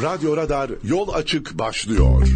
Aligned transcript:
Radyo 0.00 0.36
Radar 0.36 0.70
Yol 0.84 1.08
Açık 1.08 1.58
başlıyor. 1.58 2.28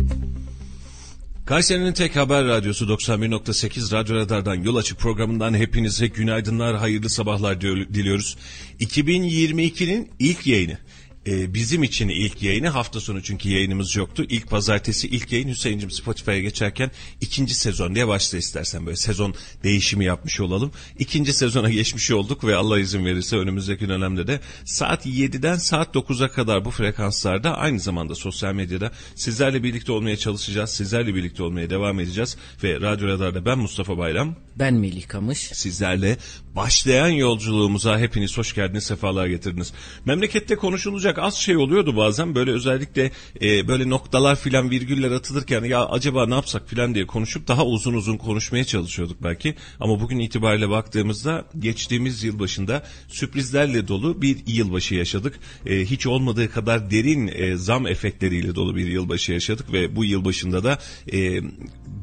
Kayseri'nin 1.46 1.92
tek 1.92 2.16
haber 2.16 2.44
radyosu 2.44 2.84
91.8 2.84 3.92
Radyo 3.92 4.16
Radar'dan 4.16 4.54
Yol 4.54 4.76
Açık 4.76 4.98
programından 4.98 5.54
hepinize 5.54 6.06
günaydınlar, 6.06 6.76
hayırlı 6.76 7.10
sabahlar 7.10 7.60
diliyoruz. 7.60 8.36
2022'nin 8.80 10.10
ilk 10.18 10.46
yayını 10.46 10.78
e, 11.26 11.54
bizim 11.54 11.82
için 11.82 12.08
ilk 12.08 12.42
yayını 12.42 12.68
hafta 12.68 13.00
sonu 13.00 13.22
çünkü 13.22 13.48
yayınımız 13.48 13.96
yoktu. 13.96 14.24
İlk 14.28 14.50
pazartesi 14.50 15.08
ilk 15.08 15.32
yayın 15.32 15.48
Hüseyin'cim 15.48 15.90
Spotify'a 15.90 16.38
geçerken 16.38 16.90
ikinci 17.20 17.54
sezon 17.54 17.94
diye 17.94 18.08
başla 18.08 18.38
istersen 18.38 18.86
böyle 18.86 18.96
sezon 18.96 19.34
değişimi 19.64 20.04
yapmış 20.04 20.40
olalım. 20.40 20.72
İkinci 20.98 21.32
sezona 21.32 21.70
geçmiş 21.76 22.10
olduk 22.10 22.44
ve 22.44 22.56
Allah 22.56 22.80
izin 22.80 23.04
verirse 23.04 23.36
önümüzdeki 23.36 23.88
dönemde 23.88 24.26
de 24.26 24.40
saat 24.64 25.06
7'den 25.06 25.56
saat 25.56 25.94
9'a 25.94 26.28
kadar 26.28 26.64
bu 26.64 26.70
frekanslarda 26.70 27.56
aynı 27.56 27.80
zamanda 27.80 28.14
sosyal 28.14 28.54
medyada 28.54 28.90
sizlerle 29.14 29.62
birlikte 29.62 29.92
olmaya 29.92 30.16
çalışacağız. 30.16 30.70
Sizlerle 30.70 31.14
birlikte 31.14 31.42
olmaya 31.42 31.70
devam 31.70 32.00
edeceğiz 32.00 32.36
ve 32.62 32.80
Radyo 32.80 33.08
Radar'da 33.08 33.44
ben 33.44 33.58
Mustafa 33.58 33.98
Bayram. 33.98 34.36
Ben 34.56 34.74
Melih 34.74 35.08
Kamış. 35.08 35.38
Sizlerle 35.38 36.16
başlayan 36.56 37.08
yolculuğumuza 37.08 37.98
hepiniz 37.98 38.38
hoş 38.38 38.54
geldiniz, 38.54 38.84
sefalar 38.84 39.26
getirdiniz. 39.26 39.72
Memlekette 40.04 40.56
konuşulacak 40.56 41.18
az 41.18 41.34
şey 41.34 41.56
oluyordu 41.56 41.96
bazen 41.96 42.34
böyle 42.34 42.50
özellikle 42.50 43.10
e, 43.42 43.68
böyle 43.68 43.90
noktalar 43.90 44.36
filan 44.36 44.70
virgüller 44.70 45.10
atılırken 45.10 45.64
ya 45.64 45.86
acaba 45.86 46.26
ne 46.26 46.34
yapsak 46.34 46.68
filan 46.68 46.94
diye 46.94 47.06
konuşup 47.06 47.48
daha 47.48 47.66
uzun 47.66 47.94
uzun 47.94 48.16
konuşmaya 48.16 48.64
çalışıyorduk 48.64 49.22
belki. 49.22 49.54
Ama 49.80 50.00
bugün 50.00 50.18
itibariyle 50.18 50.70
baktığımızda 50.70 51.44
geçtiğimiz 51.58 52.24
yıl 52.24 52.38
başında 52.38 52.82
sürprizlerle 53.08 53.88
dolu 53.88 54.22
bir 54.22 54.46
yılbaşı 54.46 54.94
yaşadık. 54.94 55.38
E, 55.66 55.84
hiç 55.84 56.06
olmadığı 56.06 56.50
kadar 56.50 56.90
derin 56.90 57.30
e, 57.34 57.56
zam 57.56 57.86
efektleriyle 57.86 58.54
dolu 58.54 58.76
bir 58.76 58.86
yılbaşı 58.86 59.32
yaşadık 59.32 59.72
ve 59.72 59.96
bu 59.96 60.04
yılbaşında 60.04 60.64
da 60.64 60.78
e, 61.12 61.40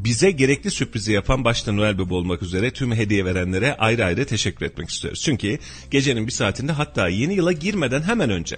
bize 0.06 0.32
gerekli 0.32 0.72
sürprizi 0.72 1.12
yapan 1.12 1.46
başta 1.46 1.72
Noel 1.72 1.98
Baba 1.98 2.16
olmak 2.16 2.44
üzere 2.44 2.72
tüm 2.72 2.96
hediye 2.96 3.26
verenlere 3.26 3.76
ayrı 3.76 4.06
ayrı 4.06 4.26
teşekkür 4.26 4.66
etmek 4.66 4.90
istiyoruz. 4.90 5.22
Çünkü 5.22 5.60
gecenin 5.92 6.28
bir 6.28 6.32
saatinde 6.32 6.72
hatta 6.72 7.08
yeni 7.08 7.34
yıla 7.34 7.52
girmeden 7.52 8.02
hemen 8.02 8.30
önce 8.30 8.58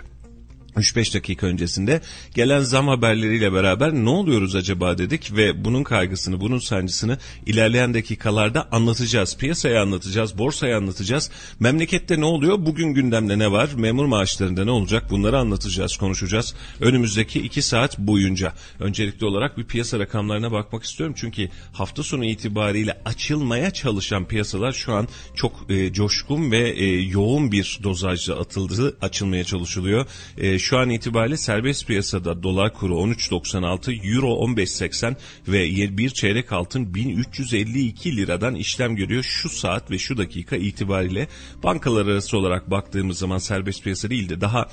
3-5 0.78 1.14
dakika 1.14 1.48
öncesinde 1.48 2.02
gelen 2.34 2.62
zam 2.62 2.88
haberleriyle 2.88 3.54
beraber 3.54 3.94
ne 3.94 4.10
oluyoruz 4.10 4.56
acaba 4.56 4.98
dedik 4.98 5.36
ve 5.36 5.66
bunun 5.66 5.84
kaygısını, 5.84 6.42
bunun 6.42 6.60
sancısını 6.60 7.18
ilerleyen 7.46 7.94
dakikalarda 7.94 8.68
anlatacağız. 8.72 9.38
Piyasaya 9.38 9.82
anlatacağız, 9.82 10.38
borsaya 10.38 10.78
anlatacağız. 10.78 11.32
Memlekette 11.60 12.20
ne 12.20 12.26
oluyor? 12.26 12.66
Bugün 12.66 12.94
gündemde 12.94 13.40
ne 13.40 13.52
var? 13.52 13.70
Memur 13.76 14.06
maaşlarında 14.06 14.66
ne 14.66 14.72
olacak? 14.72 15.04
Bunları 15.10 15.38
anlatacağız, 15.38 15.98
konuşacağız. 15.98 16.56
Önümüzdeki 16.82 17.42
2 17.42 17.62
saat 17.62 18.00
boyunca. 18.00 18.54
Öncelikli 18.80 19.26
olarak 19.26 19.58
bir 19.58 19.64
piyasa 19.64 20.00
rakamlarına 20.00 20.52
bakmak 20.52 20.84
istiyorum. 20.84 21.16
Çünkü 21.18 21.50
hafta 21.74 22.04
sonu 22.04 22.26
itibariyle 22.26 23.02
açılmaya 23.06 23.72
çalışan 23.72 24.28
piyasalar 24.28 24.72
şu 24.72 24.94
an 24.94 25.08
çok 25.36 25.66
e, 25.70 25.94
coşkun 25.94 26.52
ve 26.52 26.70
e, 26.70 27.02
yoğun 27.02 27.52
bir 27.52 27.80
dozajla 27.84 28.40
atıldı, 28.40 28.98
açılmaya 29.02 29.44
çalışılıyor. 29.44 30.06
E, 30.38 30.60
şu 30.66 30.78
an 30.78 30.90
itibariyle 30.90 31.38
serbest 31.38 31.88
piyasada 31.88 32.44
dolar 32.44 32.74
kuru 32.74 32.94
13.96, 32.94 34.16
euro 34.16 34.28
15.80 34.28 35.16
ve 35.48 35.98
bir 35.98 36.10
çeyrek 36.10 36.52
altın 36.52 36.94
1352 36.94 38.18
liradan 38.18 38.56
işlem 38.56 38.96
görüyor 38.96 39.24
şu 39.24 39.50
saat 39.50 39.92
ve 39.92 39.98
şu 39.98 40.18
dakika 40.18 40.56
itibariyle. 40.56 41.28
Bankalar 41.64 42.06
arası 42.06 42.38
olarak 42.38 42.72
baktığımız 42.72 43.18
zaman 43.18 43.38
serbest 43.38 43.84
piyasa 43.84 44.10
değil 44.10 44.30
de 44.30 44.42
daha 44.42 44.70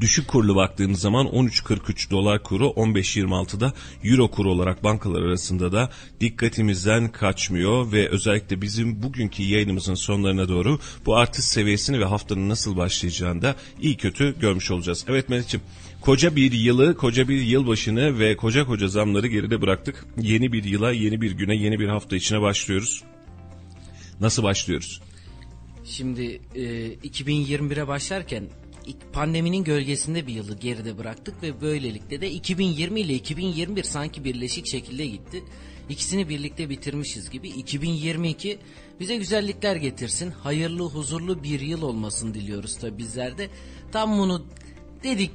Düşük 0.00 0.28
kurlu 0.28 0.56
baktığımız 0.56 1.00
zaman 1.00 1.26
13.43 1.26 2.10
dolar 2.10 2.42
kuru 2.42 2.64
15.26'da 2.64 3.72
euro 4.04 4.30
kuru 4.30 4.50
olarak 4.50 4.84
bankalar 4.84 5.22
arasında 5.22 5.72
da 5.72 5.90
dikkatimizden 6.20 7.12
kaçmıyor 7.12 7.92
ve 7.92 8.08
özellikle 8.08 8.62
bizim 8.62 9.02
bugünkü 9.02 9.42
yayınımızın 9.42 9.94
sonlarına 9.94 10.48
doğru 10.48 10.78
bu 11.06 11.16
artış 11.16 11.44
seviyesini 11.44 12.00
ve 12.00 12.04
haftanın 12.04 12.48
nasıl 12.48 12.76
başlayacağını 12.76 13.42
da 13.42 13.56
iyi 13.80 13.96
kötü 13.96 14.40
görmüş 14.40 14.70
olacağız. 14.70 15.04
Evet 15.08 15.28
Melih'ciğim 15.28 15.66
koca 16.00 16.36
bir 16.36 16.52
yılı, 16.52 16.96
koca 16.96 17.28
bir 17.28 17.42
yılbaşını 17.42 18.18
ve 18.18 18.36
koca 18.36 18.66
koca 18.66 18.88
zamları 18.88 19.26
geride 19.26 19.60
bıraktık. 19.60 20.06
Yeni 20.20 20.52
bir 20.52 20.64
yıla, 20.64 20.92
yeni 20.92 21.20
bir 21.20 21.32
güne, 21.32 21.56
yeni 21.56 21.78
bir 21.78 21.88
hafta 21.88 22.16
içine 22.16 22.40
başlıyoruz. 22.40 23.04
Nasıl 24.20 24.42
başlıyoruz? 24.42 25.02
Şimdi 25.84 26.40
e, 26.54 26.62
2021'e 26.94 27.88
başlarken 27.88 28.44
pandeminin 29.12 29.64
gölgesinde 29.64 30.26
bir 30.26 30.34
yılı 30.34 30.56
geride 30.56 30.98
bıraktık 30.98 31.42
ve 31.42 31.60
böylelikle 31.60 32.20
de 32.20 32.30
2020 32.30 33.00
ile 33.00 33.14
2021 33.14 33.82
sanki 33.82 34.24
birleşik 34.24 34.66
şekilde 34.66 35.06
gitti. 35.06 35.44
İkisini 35.88 36.28
birlikte 36.28 36.70
bitirmişiz 36.70 37.30
gibi 37.30 37.48
2022 37.48 38.58
bize 39.00 39.16
güzellikler 39.16 39.76
getirsin. 39.76 40.30
Hayırlı, 40.30 40.82
huzurlu 40.82 41.42
bir 41.42 41.60
yıl 41.60 41.82
olmasını 41.82 42.34
diliyoruz 42.34 42.76
tabi 42.76 42.98
bizler 42.98 43.38
de. 43.38 43.48
Tam 43.92 44.18
bunu 44.18 44.46
dedik 45.02 45.30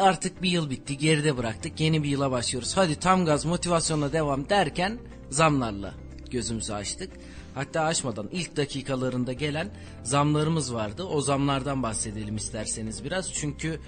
artık 0.00 0.42
bir 0.42 0.50
yıl 0.50 0.70
bitti 0.70 0.98
geride 0.98 1.36
bıraktık 1.36 1.80
yeni 1.80 2.02
bir 2.02 2.08
yıla 2.08 2.30
başlıyoruz. 2.30 2.76
Hadi 2.76 2.94
tam 2.94 3.24
gaz 3.24 3.44
motivasyonla 3.44 4.12
devam 4.12 4.48
derken 4.48 4.98
zamlarla 5.30 5.94
gözümüzü 6.30 6.72
açtık. 6.72 7.10
Hatta 7.54 7.82
açmadan 7.82 8.28
ilk 8.32 8.56
dakikalarında 8.56 9.32
gelen 9.32 9.70
zamlarımız 10.02 10.74
vardı. 10.74 11.04
O 11.04 11.20
zamlardan 11.20 11.82
bahsedelim 11.82 12.36
isterseniz 12.36 13.04
biraz. 13.04 13.32
Çünkü 13.32 13.80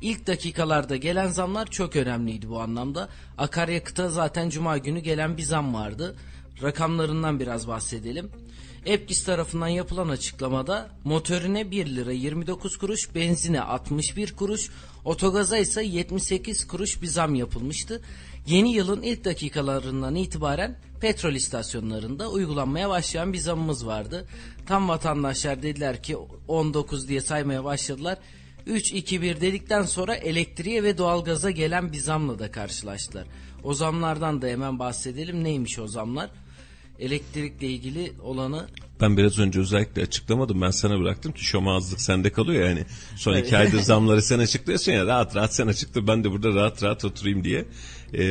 ilk 0.00 0.26
dakikalarda 0.26 0.96
gelen 0.96 1.28
zamlar 1.28 1.66
çok 1.66 1.96
önemliydi 1.96 2.48
bu 2.48 2.60
anlamda. 2.60 3.08
Akaryakıta 3.38 4.08
zaten 4.08 4.48
cuma 4.48 4.78
günü 4.78 5.00
gelen 5.00 5.36
bir 5.36 5.42
zam 5.42 5.74
vardı. 5.74 6.16
Rakamlarından 6.62 7.40
biraz 7.40 7.68
bahsedelim. 7.68 8.30
Epkis 8.86 9.24
tarafından 9.24 9.68
yapılan 9.68 10.08
açıklamada 10.08 10.90
motorine 11.04 11.70
1 11.70 11.86
lira 11.86 12.12
29 12.12 12.76
kuruş, 12.76 13.14
benzine 13.14 13.60
61 13.60 14.36
kuruş, 14.36 14.70
otogaza 15.04 15.58
ise 15.58 15.84
78 15.84 16.66
kuruş 16.66 17.02
bir 17.02 17.06
zam 17.06 17.34
yapılmıştı. 17.34 18.02
Yeni 18.46 18.72
yılın 18.72 19.02
ilk 19.02 19.24
dakikalarından 19.24 20.14
itibaren 20.14 20.78
petrol 21.00 21.32
istasyonlarında 21.32 22.30
uygulanmaya 22.30 22.88
başlayan 22.88 23.32
bir 23.32 23.38
zamımız 23.38 23.86
vardı. 23.86 24.28
Tam 24.66 24.88
vatandaşlar 24.88 25.62
dediler 25.62 26.02
ki 26.02 26.16
19 26.48 27.08
diye 27.08 27.20
saymaya 27.20 27.64
başladılar. 27.64 28.18
3 28.66 28.92
2 28.92 29.22
1 29.22 29.40
dedikten 29.40 29.82
sonra 29.82 30.14
elektriğe 30.14 30.82
ve 30.82 30.98
doğalgaza 30.98 31.50
gelen 31.50 31.92
bir 31.92 31.98
zamla 31.98 32.38
da 32.38 32.50
karşılaştılar. 32.50 33.26
O 33.64 33.74
zamlardan 33.74 34.42
da 34.42 34.46
hemen 34.46 34.78
bahsedelim. 34.78 35.44
Neymiş 35.44 35.78
o 35.78 35.88
zamlar? 35.88 36.30
Elektrikle 36.98 37.66
ilgili 37.66 38.12
olanı 38.22 38.68
ben 39.00 39.16
biraz 39.16 39.38
önce 39.38 39.60
özellikle 39.60 40.02
açıklamadım. 40.02 40.62
Ben 40.62 40.70
sana 40.70 41.00
bıraktım 41.00 41.32
ki 41.32 41.44
şomazlık 41.44 42.00
sende 42.00 42.32
kalıyor 42.32 42.68
yani. 42.68 42.84
Son 43.16 43.36
iki 43.36 43.56
aydır 43.56 43.78
zamları 43.82 44.22
sen 44.22 44.38
açıklıyorsun 44.38 44.92
ya 44.92 45.06
rahat 45.06 45.36
rahat 45.36 45.54
sen 45.54 45.66
açıkla 45.66 46.06
ben 46.06 46.24
de 46.24 46.30
burada 46.30 46.54
rahat 46.54 46.82
rahat 46.82 47.04
oturayım 47.04 47.44
diye 47.44 47.64
e, 48.14 48.24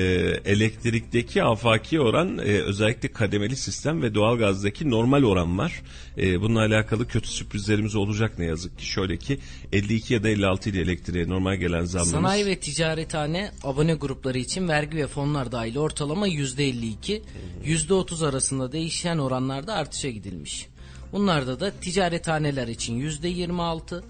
elektrikteki 0.45 1.43
afaki 1.43 2.01
oran 2.01 2.37
e, 2.37 2.41
özellikle 2.41 3.11
kademeli 3.11 3.55
sistem 3.55 4.01
ve 4.01 4.15
doğalgazdaki 4.15 4.89
normal 4.89 5.23
oran 5.23 5.57
var. 5.57 5.81
E, 6.17 6.41
bununla 6.41 6.59
alakalı 6.59 7.07
kötü 7.07 7.27
sürprizlerimiz 7.27 7.95
olacak 7.95 8.39
ne 8.39 8.45
yazık 8.45 8.79
ki. 8.79 8.85
Şöyle 8.85 9.17
ki 9.17 9.39
52 9.71 10.13
ya 10.13 10.23
da 10.23 10.29
56 10.29 10.69
ile 10.69 10.81
elektriğe 10.81 11.29
normal 11.29 11.55
gelen 11.55 11.85
zamlarımız. 11.85 12.11
Sanayi 12.11 12.45
ve 12.45 12.59
ticarethane 12.59 13.51
abone 13.63 13.93
grupları 13.93 14.37
için 14.37 14.67
vergi 14.67 14.97
ve 14.97 15.07
fonlar 15.07 15.51
dahil 15.51 15.77
ortalama 15.77 16.27
%52, 16.27 17.21
%30 17.65 18.27
arasında 18.27 18.71
değişen 18.71 19.17
oranlarda 19.17 19.73
artışa 19.73 20.09
gidilmiş. 20.09 20.67
Bunlarda 21.11 21.59
da 21.59 21.71
ticarethaneler 21.71 22.67
için 22.67 22.99
%26, 22.99 24.03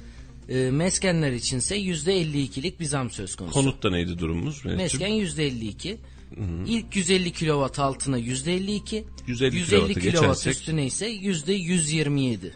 e, 0.50 0.72
meskenler 0.72 1.31
içinse 1.31 1.75
yüzde 1.75 2.22
52'lik 2.22 2.80
bir 2.80 2.85
zam 2.85 3.11
söz 3.11 3.35
konusu. 3.35 3.53
Konutta 3.53 3.90
neydi 3.90 4.20
durumumuz? 4.20 4.66
Mesken 4.66 5.08
yüzde 5.08 5.46
52. 5.46 5.97
Hı 6.35 6.41
hı. 6.41 6.66
İlk 6.67 6.96
150 6.96 7.32
kilowatt 7.32 7.79
altına 7.79 8.20
%52. 8.20 9.03
150, 9.28 9.55
150 9.55 9.94
kilowatt 9.94 10.47
üstüne 10.47 10.85
ise 10.85 11.11
%127. 11.11 12.52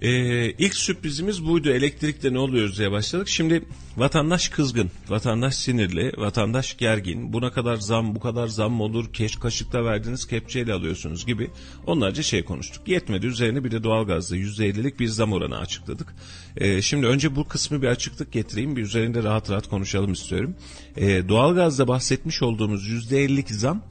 Ee, 0.00 0.50
ilk 0.50 0.74
sürprizimiz 0.74 1.46
buydu. 1.46 1.70
Elektrikte 1.70 2.32
ne 2.32 2.38
oluyoruz 2.38 2.78
diye 2.78 2.90
başladık. 2.90 3.28
Şimdi 3.28 3.62
vatandaş 3.96 4.48
kızgın, 4.48 4.90
vatandaş 5.08 5.54
sinirli, 5.54 6.12
vatandaş 6.16 6.76
gergin. 6.76 7.32
Buna 7.32 7.52
kadar 7.52 7.76
zam, 7.76 8.14
bu 8.14 8.20
kadar 8.20 8.46
zam 8.46 8.72
mı 8.72 8.82
olur? 8.82 9.12
Keş 9.12 9.36
kaşıkta 9.36 9.84
verdiniz, 9.84 10.26
kepçeyle 10.26 10.72
alıyorsunuz 10.72 11.26
gibi. 11.26 11.50
Onlarca 11.86 12.22
şey 12.22 12.44
konuştuk. 12.44 12.88
Yetmedi. 12.88 13.26
Üzerine 13.26 13.64
bir 13.64 13.70
de 13.70 13.84
doğalgazda 13.84 14.36
%50'lik 14.36 15.00
bir 15.00 15.08
zam 15.08 15.32
oranı 15.32 15.58
açıkladık. 15.58 16.14
Ee, 16.56 16.82
şimdi 16.82 17.06
önce 17.06 17.36
bu 17.36 17.48
kısmı 17.48 17.82
bir 17.82 17.88
açıklık 17.88 18.32
getireyim. 18.32 18.76
Bir 18.76 18.82
üzerinde 18.82 19.22
rahat 19.22 19.50
rahat 19.50 19.68
konuşalım 19.68 20.12
istiyorum. 20.12 20.54
Ee, 20.96 21.28
doğalgazda 21.28 21.88
bahsetmiş 21.88 22.42
olduğumuz 22.42 22.88
%50'lik 22.88 23.50
zam 23.50 23.82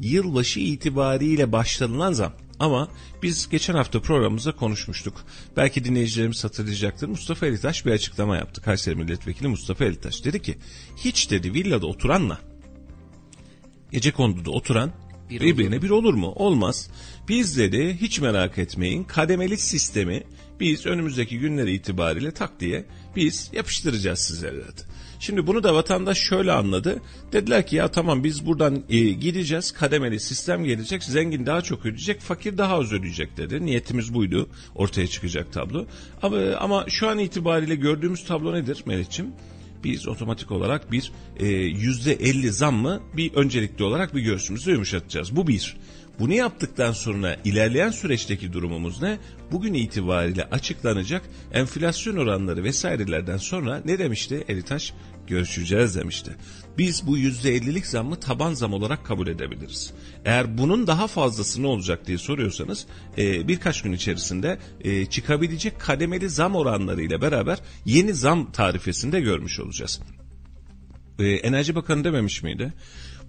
yılbaşı 0.00 0.60
itibariyle 0.60 1.52
başlanılan 1.52 2.12
zam. 2.12 2.32
Ama 2.60 2.88
biz 3.22 3.48
geçen 3.48 3.74
hafta 3.74 4.00
programımızda 4.00 4.56
konuşmuştuk. 4.56 5.24
Belki 5.56 5.84
dinleyicilerimiz 5.84 6.44
hatırlayacaktır. 6.44 7.08
Mustafa 7.08 7.46
Elitaş 7.46 7.86
bir 7.86 7.90
açıklama 7.90 8.36
yaptı. 8.36 8.62
Kayseri 8.62 8.94
Milletvekili 8.94 9.48
Mustafa 9.48 9.84
Elitaş 9.84 10.24
dedi 10.24 10.42
ki 10.42 10.58
hiç 10.96 11.30
dedi 11.30 11.54
villada 11.54 11.86
oturanla 11.86 12.38
gece 13.92 14.10
konduda 14.10 14.50
oturan 14.50 14.92
Bir 15.30 15.40
birbirine 15.40 15.82
bir 15.82 15.90
olur 15.90 16.14
mu? 16.14 16.32
Olmaz. 16.36 16.90
Biz 17.28 17.58
dedi 17.58 17.98
hiç 18.00 18.20
merak 18.20 18.58
etmeyin 18.58 19.04
kademeli 19.04 19.58
sistemi 19.58 20.22
biz 20.60 20.86
önümüzdeki 20.86 21.38
günler 21.38 21.66
itibariyle 21.66 22.30
tak 22.30 22.60
diye 22.60 22.84
biz 23.16 23.50
yapıştıracağız 23.52 24.18
sizlere 24.18 24.56
dedi. 24.56 24.82
Şimdi 25.20 25.46
bunu 25.46 25.62
da 25.62 25.74
vatandaş 25.74 26.18
şöyle 26.18 26.52
anladı. 26.52 27.02
Dediler 27.32 27.66
ki 27.66 27.76
ya 27.76 27.88
tamam 27.88 28.24
biz 28.24 28.46
buradan 28.46 28.84
e, 28.88 28.98
gideceğiz. 28.98 29.72
Kademeli 29.72 30.20
sistem 30.20 30.64
gelecek. 30.64 31.04
Zengin 31.04 31.46
daha 31.46 31.62
çok 31.62 31.80
ödeyecek. 31.80 32.20
Fakir 32.20 32.58
daha 32.58 32.74
az 32.74 32.92
ödeyecek 32.92 33.36
dedi. 33.36 33.66
Niyetimiz 33.66 34.14
buydu. 34.14 34.48
Ortaya 34.74 35.06
çıkacak 35.06 35.52
tablo. 35.52 35.86
Ama, 36.22 36.36
ama 36.60 36.84
şu 36.88 37.08
an 37.08 37.18
itibariyle 37.18 37.74
gördüğümüz 37.74 38.24
tablo 38.24 38.54
nedir 38.54 38.82
Melih'ciğim? 38.86 39.32
Biz 39.84 40.08
otomatik 40.08 40.50
olarak 40.50 40.92
bir 40.92 41.12
e, 41.38 41.46
yüzde 41.46 42.12
elli 42.12 42.52
zammı 42.52 43.00
bir 43.16 43.34
öncelikli 43.34 43.84
olarak 43.84 44.14
bir 44.14 44.20
göğsümüzü 44.20 44.70
yumuşatacağız. 44.70 45.36
Bu 45.36 45.46
bir. 45.46 45.76
Bunu 46.18 46.34
yaptıktan 46.34 46.92
sonra 46.92 47.36
ilerleyen 47.44 47.90
süreçteki 47.90 48.52
durumumuz 48.52 49.02
ne? 49.02 49.18
Bugün 49.52 49.74
itibariyle 49.74 50.44
açıklanacak 50.44 51.22
enflasyon 51.52 52.16
oranları 52.16 52.64
vesairelerden 52.64 53.36
sonra 53.36 53.82
ne 53.84 53.98
demişti 53.98 54.44
Elitaş? 54.48 54.92
Görüşeceğiz 55.26 55.96
demişti. 55.96 56.36
Biz 56.78 57.06
bu 57.06 57.18
%50'lik 57.18 57.86
zammı 57.86 58.20
taban 58.20 58.54
zam 58.54 58.72
olarak 58.72 59.06
kabul 59.06 59.26
edebiliriz. 59.26 59.92
Eğer 60.24 60.58
bunun 60.58 60.86
daha 60.86 61.06
fazlası 61.06 61.62
ne 61.62 61.66
olacak 61.66 62.06
diye 62.06 62.18
soruyorsanız 62.18 62.86
e, 63.18 63.48
birkaç 63.48 63.82
gün 63.82 63.92
içerisinde 63.92 64.58
e, 64.80 65.06
çıkabilecek 65.06 65.80
kademeli 65.80 66.30
zam 66.30 66.54
oranlarıyla 66.54 67.20
beraber 67.20 67.58
yeni 67.84 68.14
zam 68.14 68.52
tarifesinde 68.52 69.20
görmüş 69.20 69.60
olacağız. 69.60 70.00
E, 71.18 71.26
Enerji 71.26 71.74
Bakanı 71.74 72.04
dememiş 72.04 72.42
miydi? 72.42 72.72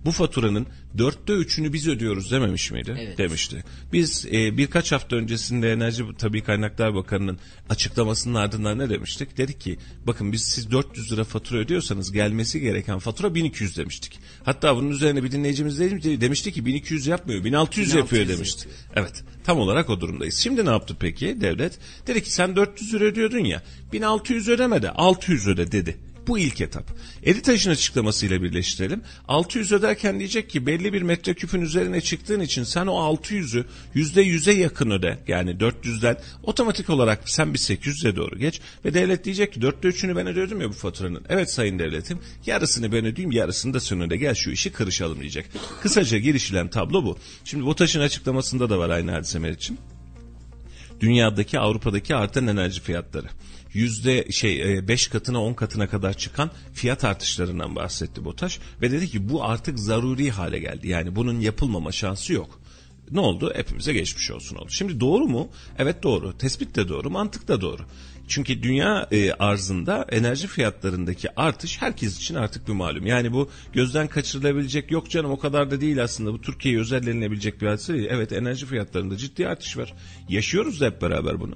Bu 0.06 0.12
faturanın 0.12 0.68
dörtte 0.98 1.34
üçünü 1.34 1.74
biz 1.74 1.88
ödüyoruz 1.88 2.32
dememiş 2.32 2.72
miydi? 2.72 2.98
Evet. 3.00 3.18
Demişti. 3.18 3.64
Biz 3.94 4.26
e, 4.26 4.58
birkaç 4.58 4.92
hafta 4.92 5.16
öncesinde 5.16 5.72
Enerji 5.72 6.04
Tabii 6.18 6.42
Kaynaklar 6.44 6.96
Bakanı'nın 6.96 7.40
açıklamasının 7.70 8.36
ardından 8.36 8.80
ne 8.80 8.90
demiştik? 8.90 9.38
Dedik 9.38 9.62
ki 9.62 9.78
bakın 10.08 10.32
biz 10.32 10.44
siz 10.44 10.72
400 10.72 11.12
lira 11.12 11.24
fatura 11.24 11.60
ödüyorsanız 11.60 12.12
gelmesi 12.12 12.60
gereken 12.60 13.00
fatura 13.00 13.36
1200 13.36 13.78
demiştik. 13.78 14.20
Hatta 14.44 14.76
bunun 14.76 14.90
üzerine 14.90 15.24
bir 15.24 15.32
dinleyicimiz 15.32 15.80
de- 15.80 16.22
demişti 16.22 16.52
ki 16.52 16.66
1200 16.66 17.08
yapmıyor 17.08 17.44
1600, 17.44 17.88
1600 17.88 17.96
yapıyor 17.96 18.22
yapıyor. 18.22 18.38
demişti. 18.38 18.70
Evet 18.96 19.24
tam 19.44 19.60
olarak 19.60 19.90
o 19.90 20.02
durumdayız. 20.02 20.36
Şimdi 20.36 20.66
ne 20.66 20.70
yaptı 20.70 20.96
peki 21.00 21.42
devlet? 21.42 21.80
Dedi 22.08 22.24
ki 22.24 22.34
sen 22.34 22.56
400 22.56 22.94
lira 22.94 23.04
ödüyordun 23.04 23.44
ya 23.44 23.64
1600 23.94 24.50
ödeme 24.50 24.82
de 24.82 24.92
600 24.92 25.48
öde 25.48 25.72
dedi. 25.72 25.98
Bu 26.30 26.40
ilk 26.40 26.62
etap. 26.62 26.84
Editaş'ın 27.24 27.72
açıklamasıyla 27.72 28.44
birleştirelim. 28.44 29.02
600 29.28 29.72
öderken 29.72 30.20
diyecek 30.20 30.50
ki 30.50 30.66
belli 30.66 30.94
bir 30.94 31.02
metreküpün 31.02 31.62
üzerine 31.62 32.02
çıktığın 32.02 32.40
için 32.40 32.64
sen 32.64 32.88
o 32.88 33.16
600'ü 33.16 33.66
%100'e 33.96 34.54
yakın 34.54 34.92
öde. 34.92 35.20
Yani 35.28 35.52
400'den 35.52 36.18
otomatik 36.44 36.90
olarak 36.90 37.30
sen 37.30 37.54
bir 37.54 37.60
800'e 37.60 38.16
doğru 38.16 38.40
geç. 38.40 38.62
Ve 38.86 38.94
devlet 38.94 39.26
diyecek 39.26 39.54
ki 39.54 39.60
4'te 39.60 39.88
3'ünü 39.88 40.16
ben 40.16 40.28
ödüyordum 40.28 40.62
ya 40.62 40.70
bu 40.70 40.74
faturanın. 40.74 41.26
Evet 41.30 41.52
sayın 41.52 41.80
devletim 41.80 42.20
yarısını 42.46 42.92
ben 42.92 43.06
ödeyeyim 43.06 43.32
yarısını 43.32 43.74
da 43.74 43.80
sen 43.80 44.02
öde 44.02 44.18
gel 44.18 44.36
şu 44.36 44.52
işi 44.52 44.72
kırışalım 44.72 45.20
diyecek. 45.20 45.46
Kısaca 45.82 46.18
girişilen 46.18 46.70
tablo 46.70 47.04
bu. 47.04 47.18
Şimdi 47.46 47.66
BOTAŞ'ın 47.66 48.02
açıklamasında 48.02 48.70
da 48.70 48.80
var 48.80 48.90
aynı 48.90 49.12
hadise 49.12 49.40
Meriç'im 49.40 49.78
dünyadaki 51.00 51.60
Avrupa'daki 51.60 52.16
artan 52.16 52.48
enerji 52.48 52.82
fiyatları. 52.82 53.28
Yüzde 53.74 54.32
şey 54.32 54.88
5 54.88 55.08
katına 55.08 55.44
10 55.44 55.54
katına 55.54 55.90
kadar 55.90 56.14
çıkan 56.14 56.52
fiyat 56.74 57.04
artışlarından 57.04 57.76
bahsetti 57.76 58.26
BOTAŞ 58.26 58.60
ve 58.82 58.92
dedi 58.92 59.08
ki 59.08 59.30
bu 59.30 59.44
artık 59.44 59.80
zaruri 59.80 60.32
hale 60.32 60.60
geldi. 60.60 60.88
Yani 60.88 61.16
bunun 61.16 61.40
yapılmama 61.40 61.92
şansı 61.92 62.34
yok. 62.34 62.60
Ne 63.12 63.20
oldu? 63.20 63.54
Hepimize 63.56 63.94
geçmiş 63.94 64.32
olsun 64.32 64.56
oldu. 64.56 64.70
Şimdi 64.70 65.00
doğru 65.00 65.28
mu? 65.28 65.50
Evet 65.78 66.04
doğru. 66.04 66.38
Tespit 66.38 66.76
de 66.76 66.90
doğru, 66.90 67.10
mantık 67.10 67.48
da 67.48 67.62
doğru. 67.62 67.82
Çünkü 68.28 68.64
dünya 68.64 69.08
e, 69.12 69.32
arzında 69.32 70.06
enerji 70.10 70.48
fiyatlarındaki 70.48 71.36
artış 71.36 71.82
herkes 71.82 72.18
için 72.18 72.36
artık 72.36 72.68
bir 72.68 72.74
malum. 72.74 73.08
Yani 73.08 73.34
bu 73.34 73.50
gözden 73.74 74.08
kaçırılabilecek 74.08 74.92
yok 74.92 75.10
canım 75.10 75.32
o 75.32 75.40
kadar 75.40 75.72
da 75.72 75.82
değil 75.82 76.04
aslında. 76.04 76.34
Bu 76.34 76.42
Türkiye'ye 76.42 76.82
özellenilebilecek 76.82 77.62
bir 77.62 77.68
hadise 77.68 77.94
değil. 77.94 78.08
Evet 78.12 78.32
enerji 78.32 78.66
fiyatlarında 78.66 79.18
ciddi 79.18 79.48
artış 79.48 79.78
var. 79.78 79.94
Yaşıyoruz 80.30 80.82
da 80.82 80.86
hep 80.86 81.02
beraber 81.02 81.40
bunu. 81.40 81.56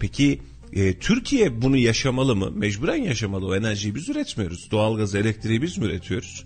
Peki 0.00 0.42
e, 0.72 0.98
Türkiye 0.98 1.62
bunu 1.62 1.76
yaşamalı 1.76 2.36
mı? 2.36 2.50
Mecburen 2.50 3.02
yaşamalı. 3.02 3.46
O 3.46 3.56
enerjiyi 3.56 3.94
biz 3.94 4.08
üretmiyoruz. 4.08 4.70
Doğalgaz, 4.70 5.14
elektriği 5.14 5.62
biz 5.62 5.78
mi 5.78 5.84
üretiyoruz? 5.84 6.44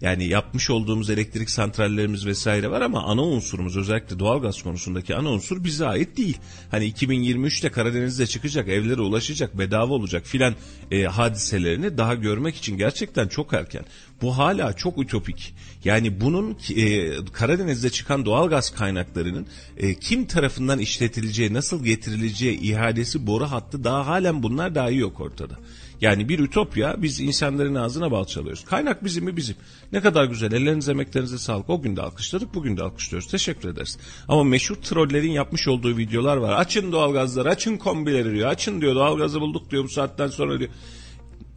Yani 0.00 0.28
yapmış 0.28 0.70
olduğumuz 0.70 1.10
elektrik 1.10 1.50
santrallerimiz 1.50 2.26
vesaire 2.26 2.70
var 2.70 2.80
ama 2.80 3.02
ana 3.04 3.22
unsurumuz 3.22 3.76
özellikle 3.76 4.18
doğalgaz 4.18 4.62
konusundaki 4.62 5.14
ana 5.14 5.30
unsur 5.30 5.64
bize 5.64 5.86
ait 5.86 6.16
değil. 6.16 6.38
Hani 6.70 6.90
2023'te 6.92 7.70
Karadeniz'de 7.70 8.26
çıkacak, 8.26 8.68
evlere 8.68 9.00
ulaşacak, 9.00 9.58
bedava 9.58 9.94
olacak 9.94 10.26
filan 10.26 10.54
e, 10.90 11.02
hadiselerini 11.04 11.98
daha 11.98 12.14
görmek 12.14 12.56
için 12.56 12.78
gerçekten 12.78 13.28
çok 13.28 13.52
erken. 13.52 13.84
Bu 14.22 14.38
hala 14.38 14.72
çok 14.72 15.02
ütopik. 15.02 15.54
Yani 15.84 16.20
bunun 16.20 16.56
e, 16.76 17.10
Karadeniz'de 17.24 17.90
çıkan 17.90 18.24
doğalgaz 18.24 18.70
kaynaklarının 18.70 19.46
e, 19.76 19.94
kim 19.94 20.26
tarafından 20.26 20.78
işletileceği, 20.78 21.54
nasıl 21.54 21.84
getirileceği 21.84 22.60
ihalesi 22.60 23.26
boru 23.26 23.44
hattı 23.44 23.84
daha 23.84 24.06
halen 24.06 24.42
bunlar 24.42 24.74
dahi 24.74 24.96
yok 24.96 25.20
ortada. 25.20 25.58
Yani 26.00 26.28
bir 26.28 26.38
ütopya 26.38 26.96
biz 27.02 27.20
insanların 27.20 27.74
ağzına 27.74 28.10
bal 28.10 28.24
çalıyoruz. 28.24 28.64
Kaynak 28.64 29.04
bizim 29.04 29.24
mi 29.24 29.36
bizim. 29.36 29.56
Ne 29.92 30.00
kadar 30.00 30.24
güzel 30.24 30.52
ellerinize 30.52 30.92
emeklerinize 30.92 31.38
sağlık. 31.38 31.70
O 31.70 31.82
gün 31.82 31.96
de 31.96 32.02
alkışladık 32.02 32.54
bugün 32.54 32.76
de 32.76 32.82
alkışlıyoruz. 32.82 33.30
Teşekkür 33.30 33.68
ederiz. 33.68 33.98
Ama 34.28 34.44
meşhur 34.44 34.74
trollerin 34.74 35.30
yapmış 35.30 35.68
olduğu 35.68 35.96
videolar 35.96 36.36
var. 36.36 36.52
Açın 36.52 36.92
doğalgazları 36.92 37.48
açın 37.48 37.76
kombileri 37.76 38.34
diyor. 38.34 38.48
Açın 38.48 38.80
diyor 38.80 38.94
doğalgazı 38.94 39.40
bulduk 39.40 39.70
diyor 39.70 39.84
bu 39.84 39.88
saatten 39.88 40.28
sonra 40.28 40.58
diyor. 40.58 40.70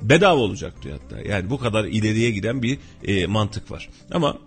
Bedava 0.02 0.40
olacak 0.40 0.84
diyor 0.84 1.00
hatta. 1.02 1.22
Yani 1.22 1.50
bu 1.50 1.60
kadar 1.60 1.86
ileriye 1.86 2.32
giden 2.32 2.64
bir 2.64 2.80
e, 3.04 3.28
mantık 3.28 3.72
var. 3.72 3.90
Ama 4.12 4.38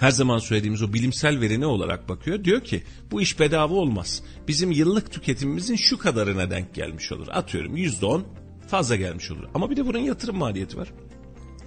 her 0.00 0.10
zaman 0.10 0.38
söylediğimiz 0.38 0.82
o 0.82 0.92
bilimsel 0.92 1.40
veri 1.40 1.60
ne 1.60 1.66
olarak 1.66 2.08
bakıyor? 2.08 2.44
Diyor 2.44 2.64
ki 2.64 2.82
bu 3.10 3.20
iş 3.20 3.40
bedava 3.40 3.74
olmaz. 3.74 4.22
Bizim 4.48 4.70
yıllık 4.70 5.12
tüketimimizin 5.12 5.76
şu 5.76 5.98
kadarına 5.98 6.50
denk 6.50 6.74
gelmiş 6.74 7.12
olur. 7.12 7.26
Atıyorum 7.30 7.76
yüzde 7.76 8.06
on 8.06 8.24
fazla 8.70 8.96
gelmiş 8.96 9.30
olur. 9.30 9.44
Ama 9.54 9.70
bir 9.70 9.76
de 9.76 9.86
bunun 9.86 9.98
yatırım 9.98 10.36
maliyeti 10.36 10.76
var. 10.78 10.88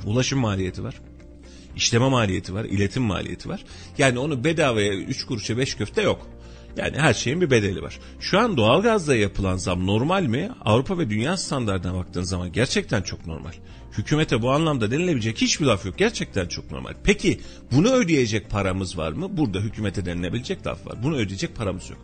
Ulaşım 0.05 0.39
maliyeti 0.39 0.83
var. 0.83 0.95
İşleme 1.75 2.09
maliyeti 2.09 2.53
var, 2.53 2.65
iletim 2.65 3.03
maliyeti 3.03 3.49
var. 3.49 3.63
Yani 3.97 4.19
onu 4.19 4.43
bedavaya 4.43 4.93
3 4.93 5.25
kuruşa 5.25 5.57
5 5.57 5.75
köfte 5.75 6.01
yok. 6.01 6.27
Yani 6.77 6.97
her 6.97 7.13
şeyin 7.13 7.41
bir 7.41 7.49
bedeli 7.49 7.81
var. 7.81 7.99
Şu 8.19 8.39
an 8.39 8.57
doğalgazda 8.57 9.15
yapılan 9.15 9.57
zam 9.57 9.87
normal 9.87 10.23
mi? 10.23 10.51
Avrupa 10.65 10.97
ve 10.97 11.09
dünya 11.09 11.37
standartına 11.37 11.93
baktığın 11.93 12.23
zaman 12.23 12.51
gerçekten 12.51 13.01
çok 13.01 13.27
normal. 13.27 13.51
Hükümete 13.97 14.41
bu 14.41 14.51
anlamda 14.51 14.91
denilebilecek 14.91 15.41
hiçbir 15.41 15.65
laf 15.65 15.85
yok. 15.85 15.97
Gerçekten 15.97 16.47
çok 16.47 16.71
normal. 16.71 16.93
Peki 17.03 17.41
bunu 17.71 17.91
ödeyecek 17.91 18.49
paramız 18.49 18.97
var 18.97 19.11
mı? 19.11 19.37
Burada 19.37 19.59
hükümete 19.59 20.05
denilebilecek 20.05 20.67
laf 20.67 20.87
var. 20.87 21.03
Bunu 21.03 21.15
ödeyecek 21.15 21.55
paramız 21.55 21.89
yok. 21.89 21.99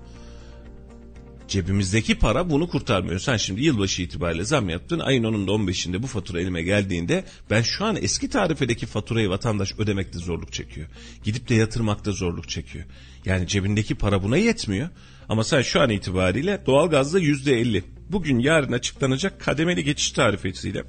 Cebimizdeki 1.50 2.16
para 2.16 2.50
bunu 2.50 2.70
kurtarmıyor. 2.70 3.20
Sen 3.20 3.38
şimdi 3.38 3.64
yılbaşı 3.64 4.02
itibariyle 4.02 4.44
zam 4.44 4.70
yaptın. 4.70 5.00
Ayın 5.00 5.24
10'unda 5.24 5.50
15'inde 5.50 6.04
bu 6.04 6.08
fatura 6.08 6.42
elime 6.42 6.62
geldiğinde 6.62 7.24
ben 7.50 7.62
şu 7.62 7.86
an 7.86 7.98
eski 8.02 8.30
tarifedeki 8.30 8.86
faturayı 8.86 9.30
vatandaş 9.30 9.74
ödemekte 9.78 10.20
zorluk 10.20 10.54
çekiyor. 10.54 10.88
Gidip 11.24 11.50
de 11.50 11.56
yatırmakta 11.56 12.12
zorluk 12.12 12.50
çekiyor. 12.50 12.86
Yani 13.26 13.48
cebindeki 13.48 13.96
para 13.96 14.24
buna 14.24 14.38
yetmiyor. 14.38 14.90
Ama 15.30 15.44
sen 15.44 15.62
şu 15.62 15.82
an 15.82 15.90
itibariyle 15.90 16.64
doğalgazda 16.66 17.20
%50. 17.20 17.84
Bugün 18.10 18.40
yarın 18.40 18.72
açıklanacak 18.72 19.42
kademeli 19.42 19.84
geçiş 19.84 20.12
tarifesiyle 20.12 20.84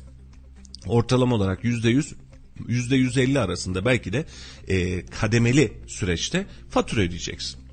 ortalama 0.87 1.37
olarak 1.37 1.64
%100 1.64 2.14
%150 2.69 3.38
arasında 3.38 3.85
belki 3.85 4.12
de 4.12 4.25
e, 4.69 5.07
kademeli 5.07 5.73
süreçte 5.87 6.47
fatura 6.71 7.00
ödeyeceksin. 7.00 7.70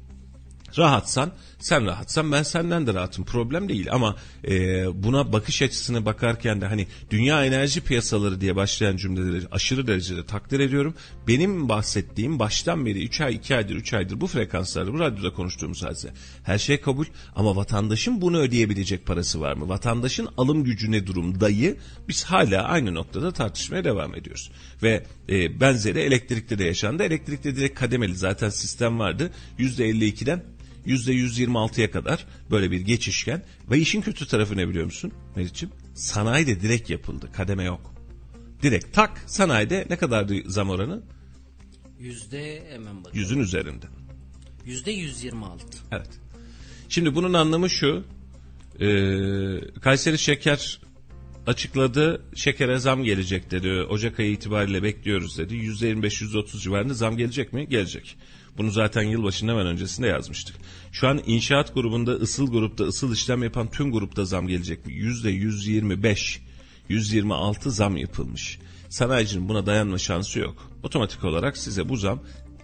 Rahatsan 0.77 1.31
sen 1.59 1.85
rahatsan 1.85 2.31
ben 2.31 2.43
senden 2.43 2.87
de 2.87 2.93
rahatım 2.93 3.25
problem 3.25 3.69
değil 3.69 3.87
ama 3.91 4.15
e, 4.47 4.85
buna 5.03 5.33
bakış 5.33 5.61
açısına 5.61 6.05
bakarken 6.05 6.61
de 6.61 6.65
hani 6.65 6.87
dünya 7.11 7.45
enerji 7.45 7.81
piyasaları 7.81 8.41
diye 8.41 8.55
başlayan 8.55 8.97
cümleleri 8.97 9.45
aşırı 9.51 9.87
derecede 9.87 10.25
takdir 10.25 10.59
ediyorum. 10.59 10.95
Benim 11.27 11.69
bahsettiğim 11.69 12.39
baştan 12.39 12.85
beri 12.85 13.03
3 13.05 13.21
ay 13.21 13.35
2 13.35 13.55
aydır 13.55 13.75
3 13.75 13.93
aydır 13.93 14.21
bu 14.21 14.27
frekanslarda 14.27 14.93
bu 14.93 14.99
radyoda 14.99 15.33
konuştuğumuz 15.33 15.83
hadise 15.83 16.13
her 16.43 16.57
şey 16.57 16.81
kabul 16.81 17.05
ama 17.35 17.55
vatandaşın 17.55 18.21
bunu 18.21 18.37
ödeyebilecek 18.37 19.05
parası 19.05 19.41
var 19.41 19.53
mı? 19.53 19.69
Vatandaşın 19.69 20.27
alım 20.37 20.63
gücü 20.63 20.91
ne 20.91 21.07
durumdayı 21.07 21.77
biz 22.07 22.23
hala 22.23 22.63
aynı 22.63 22.93
noktada 22.93 23.31
tartışmaya 23.31 23.83
devam 23.83 24.15
ediyoruz. 24.15 24.51
Ve 24.83 25.03
e, 25.29 25.59
benzeri 25.59 25.99
elektrikte 25.99 26.59
de 26.59 26.63
yaşandı. 26.63 27.03
Elektrikte 27.03 27.55
direkt 27.55 27.79
kademeli 27.79 28.15
zaten 28.15 28.49
sistem 28.49 28.99
vardı. 28.99 29.31
%52'den 29.59 30.43
%126'ya 30.87 31.91
kadar 31.91 32.25
böyle 32.51 32.71
bir 32.71 32.79
geçişken 32.79 33.43
ve 33.71 33.79
işin 33.79 34.01
kötü 34.01 34.27
tarafı 34.27 34.57
ne 34.57 34.69
biliyor 34.69 34.85
musun 34.85 35.11
Meriç'im? 35.35 35.69
Sanayide 35.93 36.61
direkt 36.61 36.89
yapıldı. 36.89 37.29
Kademe 37.33 37.63
yok. 37.63 37.93
Direkt 38.63 38.93
tak 38.93 39.23
sanayide 39.25 39.87
ne 39.89 39.97
kadardı 39.97 40.35
zam 40.45 40.69
oranı? 40.69 41.03
Yüzde 41.99 42.63
hemen 42.69 42.97
bakıyorum. 42.97 43.19
Yüzün 43.19 43.39
üzerinde. 43.39 43.85
Yüzde 44.65 44.91
126. 44.91 45.65
Evet. 45.91 46.09
Şimdi 46.89 47.15
bunun 47.15 47.33
anlamı 47.33 47.69
şu. 47.69 48.03
E, 48.79 48.87
Kayseri 49.81 50.17
Şeker 50.17 50.79
açıkladı. 51.47 52.21
Şekere 52.35 52.77
zam 52.77 53.03
gelecek 53.03 53.51
dedi. 53.51 53.81
Ocak 53.89 54.19
ayı 54.19 54.31
itibariyle 54.31 54.83
bekliyoruz 54.83 55.37
dedi. 55.37 55.55
%25-%30 55.55 56.59
civarında 56.59 56.93
zam 56.93 57.17
gelecek 57.17 57.53
mi? 57.53 57.69
Gelecek. 57.69 58.17
Bunu 58.57 58.71
zaten 58.71 59.01
yılbaşının 59.01 59.51
hemen 59.51 59.67
öncesinde 59.67 60.07
yazmıştık. 60.07 60.55
Şu 60.91 61.07
an 61.07 61.21
inşaat 61.25 61.73
grubunda, 61.73 62.11
ısıl 62.11 62.51
grupta, 62.51 62.83
ısıl 62.83 63.13
işlem 63.13 63.43
yapan 63.43 63.71
tüm 63.71 63.91
grupta 63.91 64.25
zam 64.25 64.47
gelecek 64.47 64.85
mi? 64.85 64.93
%125, 64.93 66.39
126 66.89 67.71
zam 67.71 67.97
yapılmış. 67.97 68.59
Sanayicinin 68.89 69.49
buna 69.49 69.65
dayanma 69.65 69.97
şansı 69.97 70.39
yok. 70.39 70.71
Otomatik 70.83 71.23
olarak 71.23 71.57
size 71.57 71.89
bu 71.89 71.95
zam 71.95 72.19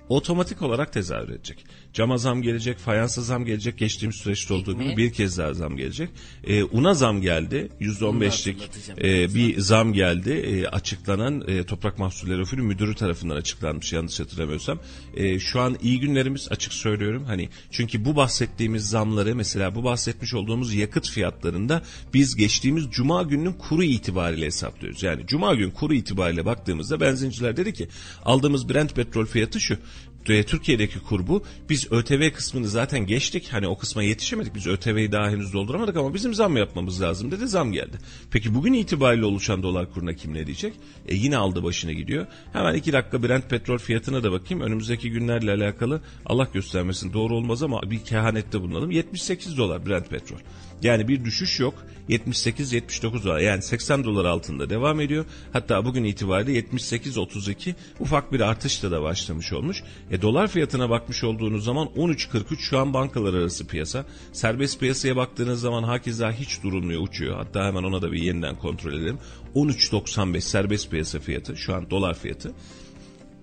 otomatik 0.10 0.62
olarak 0.62 0.94
tezahür 0.94 1.30
edecek. 1.30 1.66
Cama 1.94 2.18
zam 2.18 2.42
gelecek, 2.42 2.78
fayansa 2.78 3.22
zam 3.22 3.46
gelecek. 3.46 3.78
Geçtiğimiz 3.78 4.16
süreçte 4.16 4.54
olduğu 4.54 4.80
gibi 4.80 4.98
bir 4.98 5.14
kez 5.14 5.38
daha 5.38 5.54
zam 5.54 5.78
gelecek. 5.78 6.10
Ee, 6.44 6.64
una 6.64 6.94
zam 6.94 7.22
geldi. 7.22 7.70
%15'lik 7.82 8.70
e, 8.98 9.36
bir 9.36 9.60
zam 9.60 9.94
geldi. 9.94 10.32
E, 10.32 10.68
açıklanan 10.68 11.44
e, 11.48 11.64
Toprak 11.64 12.00
Mahsulleri 12.00 12.42
Ofisi 12.42 12.62
Müdürü 12.62 12.96
tarafından 12.96 13.36
açıklanmış 13.36 13.94
yanlış 13.94 14.20
hatırlamıyorsam. 14.20 14.80
E, 15.16 15.40
şu 15.40 15.62
an 15.62 15.78
iyi 15.82 16.00
günlerimiz 16.00 16.48
açık 16.52 16.74
söylüyorum. 16.74 17.24
Hani 17.26 17.50
çünkü 17.72 18.06
bu 18.06 18.16
bahsettiğimiz 18.16 18.90
zamları 18.90 19.36
mesela 19.36 19.76
bu 19.76 19.84
bahsetmiş 19.84 20.34
olduğumuz 20.34 20.74
yakıt 20.74 21.10
fiyatlarında 21.10 21.82
biz 22.14 22.36
geçtiğimiz 22.36 22.86
cuma 22.92 23.24
gününün 23.24 23.54
kuru 23.54 23.84
itibariyle 23.84 24.46
hesaplıyoruz. 24.46 25.04
Yani 25.04 25.28
cuma 25.28 25.56
gün 25.56 25.72
kuru 25.72 25.94
itibariyle 25.94 26.46
baktığımızda 26.46 27.00
benzinciler 27.00 27.58
dedi 27.58 27.74
ki 27.74 27.88
aldığımız 28.26 28.70
Brent 28.70 28.96
petrol 28.96 29.26
fiyatı 29.26 29.60
şu. 29.60 29.78
Türkiye'deki 30.26 31.00
kur 31.00 31.28
bu. 31.28 31.44
Biz 31.70 31.92
ÖTV 31.92 32.32
kısmını 32.32 32.68
zaten 32.68 33.06
geçtik. 33.06 33.48
Hani 33.52 33.68
o 33.68 33.78
kısma 33.78 34.04
yetişemedik. 34.04 34.56
Biz 34.56 34.68
ÖTV'yi 34.68 35.12
daha 35.12 35.30
henüz 35.30 35.54
dolduramadık 35.54 35.98
ama 35.98 36.14
bizim 36.14 36.34
zam 36.34 36.58
yapmamız 36.58 37.02
lazım 37.02 37.32
dedi. 37.32 37.48
Zam 37.48 37.72
geldi. 37.72 37.98
Peki 38.32 38.56
bugün 38.56 38.74
itibariyle 38.74 39.26
oluşan 39.26 39.64
dolar 39.64 39.94
kuruna 39.94 40.14
kim 40.14 40.34
ne 40.34 40.46
diyecek? 40.46 40.74
E 41.08 41.16
yine 41.16 41.38
aldı 41.38 41.64
başına 41.64 41.92
gidiyor. 41.92 42.28
Hemen 42.54 42.74
iki 42.74 42.94
dakika 42.94 43.24
Brent 43.24 43.50
petrol 43.50 43.78
fiyatına 43.78 44.24
da 44.24 44.32
bakayım. 44.32 44.64
Önümüzdeki 44.64 45.12
günlerle 45.12 45.52
alakalı 45.52 46.02
Allah 46.26 46.48
göstermesin 46.54 47.14
doğru 47.14 47.36
olmaz 47.36 47.64
ama 47.64 47.82
bir 47.82 48.00
kehanette 48.04 48.62
bulunalım. 48.62 48.92
78 48.92 49.58
dolar 49.58 49.86
Brent 49.86 50.10
petrol. 50.10 50.38
Yani 50.82 51.08
bir 51.08 51.26
düşüş 51.26 51.60
yok. 51.60 51.74
78-79 52.10 53.24
dolar 53.24 53.40
yani 53.40 53.62
80 53.62 54.04
dolar 54.04 54.26
altında 54.26 54.70
devam 54.70 55.00
ediyor. 55.00 55.26
Hatta 55.54 55.86
bugün 55.86 56.04
itibariyle 56.04 56.60
78-32 56.60 57.74
ufak 58.00 58.34
bir 58.34 58.40
artışla 58.40 58.92
da 58.92 59.02
başlamış 59.02 59.54
olmuş. 59.54 59.84
E 60.12 60.22
dolar 60.22 60.48
fiyatına 60.48 60.90
bakmış 60.90 61.24
olduğunuz 61.24 61.64
zaman 61.64 61.88
13.43 61.88 62.58
şu 62.58 62.80
an 62.80 62.94
bankalar 62.94 63.34
arası 63.34 63.68
piyasa. 63.68 64.06
Serbest 64.34 64.80
piyasaya 64.80 65.16
baktığınız 65.16 65.62
zaman 65.62 65.84
hakeza 65.84 66.32
hiç 66.32 66.64
durulmuyor 66.64 67.02
uçuyor. 67.02 67.38
Hatta 67.38 67.66
hemen 67.66 67.84
ona 67.84 68.02
da 68.02 68.12
bir 68.12 68.22
yeniden 68.22 68.56
kontrol 68.56 68.94
edelim. 68.94 69.18
13.95 69.56 70.42
serbest 70.42 70.92
piyasa 70.92 71.20
fiyatı 71.20 71.58
şu 71.58 71.76
an 71.76 71.90
dolar 71.90 72.14
fiyatı 72.14 72.54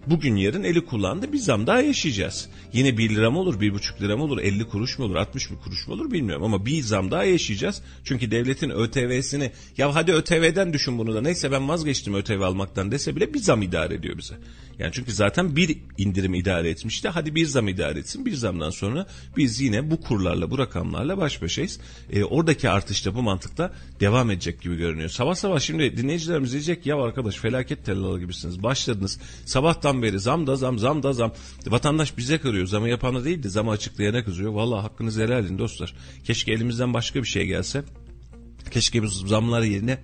bugün 0.06 0.36
yarın 0.36 0.62
eli 0.62 0.84
kullandı 0.84 1.32
bir 1.32 1.38
zam 1.38 1.66
daha 1.66 1.80
yaşayacağız. 1.80 2.48
Yine 2.72 2.98
1 2.98 3.10
lira 3.10 3.30
mı 3.30 3.38
olur, 3.38 3.60
1,5 3.60 4.00
lira 4.00 4.16
mı 4.16 4.24
olur, 4.24 4.38
50 4.38 4.68
kuruş 4.68 4.98
mu 4.98 5.04
olur, 5.04 5.16
60 5.16 5.50
mı 5.50 5.58
kuruş 5.64 5.88
mu 5.88 5.94
olur 5.94 6.10
bilmiyorum 6.10 6.44
ama 6.44 6.66
bir 6.66 6.82
zam 6.82 7.10
daha 7.10 7.24
yaşayacağız. 7.24 7.82
Çünkü 8.04 8.30
devletin 8.30 8.70
ÖTV'sini 8.70 9.50
ya 9.78 9.94
hadi 9.94 10.12
ÖTV'den 10.12 10.72
düşün 10.72 10.98
bunu 10.98 11.14
da 11.14 11.20
neyse 11.20 11.52
ben 11.52 11.68
vazgeçtim 11.68 12.14
ÖTV 12.14 12.40
almaktan 12.40 12.92
dese 12.92 13.16
bile 13.16 13.34
bir 13.34 13.38
zam 13.38 13.62
idare 13.62 13.94
ediyor 13.94 14.18
bize. 14.18 14.34
Yani 14.80 14.92
çünkü 14.92 15.12
zaten 15.12 15.56
bir 15.56 15.78
indirim 15.98 16.34
idare 16.34 16.70
etmişti. 16.70 17.08
Hadi 17.08 17.34
bir 17.34 17.46
zam 17.46 17.68
idare 17.68 17.98
etsin. 17.98 18.26
Bir 18.26 18.34
zamdan 18.34 18.70
sonra 18.70 19.06
biz 19.36 19.60
yine 19.60 19.90
bu 19.90 20.00
kurlarla, 20.00 20.50
bu 20.50 20.58
rakamlarla 20.58 21.18
baş 21.18 21.42
başayız. 21.42 21.80
E, 22.12 22.24
oradaki 22.24 22.70
artış 22.70 23.06
da 23.06 23.14
bu 23.14 23.22
mantıkla 23.22 23.72
devam 24.00 24.30
edecek 24.30 24.62
gibi 24.62 24.76
görünüyor. 24.76 25.08
Sabah 25.08 25.34
sabah 25.34 25.60
şimdi 25.60 25.96
dinleyicilerimiz 25.96 26.52
diyecek 26.52 26.86
ya 26.86 26.96
arkadaş 27.02 27.36
felaket 27.36 27.86
tellalı 27.86 28.20
gibisiniz. 28.20 28.62
Başladınız. 28.62 29.18
Sabahtan 29.90 30.02
beri 30.02 30.20
zam 30.20 30.46
da 30.46 30.56
zam, 30.56 30.78
zam 30.78 31.02
da 31.02 31.12
zam. 31.12 31.32
Vatandaş 31.66 32.16
bize 32.16 32.38
kırıyor. 32.38 32.66
Zamı 32.66 32.88
yapana 32.88 33.24
değil 33.24 33.42
de 33.42 33.48
zamı 33.48 33.70
açıklayana 33.70 34.24
kızıyor. 34.24 34.52
Valla 34.52 34.84
hakkınızı 34.84 35.22
helal 35.22 35.44
edin 35.44 35.58
dostlar. 35.58 35.94
Keşke 36.24 36.52
elimizden 36.52 36.94
başka 36.94 37.22
bir 37.22 37.28
şey 37.28 37.46
gelse. 37.46 37.84
Keşke 38.70 39.02
bu 39.02 39.06
zamlar 39.06 39.62
yerine 39.62 39.98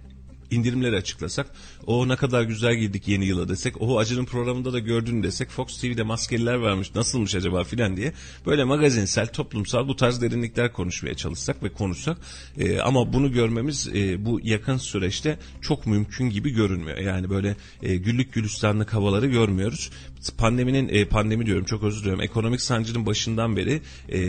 indirimleri 0.50 0.96
açıklasak. 0.96 1.46
O 1.86 2.08
ne 2.08 2.16
kadar 2.16 2.42
güzel 2.42 2.74
girdik 2.74 3.08
yeni 3.08 3.26
yıla 3.26 3.48
desek. 3.48 3.82
O 3.82 3.98
Acı'nın 3.98 4.24
programında 4.24 4.72
da 4.72 4.78
gördün 4.78 5.22
desek. 5.22 5.50
Fox 5.50 5.80
TV'de 5.80 6.02
maskeliler 6.02 6.54
varmış 6.54 6.94
nasılmış 6.94 7.34
acaba 7.34 7.64
filan 7.64 7.96
diye. 7.96 8.12
Böyle 8.46 8.64
magazinsel, 8.64 9.26
toplumsal 9.26 9.88
bu 9.88 9.96
tarz 9.96 10.22
derinlikler 10.22 10.72
konuşmaya 10.72 11.14
çalışsak 11.14 11.62
ve 11.62 11.68
konuşsak. 11.68 12.18
E, 12.58 12.80
ama 12.80 13.12
bunu 13.12 13.32
görmemiz 13.32 13.88
e, 13.94 14.26
bu 14.26 14.40
yakın 14.42 14.76
süreçte 14.76 15.38
çok 15.60 15.86
mümkün 15.86 16.30
gibi 16.30 16.50
görünmüyor. 16.50 16.98
Yani 16.98 17.30
böyle 17.30 17.56
e, 17.82 17.96
güllük 17.96 18.32
gülistanlık 18.32 18.94
havaları 18.94 19.26
görmüyoruz 19.26 19.90
pandeminin 20.30 20.88
e, 20.88 21.04
pandemi 21.04 21.46
diyorum 21.46 21.64
çok 21.64 21.82
özür 21.82 22.00
diliyorum 22.00 22.22
ekonomik 22.22 22.60
sancının 22.60 23.06
başından 23.06 23.56
beri 23.56 23.80
e, 24.08 24.20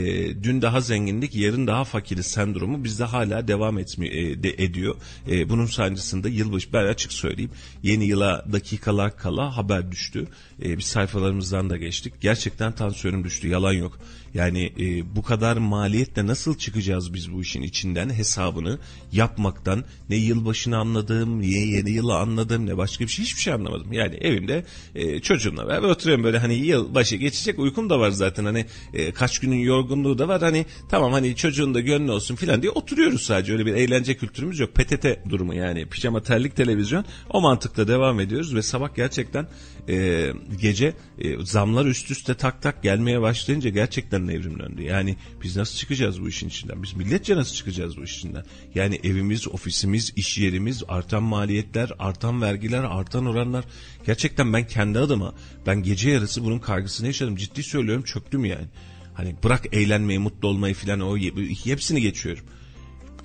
dün 0.44 0.62
daha 0.62 0.82
zenginlik 0.82 1.36
yarın 1.36 1.68
daha 1.68 1.84
fakiriz 1.84 2.26
sendromu 2.26 2.84
bizde 2.84 3.04
hala 3.04 3.48
devam 3.48 3.80
etmi, 3.80 4.08
e, 4.08 4.44
de, 4.44 4.50
ediyor. 4.50 4.96
E, 5.30 5.50
bunun 5.50 5.66
sancısında 5.66 6.30
yılbaşı 6.30 6.74
ben 6.74 6.86
açık 6.86 7.14
söyleyeyim 7.14 7.52
yeni 7.84 8.06
yıla 8.06 8.46
dakikalar 8.52 9.18
kala 9.18 9.58
haber 9.58 9.92
düştü. 9.92 10.28
E, 10.64 10.78
biz 10.78 10.86
sayfalarımızdan 10.86 11.70
da 11.70 11.78
geçtik. 11.78 12.14
Gerçekten 12.22 12.72
tansiyonum 12.72 13.24
düştü 13.24 13.48
yalan 13.48 13.74
yok. 13.74 14.00
Yani 14.34 14.72
e, 14.80 15.16
bu 15.16 15.22
kadar 15.22 15.58
maliyetle 15.58 16.28
nasıl 16.28 16.58
çıkacağız 16.58 17.14
biz 17.14 17.34
bu 17.34 17.42
işin 17.42 17.62
içinden 17.62 18.10
hesabını 18.10 18.80
yapmaktan 19.12 19.84
ne 20.10 20.16
yılbaşını 20.16 20.78
anladım, 20.78 21.42
ne 21.42 21.48
yeni 21.48 21.92
yılı 21.92 22.16
anladım, 22.16 22.66
ne 22.66 22.78
başka 22.78 23.04
bir 23.04 23.10
şey 23.10 23.26
hiçbir 23.26 23.42
şey 23.42 23.54
anlamadım. 23.54 23.94
Yani 23.94 24.16
evimde 24.16 24.66
e, 24.96 25.20
çocuğumla 25.20 25.68
beraber 25.68 25.88
oturuyorum 25.88 26.24
böyle 26.24 26.38
hani 26.38 26.54
yılbaşı 26.54 27.16
geçecek 27.16 27.60
uykum 27.60 27.90
da 27.90 28.00
var 28.00 28.10
zaten 28.10 28.46
hani 28.46 28.66
e, 28.94 29.12
kaç 29.12 29.40
günün 29.40 29.60
yorgunluğu 29.60 30.18
da 30.18 30.28
var 30.28 30.42
hani 30.42 30.66
tamam 30.90 31.12
hani 31.12 31.36
çocuğun 31.36 31.74
da 31.74 31.80
gönlü 31.80 32.12
olsun 32.12 32.36
filan 32.36 32.62
diye 32.62 32.72
oturuyoruz 32.72 33.22
sadece 33.22 33.54
öyle 33.54 33.66
bir 33.66 33.74
eğlence 33.74 34.18
kültürümüz 34.18 34.60
yok. 34.60 34.76
PTT 34.76 35.30
durumu 35.30 35.54
yani 35.54 35.86
pijama 35.86 36.24
terlik 36.24 36.56
televizyon 36.56 37.06
o 37.30 37.42
mantıkla 37.42 37.88
devam 37.88 38.20
ediyoruz 38.20 38.56
ve 38.56 38.62
sabah 38.62 38.96
gerçekten 38.96 39.48
e, 39.90 40.28
gece 40.62 40.94
e, 41.20 41.46
zamlar 41.46 41.86
üst 41.86 42.12
üste 42.12 42.34
tak 42.34 42.62
tak 42.62 42.84
gelmeye 42.84 43.22
başlayınca 43.22 43.70
gerçekten 43.70 44.28
evrim 44.28 44.60
döndü. 44.60 44.82
Yani 44.82 45.16
biz 45.44 45.58
nasıl 45.58 45.78
çıkacağız 45.78 46.22
bu 46.22 46.30
işin 46.30 46.48
içinden? 46.48 46.84
Biz 46.84 46.94
milletçe 46.94 47.36
nasıl 47.36 47.56
çıkacağız 47.56 47.98
bu 47.98 48.04
işin 48.04 48.18
içinden? 48.20 48.46
Yani 48.76 49.00
evimiz, 49.04 49.48
ofisimiz, 49.48 50.14
iş 50.16 50.38
yerimiz, 50.38 50.84
artan 50.88 51.24
maliyetler, 51.24 51.92
artan 52.00 52.42
vergiler, 52.42 52.84
artan 52.84 53.26
oranlar. 53.26 53.66
Gerçekten 54.06 54.54
ben 54.54 54.68
kendi 54.68 55.00
adıma 55.00 55.34
ben 55.66 55.84
gece 55.84 56.10
yarısı 56.10 56.44
bunun 56.44 56.60
kaygısını 56.60 57.08
yaşadım. 57.08 57.36
Ciddi 57.36 57.64
söylüyorum 57.64 58.04
çöktüm 58.04 58.46
yani. 58.46 58.68
Hani 59.14 59.36
bırak 59.44 59.74
eğlenmeyi, 59.74 60.20
mutlu 60.20 60.48
olmayı 60.48 60.74
filan 60.74 61.00
o 61.00 61.18
hepsini 61.64 62.02
geçiyorum 62.02 62.46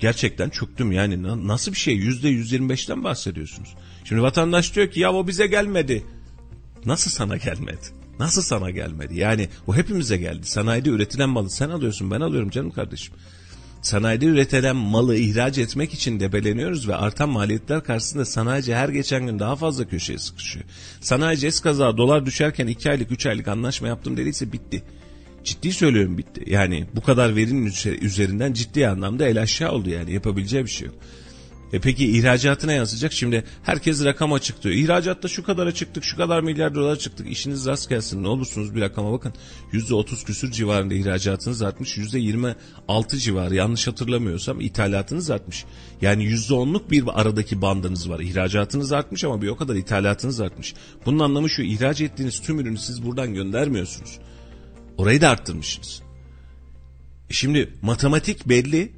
gerçekten 0.03 0.49
çöktüm 0.49 0.91
yani 0.91 1.47
nasıl 1.47 1.71
bir 1.71 1.77
şey 1.77 1.95
yüzde 1.95 2.29
yüz 2.29 2.51
yirmi 2.51 2.69
beşten 2.69 3.03
bahsediyorsunuz. 3.03 3.75
Şimdi 4.03 4.21
vatandaş 4.21 4.75
diyor 4.75 4.91
ki 4.91 4.99
ya 4.99 5.13
o 5.13 5.27
bize 5.27 5.47
gelmedi. 5.47 6.03
Nasıl 6.85 7.11
sana 7.11 7.37
gelmedi? 7.37 8.03
Nasıl 8.19 8.41
sana 8.41 8.69
gelmedi? 8.69 9.19
Yani 9.19 9.49
o 9.67 9.75
hepimize 9.75 10.17
geldi. 10.17 10.45
Sanayide 10.45 10.89
üretilen 10.89 11.29
malı 11.29 11.49
sen 11.49 11.69
alıyorsun 11.69 12.11
ben 12.11 12.21
alıyorum 12.21 12.49
canım 12.49 12.71
kardeşim. 12.71 13.13
Sanayide 13.81 14.25
üretilen 14.25 14.75
malı 14.75 15.17
ihraç 15.17 15.57
etmek 15.57 15.93
için 15.93 16.19
debeleniyoruz 16.19 16.87
ve 16.87 16.95
artan 16.95 17.29
maliyetler 17.29 17.83
karşısında 17.83 18.25
sanayici 18.25 18.75
her 18.75 18.89
geçen 18.89 19.25
gün 19.25 19.39
daha 19.39 19.55
fazla 19.55 19.87
köşeye 19.87 20.19
sıkışıyor. 20.19 20.65
Sanayici 21.01 21.47
eskaza 21.47 21.97
dolar 21.97 22.25
düşerken 22.25 22.67
2 22.67 22.89
aylık 22.91 23.11
3 23.11 23.25
aylık 23.25 23.47
anlaşma 23.47 23.87
yaptım 23.87 24.17
dediyse 24.17 24.51
bitti. 24.51 24.83
Ciddi 25.43 25.73
söylüyorum 25.73 26.17
bitti. 26.17 26.43
Yani 26.47 26.87
bu 26.95 27.01
kadar 27.01 27.35
verinin 27.35 27.73
üzerinden 28.01 28.53
ciddi 28.53 28.87
anlamda 28.87 29.27
el 29.27 29.41
aşağı 29.41 29.71
oldu 29.71 29.89
yani 29.89 30.13
yapabileceği 30.13 30.65
bir 30.65 30.69
şey 30.69 30.87
yok. 30.87 30.95
E 31.73 31.79
peki 31.79 32.17
ihracatına 32.17 32.73
yansıyacak? 32.73 33.13
Şimdi 33.13 33.43
herkes 33.63 34.03
rakam 34.03 34.33
açıklıyor. 34.33 34.75
İhracatta 34.75 35.27
şu 35.27 35.43
kadar 35.43 35.71
çıktık, 35.71 36.03
şu 36.03 36.17
kadar 36.17 36.41
milyar 36.41 36.75
dolar 36.75 36.95
çıktık. 36.95 37.31
İşiniz 37.31 37.65
rast 37.65 37.89
gelsin. 37.89 38.23
Ne 38.23 38.27
olursunuz 38.27 38.75
bir 38.75 38.81
rakama 38.81 39.11
bakın. 39.11 39.33
%30 39.71 40.25
küsür 40.25 40.51
civarında 40.51 40.93
ihracatınız 40.93 41.61
artmış. 41.61 41.97
%26 41.97 43.17
civarı 43.17 43.55
yanlış 43.55 43.87
hatırlamıyorsam 43.87 44.61
ithalatınız 44.61 45.29
artmış. 45.29 45.65
Yani 46.01 46.23
%10'luk 46.23 46.91
bir 46.91 47.03
aradaki 47.13 47.61
bandınız 47.61 48.09
var. 48.09 48.19
İhracatınız 48.19 48.91
artmış 48.91 49.23
ama 49.23 49.41
bir 49.41 49.47
o 49.47 49.55
kadar 49.55 49.75
ithalatınız 49.75 50.39
artmış. 50.39 50.73
Bunun 51.05 51.19
anlamı 51.19 51.49
şu 51.49 51.61
ihraç 51.61 52.01
ettiğiniz 52.01 52.41
tüm 52.41 52.59
ürünü 52.59 52.77
siz 52.77 53.05
buradan 53.05 53.33
göndermiyorsunuz. 53.33 54.19
Orayı 54.97 55.21
da 55.21 55.29
arttırmışsınız. 55.29 56.01
E 57.29 57.33
şimdi 57.33 57.73
matematik 57.81 58.49
belli, 58.49 58.91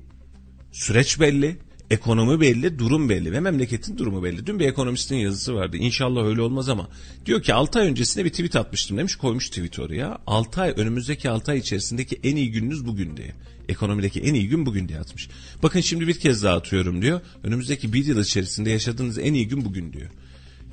süreç 0.71 1.19
belli, 1.19 1.64
Ekonomi 1.91 2.41
belli, 2.41 2.79
durum 2.79 3.09
belli 3.09 3.31
ve 3.31 3.39
memleketin 3.39 3.97
durumu 3.97 4.23
belli. 4.23 4.45
Dün 4.45 4.59
bir 4.59 4.65
ekonomistin 4.65 5.15
yazısı 5.15 5.55
vardı. 5.55 5.77
İnşallah 5.77 6.25
öyle 6.25 6.41
olmaz 6.41 6.69
ama 6.69 6.89
diyor 7.25 7.41
ki 7.41 7.53
6 7.53 7.79
ay 7.79 7.87
öncesinde 7.87 8.25
bir 8.25 8.29
tweet 8.29 8.55
atmıştım 8.55 8.97
demiş 8.97 9.15
koymuş 9.15 9.49
tweet 9.49 9.79
oraya. 9.79 10.17
6 10.27 10.61
ay 10.61 10.73
önümüzdeki 10.77 11.29
6 11.29 11.51
ay 11.51 11.57
içerisindeki 11.57 12.19
en 12.23 12.35
iyi 12.35 12.51
gününüz 12.51 12.85
bugün 12.85 13.17
diye. 13.17 13.33
Ekonomideki 13.69 14.21
en 14.21 14.33
iyi 14.33 14.47
gün 14.47 14.65
bugün 14.65 14.87
diye 14.87 14.99
atmış. 14.99 15.29
Bakın 15.63 15.81
şimdi 15.81 16.07
bir 16.07 16.19
kez 16.19 16.43
daha 16.43 16.55
atıyorum 16.55 17.01
diyor. 17.01 17.21
Önümüzdeki 17.43 17.93
bir 17.93 18.05
yıl 18.05 18.21
içerisinde 18.21 18.69
yaşadığınız 18.69 19.17
en 19.17 19.33
iyi 19.33 19.47
gün 19.47 19.65
bugün 19.65 19.93
diyor. 19.93 20.09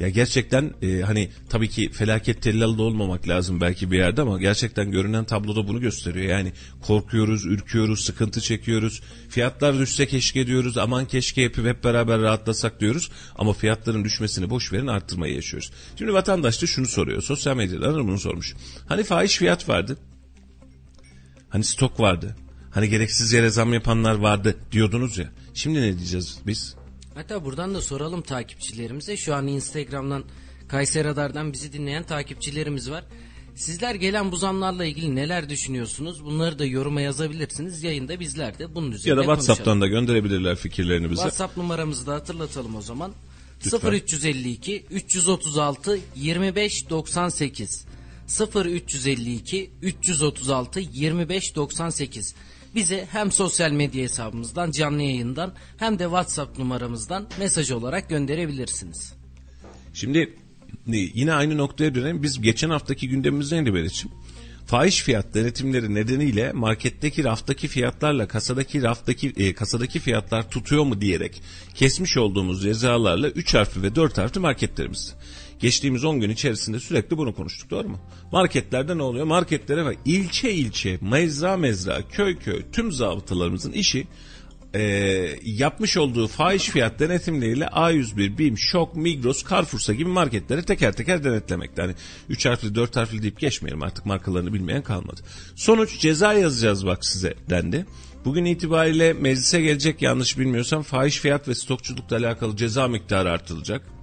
Ya 0.02 0.08
gerçekten 0.08 0.74
e, 0.82 1.00
hani 1.00 1.30
tabii 1.48 1.68
ki 1.68 1.90
felaket 1.92 2.42
tellalı 2.42 2.82
olmamak 2.82 3.28
lazım 3.28 3.60
belki 3.60 3.90
bir 3.90 3.98
yerde 3.98 4.22
ama 4.22 4.38
gerçekten 4.38 4.90
görünen 4.90 5.24
tabloda 5.24 5.68
bunu 5.68 5.80
gösteriyor. 5.80 6.26
Yani 6.26 6.52
korkuyoruz, 6.86 7.44
ürküyoruz, 7.44 8.04
sıkıntı 8.04 8.40
çekiyoruz. 8.40 9.02
Fiyatlar 9.28 9.78
düşse 9.78 10.06
keşke 10.06 10.46
diyoruz. 10.46 10.78
Aman 10.78 11.06
keşke 11.06 11.42
yapıp 11.42 11.66
hep 11.66 11.84
beraber 11.84 12.20
rahatlasak 12.20 12.80
diyoruz. 12.80 13.10
Ama 13.36 13.52
fiyatların 13.52 14.04
düşmesini 14.04 14.50
boş 14.50 14.72
verin 14.72 14.86
arttırmayı 14.86 15.34
yaşıyoruz. 15.34 15.72
Şimdi 15.98 16.12
vatandaş 16.12 16.62
da 16.62 16.66
şunu 16.66 16.86
soruyor. 16.86 17.22
Sosyal 17.22 17.56
medyada 17.56 17.94
bunu 17.94 18.18
sormuş. 18.18 18.54
Hani 18.88 19.04
fahiş 19.04 19.38
fiyat 19.38 19.68
vardı. 19.68 19.98
Hani 21.48 21.64
stok 21.64 22.00
vardı. 22.00 22.36
Hani 22.70 22.88
gereksiz 22.88 23.32
yere 23.32 23.50
zam 23.50 23.72
yapanlar 23.72 24.14
vardı 24.14 24.56
diyordunuz 24.72 25.18
ya. 25.18 25.28
Şimdi 25.54 25.82
ne 25.82 25.98
diyeceğiz 25.98 26.38
biz? 26.46 26.81
Hatta 27.14 27.44
buradan 27.44 27.74
da 27.74 27.80
soralım 27.80 28.22
takipçilerimize. 28.22 29.16
Şu 29.16 29.34
an 29.34 29.46
Instagram'dan 29.46 30.24
Kayseri 30.68 31.08
Radar'dan 31.08 31.52
bizi 31.52 31.72
dinleyen 31.72 32.02
takipçilerimiz 32.02 32.90
var. 32.90 33.04
Sizler 33.54 33.94
gelen 33.94 34.32
bu 34.32 34.36
zamlarla 34.36 34.84
ilgili 34.84 35.16
neler 35.16 35.48
düşünüyorsunuz? 35.48 36.24
Bunları 36.24 36.58
da 36.58 36.64
yoruma 36.64 37.00
yazabilirsiniz. 37.00 37.82
Yayında 37.82 38.20
bizler 38.20 38.58
de 38.58 38.74
bunun 38.74 38.92
üzerine 38.92 39.10
Ya 39.10 39.16
da 39.16 39.22
WhatsApp'tan 39.22 39.64
konuşalım. 39.64 39.80
da 39.80 39.86
gönderebilirler 39.86 40.56
fikirlerini 40.56 41.10
bize. 41.10 41.22
WhatsApp 41.22 41.56
numaramızı 41.56 42.06
da 42.06 42.14
hatırlatalım 42.14 42.76
o 42.76 42.82
zaman. 42.82 43.12
Lütfen. 43.66 43.92
0352 43.92 44.84
336 44.90 45.98
25 46.16 46.90
98 46.90 47.84
0352 48.54 49.70
336 49.82 50.80
25 50.80 51.56
98 51.56 52.34
bize 52.74 53.06
hem 53.10 53.32
sosyal 53.32 53.70
medya 53.70 54.02
hesabımızdan 54.02 54.70
canlı 54.70 55.02
yayından 55.02 55.54
hem 55.76 55.98
de 55.98 56.04
WhatsApp 56.04 56.58
numaramızdan 56.58 57.26
mesaj 57.38 57.70
olarak 57.70 58.08
gönderebilirsiniz. 58.08 59.14
Şimdi 59.94 60.34
yine 60.86 61.32
aynı 61.32 61.56
noktaya 61.56 61.94
dönelim. 61.94 62.22
Biz 62.22 62.40
geçen 62.40 62.70
haftaki 62.70 63.08
gündemimiz 63.08 63.52
neydi 63.52 63.74
Berit'ciğim? 63.74 64.16
Fahiş 64.66 65.02
fiyat 65.02 65.34
denetimleri 65.34 65.94
nedeniyle 65.94 66.52
marketteki 66.52 67.24
raftaki 67.24 67.68
fiyatlarla 67.68 68.28
kasadaki 68.28 68.82
raftaki 68.82 69.32
e, 69.36 69.54
kasadaki 69.54 70.00
fiyatlar 70.00 70.50
tutuyor 70.50 70.84
mu 70.84 71.00
diyerek 71.00 71.42
kesmiş 71.74 72.16
olduğumuz 72.16 72.62
cezalarla 72.62 73.28
3 73.28 73.54
harfli 73.54 73.82
ve 73.82 73.94
4 73.94 74.18
harfli 74.18 74.40
marketlerimiz. 74.40 75.14
Geçtiğimiz 75.62 76.04
10 76.04 76.20
gün 76.20 76.30
içerisinde 76.30 76.80
sürekli 76.80 77.18
bunu 77.18 77.34
konuştuk 77.34 77.70
doğru 77.70 77.88
mu? 77.88 78.00
Marketlerde 78.32 78.98
ne 78.98 79.02
oluyor? 79.02 79.26
Marketlere 79.26 79.84
bak 79.84 79.96
ilçe 80.04 80.52
ilçe, 80.52 80.98
mezra 81.00 81.56
mezra, 81.56 82.08
köy 82.08 82.38
köy 82.38 82.62
tüm 82.72 82.92
zabıtalarımızın 82.92 83.72
işi 83.72 84.06
e, 84.74 84.82
yapmış 85.44 85.96
olduğu 85.96 86.26
fahiş 86.26 86.68
fiyat 86.68 86.98
denetimleriyle 86.98 87.64
A101, 87.64 88.38
BİM, 88.38 88.58
Şok, 88.58 88.96
Migros, 88.96 89.50
Carrefour'sa 89.50 89.92
gibi 89.92 90.10
marketleri 90.10 90.62
teker 90.62 90.92
teker 90.92 91.24
denetlemekte. 91.24 91.82
Hani 91.82 91.94
3 92.28 92.46
harfli 92.46 92.74
4 92.74 92.96
harfli 92.96 93.22
deyip 93.22 93.40
geçmeyelim 93.40 93.82
artık 93.82 94.06
markalarını 94.06 94.52
bilmeyen 94.52 94.82
kalmadı. 94.82 95.20
Sonuç 95.56 95.98
ceza 95.98 96.32
yazacağız 96.32 96.86
bak 96.86 97.06
size 97.06 97.34
dendi. 97.50 97.86
Bugün 98.24 98.44
itibariyle 98.44 99.12
meclise 99.12 99.60
gelecek 99.60 100.02
yanlış 100.02 100.38
bilmiyorsam 100.38 100.82
fahiş 100.82 101.18
fiyat 101.18 101.48
ve 101.48 101.54
stokçulukla 101.54 102.16
alakalı 102.16 102.56
ceza 102.56 102.88
miktarı 102.88 103.30
artırılacak. 103.30 104.01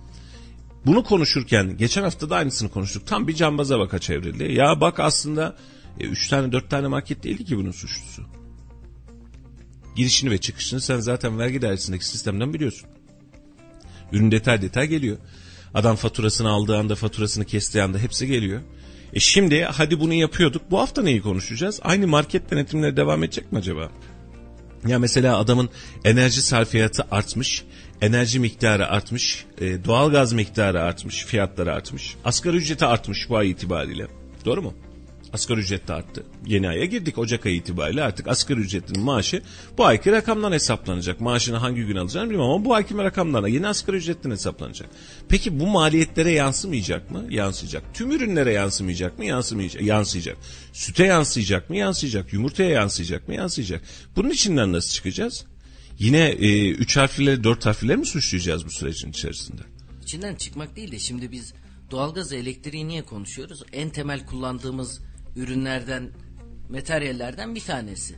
Bunu 0.86 1.04
konuşurken 1.04 1.78
geçen 1.78 2.04
hafta 2.04 2.30
da 2.30 2.36
aynısını 2.36 2.70
konuştuk. 2.70 3.08
Tam 3.08 3.28
bir 3.28 3.36
cambaza 3.36 3.80
baka 3.80 4.00
çevrildi. 4.00 4.54
Ya 4.54 4.82
bak 4.82 5.00
aslında 5.00 5.56
3 6.00 6.28
e, 6.28 6.30
tane 6.30 6.52
4 6.52 6.70
tane 6.70 6.88
market 6.88 7.24
değildi 7.24 7.46
ki 7.46 7.58
bunun 7.58 7.72
suçlusu. 7.72 8.24
Girişini 9.96 10.32
ve 10.32 10.38
çıkışını 10.38 10.82
sen 10.82 11.00
zaten 11.00 11.40
vergi 11.40 11.62
dairesindeki 11.62 12.06
sistemden 12.06 12.54
biliyorsun. 12.54 12.90
Ürün 14.12 14.32
detay 14.32 14.62
detay 14.62 14.88
geliyor. 14.88 15.18
Adam 15.74 15.96
faturasını 15.96 16.50
aldığı 16.50 16.78
anda 16.78 16.96
faturasını 16.96 17.46
kestiği 17.46 17.84
anda 17.84 17.98
hepsi 17.98 18.28
geliyor. 18.28 18.62
E 19.14 19.20
şimdi 19.20 19.64
hadi 19.64 20.00
bunu 20.00 20.14
yapıyorduk. 20.14 20.72
Bu 20.72 20.80
hafta 20.80 21.02
neyi 21.02 21.22
konuşacağız? 21.22 21.80
Aynı 21.84 22.08
market 22.08 22.52
denetimleri 22.52 22.98
devam 22.98 23.24
edecek 23.24 23.52
mi 23.52 23.58
acaba? 23.60 23.92
Ya 24.88 25.00
mesela 25.00 25.38
adamın 25.38 25.70
enerji 26.04 26.42
sarfiyatı 26.42 27.06
artmış, 27.12 27.64
enerji 28.02 28.40
miktarı 28.40 28.88
artmış, 28.88 29.46
e, 29.62 29.86
doğalgaz 29.86 30.34
miktarı 30.34 30.82
artmış, 30.82 31.26
fiyatları 31.26 31.74
artmış. 31.74 32.16
Asgari 32.26 32.58
ücreti 32.58 32.86
artmış 32.86 33.30
bu 33.30 33.38
ay 33.38 33.50
itibariyle. 33.50 34.08
Doğru 34.46 34.62
mu? 34.62 34.74
Asgari 35.34 35.60
ücret 35.60 35.88
de 35.88 35.94
arttı. 35.94 36.24
Yeni 36.46 36.70
aya 36.70 36.86
girdik 36.86 37.18
Ocak 37.18 37.46
ayı 37.46 37.56
itibariyle 37.56 38.04
artık 38.04 38.28
asgari 38.28 38.60
ücretin 38.60 39.00
maaşı 39.02 39.42
bu 39.78 39.86
ayki 39.86 40.12
rakamdan 40.12 40.52
hesaplanacak. 40.52 41.22
Maaşını 41.22 41.58
hangi 41.58 41.86
gün 41.86 41.96
alacağını 41.96 42.30
bilmiyorum 42.30 42.52
ama 42.52 42.66
bu 42.66 42.74
ayki 42.74 42.98
rakamlarla 42.98 43.48
yeni 43.48 43.68
asgari 43.68 43.98
ücretten 43.98 44.32
hesaplanacak. 44.32 44.90
Peki 45.30 45.60
bu 45.60 45.68
maliyetlere 45.68 46.32
yansımayacak 46.32 47.12
mı? 47.12 47.26
Yansıyacak. 47.30 47.84
Tüm 47.94 48.12
ürünlere 48.12 48.54
yansımayacak 48.54 49.20
mı? 49.20 49.26
Yansımayacak. 49.26 49.82
Yansıyacak. 49.82 50.38
Süte 50.74 51.06
yansıyacak 51.06 51.70
mı? 51.70 51.78
Yansıyacak. 51.78 52.34
Yumurtaya 52.34 52.70
yansıyacak 52.70 53.28
mı? 53.28 53.36
Yansıyacak. 53.36 53.82
Bunun 54.16 54.30
içinden 54.30 54.74
nasıl 54.74 54.90
çıkacağız? 54.94 55.46
Yine 56.00 56.30
e, 56.30 56.70
üç 56.70 56.98
harflileri 56.98 57.44
dört 57.44 57.66
harflileri 57.66 57.98
mi 57.98 58.06
suçlayacağız 58.06 58.66
bu 58.66 58.70
sürecin 58.70 59.10
içerisinde? 59.10 59.62
İçinden 60.04 60.36
çıkmak 60.36 60.76
değil 60.76 60.92
de 60.92 61.00
şimdi 61.00 61.32
biz 61.32 61.54
doğalgaz 61.92 62.34
elektriği 62.34 62.88
niye 62.88 63.02
konuşuyoruz? 63.02 63.64
En 63.74 63.90
temel 63.90 64.26
kullandığımız 64.26 65.02
ürünlerden, 65.36 66.10
materyallerden 66.70 67.56
bir 67.56 67.62
tanesi. 67.62 68.16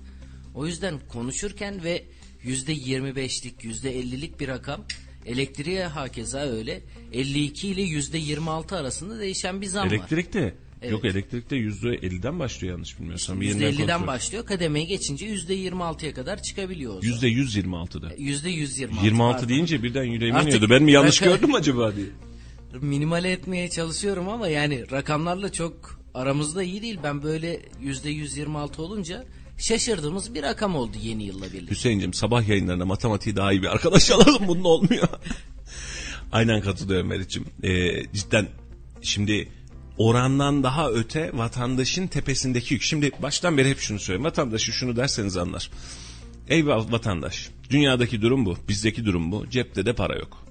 O 0.56 0.68
yüzden 0.68 1.00
konuşurken 1.08 1.84
ve 1.84 2.06
yüzde 2.44 2.74
25'lik, 2.74 3.64
yüzde 3.64 4.00
50'lik 4.00 4.40
bir 4.40 4.48
rakam 4.48 4.86
elektriğe 5.26 5.86
hakeza 5.86 6.40
öyle 6.40 6.82
52 7.14 7.68
ile 7.68 7.82
yüzde 7.82 8.18
26 8.18 8.76
arasında 8.76 9.20
değişen 9.20 9.62
bir 9.62 9.68
zam 9.68 9.86
var. 9.86 9.92
Elektrikte 9.92 10.56
Evet. 10.82 10.92
Yok 10.92 11.06
elektrikte 11.06 11.56
yüzde 11.56 11.88
50'den 11.88 12.40
başlıyor 12.40 12.74
yanlış 12.74 13.00
bilmiyorsam. 13.00 13.42
Bir 13.42 13.48
yeniden 13.48 13.72
%50'den 13.72 13.88
kontrol. 13.88 14.08
başlıyor. 14.08 14.46
Kademeye 14.46 14.86
geçince 14.86 15.26
%26'ya 15.26 16.14
kadar 16.14 16.42
çıkabiliyor. 16.44 16.92
o 16.98 17.02
zaman. 17.02 17.14
Yüzde 17.14 17.30
126'da. 17.60 18.14
%126. 18.16 19.04
26 19.06 19.38
pardon. 19.38 19.50
deyince 19.50 19.84
birden 19.84 20.04
yüreğime 20.04 20.38
Artık 20.38 20.50
iniyordu. 20.54 20.70
Ben 20.70 20.84
mi 20.84 20.92
yanlış 20.92 21.22
rakam- 21.22 21.26
gördüm 21.26 21.56
acaba 21.56 21.96
diye. 21.96 22.06
minimale 22.82 23.32
etmeye 23.32 23.70
çalışıyorum 23.70 24.30
ama 24.30 24.48
yani 24.48 24.92
rakamlarla 24.92 25.52
çok 25.52 26.00
aramızda 26.14 26.64
iyi 26.64 26.82
değil. 26.82 27.00
Ben 27.04 27.24
böyle 27.24 27.62
yüzde 27.82 28.10
126 28.10 28.82
olunca 28.82 29.26
şaşırdığımız 29.58 30.34
bir 30.34 30.44
rakam 30.44 30.76
oldu 30.76 30.98
yeni 31.04 31.24
yılla 31.24 31.46
birlikte. 31.54 31.72
Hüseyin'cim 31.76 32.14
sabah 32.14 32.48
yayınlarında 32.48 32.86
matematiği 32.86 33.36
daha 33.36 33.52
iyi 33.52 33.62
bir 33.62 33.68
arkadaş 33.68 34.12
alalım 34.12 34.48
bunun 34.48 34.64
olmuyor. 34.64 35.08
Aynen 36.32 36.62
katılıyorum 36.62 37.08
Meriç'im. 37.08 37.46
Ee, 37.64 38.04
cidden 38.14 38.48
şimdi 39.02 39.48
orandan 40.08 40.64
daha 40.64 40.90
öte 40.90 41.32
vatandaşın 41.34 42.08
tepesindeki 42.08 42.74
yük. 42.74 42.84
Şimdi 42.84 43.12
baştan 43.22 43.58
beri 43.58 43.70
hep 43.70 43.80
şunu 43.80 44.00
söylüyorum. 44.00 44.26
Vatandaşı 44.26 44.72
şunu 44.72 44.96
derseniz 44.96 45.38
anlar. 45.38 45.72
Ey 46.48 46.62
va- 46.62 46.92
vatandaş 46.92 47.50
dünyadaki 47.70 48.22
durum 48.22 48.46
bu. 48.46 48.58
Bizdeki 48.70 49.06
durum 49.06 49.32
bu. 49.32 49.50
Cepte 49.50 49.86
de 49.86 49.94
para 49.94 50.16
yok. 50.16 50.46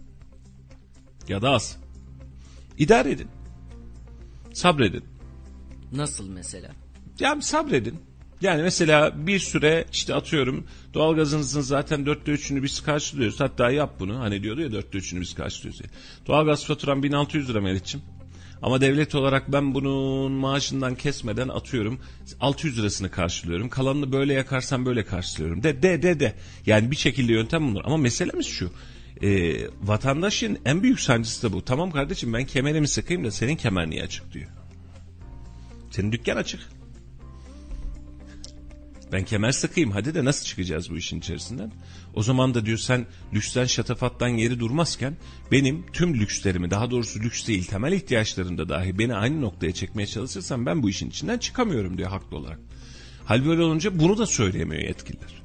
Ya 1.28 1.42
da 1.42 1.50
az. 1.50 1.76
İdare 2.78 3.10
edin. 3.10 3.28
Sabredin. 4.52 5.04
Nasıl 5.92 6.28
mesela? 6.28 6.70
Ya 7.20 7.40
sabredin. 7.40 7.94
Yani 8.40 8.62
mesela 8.62 9.26
bir 9.26 9.38
süre 9.38 9.84
işte 9.92 10.14
atıyorum 10.14 10.66
doğalgazınızın 10.94 11.60
zaten 11.60 12.06
dörtte 12.06 12.32
üçünü 12.32 12.62
biz 12.62 12.80
karşılıyoruz. 12.80 13.40
Hatta 13.40 13.70
yap 13.70 13.96
bunu. 14.00 14.18
Hani 14.18 14.42
diyordu 14.42 14.60
ya 14.60 14.72
dörtte 14.72 14.98
üçünü 14.98 15.20
biz 15.20 15.34
karşılıyoruz 15.34 15.80
diye. 15.80 15.90
Doğalgaz 16.26 16.66
faturan 16.66 17.02
1600 17.02 17.48
lira 17.48 17.60
Meriç'im. 17.60 18.02
Ama 18.62 18.80
devlet 18.80 19.14
olarak 19.14 19.52
ben 19.52 19.74
bunun 19.74 20.32
maaşından 20.32 20.94
kesmeden 20.94 21.48
atıyorum 21.48 22.00
600 22.40 22.78
lirasını 22.78 23.10
karşılıyorum. 23.10 23.68
Kalanını 23.68 24.12
böyle 24.12 24.32
yakarsam 24.32 24.86
böyle 24.86 25.04
karşılıyorum. 25.04 25.62
De 25.62 25.82
de 25.82 26.02
de 26.02 26.20
de. 26.20 26.34
Yani 26.66 26.90
bir 26.90 26.96
şekilde 26.96 27.32
yöntem 27.32 27.68
bunlar. 27.68 27.84
Ama 27.84 27.96
meselemiz 27.96 28.46
şu. 28.46 28.72
E, 29.22 29.56
vatandaşın 29.82 30.58
en 30.64 30.82
büyük 30.82 31.00
sancısı 31.00 31.42
da 31.42 31.52
bu. 31.52 31.64
Tamam 31.64 31.90
kardeşim 31.90 32.32
ben 32.32 32.44
kemerimi 32.44 32.88
sıkayım 32.88 33.24
da 33.24 33.30
senin 33.30 33.56
kemer 33.56 33.90
niye 33.90 34.02
açık 34.02 34.32
diyor. 34.32 34.48
Senin 35.90 36.12
dükkan 36.12 36.36
açık. 36.36 36.60
Ben 39.12 39.24
kemer 39.24 39.52
sıkayım 39.52 39.90
hadi 39.90 40.14
de 40.14 40.24
nasıl 40.24 40.44
çıkacağız 40.44 40.90
bu 40.90 40.96
işin 40.96 41.18
içerisinden? 41.18 41.72
O 42.14 42.22
zaman 42.22 42.54
da 42.54 42.66
diyor 42.66 42.78
sen 42.78 43.06
lüksten 43.34 43.64
şatafattan 43.64 44.28
yeri 44.28 44.60
durmazken 44.60 45.16
benim 45.52 45.86
tüm 45.92 46.20
lükslerimi 46.20 46.70
daha 46.70 46.90
doğrusu 46.90 47.20
lüks 47.20 47.46
değil 47.46 47.64
temel 47.64 47.92
ihtiyaçlarımda 47.92 48.68
dahi 48.68 48.98
beni 48.98 49.14
aynı 49.14 49.40
noktaya 49.40 49.72
çekmeye 49.72 50.06
çalışırsan 50.06 50.66
ben 50.66 50.82
bu 50.82 50.90
işin 50.90 51.10
içinden 51.10 51.38
çıkamıyorum 51.38 51.98
diyor 51.98 52.10
haklı 52.10 52.36
olarak. 52.36 52.60
Hal 53.24 53.46
böyle 53.46 53.62
olunca 53.62 53.98
bunu 53.98 54.18
da 54.18 54.26
söyleyemiyor 54.26 54.82
yetkililer. 54.82 55.40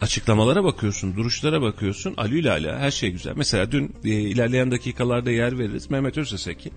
Açıklamalara 0.00 0.64
bakıyorsun, 0.64 1.16
duruşlara 1.16 1.62
bakıyorsun. 1.62 2.14
Ali 2.16 2.50
ala 2.50 2.78
her 2.78 2.90
şey 2.90 3.10
güzel. 3.10 3.32
Mesela 3.36 3.72
dün 3.72 3.94
e, 4.04 4.08
ilerleyen 4.08 4.70
dakikalarda 4.70 5.30
yer 5.30 5.58
veririz. 5.58 5.90
Mehmet 5.90 6.18
Özeseki 6.18 6.70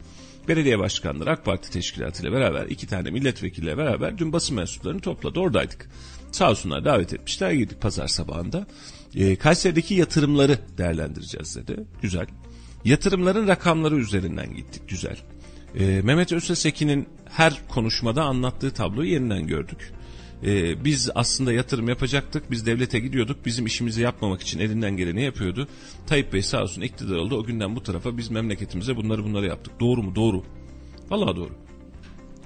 belediye 0.48 0.80
başkanları 0.80 1.32
AK 1.32 1.46
Parti 1.46 1.72
teşkilatıyla 1.72 2.32
beraber 2.32 2.66
iki 2.66 2.88
tane 2.88 3.12
milletvekiliyle 3.12 3.78
beraber 3.78 4.18
dün 4.18 4.34
basın 4.34 4.56
mensuplarını 4.56 5.02
topladı. 5.02 5.40
Oradaydık. 5.40 5.90
Sağ 6.34 6.50
olsunlar 6.50 6.86
davet 6.86 7.14
etmişler. 7.14 7.52
Girdik 7.52 7.82
pazar 7.82 8.08
sabahında. 8.08 8.68
E, 9.16 9.36
Kayseri'deki 9.36 9.94
yatırımları 9.94 10.58
değerlendireceğiz 10.78 11.56
dedi. 11.56 11.84
Güzel. 12.02 12.28
Yatırımların 12.86 13.48
rakamları 13.48 13.96
üzerinden 13.96 14.56
gittik. 14.56 14.90
Güzel. 14.90 15.18
E, 15.80 16.02
Mehmet 16.02 16.32
Özseseki'nin 16.32 17.08
her 17.26 17.62
konuşmada 17.70 18.24
anlattığı 18.24 18.72
tabloyu 18.72 19.10
yeniden 19.10 19.48
gördük. 19.48 19.94
Ee, 20.46 20.86
biz 20.86 21.10
aslında 21.16 21.54
yatırım 21.54 21.90
yapacaktık. 21.90 22.52
Biz 22.52 22.66
devlete 22.66 23.00
gidiyorduk. 23.00 23.46
Bizim 23.46 23.66
işimizi 23.66 24.02
yapmamak 24.02 24.42
için 24.42 24.60
elinden 24.60 24.98
geleni 24.98 25.24
yapıyordu. 25.24 25.68
Tayyip 26.08 26.34
Bey 26.34 26.42
sağ 26.42 26.62
olsun 26.62 26.82
iktidar 26.82 27.16
oldu. 27.16 27.38
O 27.38 27.44
günden 27.44 27.76
bu 27.76 27.84
tarafa 27.84 28.18
biz 28.18 28.32
memleketimize 28.32 28.96
bunları 28.96 29.24
bunları 29.24 29.46
yaptık. 29.46 29.80
Doğru 29.80 30.04
mu? 30.04 30.16
Doğru. 30.16 30.44
Vallahi 31.10 31.36
doğru. 31.36 31.52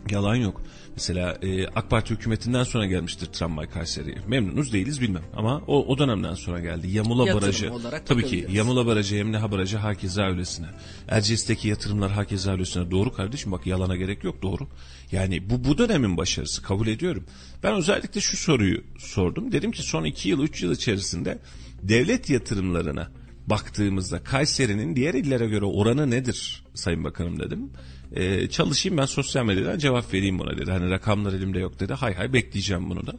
Yalan 0.10 0.36
yok. 0.36 0.62
Mesela 0.97 1.38
e, 1.41 1.67
AK 1.67 1.89
Parti 1.89 2.13
hükümetinden 2.13 2.63
sonra 2.63 2.86
gelmiştir 2.86 3.25
tramvay 3.25 3.69
Kayseri'ye. 3.69 4.17
Memnunuz 4.27 4.73
değiliz 4.73 5.01
bilmem 5.01 5.23
ama 5.36 5.62
o, 5.67 5.86
o 5.86 5.97
dönemden 5.97 6.33
sonra 6.33 6.60
geldi. 6.60 6.91
Yamula 6.91 7.27
Yatırım 7.27 7.43
Barajı. 7.43 7.71
Tabii 8.05 8.25
ki. 8.25 8.47
Yamula 8.51 8.86
Barajı, 8.86 9.15
Emniha 9.15 9.51
Barajı 9.51 9.77
hakeza 9.77 10.27
öylesine. 10.27 10.67
Erciyes'teki 11.07 11.67
yatırımlar 11.67 12.12
hakeza 12.12 12.51
öylesine. 12.51 12.91
Doğru 12.91 13.13
kardeşim 13.13 13.51
bak 13.51 13.67
yalana 13.67 13.95
gerek 13.95 14.23
yok 14.23 14.41
doğru. 14.41 14.67
Yani 15.12 15.49
bu, 15.49 15.63
bu 15.63 15.77
dönemin 15.77 16.17
başarısı 16.17 16.63
kabul 16.63 16.88
ediyorum. 16.88 17.25
Ben 17.63 17.75
özellikle 17.75 18.21
şu 18.21 18.38
soruyu 18.38 18.83
sordum. 18.99 19.51
Dedim 19.51 19.71
ki 19.71 19.83
son 19.83 20.03
2 20.03 20.29
yıl 20.29 20.43
3 20.43 20.63
yıl 20.63 20.71
içerisinde 20.71 21.39
devlet 21.83 22.29
yatırımlarına 22.29 23.12
baktığımızda 23.47 24.23
Kayseri'nin 24.23 24.95
diğer 24.95 25.13
illere 25.13 25.47
göre 25.47 25.65
oranı 25.65 26.12
nedir 26.12 26.63
Sayın 26.73 27.03
Bakanım 27.03 27.39
dedim. 27.39 27.69
Ee, 28.15 28.47
çalışayım 28.49 28.97
ben 28.97 29.05
sosyal 29.05 29.45
medyadan 29.45 29.77
cevap 29.77 30.13
vereyim 30.13 30.39
buna 30.39 30.57
dedi. 30.57 30.71
Hani 30.71 30.89
rakamlar 30.89 31.33
elimde 31.33 31.59
yok 31.59 31.79
dedi. 31.79 31.93
Hay 31.93 32.13
hay 32.13 32.33
bekleyeceğim 32.33 32.89
bunu 32.89 33.07
da. 33.07 33.13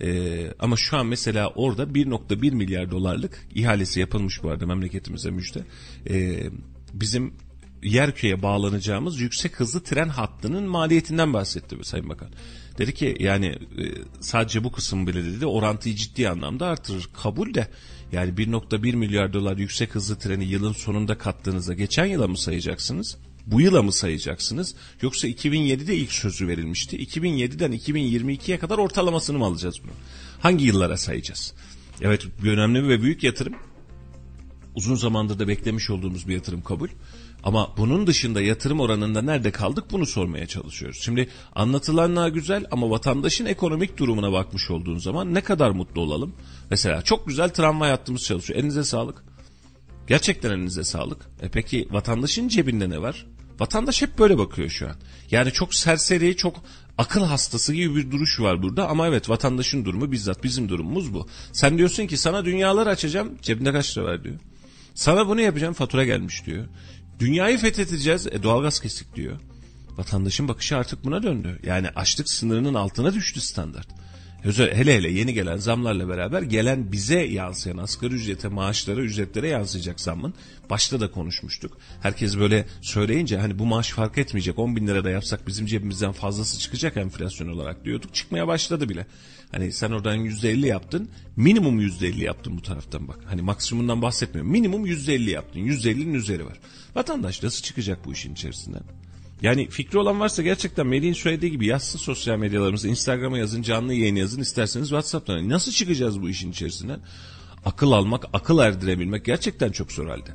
Ee, 0.00 0.52
ama 0.58 0.76
şu 0.76 0.96
an 0.96 1.06
mesela 1.06 1.48
orada 1.48 1.82
1.1 1.82 2.50
milyar 2.54 2.90
dolarlık 2.90 3.46
ihalesi 3.54 4.00
yapılmış 4.00 4.42
bu 4.42 4.50
arada 4.50 4.66
memleketimize 4.66 5.30
müjde. 5.30 5.64
Ee, 6.10 6.50
bizim 6.92 7.34
Yerköy'e 7.82 8.42
bağlanacağımız 8.42 9.20
yüksek 9.20 9.60
hızlı 9.60 9.82
tren 9.82 10.08
hattının 10.08 10.64
maliyetinden 10.64 11.32
bahsetti 11.32 11.76
Sayın 11.82 12.08
Bakan. 12.08 12.28
Dedi 12.78 12.94
ki 12.94 13.16
yani 13.20 13.46
e, 13.46 13.84
sadece 14.20 14.64
bu 14.64 14.72
kısım 14.72 15.06
bile 15.06 15.24
dedi 15.24 15.46
orantıyı 15.46 15.94
ciddi 15.94 16.28
anlamda 16.28 16.66
artırır. 16.66 17.08
Kabul 17.22 17.54
de 17.54 17.68
yani 18.12 18.30
1.1 18.30 18.96
milyar 18.96 19.32
dolar 19.32 19.56
yüksek 19.56 19.94
hızlı 19.94 20.18
treni 20.18 20.44
yılın 20.44 20.72
sonunda 20.72 21.18
kattığınızda 21.18 21.74
geçen 21.74 22.06
yıla 22.06 22.28
mı 22.28 22.38
sayacaksınız? 22.38 23.16
Bu 23.46 23.60
yıla 23.60 23.82
mı 23.82 23.92
sayacaksınız? 23.92 24.74
Yoksa 25.02 25.28
2007'de 25.28 25.96
ilk 25.96 26.12
sözü 26.12 26.48
verilmişti. 26.48 26.96
2007'den 26.96 27.72
2022'ye 27.72 28.58
kadar 28.58 28.78
ortalamasını 28.78 29.38
mı 29.38 29.44
alacağız 29.44 29.76
bunu? 29.82 29.92
Hangi 30.40 30.64
yıllara 30.64 30.96
sayacağız? 30.96 31.54
Evet 32.00 32.26
bir 32.42 32.52
önemli 32.52 32.88
ve 32.88 33.02
büyük 33.02 33.22
yatırım. 33.22 33.54
Uzun 34.74 34.94
zamandır 34.94 35.38
da 35.38 35.48
beklemiş 35.48 35.90
olduğumuz 35.90 36.28
bir 36.28 36.34
yatırım 36.34 36.62
kabul. 36.62 36.88
Ama 37.44 37.76
bunun 37.76 38.06
dışında 38.06 38.40
yatırım 38.40 38.80
oranında 38.80 39.22
nerede 39.22 39.50
kaldık 39.50 39.84
bunu 39.92 40.06
sormaya 40.06 40.46
çalışıyoruz. 40.46 41.00
Şimdi 41.02 41.28
anlatılanlar 41.54 42.28
güzel 42.28 42.64
ama 42.70 42.90
vatandaşın 42.90 43.46
ekonomik 43.46 43.98
durumuna 43.98 44.32
bakmış 44.32 44.70
olduğun 44.70 44.98
zaman 44.98 45.34
ne 45.34 45.40
kadar 45.40 45.70
mutlu 45.70 46.00
olalım? 46.00 46.34
Mesela 46.70 47.02
çok 47.02 47.26
güzel 47.26 47.48
tramvay 47.48 47.90
hattımız 47.90 48.22
çalışıyor. 48.22 48.58
Elinize 48.58 48.84
sağlık. 48.84 49.24
Gerçekten 50.06 50.50
elinize 50.50 50.84
sağlık. 50.84 51.26
E 51.42 51.48
peki 51.48 51.88
vatandaşın 51.90 52.48
cebinde 52.48 52.90
ne 52.90 53.02
var? 53.02 53.26
Vatandaş 53.60 54.02
hep 54.02 54.18
böyle 54.18 54.38
bakıyor 54.38 54.68
şu 54.68 54.88
an. 54.88 54.96
Yani 55.30 55.52
çok 55.52 55.74
serseri, 55.74 56.36
çok 56.36 56.64
akıl 56.98 57.24
hastası 57.24 57.74
gibi 57.74 57.96
bir 57.96 58.10
duruş 58.10 58.40
var 58.40 58.62
burada. 58.62 58.88
Ama 58.88 59.06
evet 59.06 59.28
vatandaşın 59.28 59.84
durumu 59.84 60.12
bizzat 60.12 60.44
bizim 60.44 60.68
durumumuz 60.68 61.14
bu. 61.14 61.28
Sen 61.52 61.78
diyorsun 61.78 62.06
ki 62.06 62.16
sana 62.16 62.44
dünyalar 62.44 62.86
açacağım, 62.86 63.38
cebinde 63.42 63.72
kaç 63.72 63.98
lira 63.98 64.04
var 64.04 64.24
diyor. 64.24 64.36
Sana 64.94 65.28
bunu 65.28 65.40
yapacağım, 65.40 65.74
fatura 65.74 66.04
gelmiş 66.04 66.46
diyor. 66.46 66.66
Dünyayı 67.18 67.58
fethedeceğiz, 67.58 68.26
e, 68.26 68.42
doğalgaz 68.42 68.80
kesik 68.80 69.16
diyor. 69.16 69.40
Vatandaşın 69.90 70.48
bakışı 70.48 70.76
artık 70.76 71.04
buna 71.04 71.22
döndü. 71.22 71.58
Yani 71.62 71.88
açlık 71.88 72.30
sınırının 72.30 72.74
altına 72.74 73.14
düştü 73.14 73.40
standart. 73.40 73.88
Hele 74.42 74.94
hele 74.94 75.10
yeni 75.10 75.34
gelen 75.34 75.56
zamlarla 75.56 76.08
beraber 76.08 76.42
gelen 76.42 76.92
bize 76.92 77.20
yansıyan 77.20 77.76
asgari 77.76 78.14
ücrete, 78.14 78.48
maaşlara, 78.48 79.00
ücretlere 79.00 79.48
yansıyacak 79.48 80.00
zammın 80.00 80.34
başta 80.70 81.00
da 81.00 81.10
konuşmuştuk. 81.10 81.78
Herkes 82.02 82.38
böyle 82.38 82.66
söyleyince 82.80 83.38
hani 83.38 83.58
bu 83.58 83.66
maaş 83.66 83.90
fark 83.90 84.18
etmeyecek 84.18 84.58
10 84.58 84.76
bin 84.76 84.86
lira 84.86 85.04
da 85.04 85.10
yapsak 85.10 85.46
bizim 85.46 85.66
cebimizden 85.66 86.12
fazlası 86.12 86.58
çıkacak 86.58 86.96
enflasyon 86.96 87.48
olarak 87.48 87.84
diyorduk. 87.84 88.14
Çıkmaya 88.14 88.46
başladı 88.46 88.88
bile. 88.88 89.06
Hani 89.52 89.72
sen 89.72 89.90
oradan 89.90 90.18
%50 90.18 90.66
yaptın 90.66 91.08
minimum 91.36 91.80
%50 91.80 92.24
yaptın 92.24 92.56
bu 92.56 92.62
taraftan 92.62 93.08
bak. 93.08 93.18
Hani 93.26 93.42
maksimumundan 93.42 94.02
bahsetmiyorum. 94.02 94.52
Minimum 94.52 94.86
%50 94.86 95.30
yaptın. 95.30 95.60
%50'nin 95.60 96.14
üzeri 96.14 96.46
var. 96.46 96.60
Vatandaş 96.94 97.42
nasıl 97.42 97.62
çıkacak 97.62 98.04
bu 98.04 98.12
işin 98.12 98.32
içerisinden? 98.32 98.82
Yani 99.42 99.68
fikri 99.68 99.98
olan 99.98 100.20
varsa 100.20 100.42
gerçekten 100.42 100.86
Melih'in 100.86 101.12
söylediği 101.12 101.52
gibi 101.52 101.66
yazsın 101.66 101.98
sosyal 101.98 102.38
medyalarımıza. 102.38 102.88
Instagram'a 102.88 103.38
yazın, 103.38 103.62
canlı 103.62 103.94
yayın 103.94 104.16
yazın. 104.16 104.40
isterseniz 104.40 104.88
WhatsApp'tan. 104.88 105.48
Nasıl 105.48 105.72
çıkacağız 105.72 106.22
bu 106.22 106.28
işin 106.28 106.50
içerisinden? 106.50 107.00
Akıl 107.64 107.92
almak, 107.92 108.24
akıl 108.32 108.58
erdirebilmek 108.58 109.24
gerçekten 109.24 109.72
çok 109.72 109.92
zor 109.92 110.06
halde. 110.06 110.30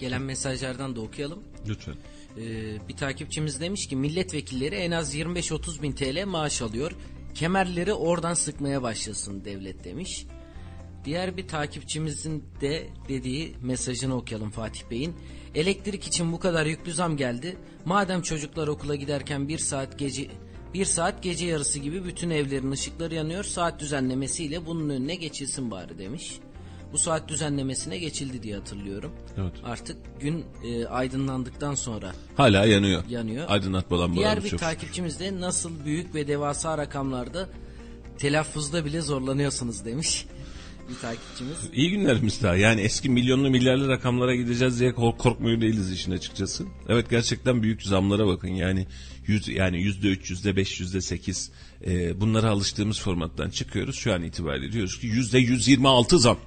Gelen 0.00 0.22
mesajlardan 0.22 0.96
da 0.96 1.00
okuyalım. 1.00 1.38
Lütfen. 1.68 1.94
Ee, 2.38 2.88
bir 2.88 2.96
takipçimiz 2.96 3.60
demiş 3.60 3.86
ki 3.86 3.96
milletvekilleri 3.96 4.74
en 4.74 4.90
az 4.90 5.14
25-30 5.14 5.82
bin 5.82 5.92
TL 5.92 6.26
maaş 6.26 6.62
alıyor. 6.62 6.92
Kemerleri 7.34 7.92
oradan 7.92 8.34
sıkmaya 8.34 8.82
başlasın 8.82 9.44
devlet 9.44 9.84
demiş. 9.84 10.26
Diğer 11.04 11.36
bir 11.36 11.48
takipçimizin 11.48 12.44
de 12.60 12.88
dediği 13.08 13.54
mesajını 13.62 14.16
okuyalım 14.16 14.50
Fatih 14.50 14.82
Bey'in. 14.90 15.14
Elektrik 15.54 16.06
için 16.06 16.32
bu 16.32 16.38
kadar 16.38 16.66
yüklü 16.66 16.92
zam 16.92 17.16
geldi. 17.16 17.56
Madem 17.84 18.22
çocuklar 18.22 18.68
okula 18.68 18.94
giderken 18.94 19.48
bir 19.48 19.58
saat 19.58 19.98
gece 19.98 20.28
bir 20.74 20.84
saat 20.84 21.22
gece 21.22 21.46
yarısı 21.46 21.78
gibi 21.78 22.04
bütün 22.04 22.30
evlerin 22.30 22.70
ışıkları 22.70 23.14
yanıyor. 23.14 23.44
Saat 23.44 23.80
düzenlemesiyle 23.80 24.66
bunun 24.66 24.88
önüne 24.88 25.14
geçilsin 25.14 25.70
bari 25.70 25.98
demiş. 25.98 26.38
Bu 26.92 26.98
saat 26.98 27.28
düzenlemesine 27.28 27.98
geçildi 27.98 28.42
diye 28.42 28.56
hatırlıyorum. 28.56 29.12
Evet. 29.36 29.52
Artık 29.64 30.20
gün 30.20 30.44
e, 30.64 30.86
aydınlandıktan 30.86 31.74
sonra 31.74 32.12
Hala 32.36 32.66
yanıyor. 32.66 33.04
Yanıyor. 33.08 33.44
Aydınlatma 33.48 33.96
Diğer 33.96 34.08
lambalarımız 34.08 34.44
bir 34.44 34.50
çok. 34.50 34.60
takipçimiz 34.60 35.20
de 35.20 35.40
nasıl 35.40 35.84
büyük 35.84 36.14
ve 36.14 36.28
devasa 36.28 36.78
rakamlarda 36.78 37.48
telaffuzda 38.18 38.84
bile 38.84 39.00
zorlanıyorsunuz 39.00 39.84
demiş. 39.84 40.26
Bir 40.88 40.94
takipçimiz. 40.94 41.56
İyi 41.74 41.90
günlerimiz 41.90 42.42
daha. 42.42 42.56
Yani 42.56 42.80
eski 42.80 43.08
milyonlu 43.08 43.50
milyarlı 43.50 43.88
rakamlara 43.88 44.34
gideceğiz 44.34 44.80
diye 44.80 44.92
kork- 44.92 45.18
korkmuyor 45.18 45.60
değiliz 45.60 45.92
işin 45.92 46.12
açıkçası. 46.12 46.64
Evet 46.88 47.10
gerçekten 47.10 47.62
büyük 47.62 47.82
zamlara 47.82 48.26
bakın. 48.26 48.48
Yani 48.48 48.86
yüz 49.26 49.48
yani 49.48 49.82
yüzde 49.82 50.08
üç, 50.08 50.30
yüzde 50.30 50.56
beş, 50.56 50.80
yüzde 50.80 51.00
sekiz 51.00 51.50
e, 51.86 52.20
bunlara 52.20 52.50
alıştığımız 52.50 53.00
formattan 53.00 53.50
çıkıyoruz. 53.50 53.96
Şu 53.96 54.14
an 54.14 54.22
itibariyle 54.22 54.72
diyoruz 54.72 55.00
ki 55.00 55.06
yüzde 55.06 55.38
yüz 55.38 55.68
yirmi 55.68 55.88
altı 55.88 56.18
zam. 56.18 56.38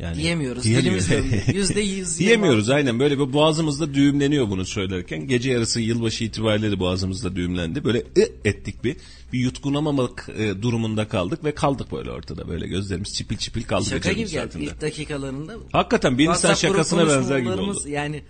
Yani 0.00 0.16
Diyemiyoruz, 0.16 0.64
diyemiyoruz. 0.64 1.08
Yüzde 1.54 1.80
yüz 1.80 2.18
Diyemiyoruz 2.18 2.70
aynen 2.70 2.98
böyle 2.98 3.18
bir 3.18 3.32
boğazımızda 3.32 3.94
düğümleniyor 3.94 4.50
bunu 4.50 4.64
söylerken. 4.64 5.26
Gece 5.26 5.50
yarısı 5.50 5.80
yılbaşı 5.80 6.24
itibariyle 6.24 6.70
de 6.70 6.78
boğazımızda 6.78 7.36
düğümlendi. 7.36 7.84
Böyle 7.84 7.98
ı 7.98 8.28
ettik 8.44 8.84
bir 8.84 8.96
bir 9.32 9.38
yutkunamamak 9.38 10.28
e, 10.38 10.62
durumunda 10.62 11.08
kaldık 11.08 11.44
ve 11.44 11.54
kaldık 11.54 11.92
böyle 11.92 12.10
ortada. 12.10 12.48
Böyle 12.48 12.66
gözlerimiz 12.66 13.14
çipil 13.14 13.36
çipil 13.36 13.62
kaldı. 13.62 13.84
Şaka 13.84 14.12
gibi 14.12 14.30
geldi 14.30 14.58
ilk 14.60 14.80
dakikalarında. 14.80 15.56
Hakikaten 15.72 16.18
bir 16.18 16.28
insan 16.28 16.54
şakasına 16.54 17.08
benzer 17.08 17.38
gibi 17.38 17.50
oldu. 17.50 17.88
Yani 17.88 18.22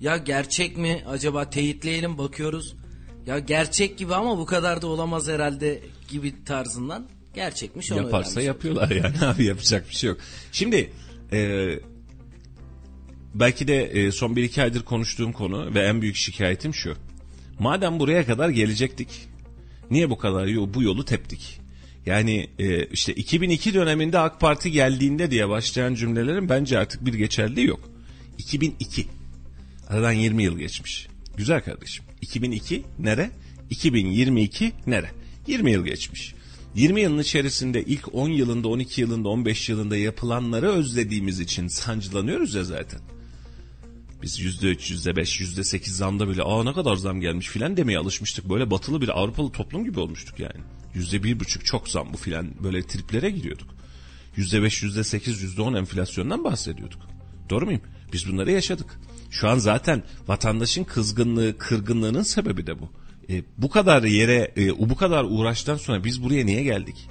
Ya 0.00 0.16
gerçek 0.16 0.76
mi 0.76 1.02
acaba 1.08 1.50
teyitleyelim 1.50 2.18
bakıyoruz. 2.18 2.76
Ya 3.26 3.38
gerçek 3.38 3.98
gibi 3.98 4.14
ama 4.14 4.38
bu 4.38 4.46
kadar 4.46 4.82
da 4.82 4.86
olamaz 4.86 5.28
herhalde 5.28 5.82
gibi 6.08 6.44
tarzından. 6.44 7.08
Gerçekmiş 7.34 7.92
onu 7.92 8.02
Yaparsa 8.02 8.42
yapıyorlar 8.42 8.90
yani 8.90 9.20
abi 9.26 9.44
yapacak 9.44 9.88
bir 9.88 9.94
şey 9.94 10.10
yok. 10.10 10.18
Şimdi 10.52 10.92
e, 11.32 11.68
belki 13.34 13.68
de 13.68 13.82
e, 13.84 14.12
son 14.12 14.34
1-2 14.34 14.62
aydır 14.62 14.82
konuştuğum 14.82 15.32
konu 15.32 15.74
ve 15.74 15.80
en 15.80 16.02
büyük 16.02 16.16
şikayetim 16.16 16.74
şu. 16.74 16.96
Madem 17.58 18.00
buraya 18.00 18.26
kadar 18.26 18.48
gelecektik 18.48 19.08
niye 19.90 20.10
bu 20.10 20.18
kadar 20.18 20.74
bu 20.74 20.82
yolu 20.82 21.04
teptik? 21.04 21.60
Yani 22.06 22.50
e, 22.58 22.86
işte 22.86 23.14
2002 23.14 23.74
döneminde 23.74 24.18
AK 24.18 24.40
Parti 24.40 24.72
geldiğinde 24.72 25.30
diye 25.30 25.48
başlayan 25.48 25.94
cümlelerin 25.94 26.48
bence 26.48 26.78
artık 26.78 27.06
bir 27.06 27.14
geçerliği 27.14 27.66
yok. 27.66 27.90
2002 28.38 29.06
aradan 29.88 30.12
20 30.12 30.42
yıl 30.42 30.58
geçmiş. 30.58 31.08
Güzel 31.36 31.60
kardeşim. 31.60 32.04
2002 32.22 32.82
nere? 32.98 33.30
2022 33.70 34.72
nere? 34.86 35.10
20 35.46 35.72
yıl 35.72 35.84
geçmiş. 35.84 36.34
20 36.74 37.00
yılın 37.00 37.18
içerisinde 37.18 37.82
ilk 37.82 38.14
10 38.14 38.28
yılında, 38.28 38.68
12 38.68 39.00
yılında, 39.00 39.28
15 39.28 39.68
yılında 39.68 39.96
yapılanları 39.96 40.70
özlediğimiz 40.70 41.40
için 41.40 41.68
sancılanıyoruz 41.68 42.54
ya 42.54 42.64
zaten. 42.64 43.00
Biz 44.22 44.40
%3, 44.40 44.94
%5, 44.94 45.40
%8 45.40 45.90
zamda 45.90 46.28
bile 46.28 46.42
aa 46.42 46.64
ne 46.64 46.72
kadar 46.72 46.96
zam 46.96 47.20
gelmiş 47.20 47.46
filan 47.48 47.76
demeye 47.76 47.98
alışmıştık. 47.98 48.48
Böyle 48.48 48.70
batılı 48.70 49.00
bir 49.00 49.18
Avrupalı 49.18 49.52
toplum 49.52 49.84
gibi 49.84 50.00
olmuştuk 50.00 50.40
yani. 50.40 50.60
%1,5 50.94 51.64
çok 51.64 51.88
zam 51.88 52.12
bu 52.12 52.16
filan 52.16 52.46
böyle 52.64 52.82
triplere 52.82 53.30
giriyorduk. 53.30 53.68
%5, 54.36 54.82
%8, 54.82 55.56
%10 55.56 55.78
enflasyondan 55.78 56.44
bahsediyorduk. 56.44 57.00
Doğru 57.50 57.64
muyum? 57.64 57.80
Biz 58.12 58.32
bunları 58.32 58.52
yaşadık. 58.52 59.00
Şu 59.30 59.48
an 59.48 59.58
zaten 59.58 60.02
vatandaşın 60.28 60.84
kızgınlığı, 60.84 61.58
kırgınlığının 61.58 62.22
sebebi 62.22 62.66
de 62.66 62.80
bu. 62.80 62.90
E, 63.30 63.42
bu 63.58 63.70
kadar 63.70 64.02
yere, 64.02 64.52
e, 64.56 64.88
bu 64.90 64.96
kadar 64.96 65.24
uğraştan 65.24 65.76
sonra 65.76 66.04
biz 66.04 66.22
buraya 66.22 66.46
niye 66.46 66.62
geldik? 66.62 67.08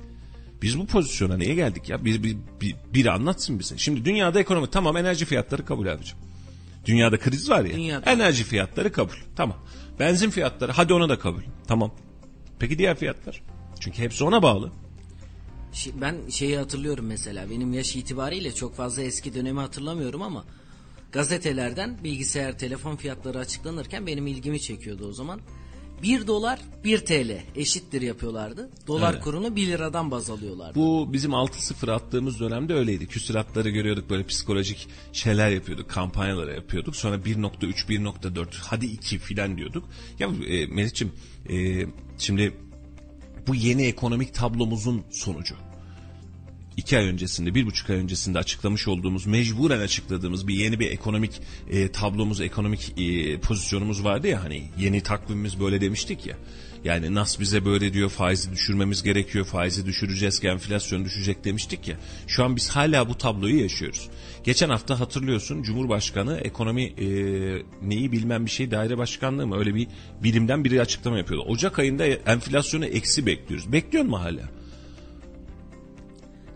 Biz 0.62 0.80
bu 0.80 0.88
pozisyona 0.88 1.38
niye 1.38 1.56
geldik 1.56 1.90
ya? 1.90 2.06
Bir, 2.06 2.24
bir, 2.24 2.38
bir, 2.62 2.76
biri 2.94 3.12
anlatsın 3.12 3.60
bize. 3.60 3.78
Şimdi 3.78 4.06
dünyada 4.06 4.40
ekonomi 4.40 4.70
tamam 4.70 4.98
enerji 4.98 5.26
fiyatları 5.26 5.66
kabul 5.66 5.88
abicim. 5.88 6.18
Dünyada 6.86 7.20
kriz 7.20 7.50
var 7.50 7.66
ya. 7.66 7.74
Dünyada. 7.74 8.12
Enerji 8.12 8.44
fiyatları 8.44 8.92
kabul. 8.92 9.16
Tamam. 9.36 9.58
Benzin 10.00 10.30
fiyatları 10.30 10.72
hadi 10.72 10.94
ona 10.94 11.10
da 11.10 11.20
kabul. 11.20 11.42
Tamam. 11.68 11.92
Peki 12.60 12.78
diğer 12.78 12.98
fiyatlar? 12.98 13.42
Çünkü 13.80 14.02
hepsi 14.02 14.24
ona 14.24 14.44
bağlı. 14.44 14.72
Ben 16.02 16.30
şeyi 16.30 16.58
hatırlıyorum 16.58 17.06
mesela 17.06 17.50
benim 17.50 17.74
yaş 17.74 17.96
itibariyle 17.96 18.56
çok 18.56 18.76
fazla 18.76 19.02
eski 19.02 19.34
dönemi 19.34 19.60
hatırlamıyorum 19.60 20.22
ama 20.22 20.46
gazetelerden 21.12 22.04
bilgisayar 22.04 22.58
telefon 22.58 22.96
fiyatları 22.96 23.40
açıklanırken 23.40 24.08
benim 24.08 24.28
ilgimi 24.28 24.62
çekiyordu 24.62 25.08
o 25.08 25.14
zaman. 25.14 25.42
1 26.04 26.28
dolar 26.28 26.60
1 26.84 27.00
TL 27.06 27.38
eşittir 27.56 28.02
yapıyorlardı. 28.02 28.70
Dolar 28.88 29.14
Evet. 29.14 29.24
kurunu 29.24 29.56
1 29.56 29.68
liradan 29.68 30.12
baz 30.12 30.30
alıyorlardı. 30.30 30.76
Bu 30.76 31.14
bizim 31.14 31.32
6-0 31.32 31.92
attığımız 31.92 32.40
dönemde 32.40 32.74
öyleydi. 32.74 33.08
Küsuratları 33.08 33.70
görüyorduk 33.70 34.10
böyle 34.10 34.24
psikolojik 34.24 34.88
şeyler 35.14 35.50
yapıyorduk. 35.50 35.90
Kampanyalar 35.90 36.48
yapıyorduk. 36.48 36.96
Sonra 36.96 37.16
1.3, 37.16 37.88
1.4 37.90 38.48
hadi 38.62 38.86
2 38.86 39.20
filan 39.20 39.58
diyorduk. 39.58 39.90
Ya 40.20 40.28
e, 40.48 40.66
Melih'ciğim 40.66 41.14
e, 41.50 41.86
şimdi 42.18 42.54
bu 43.48 43.56
yeni 43.56 43.86
ekonomik 43.86 44.34
tablomuzun 44.34 45.04
sonucu. 45.12 45.56
İki 46.78 46.98
ay 46.98 47.06
öncesinde, 47.06 47.56
bir 47.56 47.66
buçuk 47.66 47.90
ay 47.90 47.96
öncesinde 47.96 48.40
açıklamış 48.40 48.88
olduğumuz, 48.88 49.26
mecburen 49.26 49.80
açıkladığımız 49.80 50.48
bir 50.48 50.56
yeni 50.56 50.80
bir 50.80 50.92
ekonomik 50.92 51.42
e, 51.70 51.92
tablomuz, 51.92 52.42
ekonomik 52.42 52.94
e, 52.98 53.40
pozisyonumuz 53.40 54.04
vardı 54.04 54.28
ya 54.28 54.44
hani 54.44 54.64
yeni 54.80 55.02
takvimimiz 55.02 55.60
böyle 55.60 55.82
demiştik 55.82 56.26
ya. 56.26 56.38
Yani 56.84 57.16
Nas 57.16 57.40
bize 57.40 57.66
böyle 57.66 57.94
diyor 57.94 58.10
faizi 58.10 58.52
düşürmemiz 58.52 59.04
gerekiyor, 59.04 59.46
faizi 59.46 59.86
düşüreceğiz 59.86 60.40
ki 60.40 60.48
enflasyon 60.48 61.06
düşecek 61.06 61.46
demiştik 61.46 61.88
ya. 61.88 61.98
Şu 62.28 62.44
an 62.44 62.56
biz 62.56 62.70
hala 62.70 63.10
bu 63.10 63.18
tabloyu 63.18 63.62
yaşıyoruz. 63.62 64.10
Geçen 64.44 64.70
hafta 64.70 65.00
hatırlıyorsun 65.00 65.64
Cumhurbaşkanı 65.64 66.38
ekonomi 66.38 66.84
e, 66.84 67.08
neyi 67.82 68.12
bilmem 68.12 68.46
bir 68.46 68.52
şey 68.52 68.72
daire 68.72 68.98
başkanlığı 68.98 69.48
mı 69.48 69.58
öyle 69.58 69.76
bir 69.76 69.88
bilimden 70.24 70.66
biri 70.66 70.82
açıklama 70.82 71.18
yapıyordu. 71.18 71.46
Ocak 71.48 71.80
ayında 71.80 72.06
enflasyonu 72.06 72.86
eksi 72.86 73.26
bekliyoruz. 73.26 73.72
Bekliyor 73.72 74.06
mu 74.06 74.20
hala? 74.20 74.55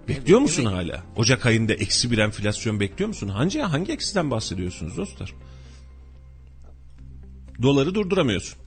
Bekliyor 0.09 0.39
musun 0.39 0.65
hala? 0.65 1.03
Ocak 1.15 1.45
ayında 1.45 1.73
eksi 1.73 2.11
bir 2.11 2.17
enflasyon 2.17 2.79
bekliyor 2.79 3.07
musun? 3.07 3.27
Hangi, 3.27 3.59
hangi 3.59 3.91
eksiden 3.91 4.31
bahsediyorsunuz 4.31 4.97
dostlar? 4.97 5.33
Doları 7.61 7.95
durduramıyorsun. 7.95 8.59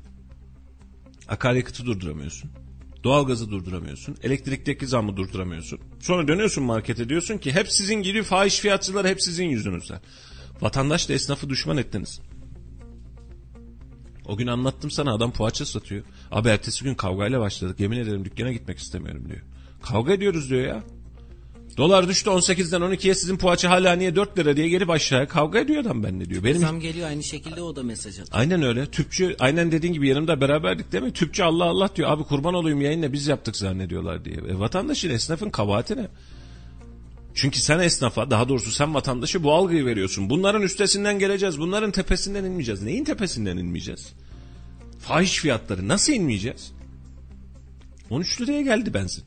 Akaryakıtı 1.28 1.87
durduramıyorsun. 1.87 2.50
Doğalgazı 3.05 3.50
durduramıyorsun. 3.50 4.16
Elektrikteki 4.22 4.87
zammı 4.87 5.16
durduramıyorsun. 5.16 5.81
Sonra 6.00 6.28
dönüyorsun 6.28 6.64
markete 6.64 7.09
diyorsun 7.09 7.38
ki 7.38 7.52
hep 7.52 7.72
sizin 7.72 8.02
gibi 8.02 8.22
fahiş 8.22 8.59
fiyatçılar 8.59 9.07
hep 9.07 9.22
sizin 9.22 9.44
yüzünüzden. 9.44 10.00
Vatandaş 10.61 11.09
da 11.09 11.12
esnafı 11.12 11.48
düşman 11.48 11.76
ettiniz. 11.76 12.20
O 14.26 14.37
gün 14.37 14.46
anlattım 14.46 14.90
sana 14.90 15.14
adam 15.14 15.33
poğaça 15.33 15.66
satıyor. 15.66 16.05
Abi 16.31 16.48
ertesi 16.48 16.85
gün 16.85 16.94
kavgayla 16.94 17.40
başladık. 17.40 17.81
Yemin 17.81 17.98
ederim 17.98 18.24
dükkana 18.24 18.52
gitmek 18.52 18.78
istemiyorum 18.78 19.28
diyor. 19.28 19.40
Kavga 19.83 20.12
ediyoruz 20.12 20.50
diyor 20.50 20.62
ya. 20.62 20.83
Dolar 21.76 22.08
düştü 22.08 22.30
18'den 22.30 22.80
12'ye 22.80 23.14
sizin 23.14 23.37
poğaça 23.37 23.70
hala 23.70 23.92
niye 23.92 24.16
4 24.16 24.38
lira 24.38 24.56
diye 24.56 24.68
gelip 24.68 24.90
aşağıya 24.90 25.28
kavga 25.28 25.58
ediyor 25.58 25.82
adam 25.82 26.02
benimle 26.02 26.30
diyor. 26.30 26.44
Benim 26.44 26.61
Zam 26.61 26.80
geliyor 26.80 27.08
aynı 27.08 27.22
şekilde 27.22 27.62
o 27.62 27.76
da 27.76 27.82
mesaj 27.82 28.12
atıyor. 28.12 28.28
Aynen 28.40 28.62
öyle. 28.62 28.87
Tüpçü 28.87 29.37
aynen 29.38 29.72
dediğin 29.72 29.92
gibi 29.92 30.08
yanımda 30.08 30.40
beraberdik 30.40 30.92
değil 30.92 31.04
mi? 31.04 31.12
Tüpçü 31.12 31.42
Allah 31.42 31.64
Allah 31.64 31.88
diyor. 31.96 32.11
Abi 32.11 32.24
kurban 32.24 32.54
olayım 32.54 32.80
yayınla 32.80 33.12
biz 33.12 33.26
yaptık 33.26 33.56
zannediyorlar 33.56 34.24
diye. 34.24 34.37
E, 34.37 34.58
vatandaşın 34.58 35.11
esnafın 35.11 35.50
kabahati 35.50 35.96
ne? 35.96 36.08
Çünkü 37.35 37.61
sen 37.61 37.78
esnafa 37.78 38.30
daha 38.30 38.48
doğrusu 38.48 38.70
sen 38.70 38.94
vatandaşı 38.94 39.42
bu 39.42 39.52
algıyı 39.52 39.87
veriyorsun. 39.87 40.30
Bunların 40.30 40.62
üstesinden 40.62 41.18
geleceğiz. 41.18 41.58
Bunların 41.58 41.90
tepesinden 41.90 42.44
inmeyeceğiz. 42.44 42.82
Neyin 42.82 43.04
tepesinden 43.04 43.56
inmeyeceğiz? 43.56 44.12
Fahiş 45.00 45.38
fiyatları 45.38 45.88
nasıl 45.88 46.12
inmeyeceğiz? 46.12 46.72
13 48.11 48.40
liraya 48.40 48.62
geldi 48.62 48.94
benzin. 48.94 49.24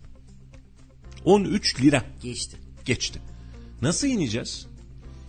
13 1.25 1.81
lira 1.81 2.03
Geçti. 2.23 2.57
geçti. 2.85 3.19
Nasıl 3.81 4.07
ineceğiz? 4.07 4.67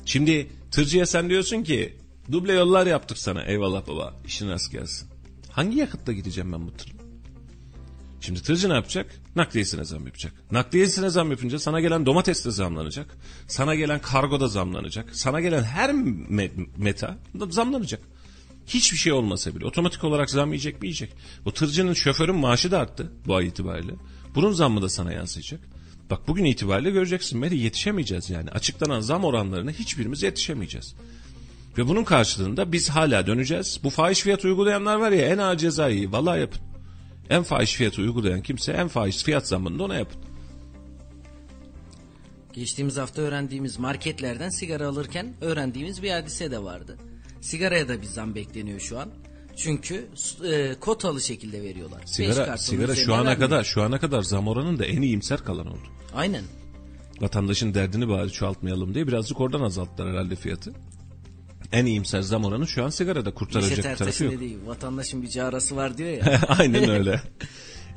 Şimdi 0.05 0.47
tırcıya 0.71 1.07
sen 1.07 1.29
diyorsun 1.31 1.63
ki 1.63 1.97
duble 2.33 2.53
yollar 2.53 2.87
yaptık 2.87 3.19
sana. 3.19 3.45
Eyvallah 3.45 3.87
baba 3.89 4.15
işin 4.27 4.49
rast 4.49 4.73
gelsin. 4.73 5.09
Hangi 5.51 5.79
yakıtla 5.79 6.13
gideceğim 6.13 6.53
ben 6.53 6.67
bu 6.67 6.73
tırla? 6.73 6.97
Şimdi 8.21 8.43
tırcı 8.43 8.69
ne 8.69 8.75
yapacak? 8.75 9.15
Nakliyesine 9.37 9.85
zam 9.85 10.07
yapacak. 10.07 10.33
Nakliyesine 10.51 11.11
zam 11.11 11.31
yapınca 11.31 11.59
sana 11.59 11.81
gelen 11.81 12.07
domates 12.07 12.45
de 12.45 12.51
zamlanacak. 12.51 13.17
Sana 13.49 13.75
gelen 13.75 14.01
kargo 14.01 14.41
da 14.41 14.49
zamlanacak. 14.49 15.17
Sana 15.17 15.41
gelen 15.41 15.63
her 15.63 15.91
me- 15.91 16.67
meta 16.77 17.19
da 17.41 17.47
zamlanacak. 17.47 18.01
Hiçbir 18.67 18.97
şey 18.99 19.13
olmasa 19.13 19.55
bile 19.57 19.67
otomatik 19.67 20.05
olarak 20.05 20.31
zam 20.31 20.49
yiyecek 20.49 20.83
mi 20.83 20.87
yiyecek. 20.89 21.13
Bu 21.45 21.53
tırcının 21.53 21.93
şoförün 21.93 22.37
maaşı 22.37 22.71
da 22.71 22.79
arttı 22.79 23.13
bu 23.27 23.37
ay 23.37 23.47
itibariyle. 23.47 23.93
Bunun 24.35 24.53
zammı 24.53 24.83
da 24.83 24.89
sana 24.89 25.13
yansıyacak. 25.13 25.61
Bak 26.11 26.29
bugün 26.29 26.45
itibariyle 26.45 26.91
göreceksin 26.91 27.39
Meri 27.39 27.59
yetişemeyeceğiz 27.59 28.31
yani. 28.31 28.51
Açıklanan 28.51 29.01
zam 29.01 29.25
oranlarına 29.25 29.71
hiçbirimiz 29.71 30.23
yetişemeyeceğiz. 30.23 30.95
Ve 31.79 31.89
bunun 31.89 32.05
karşılığında 32.05 32.73
biz 32.73 32.89
hala 32.89 33.27
döneceğiz. 33.27 33.81
Bu 33.85 33.91
fahiş 33.91 34.21
fiyat 34.21 34.45
uygulayanlar 34.45 34.97
var 34.97 35.13
ya 35.13 35.29
en 35.29 35.39
ağır 35.39 35.57
cezayı 35.57 36.13
vallahi 36.13 36.41
yapın. 36.41 36.61
En 37.31 37.43
fahiş 37.43 37.75
fiyatı 37.75 38.03
uygulayan 38.03 38.41
kimse 38.41 38.73
en 38.73 38.89
fahiş 38.89 39.23
fiyat 39.23 39.49
zammını 39.49 39.79
da 39.79 39.83
ona 39.85 39.95
yapın. 39.95 40.21
Geçtiğimiz 42.53 42.97
hafta 42.97 43.23
öğrendiğimiz 43.23 43.79
marketlerden 43.79 44.49
sigara 44.49 44.89
alırken 44.89 45.35
öğrendiğimiz 45.41 46.03
bir 46.03 46.11
hadise 46.11 46.51
de 46.51 46.63
vardı. 46.63 46.99
Sigaraya 47.41 47.89
da 47.89 48.03
bir 48.03 48.07
zam 48.07 48.35
bekleniyor 48.35 48.81
şu 48.81 48.99
an. 48.99 49.11
Çünkü 49.57 50.09
e, 50.45 50.75
kotalı 50.81 51.21
şekilde 51.21 51.63
veriyorlar. 51.63 52.03
Sigara, 52.05 52.57
sigara 52.57 52.95
şu 52.95 53.15
ana 53.15 53.25
vermiyor. 53.25 53.51
kadar 53.51 53.65
şu 53.65 53.83
ana 53.83 54.01
kadar 54.01 54.23
zam 54.23 54.49
oranında 54.49 54.85
en 54.85 55.03
iyimser 55.03 55.45
kalan 55.45 55.67
oldu. 55.67 55.89
Aynen. 56.17 56.45
Vatandaşın 57.21 57.75
derdini 57.75 58.09
bari 58.09 58.33
çoğaltmayalım 58.33 58.95
diye 58.95 59.07
birazcık 59.07 59.41
oradan 59.41 59.61
azalttılar 59.61 60.13
herhalde 60.13 60.37
fiyatı. 60.37 60.73
En 61.73 61.87
iyimser 61.87 62.21
zam 62.21 62.45
oranı 62.45 62.67
şu 62.67 62.85
an 62.85 62.89
sigarada 62.89 63.35
kurtaracak 63.35 63.79
bir 63.79 63.97
tarafı 63.97 64.25
yok. 64.25 64.33
dediği 64.33 64.67
vatandaşın 64.67 65.23
bir 65.23 65.29
carası 65.29 65.77
var 65.77 65.99
diyor 65.99 66.11
ya. 66.11 66.41
Aynen 66.49 66.91
öyle. 66.91 67.21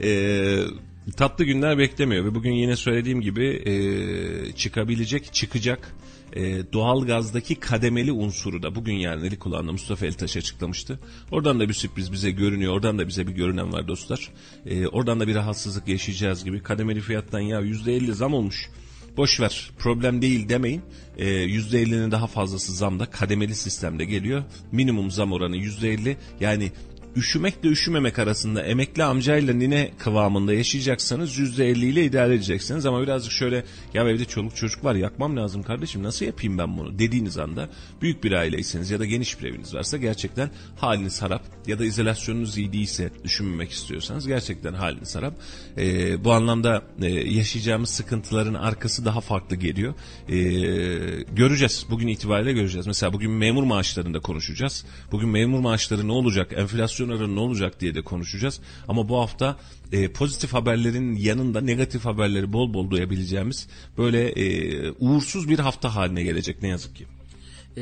Ee, 0.03 0.63
tatlı 1.17 1.45
günler 1.45 1.77
beklemiyor 1.77 2.25
ve 2.25 2.35
bugün 2.35 2.51
yine 2.51 2.75
söylediğim 2.75 3.21
gibi 3.21 3.47
e, 3.47 4.51
çıkabilecek, 4.53 5.33
çıkacak 5.33 5.95
e, 6.33 6.73
doğalgazdaki 6.73 7.55
kademeli 7.55 8.11
unsuru 8.11 8.63
da 8.63 8.75
bugün 8.75 8.93
yani 8.93 9.27
eli 9.27 9.39
kulağında 9.39 9.71
Mustafa 9.71 10.05
Eltaş 10.05 10.37
açıklamıştı. 10.37 10.99
Oradan 11.31 11.59
da 11.59 11.69
bir 11.69 11.73
sürpriz 11.73 12.11
bize 12.11 12.31
görünüyor. 12.31 12.73
Oradan 12.73 12.99
da 12.99 13.07
bize 13.07 13.27
bir 13.27 13.31
görünen 13.31 13.73
var 13.73 13.87
dostlar. 13.87 14.29
E, 14.65 14.87
oradan 14.87 15.19
da 15.19 15.27
bir 15.27 15.35
rahatsızlık 15.35 15.87
yaşayacağız 15.87 16.43
gibi. 16.43 16.63
Kademeli 16.63 17.01
fiyattan 17.01 17.39
ya 17.39 17.61
%50 17.61 18.11
zam 18.11 18.33
olmuş. 18.33 18.69
boş 19.17 19.39
ver 19.39 19.71
problem 19.79 20.21
değil 20.21 20.49
demeyin. 20.49 20.81
Ee, 21.17 21.25
%50'nin 21.25 22.11
daha 22.11 22.27
fazlası 22.27 22.73
zamda 22.73 23.05
kademeli 23.05 23.55
sistemde 23.55 24.05
geliyor. 24.05 24.43
Minimum 24.71 25.11
zam 25.11 25.31
oranı 25.31 25.57
%50 25.57 26.15
yani 26.39 26.71
üşümekle 27.15 27.69
üşümemek 27.69 28.19
arasında 28.19 28.61
emekli 28.61 29.03
amcayla 29.03 29.53
nine 29.53 29.91
kıvamında 29.99 30.53
yaşayacaksanız 30.53 31.37
%50 31.37 31.85
ile 31.85 32.05
idare 32.05 32.35
edeceksiniz. 32.35 32.85
Ama 32.85 33.01
birazcık 33.01 33.31
şöyle 33.31 33.63
ya 33.93 34.09
evde 34.09 34.25
çoluk 34.25 34.55
çocuk 34.55 34.83
var 34.83 34.95
yakmam 34.95 35.37
lazım 35.37 35.63
kardeşim 35.63 36.03
nasıl 36.03 36.25
yapayım 36.25 36.57
ben 36.57 36.77
bunu 36.77 36.99
dediğiniz 36.99 37.37
anda 37.37 37.69
büyük 38.01 38.23
bir 38.23 38.31
aileyseniz 38.31 38.91
ya 38.91 38.99
da 38.99 39.05
geniş 39.05 39.41
bir 39.41 39.47
eviniz 39.47 39.75
varsa 39.75 39.97
gerçekten 39.97 40.49
haliniz 40.77 41.21
harap 41.21 41.41
ya 41.67 41.79
da 41.79 41.85
izolasyonunuz 41.85 42.57
iyi 42.57 42.73
değilse 42.73 43.11
düşünmemek 43.23 43.71
istiyorsanız 43.71 44.27
gerçekten 44.27 44.73
haliniz 44.73 45.15
harap. 45.15 45.33
Ee, 45.77 46.23
bu 46.23 46.33
anlamda 46.33 46.83
e, 47.01 47.07
yaşayacağımız 47.09 47.89
sıkıntıların 47.89 48.53
arkası 48.53 49.05
daha 49.05 49.21
farklı 49.21 49.55
geliyor. 49.55 49.93
Ee, 50.29 50.33
göreceğiz 51.35 51.85
bugün 51.89 52.07
itibariyle 52.07 52.53
göreceğiz. 52.53 52.87
Mesela 52.87 53.13
bugün 53.13 53.31
memur 53.31 53.63
maaşlarında 53.63 54.19
konuşacağız. 54.19 54.85
Bugün 55.11 55.29
memur 55.29 55.59
maaşları 55.59 56.07
ne 56.07 56.11
olacak 56.11 56.53
enflasyon 56.55 56.98
oranı 57.07 57.35
ne 57.35 57.39
olacak 57.39 57.81
diye 57.81 57.95
de 57.95 58.01
konuşacağız. 58.01 58.59
Ama 58.87 59.09
bu 59.09 59.19
hafta 59.19 59.57
e, 59.91 60.11
pozitif 60.11 60.53
haberlerin 60.53 61.15
yanında 61.15 61.61
negatif 61.61 62.05
haberleri 62.05 62.53
bol 62.53 62.73
bol 62.73 62.89
duyabileceğimiz 62.89 63.67
böyle 63.97 64.29
e, 64.29 64.91
uğursuz 64.91 65.49
bir 65.49 65.59
hafta 65.59 65.95
haline 65.95 66.23
gelecek 66.23 66.61
ne 66.61 66.67
yazık 66.67 66.95
ki. 66.95 67.05
Ee, 67.77 67.81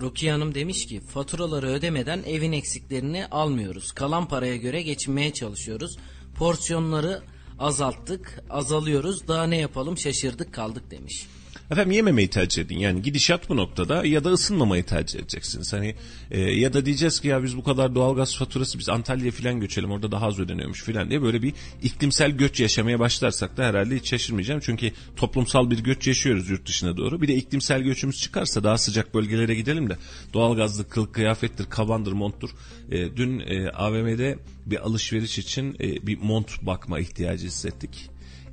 Rukiye 0.00 0.32
Hanım 0.32 0.54
demiş 0.54 0.86
ki 0.86 1.00
faturaları 1.00 1.66
ödemeden 1.66 2.22
evin 2.26 2.52
eksiklerini 2.52 3.26
almıyoruz. 3.26 3.92
Kalan 3.92 4.28
paraya 4.28 4.56
göre 4.56 4.82
geçinmeye 4.82 5.32
çalışıyoruz. 5.32 5.96
Porsiyonları 6.34 7.22
azalttık, 7.58 8.40
azalıyoruz. 8.50 9.28
Daha 9.28 9.44
ne 9.44 9.56
yapalım 9.56 9.98
şaşırdık 9.98 10.54
kaldık 10.54 10.90
demiş. 10.90 11.26
Efendim 11.72 11.90
yememeyi 11.90 12.28
tercih 12.28 12.62
edin. 12.62 12.78
Yani 12.78 13.02
gidişat 13.02 13.48
bu 13.48 13.56
noktada 13.56 14.06
ya 14.06 14.24
da 14.24 14.30
ısınmamayı 14.30 14.84
tercih 14.84 15.18
edeceksiniz. 15.18 15.72
Hani 15.72 15.94
e, 16.30 16.40
ya 16.40 16.72
da 16.72 16.86
diyeceğiz 16.86 17.20
ki 17.20 17.28
ya 17.28 17.42
biz 17.42 17.56
bu 17.56 17.62
kadar 17.64 17.94
doğalgaz 17.94 18.36
faturası 18.36 18.78
biz 18.78 18.88
Antalya'ya 18.88 19.32
falan 19.32 19.60
göçelim 19.60 19.90
orada 19.90 20.12
daha 20.12 20.26
az 20.26 20.38
ödeniyormuş 20.38 20.82
falan 20.82 21.10
diye 21.10 21.22
böyle 21.22 21.42
bir 21.42 21.54
iklimsel 21.82 22.30
göç 22.30 22.60
yaşamaya 22.60 22.98
başlarsak 22.98 23.56
da 23.56 23.64
herhalde 23.64 23.96
hiç 23.96 24.10
şaşırmayacağım. 24.10 24.60
Çünkü 24.64 24.92
toplumsal 25.16 25.70
bir 25.70 25.78
göç 25.78 26.06
yaşıyoruz 26.06 26.50
yurt 26.50 26.68
dışına 26.68 26.96
doğru. 26.96 27.22
Bir 27.22 27.28
de 27.28 27.34
iklimsel 27.34 27.82
göçümüz 27.82 28.20
çıkarsa 28.20 28.64
daha 28.64 28.78
sıcak 28.78 29.14
bölgelere 29.14 29.54
gidelim 29.54 29.90
de 29.90 29.96
doğalgazlı 30.34 30.88
kılık 30.88 31.14
kıyafettir, 31.14 31.64
kabandır, 31.64 32.12
monttur. 32.12 32.50
E, 32.90 33.16
dün 33.16 33.40
e, 33.40 33.70
AVM'de 33.70 34.38
bir 34.66 34.86
alışveriş 34.86 35.38
için 35.38 35.76
e, 35.80 36.06
bir 36.06 36.18
mont 36.18 36.66
bakma 36.66 37.00
ihtiyacı 37.00 37.46
hissettik 37.46 38.11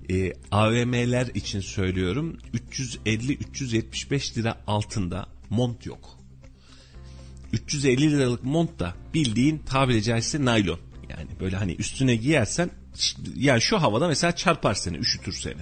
e, 0.10 0.34
AVM'ler 0.52 1.28
için 1.28 1.60
söylüyorum 1.60 2.38
350-375 2.72 4.38
lira 4.38 4.62
altında 4.68 5.28
mont 5.50 5.86
yok. 5.86 6.20
350 7.54 8.12
liralık 8.12 8.44
mont 8.44 8.80
da 8.80 8.94
bildiğin 9.14 9.58
tabiri 9.58 10.04
caizse 10.04 10.46
naylon. 10.46 10.80
Yani 11.10 11.30
böyle 11.40 11.56
hani 11.56 11.76
üstüne 11.76 12.16
giyersen 12.16 12.70
yani 13.36 13.62
şu 13.62 13.82
havada 13.82 14.08
mesela 14.08 14.36
çarpar 14.36 14.74
seni 14.74 14.98
üşütür 14.98 15.34
seni. 15.34 15.62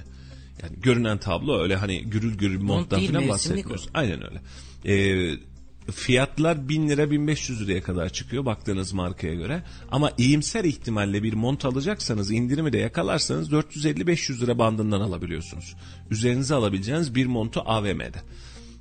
Yani 0.63 0.81
görünen 0.81 1.17
tablo 1.17 1.61
öyle 1.61 1.75
hani 1.75 2.03
gürül 2.03 2.37
gürül 2.37 2.61
monttan 2.61 2.99
değil, 2.99 3.11
falan 3.11 3.29
bahsetmiyoruz. 3.29 3.89
Aynen 3.93 4.23
öyle. 4.23 4.41
Ee, 4.85 5.39
fiyatlar 5.91 6.69
1000 6.69 6.89
lira 6.89 7.11
1500 7.11 7.61
liraya 7.61 7.83
kadar 7.83 8.09
çıkıyor 8.09 8.45
baktığınız 8.45 8.93
markaya 8.93 9.33
göre. 9.35 9.63
Ama 9.91 10.11
iyimser 10.17 10.63
ihtimalle 10.63 11.23
bir 11.23 11.33
mont 11.33 11.65
alacaksanız 11.65 12.31
indirimi 12.31 12.73
de 12.73 12.77
yakalarsanız 12.77 13.51
450-500 13.51 14.41
lira 14.41 14.57
bandından 14.59 15.01
alabiliyorsunuz. 15.01 15.75
Üzerinize 16.11 16.55
alabileceğiniz 16.55 17.15
bir 17.15 17.25
montu 17.25 17.61
AVM'de. 17.65 18.21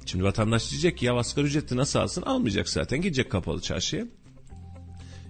Şimdi 0.07 0.25
vatandaş 0.25 0.71
diyecek 0.71 0.99
ki 0.99 1.07
ya 1.07 1.14
asgari 1.16 1.47
ücretli 1.47 1.77
nasıl 1.77 1.99
alsın? 1.99 2.23
Almayacak 2.23 2.69
zaten 2.69 3.01
gidecek 3.01 3.31
kapalı 3.31 3.61
çarşıya. 3.61 4.05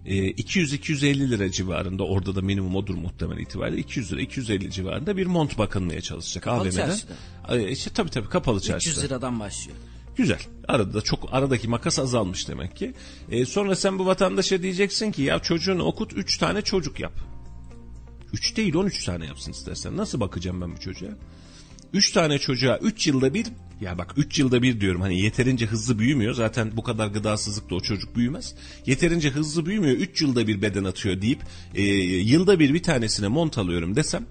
Ee, 0.07 0.31
200-250 0.31 1.31
lira 1.31 1.51
civarında 1.51 2.05
orada 2.05 2.35
da 2.35 2.41
minimum 2.43 2.77
odur 2.77 2.95
muhtemel 2.95 3.39
itibariyle 3.39 3.81
200 3.81 4.13
lira 4.13 4.21
250 4.21 4.71
civarında 4.71 5.17
bir 5.17 5.27
mont 5.27 5.59
bakılmaya 5.59 6.01
çalışacak 6.01 6.45
Kapalı 6.45 6.61
AVM'de. 6.61 6.73
çarşıda. 6.73 7.13
Ee, 7.49 7.71
işte 7.71 7.91
tabii 7.95 8.11
tabii 8.11 8.29
kapalı 8.29 8.61
çarşıda. 8.61 8.91
300 8.91 9.05
liradan 9.05 9.41
başlıyor. 9.41 9.79
Güzel. 10.17 10.41
Arada 10.69 10.95
da 10.95 11.01
çok 11.01 11.29
aradaki 11.33 11.69
makas 11.69 11.99
azalmış 11.99 12.49
demek 12.49 12.77
ki. 12.77 12.95
E, 13.31 13.45
sonra 13.45 13.77
sen 13.77 13.99
bu 13.99 14.07
vatandaşa 14.07 14.63
diyeceksin 14.63 15.13
ki 15.13 15.23
ya 15.23 15.39
çocuğunu 15.39 15.83
okut 15.83 16.13
3 16.17 16.39
tane 16.39 16.63
çocuk 16.63 17.01
yap. 17.01 17.13
3 18.33 18.57
değil 18.57 18.75
13 18.75 19.05
tane 19.05 19.27
yapsın 19.27 19.53
istersen. 19.53 19.97
Nasıl 19.97 20.21
bakacağım 20.21 20.61
ben 20.61 20.77
bu 20.77 20.81
çocuğa? 20.81 21.11
3 21.93 22.13
tane 22.13 22.39
çocuğa 22.39 22.79
3 22.79 23.07
yılda 23.07 23.35
bir 23.35 23.47
ya 23.81 23.99
bak 23.99 24.15
3 24.17 24.39
yılda 24.39 24.63
bir 24.63 24.81
diyorum 24.81 25.01
hani 25.01 25.21
yeterince 25.21 25.67
hızlı 25.67 25.99
büyümüyor. 25.99 26.35
Zaten 26.35 26.77
bu 26.77 26.83
kadar 26.83 27.07
gıdasızlıkta 27.07 27.75
o 27.75 27.81
çocuk 27.81 28.17
büyümez. 28.17 28.55
Yeterince 28.87 29.31
hızlı 29.31 29.67
büyümüyor 29.67 29.97
3 29.97 30.23
yılda 30.23 30.47
bir 30.47 30.63
beden 30.63 30.85
atıyor 30.85 31.23
deyip 31.23 31.43
e, 31.75 31.83
yılda 31.83 32.59
bir 32.59 32.75
bir 32.75 32.83
tanesine 32.83 33.29
mont 33.29 33.59
alıyorum 33.59 33.97
desem 33.97 34.27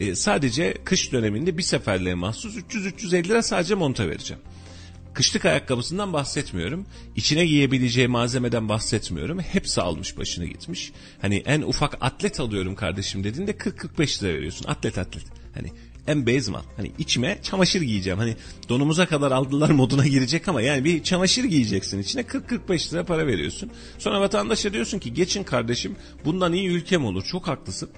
e, 0.00 0.14
sadece 0.14 0.74
kış 0.84 1.12
döneminde 1.12 1.58
bir 1.58 1.62
seferliğe 1.62 2.14
mahsus 2.14 2.56
300-350 2.56 3.28
lira 3.28 3.42
sadece 3.42 3.74
monta 3.74 4.08
vereceğim. 4.08 4.42
Kışlık 5.14 5.44
ayakkabısından 5.44 6.12
bahsetmiyorum. 6.12 6.86
İçine 7.16 7.46
giyebileceği 7.46 8.08
malzemeden 8.08 8.68
bahsetmiyorum. 8.68 9.40
Hepsi 9.40 9.80
almış 9.80 10.18
başını 10.18 10.46
gitmiş. 10.46 10.92
Hani 11.20 11.36
en 11.36 11.62
ufak 11.62 11.98
atlet 12.00 12.40
alıyorum 12.40 12.74
kardeşim 12.74 13.24
dediğinde 13.24 13.50
40-45 13.50 14.22
lira 14.22 14.34
veriyorsun. 14.34 14.68
Atlet 14.68 14.98
atlet. 14.98 15.24
Hani 15.54 15.72
en 16.06 16.26
base 16.26 16.50
mal. 16.50 16.62
Hani 16.76 16.92
içime 16.98 17.38
çamaşır 17.42 17.82
giyeceğim. 17.82 18.18
Hani 18.18 18.36
donumuza 18.68 19.06
kadar 19.06 19.32
aldılar 19.32 19.70
moduna 19.70 20.06
girecek 20.06 20.48
ama 20.48 20.62
yani 20.62 20.84
bir 20.84 21.02
çamaşır 21.02 21.44
giyeceksin 21.44 21.98
içine 21.98 22.22
40-45 22.22 22.92
lira 22.92 23.04
para 23.04 23.26
veriyorsun. 23.26 23.70
Sonra 23.98 24.20
vatandaşa 24.20 24.72
diyorsun 24.72 24.98
ki 24.98 25.14
geçin 25.14 25.44
kardeşim 25.44 25.96
bundan 26.24 26.52
iyi 26.52 26.68
ülkem 26.68 27.04
olur. 27.04 27.24
Çok 27.24 27.48
haklısın. 27.48 27.90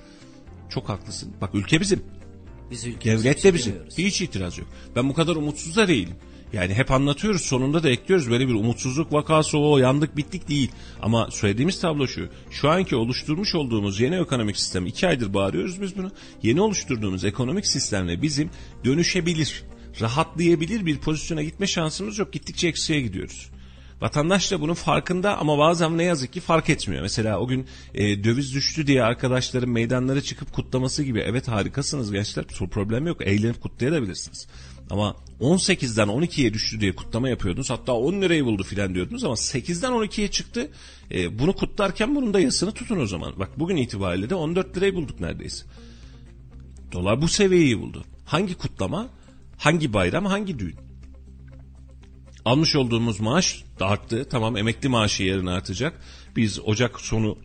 Çok 0.70 0.88
haklısın. 0.88 1.33
Bak 1.40 1.55
ülke 1.55 1.81
bizim. 1.81 2.03
Biz 2.70 2.85
ülkemizi 2.87 3.25
Devlet 3.25 3.44
de 3.44 3.55
bizim. 3.55 3.75
Hiç 3.98 4.20
itiraz 4.20 4.59
yok. 4.59 4.68
Ben 4.96 5.09
bu 5.09 5.14
kadar 5.14 5.37
umutsuz 5.37 5.77
da 5.77 5.88
değilim. 5.88 6.16
Yani 6.52 6.74
hep 6.74 6.90
anlatıyoruz 6.90 7.42
sonunda 7.42 7.82
da 7.82 7.90
ekliyoruz 7.90 8.30
böyle 8.30 8.48
bir 8.48 8.54
umutsuzluk 8.54 9.12
vakası 9.12 9.58
o 9.58 9.78
yandık 9.78 10.16
bittik 10.16 10.48
değil. 10.48 10.70
Ama 11.02 11.30
söylediğimiz 11.30 11.80
tablo 11.80 12.06
şu. 12.06 12.28
Şu 12.50 12.70
anki 12.70 12.96
oluşturmuş 12.96 13.54
olduğumuz 13.54 14.00
yeni 14.00 14.16
ekonomik 14.16 14.56
sistem 14.56 14.86
iki 14.86 15.08
aydır 15.08 15.34
bağırıyoruz 15.34 15.82
biz 15.82 15.96
bunu. 15.96 16.10
Yeni 16.42 16.60
oluşturduğumuz 16.60 17.24
ekonomik 17.24 17.66
sistemle 17.66 18.22
bizim 18.22 18.50
dönüşebilir, 18.84 19.64
rahatlayabilir 20.00 20.86
bir 20.86 20.98
pozisyona 20.98 21.42
gitme 21.42 21.66
şansımız 21.66 22.18
yok. 22.18 22.32
Gittikçe 22.32 22.68
eksiye 22.68 23.00
gidiyoruz. 23.00 23.50
Vatandaş 24.02 24.50
da 24.50 24.60
bunun 24.60 24.74
farkında 24.74 25.38
ama 25.38 25.58
bazen 25.58 25.98
ne 25.98 26.04
yazık 26.04 26.32
ki 26.32 26.40
fark 26.40 26.70
etmiyor. 26.70 27.02
Mesela 27.02 27.38
o 27.38 27.48
gün 27.48 27.66
e, 27.94 28.24
döviz 28.24 28.54
düştü 28.54 28.86
diye 28.86 29.02
arkadaşların 29.02 29.70
meydanlara 29.70 30.20
çıkıp 30.20 30.52
kutlaması 30.52 31.02
gibi 31.02 31.20
evet 31.20 31.48
harikasınız 31.48 32.12
gençler 32.12 32.44
problem 32.44 33.06
yok 33.06 33.26
eğlenip 33.26 33.60
kutlayabilirsiniz. 33.60 34.46
Ama 34.92 35.16
18'den 35.40 36.09
12'ye 36.09 36.55
düştü 36.55 36.81
diye 36.81 36.94
kutlama 36.94 37.28
yapıyordunuz. 37.28 37.70
Hatta 37.70 37.92
10 37.92 38.22
lirayı 38.22 38.44
buldu 38.44 38.62
filan 38.62 38.94
diyordunuz 38.94 39.24
ama 39.24 39.35
8'den 39.35 39.92
12'ye 39.92 40.31
çıktı. 40.31 40.70
E, 41.11 41.38
bunu 41.38 41.52
kutlarken 41.52 42.14
bunun 42.14 42.35
da 42.35 42.40
yasını 42.40 42.72
tutun 42.72 43.00
o 43.00 43.07
zaman. 43.07 43.33
Bak 43.38 43.59
bugün 43.59 43.76
itibariyle 43.76 44.31
de 44.31 44.35
14 44.35 44.76
lirayı 44.76 44.94
bulduk 44.94 45.20
neredeyse. 45.20 45.66
Dolar 46.92 47.22
bu 47.22 47.28
seviyeyi 47.28 47.81
buldu. 47.81 48.05
Hangi 48.24 48.55
kutlama, 48.55 49.09
hangi 49.59 49.92
bayram, 49.92 50.26
hangi 50.26 50.59
düğün? 50.59 50.76
Almış 52.44 52.76
olduğumuz 52.76 53.20
maaş 53.20 53.64
da 53.81 53.87
arttı. 53.87 54.26
Tamam 54.31 54.57
emekli 54.57 54.88
maaşı 54.88 55.22
yarın 55.22 55.46
artacak. 55.46 56.02
Biz 56.37 56.61
Ocak 56.61 57.00
sonu 57.00 57.38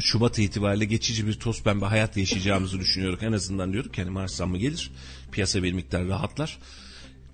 Şubat 0.00 0.38
itibariyle 0.38 0.84
geçici 0.84 1.26
bir 1.26 1.34
toz 1.34 1.62
pembe 1.62 1.84
hayat 1.86 2.16
yaşayacağımızı 2.16 2.80
düşünüyoruz. 2.80 3.22
En 3.22 3.32
azından 3.32 3.72
diyorduk 3.72 3.98
yani 3.98 4.10
maaş 4.10 4.30
zammı 4.30 4.58
gelir. 4.58 4.90
Piyasa 5.32 5.62
bir 5.62 5.72
miktar 5.72 6.08
rahatlar. 6.08 6.58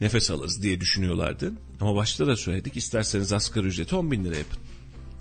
Nefes 0.00 0.30
alırız 0.30 0.62
diye 0.62 0.80
düşünüyorlardı. 0.80 1.52
Ama 1.80 1.94
başta 1.96 2.26
da 2.26 2.36
söyledik 2.36 2.76
isterseniz 2.76 3.32
asgari 3.32 3.66
ücreti 3.66 3.96
10 3.96 4.10
bin 4.10 4.24
lira 4.24 4.36
yapın. 4.36 4.58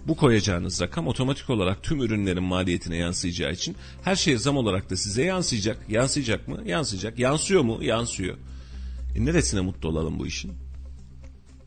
Bu 0.07 0.15
koyacağınız 0.15 0.81
rakam 0.81 1.07
otomatik 1.07 1.49
olarak 1.49 1.83
tüm 1.83 2.01
ürünlerin 2.01 2.43
maliyetine 2.43 2.97
yansıyacağı 2.97 3.51
için 3.51 3.75
her 4.03 4.15
şeye 4.15 4.37
zam 4.37 4.57
olarak 4.57 4.89
da 4.89 4.97
size 4.97 5.23
yansıyacak. 5.23 5.89
Yansıyacak 5.89 6.47
mı? 6.47 6.61
Yansıyacak. 6.65 7.19
Yansıyor 7.19 7.61
mu? 7.61 7.83
Yansıyor. 7.83 8.37
E 9.15 9.25
neresine 9.25 9.61
mutlu 9.61 9.89
olalım 9.89 10.19
bu 10.19 10.27
işin? 10.27 10.51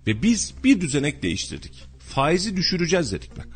Ve 0.07 0.23
biz 0.23 0.55
bir 0.65 0.81
düzenek 0.81 1.23
değiştirdik. 1.23 1.85
Faizi 1.99 2.57
düşüreceğiz 2.57 3.13
dedik 3.13 3.37
bak. 3.39 3.49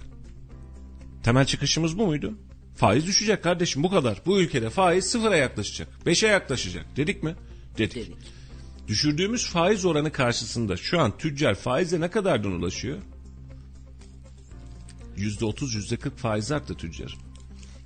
Temel 1.23 1.45
çıkışımız 1.45 1.99
bu 1.99 2.07
muydu? 2.07 2.35
Faiz 2.77 3.07
düşecek 3.07 3.43
kardeşim 3.43 3.83
bu 3.83 3.91
kadar. 3.91 4.23
Bu 4.27 4.41
ülkede 4.41 4.71
faiz 4.71 5.05
sıfıra 5.05 5.37
yaklaşacak. 5.37 6.07
Beşe 6.07 6.27
yaklaşacak. 6.27 6.97
Dedik 6.97 7.23
mi? 7.23 7.35
Dedik. 7.79 7.97
Dedik. 7.97 8.17
Düşürdüğümüz 8.89 9.47
faiz 9.47 9.85
oranı 9.85 10.13
karşısında 10.13 10.77
şu 10.77 11.01
an 11.01 11.19
tüccar 11.19 11.55
faize 11.55 12.01
ne 12.01 12.11
kadardan 12.11 12.53
ulaşıyor? 12.53 12.99
Yüzde 15.17 15.45
otuz, 15.45 15.75
yüzde 15.75 15.97
kırk 15.97 16.19
faiz 16.19 16.53
arttı 16.53 16.75
tüccar. 16.75 17.17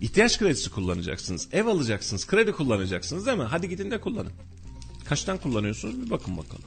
İhtiyaç 0.01 0.39
kredisi 0.39 0.71
kullanacaksınız. 0.71 1.49
Ev 1.53 1.67
alacaksınız. 1.67 2.27
Kredi 2.27 2.53
kullanacaksınız 2.53 3.27
değil 3.27 3.39
mi? 3.39 3.45
Hadi 3.45 3.69
gidin 3.69 3.91
de 3.91 4.01
kullanın. 4.01 4.33
Kaçtan 5.05 5.39
kullanıyorsunuz 5.39 6.07
bir 6.07 6.11
bakın 6.11 6.37
bakalım. 6.37 6.65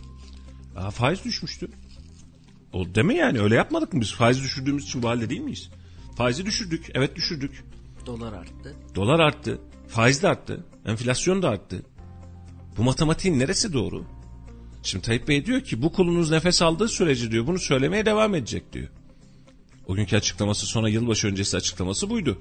Aa, 0.75 0.91
faiz 0.91 1.23
düşmüştü. 1.23 1.69
O 2.73 2.95
deme 2.95 3.15
yani 3.15 3.39
öyle 3.39 3.55
yapmadık 3.55 3.93
mı 3.93 4.01
biz? 4.01 4.13
Faiz 4.13 4.43
düşürdüğümüz 4.43 4.83
için 4.83 5.03
bu 5.03 5.09
halde 5.09 5.29
değil 5.29 5.41
miyiz? 5.41 5.69
Faizi 6.17 6.45
düşürdük. 6.45 6.89
Evet 6.93 7.15
düşürdük. 7.15 7.63
Dolar 8.05 8.33
arttı. 8.33 8.75
Dolar 8.95 9.19
arttı. 9.19 9.59
Faiz 9.87 10.23
de 10.23 10.27
arttı. 10.27 10.65
Enflasyon 10.85 11.41
da 11.41 11.49
arttı. 11.49 11.81
Bu 12.77 12.83
matematiğin 12.83 13.39
neresi 13.39 13.73
doğru? 13.73 14.05
Şimdi 14.83 15.05
Tayyip 15.05 15.27
Bey 15.27 15.45
diyor 15.45 15.61
ki 15.61 15.81
bu 15.81 15.91
kulunuz 15.91 16.31
nefes 16.31 16.61
aldığı 16.61 16.87
sürece 16.87 17.31
diyor 17.31 17.47
bunu 17.47 17.59
söylemeye 17.59 18.05
devam 18.05 18.35
edecek 18.35 18.73
diyor. 18.73 18.87
O 19.87 19.95
günkü 19.95 20.17
açıklaması 20.17 20.65
sonra 20.65 20.89
yılbaşı 20.89 21.27
öncesi 21.27 21.57
açıklaması 21.57 22.09
buydu. 22.09 22.37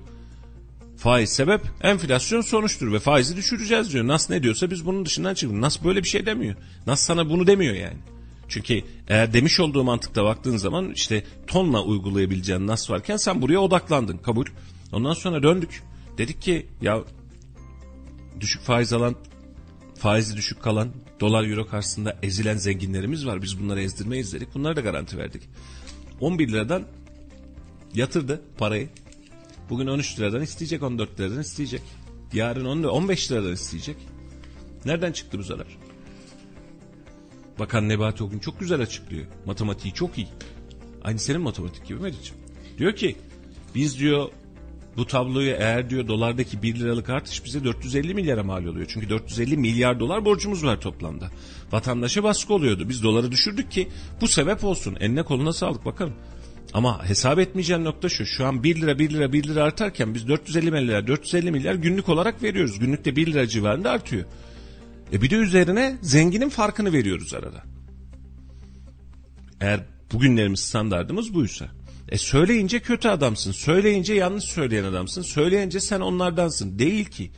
Faiz 0.96 1.30
sebep, 1.30 1.60
enflasyon 1.80 2.40
sonuçtur 2.40 2.92
ve 2.92 2.98
faizi 2.98 3.36
düşüreceğiz 3.36 3.92
diyor. 3.92 4.06
Nas 4.06 4.30
ne 4.30 4.42
diyorsa 4.42 4.70
biz 4.70 4.86
bunun 4.86 5.06
dışından 5.06 5.34
çıkıyoruz. 5.34 5.60
Nas 5.60 5.84
böyle 5.84 6.02
bir 6.02 6.08
şey 6.08 6.26
demiyor. 6.26 6.54
Nas 6.86 7.02
sana 7.02 7.30
bunu 7.30 7.46
demiyor 7.46 7.74
yani. 7.74 7.98
Çünkü 8.48 8.82
eğer 9.08 9.32
demiş 9.32 9.60
olduğu 9.60 9.84
mantıkta 9.84 10.24
baktığın 10.24 10.56
zaman 10.56 10.92
işte 10.92 11.24
tonla 11.46 11.82
uygulayabileceğin 11.82 12.66
nas 12.66 12.90
varken 12.90 13.16
sen 13.16 13.42
buraya 13.42 13.58
odaklandın 13.58 14.16
kabul. 14.16 14.46
Ondan 14.92 15.12
sonra 15.12 15.42
döndük. 15.42 15.82
Dedik 16.18 16.42
ki 16.42 16.66
ya 16.82 17.04
düşük 18.40 18.62
faiz 18.62 18.92
alan 18.92 19.16
faizi 19.98 20.36
düşük 20.36 20.62
kalan 20.62 20.92
dolar 21.20 21.44
euro 21.44 21.66
karşısında 21.66 22.18
ezilen 22.22 22.56
zenginlerimiz 22.56 23.26
var. 23.26 23.42
Biz 23.42 23.60
bunları 23.60 23.82
ezdirmeyiz 23.82 24.32
dedik. 24.32 24.54
Bunlara 24.54 24.76
da 24.76 24.80
garanti 24.80 25.18
verdik. 25.18 25.42
11 26.20 26.48
liradan 26.48 26.82
yatırdı 27.94 28.42
parayı. 28.58 28.88
Bugün 29.70 29.86
13 29.86 30.18
liradan 30.18 30.42
isteyecek, 30.42 30.82
14 30.82 31.20
liradan 31.20 31.40
isteyecek. 31.40 31.82
Yarın 32.32 32.64
10, 32.64 32.82
15 32.82 33.32
liradan 33.32 33.52
isteyecek. 33.52 33.96
Nereden 34.84 35.12
çıktı 35.12 35.38
bu 35.38 35.42
zarar? 35.42 35.85
Bakan 37.58 37.88
Nebati 37.88 38.24
o 38.24 38.30
çok 38.38 38.60
güzel 38.60 38.80
açıklıyor. 38.80 39.26
Matematiği 39.46 39.94
çok 39.94 40.18
iyi. 40.18 40.28
Aynı 41.04 41.18
senin 41.18 41.40
matematik 41.40 41.86
gibi 41.86 41.98
Meriç'im. 41.98 42.36
Diyor 42.78 42.92
ki 42.92 43.16
biz 43.74 43.98
diyor 43.98 44.28
bu 44.96 45.06
tabloyu 45.06 45.50
eğer 45.50 45.90
diyor 45.90 46.08
dolardaki 46.08 46.62
1 46.62 46.74
liralık 46.74 47.10
artış 47.10 47.44
bize 47.44 47.64
450 47.64 48.14
milyara 48.14 48.42
mal 48.42 48.64
oluyor. 48.64 48.86
Çünkü 48.88 49.10
450 49.10 49.56
milyar 49.56 50.00
dolar 50.00 50.24
borcumuz 50.24 50.64
var 50.64 50.80
toplamda. 50.80 51.30
Vatandaşa 51.72 52.22
baskı 52.22 52.54
oluyordu. 52.54 52.88
Biz 52.88 53.02
doları 53.02 53.32
düşürdük 53.32 53.70
ki 53.70 53.88
bu 54.20 54.28
sebep 54.28 54.64
olsun. 54.64 54.96
Eline 55.00 55.22
koluna 55.22 55.52
sağlık 55.52 55.84
bakalım. 55.84 56.14
Ama 56.72 57.08
hesap 57.08 57.38
etmeyeceğin 57.38 57.84
nokta 57.84 58.08
şu. 58.08 58.26
Şu 58.26 58.46
an 58.46 58.62
1 58.62 58.80
lira 58.80 58.98
1 58.98 59.10
lira 59.10 59.32
1 59.32 59.44
lira 59.44 59.64
artarken 59.64 60.14
biz 60.14 60.28
450 60.28 60.70
milyar 60.70 61.06
450 61.06 61.50
milyar 61.50 61.74
günlük 61.74 62.08
olarak 62.08 62.42
veriyoruz. 62.42 62.78
Günlükte 62.78 63.16
1 63.16 63.26
lira 63.26 63.46
civarında 63.46 63.90
artıyor. 63.90 64.24
E 65.12 65.22
bir 65.22 65.30
de 65.30 65.34
üzerine 65.34 65.98
zenginin 66.02 66.48
farkını 66.48 66.92
veriyoruz 66.92 67.34
arada. 67.34 67.62
Eğer 69.60 69.80
bugünlerimiz 70.12 70.60
standartımız 70.60 71.34
buysa. 71.34 71.68
E 72.08 72.18
söyleyince 72.18 72.80
kötü 72.80 73.08
adamsın. 73.08 73.52
Söyleyince 73.52 74.14
yanlış 74.14 74.44
söyleyen 74.44 74.84
adamsın. 74.84 75.22
Söyleyince 75.22 75.80
sen 75.80 76.00
onlardansın. 76.00 76.78
Değil 76.78 77.04
ki. 77.04 77.30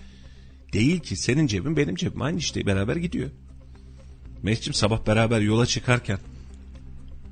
Değil 0.73 1.01
ki. 1.01 1.17
Senin 1.17 1.47
cebin 1.47 1.77
benim 1.77 1.95
cebim. 1.95 2.23
Aynı 2.23 2.39
işte 2.39 2.67
beraber 2.67 2.97
gidiyor. 2.97 3.31
Mehmetciğim 4.43 4.75
sabah 4.75 5.07
beraber 5.07 5.41
yola 5.41 5.67
çıkarken 5.67 6.19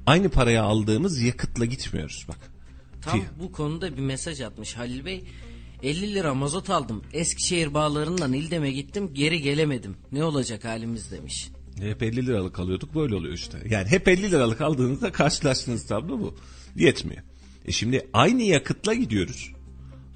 aynı 0.06 0.28
paraya 0.28 0.62
aldığımız 0.62 1.22
yakıtla 1.22 1.64
gitmiyoruz 1.64 2.24
bak. 2.28 2.38
Tam 3.02 3.20
bu 3.40 3.52
konuda 3.52 3.96
bir 3.96 4.02
mesaj 4.02 4.40
atmış 4.40 4.76
Halil 4.76 5.04
Bey. 5.04 5.24
50 5.82 6.14
lira 6.14 6.34
mazot 6.34 6.70
aldım. 6.70 7.02
Eskişehir 7.12 7.74
bağlarından 7.74 8.32
İldem'e 8.32 8.70
gittim 8.70 9.14
geri 9.14 9.40
gelemedim. 9.40 9.96
Ne 10.12 10.24
olacak 10.24 10.64
halimiz 10.64 11.10
demiş. 11.10 11.48
Hep 11.80 12.02
50 12.02 12.26
liralık 12.26 12.58
alıyorduk 12.58 12.94
böyle 12.94 13.14
oluyor 13.14 13.34
işte. 13.34 13.58
Yani 13.70 13.88
hep 13.88 14.08
50 14.08 14.30
liralık 14.30 14.60
aldığınızda 14.60 15.12
karşılaştığınız 15.12 15.86
tablo 15.86 16.20
bu. 16.20 16.34
Yetmiyor. 16.76 17.22
E 17.66 17.72
şimdi 17.72 18.06
aynı 18.12 18.42
yakıtla 18.42 18.94
gidiyoruz. 18.94 19.52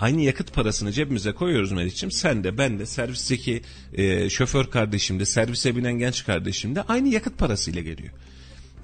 Aynı 0.00 0.20
yakıt 0.20 0.54
parasını 0.54 0.92
cebimize 0.92 1.32
koyuyoruz 1.32 1.72
Meriç'im. 1.72 2.10
Sen 2.10 2.44
de 2.44 2.58
ben 2.58 2.78
de 2.78 2.86
servisteki 2.86 3.62
e, 3.92 4.30
şoför 4.30 4.64
kardeşim 4.64 5.20
de 5.20 5.26
servise 5.26 5.76
binen 5.76 5.98
genç 5.98 6.26
kardeşim 6.26 6.76
de 6.76 6.82
aynı 6.82 7.08
yakıt 7.08 7.38
parasıyla 7.38 7.82
geliyor. 7.82 8.12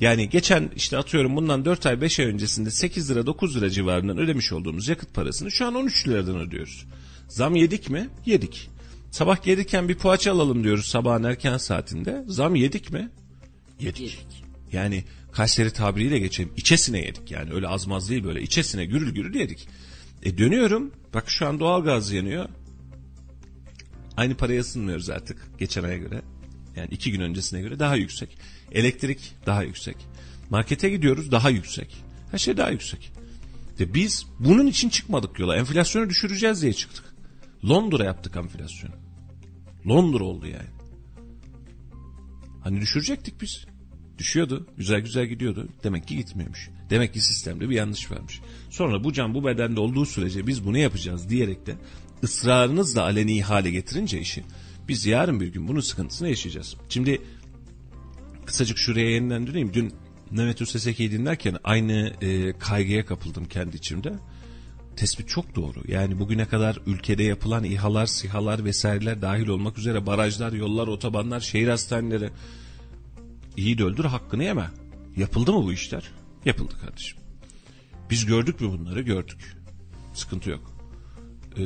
Yani 0.00 0.28
geçen 0.28 0.70
işte 0.76 0.98
atıyorum 0.98 1.36
bundan 1.36 1.64
4 1.64 1.86
ay 1.86 2.00
5 2.00 2.20
ay 2.20 2.26
öncesinde 2.26 2.70
8 2.70 3.10
lira 3.10 3.26
9 3.26 3.56
lira 3.56 3.70
civarından 3.70 4.18
ödemiş 4.18 4.52
olduğumuz 4.52 4.88
yakıt 4.88 5.14
parasını 5.14 5.50
şu 5.50 5.66
an 5.66 5.74
13 5.74 6.08
liradan 6.08 6.36
ödüyoruz. 6.36 6.86
Zam 7.28 7.56
yedik 7.56 7.90
mi? 7.90 8.08
Yedik. 8.26 8.70
Sabah 9.10 9.42
gelirken 9.42 9.88
bir 9.88 9.94
poğaça 9.94 10.32
alalım 10.32 10.64
diyoruz 10.64 10.86
sabahın 10.86 11.24
erken 11.24 11.56
saatinde. 11.56 12.24
Zam 12.26 12.54
yedik 12.54 12.92
mi? 12.92 13.10
Yedik. 13.80 14.00
Yedik. 14.00 14.44
Yani 14.72 15.04
Kayseri 15.36 15.70
tabiriyle 15.70 16.18
geçelim. 16.18 16.52
İçesine 16.56 16.98
yedik 17.00 17.30
yani 17.30 17.52
öyle 17.52 17.68
azmaz 17.68 18.10
değil 18.10 18.24
böyle 18.24 18.42
içesine 18.42 18.84
gürül 18.84 19.14
gürül 19.14 19.34
yedik. 19.34 19.68
E 20.22 20.38
dönüyorum 20.38 20.92
bak 21.14 21.30
şu 21.30 21.46
an 21.46 21.60
doğalgaz 21.60 22.12
yanıyor. 22.12 22.48
Aynı 24.16 24.36
paraya 24.36 24.60
ısınmıyoruz 24.60 25.10
artık 25.10 25.46
geçen 25.58 25.84
aya 25.84 25.96
göre. 25.96 26.22
Yani 26.76 26.88
iki 26.90 27.12
gün 27.12 27.20
öncesine 27.20 27.60
göre 27.60 27.78
daha 27.78 27.96
yüksek. 27.96 28.38
Elektrik 28.72 29.34
daha 29.46 29.62
yüksek. 29.62 29.96
Markete 30.50 30.90
gidiyoruz 30.90 31.30
daha 31.32 31.50
yüksek. 31.50 31.96
Her 32.30 32.38
şey 32.38 32.56
daha 32.56 32.70
yüksek. 32.70 33.12
Ve 33.80 33.94
biz 33.94 34.26
bunun 34.38 34.66
için 34.66 34.88
çıkmadık 34.88 35.38
yola. 35.38 35.56
Enflasyonu 35.56 36.10
düşüreceğiz 36.10 36.62
diye 36.62 36.72
çıktık. 36.72 37.04
Londra 37.68 38.04
yaptık 38.04 38.36
enflasyonu. 38.36 38.94
Londra 39.88 40.24
oldu 40.24 40.46
yani. 40.46 40.68
Hani 42.62 42.80
düşürecektik 42.80 43.40
biz. 43.40 43.66
Düşüyordu. 44.18 44.66
Güzel 44.76 45.00
güzel 45.00 45.26
gidiyordu. 45.26 45.68
Demek 45.84 46.08
ki 46.08 46.16
gitmiyormuş. 46.16 46.70
Demek 46.90 47.14
ki 47.14 47.20
sistemde 47.20 47.70
bir 47.70 47.74
yanlış 47.74 48.10
varmış. 48.10 48.40
Sonra 48.70 49.04
bu 49.04 49.12
can 49.12 49.34
bu 49.34 49.44
bedende 49.44 49.80
olduğu 49.80 50.06
sürece 50.06 50.46
biz 50.46 50.64
bunu 50.64 50.78
yapacağız 50.78 51.28
diyerek 51.28 51.66
de 51.66 51.76
ısrarınızla 52.22 53.02
aleni 53.02 53.42
hale 53.42 53.70
getirince 53.70 54.20
işi 54.20 54.44
biz 54.88 55.06
yarın 55.06 55.40
bir 55.40 55.46
gün 55.46 55.68
bunun 55.68 55.80
sıkıntısını 55.80 56.28
yaşayacağız. 56.28 56.76
Şimdi 56.88 57.20
kısacık 58.46 58.78
şuraya 58.78 59.10
yeniden 59.10 59.46
döneyim. 59.46 59.74
Dün 59.74 59.94
Mehmet 60.30 60.62
Üsteseke'yi 60.62 61.10
dinlerken 61.10 61.56
aynı 61.64 62.12
e, 62.20 62.58
kaygıya 62.58 63.06
kapıldım 63.06 63.44
kendi 63.44 63.76
içimde. 63.76 64.12
Tespit 64.96 65.28
çok 65.28 65.56
doğru. 65.56 65.82
Yani 65.88 66.18
bugüne 66.18 66.48
kadar 66.48 66.78
ülkede 66.86 67.22
yapılan 67.22 67.64
İHA'lar, 67.64 68.06
SİHA'lar 68.06 68.64
vesaireler 68.64 69.22
dahil 69.22 69.48
olmak 69.48 69.78
üzere 69.78 70.06
barajlar, 70.06 70.52
yollar, 70.52 70.86
otobanlar, 70.86 71.40
şehir 71.40 71.68
hastaneleri 71.68 72.30
iyi 73.56 73.78
de 73.78 73.84
öldür 73.84 74.04
hakkını 74.04 74.44
yeme. 74.44 74.70
Yapıldı 75.16 75.52
mı 75.52 75.64
bu 75.64 75.72
işler? 75.72 76.10
Yapıldı 76.44 76.74
kardeşim. 76.80 77.18
Biz 78.10 78.26
gördük 78.26 78.60
mü 78.60 78.68
bunları? 78.68 79.02
Gördük. 79.02 79.56
Sıkıntı 80.14 80.50
yok. 80.50 80.72
Ee, 81.58 81.62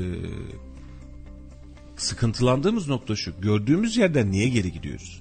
sıkıntılandığımız 1.97 2.89
nokta 2.89 3.17
şu. 3.17 3.41
Gördüğümüz 3.41 3.97
yerden 3.97 4.31
niye 4.31 4.49
geri 4.49 4.73
gidiyoruz? 4.73 5.20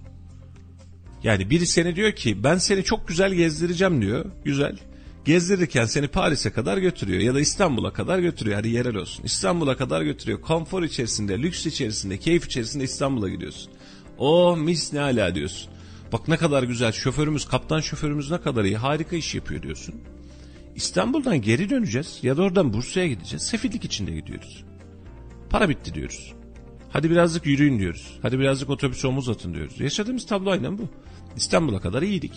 Yani 1.23 1.49
biri 1.49 1.65
seni 1.65 1.95
diyor 1.95 2.11
ki 2.11 2.43
ben 2.43 2.57
seni 2.57 2.83
çok 2.83 3.07
güzel 3.07 3.33
gezdireceğim 3.33 4.01
diyor. 4.01 4.25
Güzel. 4.45 4.77
Gezdirirken 5.25 5.85
seni 5.85 6.07
Paris'e 6.07 6.49
kadar 6.49 6.77
götürüyor 6.77 7.21
ya 7.21 7.33
da 7.35 7.39
İstanbul'a 7.39 7.93
kadar 7.93 8.19
götürüyor. 8.19 8.57
Hadi 8.57 8.69
yerel 8.69 8.95
olsun. 8.95 9.23
İstanbul'a 9.23 9.77
kadar 9.77 10.01
götürüyor. 10.01 10.41
Konfor 10.41 10.83
içerisinde, 10.83 11.39
lüks 11.39 11.65
içerisinde, 11.65 12.17
keyif 12.17 12.45
içerisinde 12.45 12.83
İstanbul'a 12.83 13.29
gidiyorsun. 13.29 13.71
Oh 14.17 14.57
mis 14.57 14.93
ne 14.93 15.01
ala 15.01 15.35
diyorsun. 15.35 15.71
Bak 16.11 16.27
ne 16.27 16.37
kadar 16.37 16.63
güzel 16.63 16.91
şoförümüz, 16.91 17.45
kaptan 17.45 17.79
şoförümüz 17.79 18.31
ne 18.31 18.41
kadar 18.41 18.63
iyi, 18.63 18.77
harika 18.77 19.15
iş 19.15 19.35
yapıyor 19.35 19.61
diyorsun. 19.61 19.95
İstanbul'dan 20.75 21.41
geri 21.41 21.69
döneceğiz 21.69 22.19
ya 22.23 22.37
da 22.37 22.41
oradan 22.41 22.73
Bursa'ya 22.73 23.07
gideceğiz. 23.07 23.43
Sefillik 23.43 23.85
içinde 23.85 24.11
gidiyoruz. 24.11 24.63
Para 25.49 25.69
bitti 25.69 25.93
diyoruz. 25.93 26.33
Hadi 26.93 27.09
birazcık 27.09 27.45
yürüyün 27.45 27.79
diyoruz. 27.79 28.19
Hadi 28.21 28.39
birazcık 28.39 28.69
otobüs 28.69 29.05
omuz 29.05 29.29
atın 29.29 29.53
diyoruz. 29.53 29.79
Yaşadığımız 29.79 30.25
tablo 30.25 30.49
aynen 30.49 30.77
bu. 30.77 30.81
İstanbul'a 31.35 31.79
kadar 31.79 32.01
iyiydik. 32.01 32.33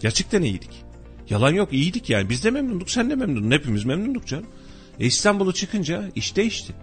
Gerçekten 0.00 0.42
iyiydik. 0.42 0.84
Yalan 1.30 1.52
yok 1.52 1.72
iyiydik 1.72 2.10
yani. 2.10 2.28
Biz 2.28 2.44
de 2.44 2.50
memnunduk 2.50 2.90
sen 2.90 3.10
de 3.10 3.14
memnundun. 3.14 3.50
Hepimiz 3.50 3.84
memnunduk 3.84 4.26
canım. 4.26 4.46
E 5.00 5.06
İstanbul'u 5.06 5.52
çıkınca 5.52 6.10
iş 6.14 6.36
değişti. 6.36 6.74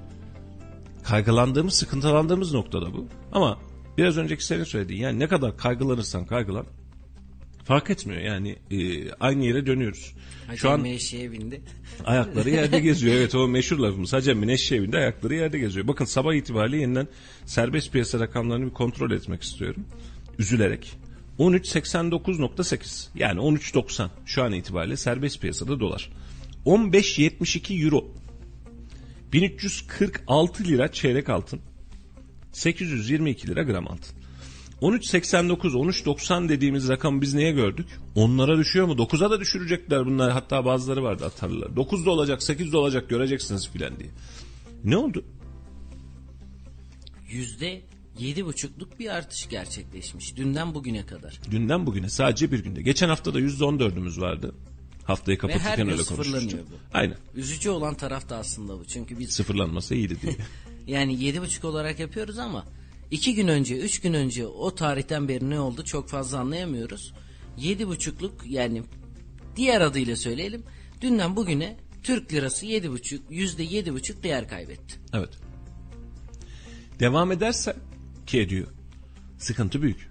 Kaygılandığımız, 1.03 1.74
sıkıntılandığımız 1.74 2.53
noktada 2.53 2.93
bu. 2.93 3.07
Ama 3.32 3.59
biraz 3.97 4.17
önceki 4.17 4.45
senin 4.45 4.63
söylediğin 4.63 5.01
yani 5.01 5.20
ne 5.20 5.28
kadar 5.28 5.57
kaygılanırsan 5.57 6.26
kaygılan 6.26 6.65
fark 7.70 7.89
etmiyor. 7.89 8.22
Yani 8.22 8.55
e, 8.72 9.11
aynı 9.11 9.45
yere 9.45 9.65
dönüyoruz. 9.65 10.13
Hacı 10.47 10.59
Şu 10.59 10.70
an 10.70 10.82
meşeye 10.82 11.32
bindi. 11.32 11.61
ayakları 12.05 12.49
yerde 12.49 12.80
geziyor. 12.89 13.15
Evet 13.15 13.36
o 13.36 13.47
meşhur 13.47 13.80
lafımız. 13.80 14.13
Hacem 14.13 14.38
Mineşşi 14.38 14.76
evinde 14.76 14.97
ayakları 14.97 15.36
yerde 15.36 15.59
geziyor. 15.59 15.88
Bakın 15.88 16.05
sabah 16.05 16.34
itibariyle 16.34 16.78
yeniden 16.78 17.07
serbest 17.45 17.91
piyasa 17.91 18.20
rakamlarını 18.20 18.65
bir 18.65 18.74
kontrol 18.74 19.11
etmek 19.11 19.43
istiyorum. 19.43 19.86
Üzülerek. 20.39 20.91
13.89.8 21.39 23.07
yani 23.15 23.39
13.90 23.39 24.09
şu 24.26 24.43
an 24.43 24.53
itibariyle 24.53 24.97
serbest 24.97 25.41
piyasada 25.41 25.80
dolar. 25.80 26.09
15.72 26.65 27.84
euro. 27.86 28.07
1346 29.34 30.63
lira 30.63 30.91
çeyrek 30.91 31.30
altın. 31.30 31.59
822 32.51 33.47
lira 33.47 33.63
gram 33.63 33.88
altın. 33.88 34.18
13.89, 34.82 35.58
13.90 35.58 36.50
dediğimiz 36.50 36.90
rakamı 36.90 37.22
biz 37.22 37.34
neye 37.34 37.52
gördük? 37.52 37.88
Onlara 38.16 38.58
düşüyor 38.58 38.88
mu? 38.88 38.94
9'a 38.94 39.30
da 39.30 39.40
düşürecekler 39.40 40.06
bunlar. 40.06 40.32
Hatta 40.32 40.66
bazıları 40.66 41.04
vardı 41.04 41.26
atarlar. 41.26 41.68
9'da 41.68 42.12
olacak, 42.12 42.42
8'de 42.42 42.78
olacak 42.78 43.10
göreceksiniz 43.10 43.70
filan 43.70 44.00
diye. 44.00 44.10
Ne 44.84 44.98
oldu? 44.98 45.26
Yüzde 47.30 47.82
yedi 48.20 48.46
buçukluk 48.46 49.00
bir 49.00 49.10
artış 49.10 49.50
gerçekleşmiş. 49.50 50.36
Dünden 50.38 50.76
bugüne 50.76 51.06
kadar. 51.06 51.40
Dünden 51.52 51.86
bugüne 51.86 52.10
sadece 52.10 52.52
bir 52.52 52.60
günde. 52.60 52.82
Geçen 52.82 53.10
hafta 53.10 53.34
da 53.34 53.40
%14'ümüz 53.40 54.22
vardı. 54.22 54.56
Haftayı 55.04 55.38
Ve 55.38 55.42
her 55.42 55.50
kapatırken 55.52 55.86
gün 55.86 55.92
öyle 55.92 56.04
konuşmuştuk. 56.04 56.26
sıfırlanıyor 56.26 56.66
bu. 56.72 56.98
Aynen. 56.98 57.18
Üzücü 57.36 57.70
olan 57.70 57.96
taraf 57.96 58.30
da 58.30 58.38
aslında 58.38 58.80
bu. 58.80 58.86
Çünkü 58.86 59.20
biz 59.20 59.32
Sıfırlanması 59.32 59.96
iyiydi 59.96 60.22
diye. 60.22 60.36
yani 60.88 61.24
yedi 61.24 61.42
buçuk 61.42 61.66
olarak 61.66 62.00
yapıyoruz 62.00 62.38
ama 62.40 62.66
iki 63.12 63.36
gün 63.36 63.47
önce, 63.47 63.78
üç 63.78 64.01
gün 64.01 64.14
önce 64.14 64.47
o 64.47 64.76
tarihten 64.76 65.28
beri 65.28 65.49
ne 65.49 65.60
oldu 65.60 65.84
çok 65.84 66.10
fazla 66.10 66.39
anlayamıyoruz. 66.39 67.14
Yedi 67.57 67.88
buçukluk 67.88 68.34
yani 68.47 68.84
diğer 69.55 69.82
adıyla 69.82 70.16
söyleyelim. 70.16 70.64
Dünden 71.01 71.36
bugüne 71.36 71.78
Türk 72.03 72.34
lirası 72.34 72.66
yedi 72.66 72.91
buçuk, 72.91 73.32
yüzde 73.32 73.64
yedi 73.64 73.93
buçuk 73.93 74.24
değer 74.24 74.47
kaybetti. 74.47 74.95
Evet. 75.14 75.30
Devam 76.99 77.32
ederse 77.32 77.76
ki 78.28 78.39
ediyor. 78.39 78.68
Sıkıntı 79.38 79.82
büyük. 79.82 80.10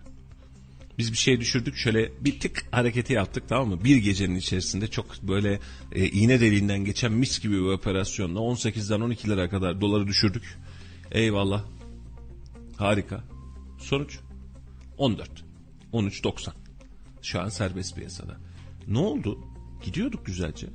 Biz 0.98 1.12
bir 1.12 1.16
şey 1.16 1.40
düşürdük 1.40 1.76
şöyle 1.76 2.12
bir 2.20 2.40
tık 2.40 2.64
hareketi 2.70 3.12
yaptık 3.12 3.44
tamam 3.48 3.68
mı? 3.68 3.84
Bir 3.84 3.96
gecenin 3.96 4.36
içerisinde 4.36 4.86
çok 4.86 5.22
böyle 5.22 5.60
e, 5.92 6.06
iğne 6.06 6.40
deliğinden 6.40 6.84
geçen 6.84 7.12
mis 7.12 7.40
gibi 7.40 7.54
bir 7.54 7.72
operasyonla 7.72 8.38
18'den 8.38 9.00
12'lere 9.00 9.48
kadar 9.48 9.80
doları 9.80 10.06
düşürdük. 10.06 10.58
Eyvallah. 11.12 11.64
Harika. 12.78 13.24
Sonuç 13.78 14.18
14. 14.98 15.30
13.90. 15.92 16.50
Şu 17.22 17.40
an 17.40 17.48
serbest 17.48 17.96
piyasada. 17.96 18.36
Ne 18.88 18.98
oldu? 18.98 19.38
Gidiyorduk 19.84 20.26
güzelce. 20.26 20.66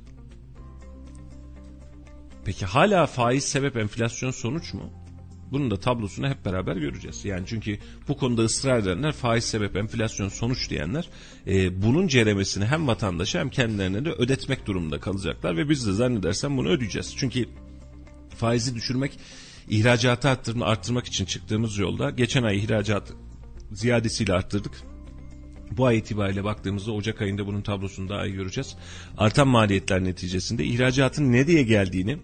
Peki 2.44 2.66
hala 2.66 3.06
faiz 3.06 3.44
sebep 3.44 3.76
enflasyon 3.76 4.30
sonuç 4.30 4.74
mu? 4.74 4.90
Bunun 5.52 5.70
da 5.70 5.76
tablosunu 5.76 6.28
hep 6.28 6.44
beraber 6.44 6.76
göreceğiz. 6.76 7.24
Yani 7.24 7.44
çünkü 7.46 7.78
bu 8.08 8.16
konuda 8.16 8.42
ısrar 8.42 8.78
edenler 8.78 9.12
faiz 9.12 9.44
sebep 9.44 9.76
enflasyon 9.76 10.28
sonuç 10.28 10.70
diyenler 10.70 11.08
e, 11.46 11.82
bunun 11.82 12.08
ceremesini 12.08 12.64
hem 12.64 12.86
vatandaşa 12.86 13.40
hem 13.40 13.50
kendilerine 13.50 14.04
de 14.04 14.10
ödetmek 14.10 14.66
durumunda 14.66 15.00
kalacaklar 15.00 15.56
ve 15.56 15.68
biz 15.68 15.86
de 15.86 15.92
zannedersem 15.92 16.56
bunu 16.56 16.68
ödeyeceğiz. 16.68 17.14
Çünkü 17.16 17.48
faizi 18.36 18.74
düşürmek 18.74 19.18
ihracatı 19.68 20.28
arttırma, 20.28 20.66
arttırmak 20.66 21.06
için 21.06 21.24
çıktığımız 21.24 21.78
yolda 21.78 22.10
geçen 22.10 22.42
ay 22.42 22.58
ihracat 22.58 23.12
ziyadesiyle 23.72 24.32
arttırdık. 24.32 24.72
Bu 25.70 25.86
ay 25.86 25.98
itibariyle 25.98 26.44
baktığımızda 26.44 26.92
Ocak 26.92 27.22
ayında 27.22 27.46
bunun 27.46 27.62
tablosunu 27.62 28.08
daha 28.08 28.26
iyi 28.26 28.34
göreceğiz. 28.34 28.76
Artan 29.18 29.48
maliyetler 29.48 30.04
neticesinde 30.04 30.64
ihracatın 30.64 31.32
ne 31.32 31.46
diye 31.46 31.62
geldiğini 31.62 32.18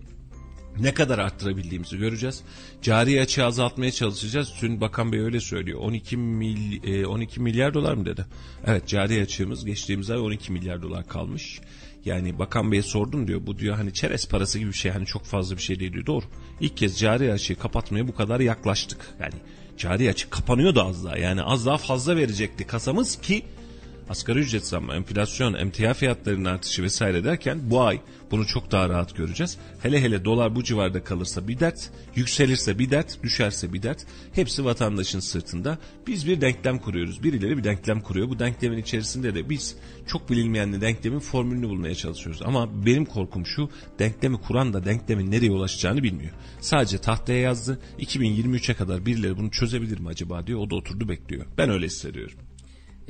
ne 0.79 0.95
kadar 0.95 1.19
arttırabildiğimizi 1.19 1.99
göreceğiz. 1.99 2.43
Cari 2.83 3.21
açığı 3.21 3.45
azaltmaya 3.45 3.91
çalışacağız. 3.91 4.53
Dün 4.63 4.81
Bakan 4.81 5.13
Bey 5.13 5.21
öyle 5.21 5.41
söylüyor. 5.41 5.79
12 5.79 6.17
mil, 6.17 6.85
e, 6.85 7.07
12 7.07 7.41
milyar 7.41 7.75
dolar 7.75 7.95
mı 7.95 8.07
dedi? 8.07 8.27
Evet 8.67 8.89
cari 8.89 9.23
açığımız 9.23 9.65
geçtiğimiz 9.65 10.11
ay 10.11 10.19
12 10.19 10.53
milyar 10.53 10.83
dolar 10.83 11.09
kalmış. 11.09 11.61
Yani 12.05 12.39
Bakan 12.39 12.73
Bey'e 12.73 12.83
sordum 12.83 13.29
diyor. 13.29 13.47
Bu 13.47 13.59
diyor 13.59 13.77
hani 13.77 13.95
çerez 13.95 14.29
parası 14.29 14.59
gibi 14.59 14.69
bir 14.69 14.77
şey. 14.77 14.93
Hani 14.93 15.07
çok 15.07 15.25
fazla 15.25 15.57
bir 15.57 15.63
şey 15.63 15.81
değil 15.81 15.93
diyor. 15.93 16.07
Doğru. 16.07 16.25
İlk 16.61 16.77
kez 16.77 16.99
cari 16.99 17.33
açığı 17.33 17.59
kapatmaya 17.59 18.09
bu 18.09 18.15
kadar 18.15 18.41
yaklaştık. 18.41 18.99
Yani 19.21 19.35
cari 19.79 20.11
açık 20.11 20.31
kapanıyor 20.31 20.75
da 20.75 20.85
az 20.85 21.05
daha. 21.05 21.19
Yani 21.19 21.43
az 21.43 21.67
daha 21.67 21.79
fazla 21.79 22.17
verecekti 22.17 22.67
kasamız 22.67 23.21
ki 23.21 23.45
asgari 24.09 24.39
ücret 24.39 24.67
zammı, 24.67 24.95
enflasyon, 24.95 25.55
emtia 25.55 25.95
fiyatlarının 25.95 26.45
artışı 26.45 26.83
vesaire 26.83 27.25
derken 27.25 27.59
bu 27.63 27.83
ay 27.83 28.01
bunu 28.31 28.47
çok 28.47 28.71
daha 28.71 28.89
rahat 28.89 29.17
göreceğiz. 29.17 29.59
Hele 29.83 30.03
hele 30.03 30.25
dolar 30.25 30.55
bu 30.55 30.65
civarda 30.65 31.05
kalırsa 31.05 31.49
bir 31.49 31.61
dert, 31.61 31.91
yükselirse 32.15 32.79
bir 32.79 32.91
dert, 32.91 33.23
düşerse 33.23 33.73
bir 33.73 33.83
dert. 33.83 34.07
Hepsi 34.33 34.65
vatandaşın 34.65 35.21
sırtında. 35.21 35.79
Biz 36.07 36.27
bir 36.27 36.41
denklem 36.41 36.79
kuruyoruz. 36.79 37.23
Birileri 37.23 37.59
bir 37.59 37.65
denklem 37.65 38.01
kuruyor. 38.01 38.29
Bu 38.29 38.39
denklemin 38.39 38.79
içerisinde 38.79 39.35
de 39.35 39.51
biz 39.51 39.77
çok 40.07 40.31
bilinmeyen 40.31 40.81
denklemin 40.81 41.19
formülünü 41.19 41.69
bulmaya 41.69 41.95
çalışıyoruz. 41.95 42.43
Ama 42.45 42.87
benim 42.87 43.05
korkum 43.05 43.47
şu, 43.47 43.71
denklemi 43.99 44.41
kuran 44.41 44.73
da 44.73 44.85
denklemin 44.85 45.31
nereye 45.31 45.51
ulaşacağını 45.51 46.03
bilmiyor. 46.03 46.33
Sadece 46.61 46.99
tahtaya 46.99 47.41
yazdı. 47.41 47.81
2023'e 47.99 48.75
kadar 48.75 49.07
birileri 49.07 49.39
bunu 49.39 49.51
çözebilir 49.51 50.01
mi 50.01 50.09
acaba 50.09 50.47
diyor. 50.47 50.61
O 50.61 50.71
da 50.71 50.75
oturdu 50.75 51.09
bekliyor. 51.09 51.47
Ben 51.59 51.71
öyle 51.71 51.87
hissediyorum. 51.87 52.39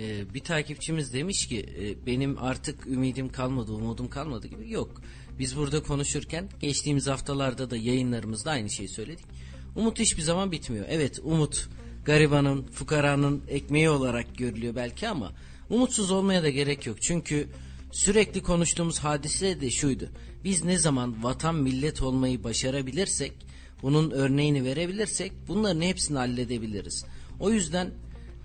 Ee, 0.01 0.35
bir 0.35 0.41
takipçimiz 0.41 1.13
demiş 1.13 1.47
ki 1.47 1.67
e, 1.81 2.07
benim 2.07 2.39
artık 2.39 2.87
ümidim 2.87 3.29
kalmadı, 3.29 3.73
umudum 3.73 4.09
kalmadı 4.09 4.47
gibi. 4.47 4.71
Yok. 4.71 5.03
Biz 5.39 5.57
burada 5.57 5.83
konuşurken 5.83 6.49
geçtiğimiz 6.61 7.07
haftalarda 7.07 7.71
da 7.71 7.77
yayınlarımızda 7.77 8.51
aynı 8.51 8.71
şeyi 8.71 8.89
söyledik. 8.89 9.25
Umut 9.77 9.99
hiçbir 9.99 10.23
zaman 10.23 10.53
bitmiyor. 10.53 10.87
Evet 10.89 11.19
umut 11.23 11.69
garibanın, 12.05 12.63
fukaranın 12.63 13.43
ekmeği 13.49 13.91
olarak 13.91 14.39
görülüyor 14.39 14.75
belki 14.75 15.09
ama 15.09 15.33
umutsuz 15.71 16.11
olmaya 16.11 16.43
da 16.43 16.51
gerek 16.51 16.87
yok. 16.87 17.03
Çünkü 17.03 17.49
sürekli 17.93 18.43
konuştuğumuz 18.43 18.99
hadise 18.99 19.61
de 19.61 19.71
şuydu. 19.71 20.09
Biz 20.45 20.65
ne 20.65 20.79
zaman 20.79 21.25
vatan 21.25 21.55
millet 21.55 22.03
olmayı 22.03 22.45
başarabilirsek, 22.45 23.33
bunun 23.83 24.11
örneğini 24.11 24.65
verebilirsek 24.65 25.33
bunların 25.49 25.81
hepsini 25.81 26.19
halledebiliriz. 26.19 27.05
O 27.41 27.51
yüzden 27.51 27.91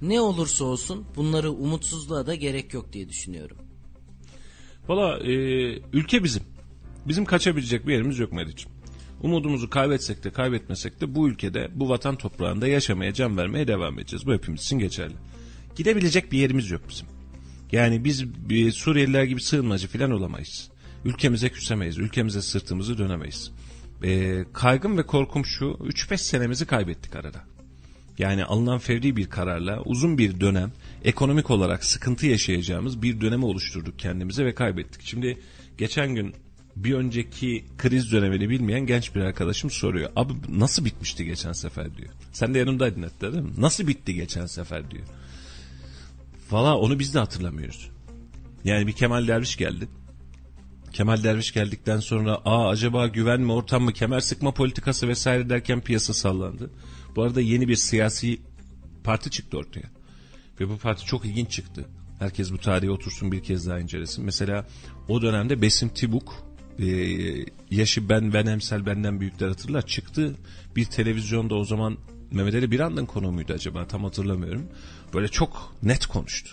ne 0.09 0.21
olursa 0.21 0.65
olsun 0.65 1.05
bunları 1.15 1.51
umutsuzluğa 1.51 2.27
da 2.27 2.35
gerek 2.35 2.73
yok 2.73 2.93
diye 2.93 3.09
düşünüyorum. 3.09 3.57
Valla 4.87 5.19
e, 5.19 5.33
ülke 5.93 6.23
bizim. 6.23 6.43
Bizim 7.07 7.25
kaçabilecek 7.25 7.87
bir 7.87 7.93
yerimiz 7.93 8.19
yok 8.19 8.31
Meriç'im. 8.31 8.71
Umudumuzu 9.21 9.69
kaybetsek 9.69 10.23
de 10.23 10.31
kaybetmesek 10.31 11.01
de 11.01 11.15
bu 11.15 11.29
ülkede, 11.29 11.69
bu 11.73 11.89
vatan 11.89 12.15
toprağında 12.15 12.67
yaşamaya, 12.67 13.13
can 13.13 13.37
vermeye 13.37 13.67
devam 13.67 13.99
edeceğiz. 13.99 14.25
Bu 14.25 14.33
hepimiz 14.33 14.61
için 14.61 14.79
geçerli. 14.79 15.15
Gidebilecek 15.75 16.31
bir 16.31 16.37
yerimiz 16.37 16.71
yok 16.71 16.81
bizim. 16.89 17.07
Yani 17.71 18.03
biz 18.03 18.49
bir 18.49 18.71
Suriyeliler 18.71 19.23
gibi 19.23 19.41
sığınmacı 19.41 19.87
falan 19.87 20.11
olamayız. 20.11 20.69
Ülkemize 21.05 21.49
küsemeyiz, 21.49 21.97
ülkemize 21.97 22.41
sırtımızı 22.41 22.97
dönemeyiz. 22.97 23.51
E, 24.03 24.43
kaygım 24.53 24.97
ve 24.97 25.05
korkum 25.05 25.45
şu, 25.45 25.65
3-5 25.65 26.17
senemizi 26.17 26.65
kaybettik 26.65 27.15
arada. 27.15 27.54
Yani 28.17 28.45
alınan 28.45 28.79
fevri 28.79 29.15
bir 29.15 29.29
kararla 29.29 29.81
uzun 29.81 30.17
bir 30.17 30.39
dönem 30.39 30.71
ekonomik 31.03 31.51
olarak 31.51 31.85
sıkıntı 31.85 32.27
yaşayacağımız 32.27 33.01
bir 33.01 33.21
dönemi 33.21 33.45
oluşturduk 33.45 33.99
kendimize 33.99 34.45
ve 34.45 34.55
kaybettik. 34.55 35.01
Şimdi 35.01 35.37
geçen 35.77 36.15
gün 36.15 36.35
bir 36.75 36.93
önceki 36.93 37.65
kriz 37.77 38.11
dönemini 38.11 38.49
bilmeyen 38.49 38.85
genç 38.85 39.15
bir 39.15 39.21
arkadaşım 39.21 39.69
soruyor. 39.69 40.09
Abi 40.15 40.33
nasıl 40.49 40.85
bitmişti 40.85 41.25
geçen 41.25 41.51
sefer 41.53 41.97
diyor. 41.97 42.09
Sen 42.31 42.53
de 42.53 42.59
yanımdaydın 42.59 43.01
hatta 43.01 43.33
değil 43.33 43.43
mi? 43.43 43.53
Nasıl 43.57 43.87
bitti 43.87 44.13
geçen 44.13 44.45
sefer 44.45 44.91
diyor. 44.91 45.03
Valla 46.51 46.77
onu 46.77 46.99
biz 46.99 47.13
de 47.13 47.19
hatırlamıyoruz. 47.19 47.89
Yani 48.63 48.87
bir 48.87 48.91
Kemal 48.91 49.27
Derviş 49.27 49.57
geldi. 49.57 49.87
Kemal 50.93 51.23
Derviş 51.23 51.53
geldikten 51.53 51.99
sonra 51.99 52.35
aa 52.45 52.69
acaba 52.69 53.07
güven 53.07 53.41
mi 53.41 53.51
ortam 53.51 53.83
mı 53.83 53.93
kemer 53.93 54.19
sıkma 54.19 54.51
politikası 54.51 55.07
vesaire 55.07 55.49
derken 55.49 55.81
piyasa 55.81 56.13
sallandı. 56.13 56.71
Bu 57.15 57.23
arada 57.23 57.41
yeni 57.41 57.67
bir 57.67 57.75
siyasi 57.75 58.41
parti 59.03 59.29
çıktı 59.29 59.57
ortaya. 59.57 59.89
Ve 60.59 60.69
bu 60.69 60.77
parti 60.77 61.05
çok 61.05 61.25
ilginç 61.25 61.51
çıktı. 61.51 61.85
Herkes 62.19 62.51
bu 62.51 62.57
tarihe 62.57 62.91
otursun 62.91 63.31
bir 63.31 63.43
kez 63.43 63.67
daha 63.67 63.79
incelesin. 63.79 64.25
Mesela 64.25 64.67
o 65.07 65.21
dönemde 65.21 65.61
Besim 65.61 65.89
Tibuk 65.89 66.45
e, 66.79 66.87
yaşı 67.71 68.09
ben 68.09 68.33
ben 68.33 68.45
emsel 68.45 68.85
benden 68.85 69.19
büyükler 69.19 69.47
hatırlar 69.47 69.85
çıktı. 69.85 70.35
Bir 70.75 70.85
televizyonda 70.85 71.55
o 71.55 71.65
zaman 71.65 71.97
Mehmet 72.31 72.55
Ali 72.55 72.71
Birand'ın 72.71 73.05
konu 73.05 73.31
muydu 73.31 73.53
acaba 73.53 73.87
tam 73.87 74.03
hatırlamıyorum. 74.03 74.67
Böyle 75.13 75.27
çok 75.27 75.75
net 75.83 76.05
konuştu. 76.05 76.51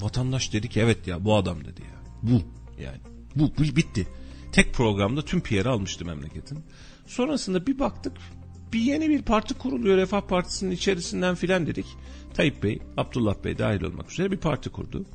Vatandaş 0.00 0.52
dedi 0.52 0.68
ki 0.68 0.80
evet 0.80 1.06
ya 1.06 1.24
bu 1.24 1.36
adam 1.36 1.64
dedi 1.64 1.82
ya. 1.82 2.02
Bu 2.22 2.42
yani. 2.82 3.00
Bu, 3.36 3.52
bu 3.58 3.76
bitti. 3.76 4.06
Tek 4.52 4.74
programda 4.74 5.24
tüm 5.24 5.40
PR'ı 5.40 5.70
almıştı 5.70 6.04
memleketin. 6.04 6.58
Sonrasında 7.06 7.66
bir 7.66 7.78
baktık 7.78 8.12
bir 8.72 8.80
yeni 8.80 9.08
bir 9.08 9.22
parti 9.22 9.54
kuruluyor 9.54 9.96
Refah 9.96 10.20
Partisi'nin 10.20 10.70
içerisinden 10.70 11.34
filan 11.34 11.66
dedik. 11.66 11.86
Tayyip 12.34 12.62
Bey, 12.62 12.78
Abdullah 12.96 13.34
Bey 13.44 13.58
dahil 13.58 13.82
olmak 13.82 14.12
üzere 14.12 14.30
bir 14.30 14.36
parti 14.36 14.70
kurdu. 14.70 15.06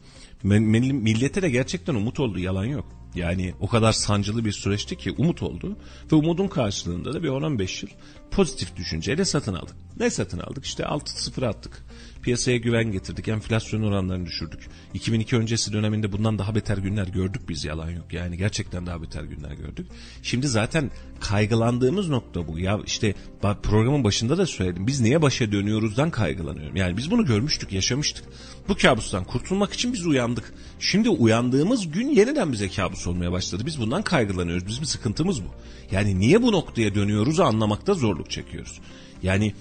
Millete 0.43 1.41
de 1.41 1.49
gerçekten 1.49 1.95
umut 1.95 2.19
oldu 2.19 2.39
yalan 2.39 2.65
yok. 2.65 2.85
Yani 3.15 3.53
o 3.59 3.67
kadar 3.67 3.91
sancılı 3.91 4.45
bir 4.45 4.51
süreçti 4.51 4.97
ki 4.97 5.15
umut 5.17 5.43
oldu 5.43 5.77
ve 6.11 6.15
umudun 6.15 6.47
karşılığında 6.47 7.13
da 7.13 7.23
bir 7.23 7.27
10-15 7.27 7.85
yıl 7.85 7.91
pozitif 8.31 8.75
düşünceyle 8.75 9.25
satın 9.25 9.53
aldık. 9.53 9.75
Ne 9.99 10.09
satın 10.09 10.39
aldık? 10.39 10.65
İşte 10.65 10.83
6-0 10.83 11.47
attık. 11.47 11.85
Piyasaya 12.27 12.57
güven 12.57 12.91
getirdik. 12.91 13.27
Enflasyon 13.27 13.81
oranlarını 13.81 14.25
düşürdük. 14.25 14.59
2002 14.93 15.35
öncesi 15.35 15.73
döneminde 15.73 16.11
bundan 16.11 16.39
daha 16.39 16.55
beter 16.55 16.77
günler 16.77 17.07
gördük 17.07 17.41
biz 17.49 17.65
yalan 17.65 17.89
yok. 17.89 18.13
Yani 18.13 18.37
gerçekten 18.37 18.85
daha 18.85 19.01
beter 19.01 19.23
günler 19.23 19.51
gördük. 19.51 19.87
Şimdi 20.23 20.47
zaten 20.47 20.91
kaygılandığımız 21.19 22.09
nokta 22.09 22.47
bu. 22.47 22.59
Ya 22.59 22.79
işte 22.85 23.15
programın 23.63 24.03
başında 24.03 24.37
da 24.37 24.45
söyledim. 24.45 24.87
Biz 24.87 25.01
niye 25.01 25.21
başa 25.21 25.51
dönüyoruzdan 25.51 26.11
kaygılanıyorum. 26.11 26.75
Yani 26.75 26.97
biz 26.97 27.11
bunu 27.11 27.25
görmüştük, 27.25 27.71
yaşamıştık. 27.71 28.25
Bu 28.67 28.75
kabustan 28.75 29.23
kurtulmak 29.23 29.73
için 29.73 29.93
biz 29.93 30.05
uyandık. 30.05 30.53
Şimdi 30.79 31.09
uyandığımız 31.09 31.91
gün 31.91 32.09
yeniden 32.09 32.51
bize 32.51 32.69
kabus 32.69 33.07
olmaya 33.07 33.31
başladı. 33.31 33.63
Biz 33.65 33.79
bundan 33.79 34.01
kaygılanıyoruz. 34.01 34.67
Bizim 34.67 34.85
sıkıntımız 34.85 35.43
bu. 35.43 35.47
Yani 35.91 36.19
niye 36.19 36.41
bu 36.41 36.51
noktaya 36.51 36.95
dönüyoruz 36.95 37.39
anlamakta 37.39 37.93
zorluk 37.93 38.29
çekiyoruz. 38.29 38.79
Yani 39.23 39.53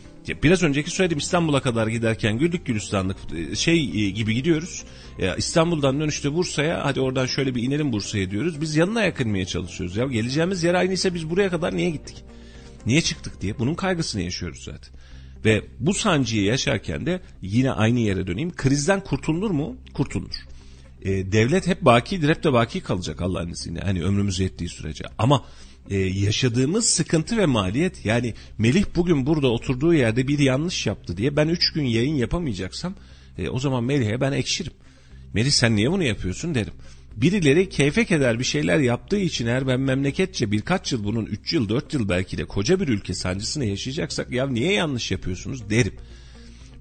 biraz 0.42 0.62
önceki 0.62 0.90
söyledim 0.90 1.18
İstanbul'a 1.18 1.60
kadar 1.60 1.86
giderken 1.86 2.38
güllük 2.38 2.66
gülistanlık 2.66 3.16
e, 3.36 3.56
şey 3.56 3.78
e, 3.78 4.10
gibi 4.10 4.34
gidiyoruz. 4.34 4.84
İstanbul'dan 5.36 6.00
dönüşte 6.00 6.34
Bursa'ya 6.34 6.84
hadi 6.84 7.00
oradan 7.00 7.26
şöyle 7.26 7.54
bir 7.54 7.62
inelim 7.62 7.92
Bursa'ya 7.92 8.30
diyoruz. 8.30 8.60
Biz 8.60 8.76
yanına 8.76 9.02
yakınmaya 9.02 9.44
çalışıyoruz. 9.44 9.96
Ya 9.96 10.06
geleceğimiz 10.06 10.64
yer 10.64 10.74
aynıysa 10.74 11.14
biz 11.14 11.30
buraya 11.30 11.50
kadar 11.50 11.76
niye 11.76 11.90
gittik? 11.90 12.24
Niye 12.86 13.00
çıktık 13.00 13.40
diye 13.40 13.58
bunun 13.58 13.74
kaygısını 13.74 14.22
yaşıyoruz 14.22 14.64
zaten. 14.64 14.94
Ve 15.44 15.64
bu 15.78 15.94
sancıyı 15.94 16.42
yaşarken 16.42 17.06
de 17.06 17.20
yine 17.42 17.72
aynı 17.72 18.00
yere 18.00 18.26
döneyim. 18.26 18.56
Krizden 18.56 19.00
kurtulur 19.00 19.50
mu? 19.50 19.76
Kurtulur. 19.94 20.34
Ee, 21.02 21.32
devlet 21.32 21.66
hep 21.66 21.82
bakidir, 21.82 22.28
hep 22.28 22.44
de 22.44 22.52
baki 22.52 22.80
kalacak 22.80 23.22
Allah'ın 23.22 23.48
izniyle. 23.48 23.80
Hani 23.80 24.04
ömrümüz 24.04 24.40
yettiği 24.40 24.68
sürece. 24.68 25.04
Ama 25.18 25.44
e, 25.90 25.98
yaşadığımız 25.98 26.84
sıkıntı 26.86 27.36
ve 27.36 27.46
maliyet 27.46 28.04
yani 28.04 28.34
Melih 28.58 28.84
bugün 28.96 29.26
burada 29.26 29.48
oturduğu 29.48 29.94
yerde 29.94 30.28
bir 30.28 30.38
yanlış 30.38 30.86
yaptı 30.86 31.16
diye 31.16 31.36
ben 31.36 31.48
üç 31.48 31.72
gün 31.72 31.84
yayın 31.84 32.14
yapamayacaksam 32.14 32.94
e, 33.38 33.48
o 33.48 33.58
zaman 33.58 33.84
Melih'e 33.84 34.20
ben 34.20 34.32
ekşirim. 34.32 34.72
Melih 35.34 35.50
sen 35.50 35.76
niye 35.76 35.90
bunu 35.90 36.02
yapıyorsun 36.02 36.54
derim. 36.54 36.72
Birileri 37.16 37.68
keyfe 37.68 38.04
keder 38.04 38.38
bir 38.38 38.44
şeyler 38.44 38.78
yaptığı 38.78 39.18
için 39.18 39.46
eğer 39.46 39.66
ben 39.66 39.80
memleketçe 39.80 40.52
birkaç 40.52 40.92
yıl 40.92 41.04
bunun 41.04 41.26
3 41.26 41.52
yıl 41.52 41.68
4 41.68 41.94
yıl 41.94 42.08
belki 42.08 42.38
de 42.38 42.44
koca 42.44 42.80
bir 42.80 42.88
ülke 42.88 43.14
sancısını 43.14 43.64
yaşayacaksak 43.64 44.32
ya 44.32 44.46
niye 44.46 44.72
yanlış 44.72 45.10
yapıyorsunuz 45.10 45.70
derim. 45.70 45.94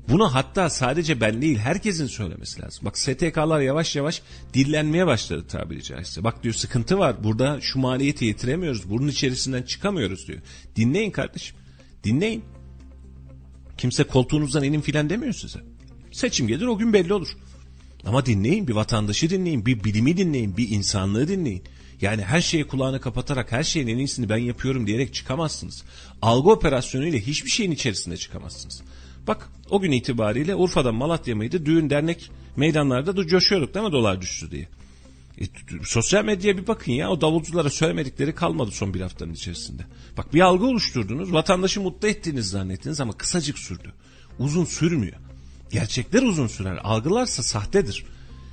Bunu 0.10 0.36
hatta 0.36 0.70
sadece 0.70 1.22
ben 1.22 1.41
değil 1.41 1.58
herkesin 1.58 2.08
söylemesi 2.08 2.62
lazım. 2.62 2.86
Bak 2.86 2.97
STK'lar 2.97 3.62
yavaş 3.62 3.95
yavaş 3.95 4.22
dillenmeye 4.53 5.08
başladı 5.08 5.45
tabiri 5.47 5.84
caizse. 5.84 6.24
Bak 6.24 6.43
diyor 6.43 6.56
sıkıntı 6.56 6.99
var 6.99 7.24
burada 7.24 7.62
şu 7.62 7.80
maliyeti 7.80 8.26
yetiremiyoruz. 8.26 8.89
Bunun 8.89 9.08
içerisinden 9.08 9.64
çıkamıyoruz 9.64 10.28
diyor. 10.28 10.39
Dinleyin 10.76 11.12
kardeşim. 11.12 11.58
Dinleyin. 12.03 12.43
Kimse 13.78 14.03
koltuğunuzdan 14.03 14.64
inin 14.64 14.82
filan 14.82 15.10
demiyor 15.10 15.34
size. 15.34 15.60
Seçim 16.12 16.47
gelir 16.47 16.66
o 16.66 16.78
gün 16.78 16.93
belli 16.93 17.14
olur. 17.14 17.38
Ama 18.06 18.26
dinleyin 18.26 18.68
bir 18.68 18.74
vatandaşı 18.74 19.30
dinleyin, 19.30 19.66
bir 19.66 19.84
bilimi 19.84 20.18
dinleyin, 20.18 20.58
bir 20.58 20.70
insanlığı 20.70 21.28
dinleyin. 21.28 21.64
Yani 22.01 22.22
her 22.22 22.41
şeyi 22.41 22.68
kulağını 22.68 23.01
kapatarak 23.01 23.51
her 23.51 23.64
şeyin 23.64 23.88
en 23.88 23.97
iyisini 23.97 24.30
ben 24.30 24.38
yapıyorum 24.38 24.88
diyerek 24.88 25.14
çıkamazsınız. 25.14 25.84
Algı 26.22 26.49
operasyonuyla 26.51 27.20
hiçbir 27.20 27.49
şeyin 27.49 27.72
içerisinde 27.72 28.18
çıkamazsınız. 28.18 28.82
Bak 29.28 29.49
o 29.69 29.82
gün 29.82 29.91
itibariyle 29.91 30.55
Urfa'dan 30.55 30.95
Malatya 30.95 31.36
mıydı 31.36 31.65
düğün 31.65 31.89
dernek 31.89 32.32
meydanlarda 32.55 33.17
da 33.17 33.28
coşuyorduk 33.28 33.73
değil 33.73 33.86
mi 33.86 33.91
dolar 33.91 34.21
düştü 34.21 34.51
diye. 34.51 34.67
E, 35.41 35.43
sosyal 35.84 36.26
medyaya 36.26 36.57
bir 36.57 36.67
bakın 36.67 36.91
ya 36.91 37.09
o 37.09 37.21
davulculara 37.21 37.69
söylemedikleri 37.69 38.36
kalmadı 38.36 38.71
son 38.71 38.93
bir 38.93 39.01
haftanın 39.01 39.34
içerisinde. 39.34 39.86
Bak 40.17 40.34
bir 40.34 40.41
algı 40.41 40.65
oluşturdunuz 40.65 41.34
vatandaşı 41.34 41.82
mutlu 41.82 42.07
ettiğiniz 42.07 42.49
zannettiniz 42.49 43.01
ama 43.01 43.13
kısacık 43.13 43.59
sürdü. 43.59 43.93
Uzun 44.39 44.65
sürmüyor. 44.65 45.17
Gerçekler 45.71 46.21
uzun 46.21 46.47
sürer 46.47 46.78
algılarsa 46.84 47.43
sahtedir. 47.43 48.05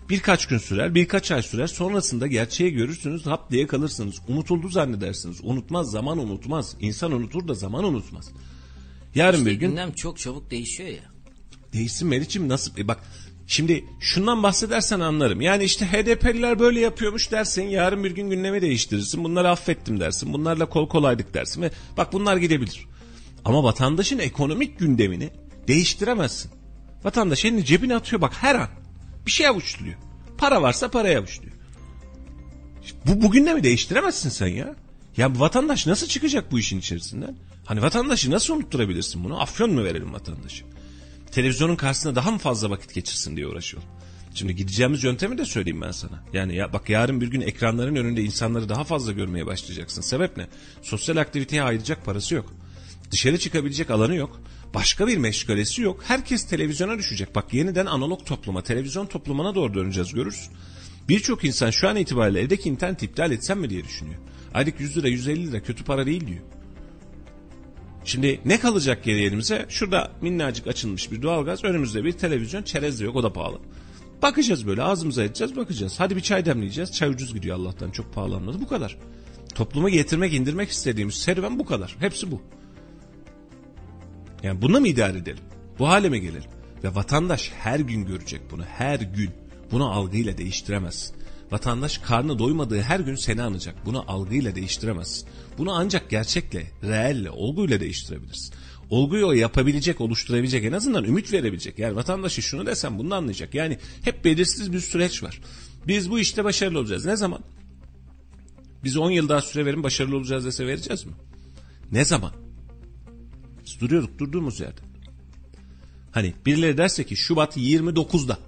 Birkaç 0.09 0.47
gün 0.47 0.59
sürer, 0.59 0.95
birkaç 0.95 1.31
ay 1.31 1.43
sürer. 1.43 1.67
Sonrasında 1.67 2.27
gerçeği 2.27 2.73
görürsünüz, 2.73 3.27
hap 3.27 3.51
diye 3.51 3.67
kalırsınız. 3.67 4.17
Unutuldu 4.29 4.69
zannedersiniz. 4.69 5.41
Unutmaz, 5.43 5.91
zaman 5.91 6.19
unutmaz. 6.19 6.77
İnsan 6.81 7.13
unutur 7.13 7.49
da 7.49 7.55
zaman 7.55 7.85
unutmaz. 7.85 8.31
Yarın 9.15 9.39
işte 9.39 9.51
bir 9.51 9.55
gün... 9.55 9.69
gündem 9.69 9.93
çok 9.93 10.19
çabuk 10.19 10.51
değişiyor 10.51 10.89
ya. 10.89 11.13
Değişsin 11.73 12.09
Meriç'im 12.09 12.49
nasıl... 12.49 12.79
E 12.79 12.89
bak 12.89 13.01
şimdi 13.47 13.85
şundan 14.01 14.43
bahsedersen 14.43 15.01
anlarım. 15.01 15.41
Yani 15.41 15.65
işte 15.65 15.87
HDP'liler 15.87 16.59
böyle 16.59 16.81
yapıyormuş 16.81 17.31
dersin. 17.31 17.63
Yarın 17.63 18.05
bir 18.05 18.11
gün 18.11 18.31
gündemi 18.31 18.63
değiştirirsin. 18.63 19.25
Bunları 19.25 19.51
affettim 19.51 20.01
dersin. 20.01 20.33
Bunlarla 20.33 20.69
kol 20.69 20.89
kolaydık 20.89 21.35
dersin. 21.35 21.63
Ve 21.63 21.71
bak 21.97 22.13
bunlar 22.13 22.37
gidebilir. 22.37 22.87
Ama 23.45 23.65
vatandaşın 23.65 24.19
ekonomik 24.19 24.79
gündemini 24.79 25.31
değiştiremezsin. 25.69 26.51
Vatandaş 27.05 27.45
elini 27.45 27.65
cebine 27.65 27.97
atıyor 27.97 28.23
bak 28.23 28.33
her 28.41 28.55
an. 28.55 28.69
Bir 29.27 29.31
şey 29.31 29.47
avuçluyor. 29.47 29.95
Para 30.39 30.63
varsa 30.63 30.91
paraya 30.91 31.19
avuçluyor. 31.19 31.53
Bu 33.07 33.23
bugün 33.23 33.47
de 33.47 33.55
mi 33.55 33.63
değiştiremezsin 33.63 34.29
sen 34.29 34.47
ya? 34.47 34.75
Ya 35.17 35.35
bu 35.35 35.41
vatandaş 35.41 35.87
nasıl 35.87 36.07
çıkacak 36.07 36.53
bu 36.53 36.59
işin 36.59 36.79
içerisinden? 36.79 37.37
Hani 37.65 37.83
vatandaşı 37.83 38.31
nasıl 38.31 38.55
unutturabilirsin 38.55 39.25
bunu? 39.25 39.41
Afyon 39.41 39.73
mu 39.73 39.85
verelim 39.85 40.13
vatandaşı? 40.13 40.65
Televizyonun 41.31 41.77
karşısında 41.77 42.15
daha 42.15 42.31
mı 42.31 42.39
fazla 42.39 42.71
vakit 42.71 42.95
geçirsin 42.95 43.37
diye 43.37 43.47
uğraşıyor. 43.47 43.83
Şimdi 44.35 44.57
gideceğimiz 44.57 45.05
yöntemi 45.05 45.39
de 45.39 45.45
söyleyeyim 45.45 45.81
ben 45.81 45.91
sana. 45.91 46.25
Yani 46.33 46.57
ya 46.57 46.73
bak 46.73 46.91
yarın 46.91 47.21
bir 47.21 47.27
gün 47.27 47.41
ekranların 47.41 47.97
önünde 47.97 48.23
insanları 48.23 48.69
daha 48.69 48.85
fazla 48.85 49.13
görmeye 49.13 49.47
başlayacaksın. 49.47 50.03
Sebep 50.03 50.37
ne? 50.37 50.49
Sosyal 50.83 51.17
aktiviteye 51.17 51.63
ayıracak 51.63 52.05
parası 52.05 52.35
yok. 52.35 52.55
Dışarı 53.11 53.39
çıkabilecek 53.39 53.91
alanı 53.91 54.15
yok. 54.15 54.41
Başka 54.75 55.07
bir 55.07 55.17
meşgalesi 55.17 55.83
yok. 55.83 56.05
Herkes 56.07 56.47
televizyona 56.47 56.99
düşecek. 56.99 57.35
Bak 57.35 57.55
yeniden 57.55 57.87
analog 57.87 58.27
topluma, 58.27 58.63
televizyon 58.63 59.07
toplumuna 59.07 59.55
doğru 59.55 59.75
döneceğiz 59.75 60.15
görürsün. 60.15 60.53
Birçok 61.09 61.45
insan 61.45 61.71
şu 61.71 61.89
an 61.89 61.97
itibariyle 61.97 62.41
evdeki 62.41 62.69
internet 62.69 63.03
iptal 63.03 63.33
etsem 63.33 63.61
mi 63.61 63.71
diye 63.71 63.85
düşünüyor. 63.85 64.21
Aylık 64.55 64.81
100 64.81 64.97
lira 64.97 65.09
150 65.09 65.53
lira 65.53 65.63
kötü 65.63 65.85
para 65.85 66.07
değil 66.07 66.27
diyor. 66.27 66.43
Şimdi 68.05 68.41
ne 68.45 68.61
kalacak 68.61 69.05
geri 69.05 69.23
elimize? 69.23 69.67
Şurada 69.69 70.11
minnacık 70.21 70.67
açılmış 70.67 71.13
bir 71.13 71.23
doğalgaz. 71.23 71.65
Önümüzde 71.65 72.05
bir 72.05 72.13
televizyon. 72.13 72.63
Çerez 72.63 73.01
de 73.01 73.05
yok 73.05 73.17
o 73.17 73.23
da 73.23 73.33
pahalı. 73.33 73.59
Bakacağız 74.23 74.67
böyle 74.67 74.83
ağzımıza 74.83 75.25
edeceğiz 75.25 75.57
bakacağız. 75.57 76.01
Hadi 76.01 76.17
bir 76.17 76.21
çay 76.21 76.45
demleyeceğiz. 76.45 76.93
Çay 76.93 77.09
ucuz 77.09 77.35
gidiyor 77.35 77.57
Allah'tan 77.57 77.91
çok 77.91 78.15
pahalanmadı. 78.15 78.61
Bu 78.61 78.69
kadar. 78.69 78.99
Topluma 79.55 79.91
getirmek 79.91 80.35
indirmek 80.35 80.71
istediğimiz 80.71 81.15
serüven 81.15 81.59
bu 81.59 81.65
kadar. 81.65 81.97
Hepsi 81.99 82.31
bu. 82.31 82.43
Yani 84.43 84.63
buna 84.63 84.81
mı 84.81 84.89
idare 84.89 85.19
edelim? 85.19 85.45
Bu 85.79 85.89
hale 85.89 86.09
mi 86.09 86.21
gelelim? 86.21 86.51
Ve 86.85 86.95
vatandaş 86.95 87.53
her 87.59 87.81
gün 87.81 88.05
görecek 88.05 88.41
bunu. 88.51 88.63
Her 88.63 89.01
gün. 89.01 89.31
Bunu 89.71 89.91
algıyla 89.93 90.39
değiştiremezsin. 90.39 91.17
Vatandaş 91.53 91.99
karnı 91.99 92.39
doymadığı 92.39 92.83
her 92.83 93.01
gün 93.01 93.15
seni 93.15 93.43
anacak. 93.43 93.75
Bunu 93.87 94.05
algıyla 94.09 94.55
değiştiremezsin. 94.55 95.29
Bunu 95.59 95.73
ancak 95.73 96.11
gerçekle, 96.11 96.71
reelle, 96.83 97.31
olguyla 97.31 97.81
değiştirebilirsin. 97.81 98.55
Olguyu 98.91 99.27
o 99.27 99.33
yapabilecek, 99.33 100.01
oluşturabilecek, 100.01 100.65
en 100.65 100.73
azından 100.73 101.05
ümit 101.05 101.33
verebilecek. 101.33 101.79
Yani 101.79 101.97
vatandaşı 101.97 102.43
şunu 102.43 102.67
desem 102.67 102.99
bunu 102.99 103.15
anlayacak. 103.15 103.55
Yani 103.55 103.79
hep 104.03 104.25
belirsiz 104.25 104.73
bir 104.73 104.81
süreç 104.81 105.23
var. 105.23 105.41
Biz 105.87 106.11
bu 106.11 106.19
işte 106.19 106.45
başarılı 106.45 106.79
olacağız. 106.79 107.07
Ne 107.07 107.17
zaman? 107.17 107.41
Biz 108.85 108.97
10 108.97 109.11
yıl 109.11 109.29
daha 109.29 109.41
süre 109.41 109.67
verin 109.67 109.83
başarılı 109.83 110.17
olacağız 110.17 110.45
dese 110.45 110.67
vereceğiz 110.67 111.05
mi? 111.05 111.13
Ne 111.93 112.05
zaman? 112.05 112.33
Biz 113.67 113.81
duruyorduk 113.81 114.19
durduğumuz 114.19 114.61
yerde. 114.61 114.81
Hani 116.13 116.35
birileri 116.47 116.79
derse 116.79 117.05
ki 117.05 117.17
Şubat 117.17 117.57
29'da. 117.57 118.39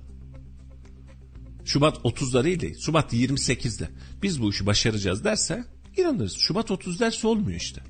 Şubat 1.64 1.96
30'da 1.96 2.44
değil 2.44 2.60
de 2.60 2.74
Şubat 2.74 3.12
28'de. 3.12 3.88
Biz 4.22 4.42
bu 4.42 4.50
işi 4.50 4.66
başaracağız 4.66 5.24
derse 5.24 5.64
inanırız. 5.96 6.36
Şubat 6.38 6.70
30 6.70 7.00
derse 7.00 7.26
olmuyor 7.26 7.60
işte. 7.60 7.82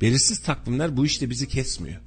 Belirsiz 0.00 0.38
takvimler 0.38 0.96
bu 0.96 1.06
işte 1.06 1.30
bizi 1.30 1.48
kesmiyor. 1.48 2.00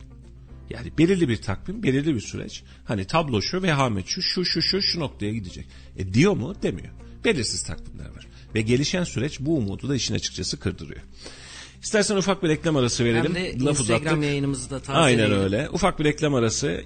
Yani 0.69 0.91
belirli 0.97 1.29
bir 1.29 1.37
takvim, 1.37 1.83
belirli 1.83 2.15
bir 2.15 2.21
süreç. 2.21 2.63
Hani 2.85 3.05
tablo 3.05 3.41
şu 3.41 3.63
ve 3.63 3.73
Ahmet 3.73 4.07
şu, 4.07 4.21
şu, 4.21 4.45
şu, 4.45 4.61
şu, 4.61 4.81
şu 4.81 4.99
noktaya 4.99 5.33
gidecek. 5.33 5.65
E 5.97 6.13
diyor 6.13 6.33
mu? 6.33 6.55
Demiyor. 6.63 6.93
Belirsiz 7.25 7.63
takvimler 7.63 8.09
var. 8.09 8.27
Ve 8.55 8.61
gelişen 8.61 9.03
süreç 9.03 9.39
bu 9.39 9.57
umudu 9.57 9.89
da 9.89 9.95
işin 9.95 10.15
açıkçası 10.15 10.59
kırdırıyor. 10.59 11.01
İstersen 11.83 12.15
ufak 12.15 12.43
bir 12.43 12.49
reklam 12.49 12.75
arası 12.75 13.05
verelim. 13.05 13.35
Hem 13.35 13.35
de 13.35 13.59
Laf 13.59 13.79
Instagram 13.79 14.05
uzattık. 14.05 14.23
yayınımızı 14.23 14.69
da 14.69 14.79
tazeleyelim. 14.79 15.23
Aynen 15.25 15.43
öyle. 15.43 15.69
Ufak 15.69 15.99
bir 15.99 16.05
reklam 16.05 16.35
arası. 16.35 16.83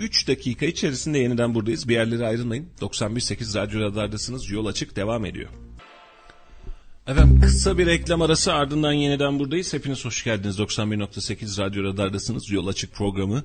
2-3 0.00 0.28
dakika 0.28 0.66
içerisinde 0.66 1.18
yeniden 1.18 1.54
buradayız. 1.54 1.88
Bir 1.88 1.94
yerlere 1.94 2.26
ayrılmayın. 2.26 2.68
91.8 2.80 3.58
Radyo 3.58 3.80
Radar'dasınız. 3.80 4.50
Yol 4.50 4.66
açık 4.66 4.96
devam 4.96 5.24
ediyor. 5.24 5.48
Efendim 7.06 7.40
kısa 7.40 7.78
bir 7.78 7.86
reklam 7.86 8.22
arası 8.22 8.52
ardından 8.54 8.92
yeniden 8.92 9.38
buradayız. 9.38 9.72
Hepiniz 9.72 10.04
hoş 10.04 10.24
geldiniz. 10.24 10.58
91.8 10.58 11.58
Radyo 11.60 11.84
Radar'dasınız. 11.84 12.50
Yol 12.50 12.66
açık 12.66 12.92
programı. 12.94 13.44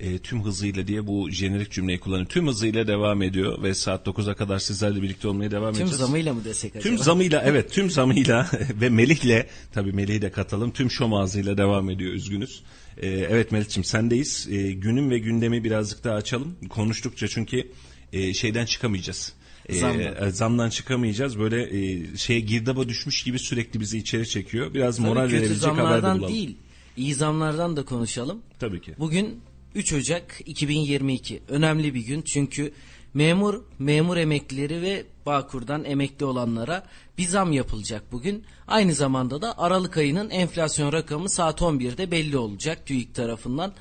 E, 0.00 0.18
tüm 0.18 0.44
hızıyla 0.44 0.86
diye 0.86 1.06
bu 1.06 1.30
jenerik 1.30 1.70
cümleyi 1.70 2.00
kullanıyor. 2.00 2.26
Tüm 2.28 2.46
hızıyla 2.48 2.86
devam 2.86 3.22
ediyor 3.22 3.62
ve 3.62 3.74
saat 3.74 4.06
9'a 4.06 4.34
kadar 4.34 4.58
sizlerle 4.58 5.02
birlikte 5.02 5.28
olmaya 5.28 5.50
devam 5.50 5.72
Tüm 5.72 5.82
edeceğiz. 5.82 6.00
zamıyla 6.00 6.34
mı 6.34 6.44
desek 6.44 6.76
acaba? 6.76 6.82
Tüm 6.82 6.98
zamıyla 6.98 7.42
evet 7.46 7.72
tüm 7.72 7.90
zamıyla 7.90 8.50
ve 8.80 8.88
Melih'le 8.88 9.46
tabii 9.72 9.92
Melih'i 9.92 10.22
de 10.22 10.30
katalım 10.30 10.70
tüm 10.70 10.90
şom 10.90 11.14
ağzıyla 11.14 11.58
devam 11.58 11.90
ediyor 11.90 12.12
üzgünüz. 12.12 12.62
Ee, 12.96 13.08
evet 13.08 13.52
Melih'ciğim 13.52 13.84
sendeyiz. 13.84 14.48
Ee, 14.50 14.72
günün 14.72 15.10
ve 15.10 15.18
gündemi 15.18 15.64
birazcık 15.64 16.04
daha 16.04 16.14
açalım. 16.14 16.56
Konuştukça 16.68 17.28
çünkü 17.28 17.68
e, 18.12 18.34
şeyden 18.34 18.66
çıkamayacağız. 18.66 19.32
Ee, 19.68 19.74
Zamdan. 19.78 20.26
e, 20.26 20.30
zamdan 20.30 20.70
çıkamayacağız. 20.70 21.38
Böyle 21.38 21.62
e, 21.80 22.16
şeye 22.16 22.40
girdaba 22.40 22.88
düşmüş 22.88 23.22
gibi 23.22 23.38
sürekli 23.38 23.80
bizi 23.80 23.98
içeri 23.98 24.28
çekiyor. 24.28 24.74
Biraz 24.74 24.96
Tabii 24.96 25.06
moral 25.08 25.22
verebilecek 25.28 25.62
haber 25.62 25.76
de 25.76 25.76
zamlardan 25.82 26.18
bulalım. 26.18 26.34
değil. 26.34 26.56
iyi 26.96 27.14
zamlardan 27.14 27.76
da 27.76 27.84
konuşalım. 27.84 28.38
Tabii 28.58 28.80
ki. 28.80 28.94
Bugün 28.98 29.40
3 29.74 29.92
Ocak 29.92 30.40
2022. 30.46 31.42
Önemli 31.48 31.94
bir 31.94 32.00
gün 32.00 32.22
çünkü 32.22 32.72
memur, 33.14 33.62
memur 33.78 34.16
emeklileri 34.16 34.82
ve 34.82 35.04
Bağkur'dan 35.26 35.84
emekli 35.84 36.24
olanlara 36.24 36.86
bir 37.18 37.28
zam 37.28 37.52
yapılacak 37.52 38.02
bugün. 38.12 38.44
Aynı 38.66 38.94
zamanda 38.94 39.42
da 39.42 39.58
Aralık 39.58 39.96
ayının 39.96 40.30
enflasyon 40.30 40.92
rakamı 40.92 41.30
saat 41.30 41.60
11'de 41.60 42.10
belli 42.10 42.38
olacak 42.38 42.86
TÜİK 42.86 43.14
tarafından. 43.14 43.72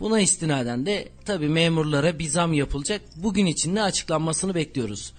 Buna 0.00 0.20
istinaden 0.20 0.86
de 0.86 1.08
tabi 1.24 1.48
memurlara 1.48 2.18
bir 2.18 2.28
zam 2.28 2.52
yapılacak. 2.52 3.00
Bugün 3.16 3.46
içinde 3.46 3.82
açıklanmasını 3.82 4.54
bekliyoruz. 4.54 5.12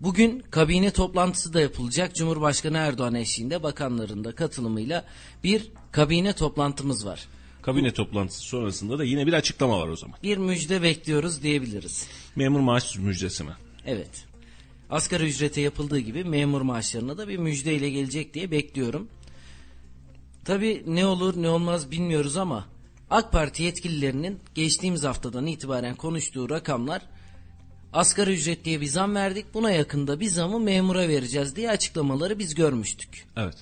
Bugün 0.00 0.42
kabine 0.50 0.90
toplantısı 0.90 1.54
da 1.54 1.60
yapılacak. 1.60 2.14
Cumhurbaşkanı 2.14 2.78
Erdoğan 2.78 3.14
eşliğinde 3.14 3.62
bakanların 3.62 4.24
da 4.24 4.34
katılımıyla 4.34 5.04
bir 5.44 5.70
kabine 5.92 6.32
toplantımız 6.32 7.06
var. 7.06 7.28
Kabine 7.64 7.92
toplantısı 7.92 8.40
sonrasında 8.40 8.98
da 8.98 9.04
yine 9.04 9.26
bir 9.26 9.32
açıklama 9.32 9.80
var 9.80 9.88
o 9.88 9.96
zaman. 9.96 10.18
Bir 10.22 10.36
müjde 10.36 10.82
bekliyoruz 10.82 11.42
diyebiliriz. 11.42 12.06
Memur 12.36 12.60
maaş 12.60 12.98
müjdesi 12.98 13.44
mi? 13.44 13.52
Evet. 13.86 14.24
Asgari 14.90 15.24
ücrete 15.24 15.60
yapıldığı 15.60 15.98
gibi 15.98 16.24
memur 16.24 16.60
maaşlarına 16.60 17.18
da 17.18 17.28
bir 17.28 17.36
müjdeyle 17.36 17.90
gelecek 17.90 18.34
diye 18.34 18.50
bekliyorum. 18.50 19.08
Tabi 20.44 20.82
ne 20.86 21.06
olur 21.06 21.42
ne 21.42 21.48
olmaz 21.48 21.90
bilmiyoruz 21.90 22.36
ama 22.36 22.66
AK 23.10 23.32
Parti 23.32 23.62
yetkililerinin 23.62 24.38
geçtiğimiz 24.54 25.04
haftadan 25.04 25.46
itibaren 25.46 25.94
konuştuğu 25.94 26.50
rakamlar 26.50 27.02
asgari 27.92 28.32
ücret 28.32 28.64
diye 28.64 28.80
bir 28.80 28.86
zam 28.86 29.14
verdik 29.14 29.46
buna 29.54 29.70
yakında 29.70 30.20
bir 30.20 30.28
zamı 30.28 30.60
memura 30.60 31.08
vereceğiz 31.08 31.56
diye 31.56 31.70
açıklamaları 31.70 32.38
biz 32.38 32.54
görmüştük. 32.54 33.26
Evet. 33.36 33.56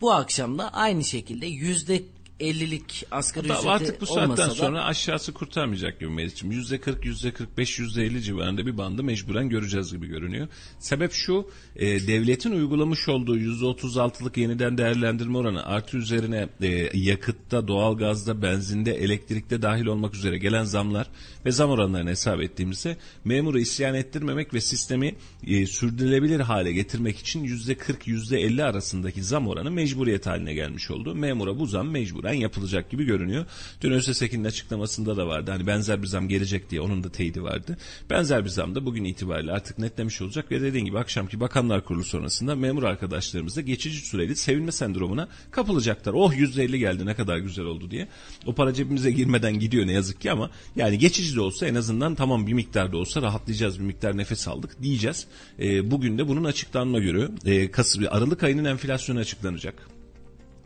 Bu 0.00 0.12
akşam 0.12 0.58
da 0.58 0.74
aynı 0.74 1.04
şekilde 1.04 1.46
yüzde 1.46 2.02
50'lik 2.40 3.06
asgari 3.10 3.48
Hatta 3.48 3.60
ücreti 3.60 3.70
artık 3.70 4.00
bu 4.00 4.06
saatten 4.06 4.36
da 4.36 4.50
sonra 4.50 4.84
aşağısı 4.84 5.32
kurtarmayacak 5.32 6.00
gibi 6.00 6.10
Melih'ciğim. 6.10 6.52
Yüzde 6.52 6.80
40, 6.80 7.04
yüzde 7.04 7.32
45, 7.32 7.78
yüzde 7.78 8.04
50 8.04 8.22
civarında 8.22 8.66
bir 8.66 8.78
bandı 8.78 9.04
mecburen 9.04 9.48
göreceğiz 9.48 9.92
gibi 9.92 10.06
görünüyor. 10.06 10.48
Sebep 10.78 11.12
şu, 11.12 11.50
e, 11.76 11.86
devletin 11.86 12.52
uygulamış 12.52 13.08
olduğu 13.08 13.36
yüzde 13.36 13.64
36'lık 13.64 14.36
yeniden 14.36 14.78
değerlendirme 14.78 15.38
oranı 15.38 15.66
artı 15.66 15.96
üzerine 15.96 16.48
e, 16.62 16.98
yakıtta, 16.98 17.68
doğalgazda, 17.68 18.42
benzinde, 18.42 18.94
elektrikte 18.94 19.62
dahil 19.62 19.86
olmak 19.86 20.14
üzere 20.14 20.38
gelen 20.38 20.64
zamlar 20.64 21.06
ve 21.44 21.50
zam 21.50 21.70
oranlarını 21.70 22.10
hesap 22.10 22.40
ettiğimizde 22.40 22.96
memuru 23.24 23.58
isyan 23.58 23.94
ettirmemek 23.94 24.54
ve 24.54 24.60
sistemi 24.60 25.14
e, 25.46 25.66
sürdürülebilir 25.66 26.40
hale 26.40 26.72
getirmek 26.72 27.18
için 27.18 27.44
yüzde 27.44 27.74
40, 27.74 28.08
yüzde 28.08 28.40
50 28.40 28.64
arasındaki 28.64 29.22
zam 29.22 29.48
oranı 29.48 29.70
mecburiyet 29.70 30.26
haline 30.26 30.54
gelmiş 30.54 30.90
oldu. 30.90 31.14
Memura 31.14 31.58
bu 31.58 31.66
zam 31.66 31.90
mecburen 31.90 32.29
yapılacak 32.32 32.90
gibi 32.90 33.04
görünüyor. 33.04 33.46
Dün 33.80 33.90
ÖSSEK'in 33.90 34.44
açıklamasında 34.44 35.16
da 35.16 35.26
vardı. 35.26 35.50
Hani 35.50 35.66
benzer 35.66 36.02
bir 36.02 36.06
zam 36.06 36.28
gelecek 36.28 36.70
diye 36.70 36.80
onun 36.80 37.04
da 37.04 37.12
teyidi 37.12 37.42
vardı. 37.42 37.76
Benzer 38.10 38.44
bir 38.44 38.50
zam 38.50 38.74
da 38.74 38.86
bugün 38.86 39.04
itibariyle 39.04 39.52
artık 39.52 39.78
netlemiş 39.78 40.22
olacak 40.22 40.50
ve 40.50 40.60
dediğim 40.60 40.86
gibi 40.86 40.98
akşamki 40.98 41.40
Bakanlar 41.40 41.84
Kurulu 41.84 42.04
sonrasında 42.04 42.54
memur 42.54 42.82
arkadaşlarımız 42.82 43.56
da 43.56 43.60
geçici 43.60 43.98
süreli 43.98 44.36
sevinme 44.36 44.72
sendromuna 44.72 45.28
kapılacaklar. 45.50 46.12
Oh 46.12 46.32
%50 46.34 46.76
geldi 46.76 47.06
ne 47.06 47.14
kadar 47.14 47.38
güzel 47.38 47.64
oldu 47.64 47.90
diye. 47.90 48.08
O 48.46 48.54
para 48.54 48.74
cebimize 48.74 49.10
girmeden 49.10 49.58
gidiyor 49.58 49.86
ne 49.86 49.92
yazık 49.92 50.20
ki 50.20 50.30
ama 50.30 50.50
yani 50.76 50.98
geçici 50.98 51.36
de 51.36 51.40
olsa 51.40 51.66
en 51.66 51.74
azından 51.74 52.14
tamam 52.14 52.46
bir 52.46 52.52
miktar 52.52 52.92
da 52.92 52.96
olsa 52.96 53.22
rahatlayacağız 53.22 53.78
bir 53.78 53.84
miktar 53.84 54.16
nefes 54.16 54.48
aldık 54.48 54.82
diyeceğiz. 54.82 55.26
Ee, 55.58 55.90
bugün 55.90 56.18
de 56.18 56.28
bunun 56.28 56.44
açıklanma 56.44 56.98
göre 56.98 57.28
e, 57.44 57.70
Kasım, 57.70 58.04
Aralık 58.10 58.42
ayının 58.42 58.64
enflasyonu 58.64 59.18
açıklanacak 59.18 59.99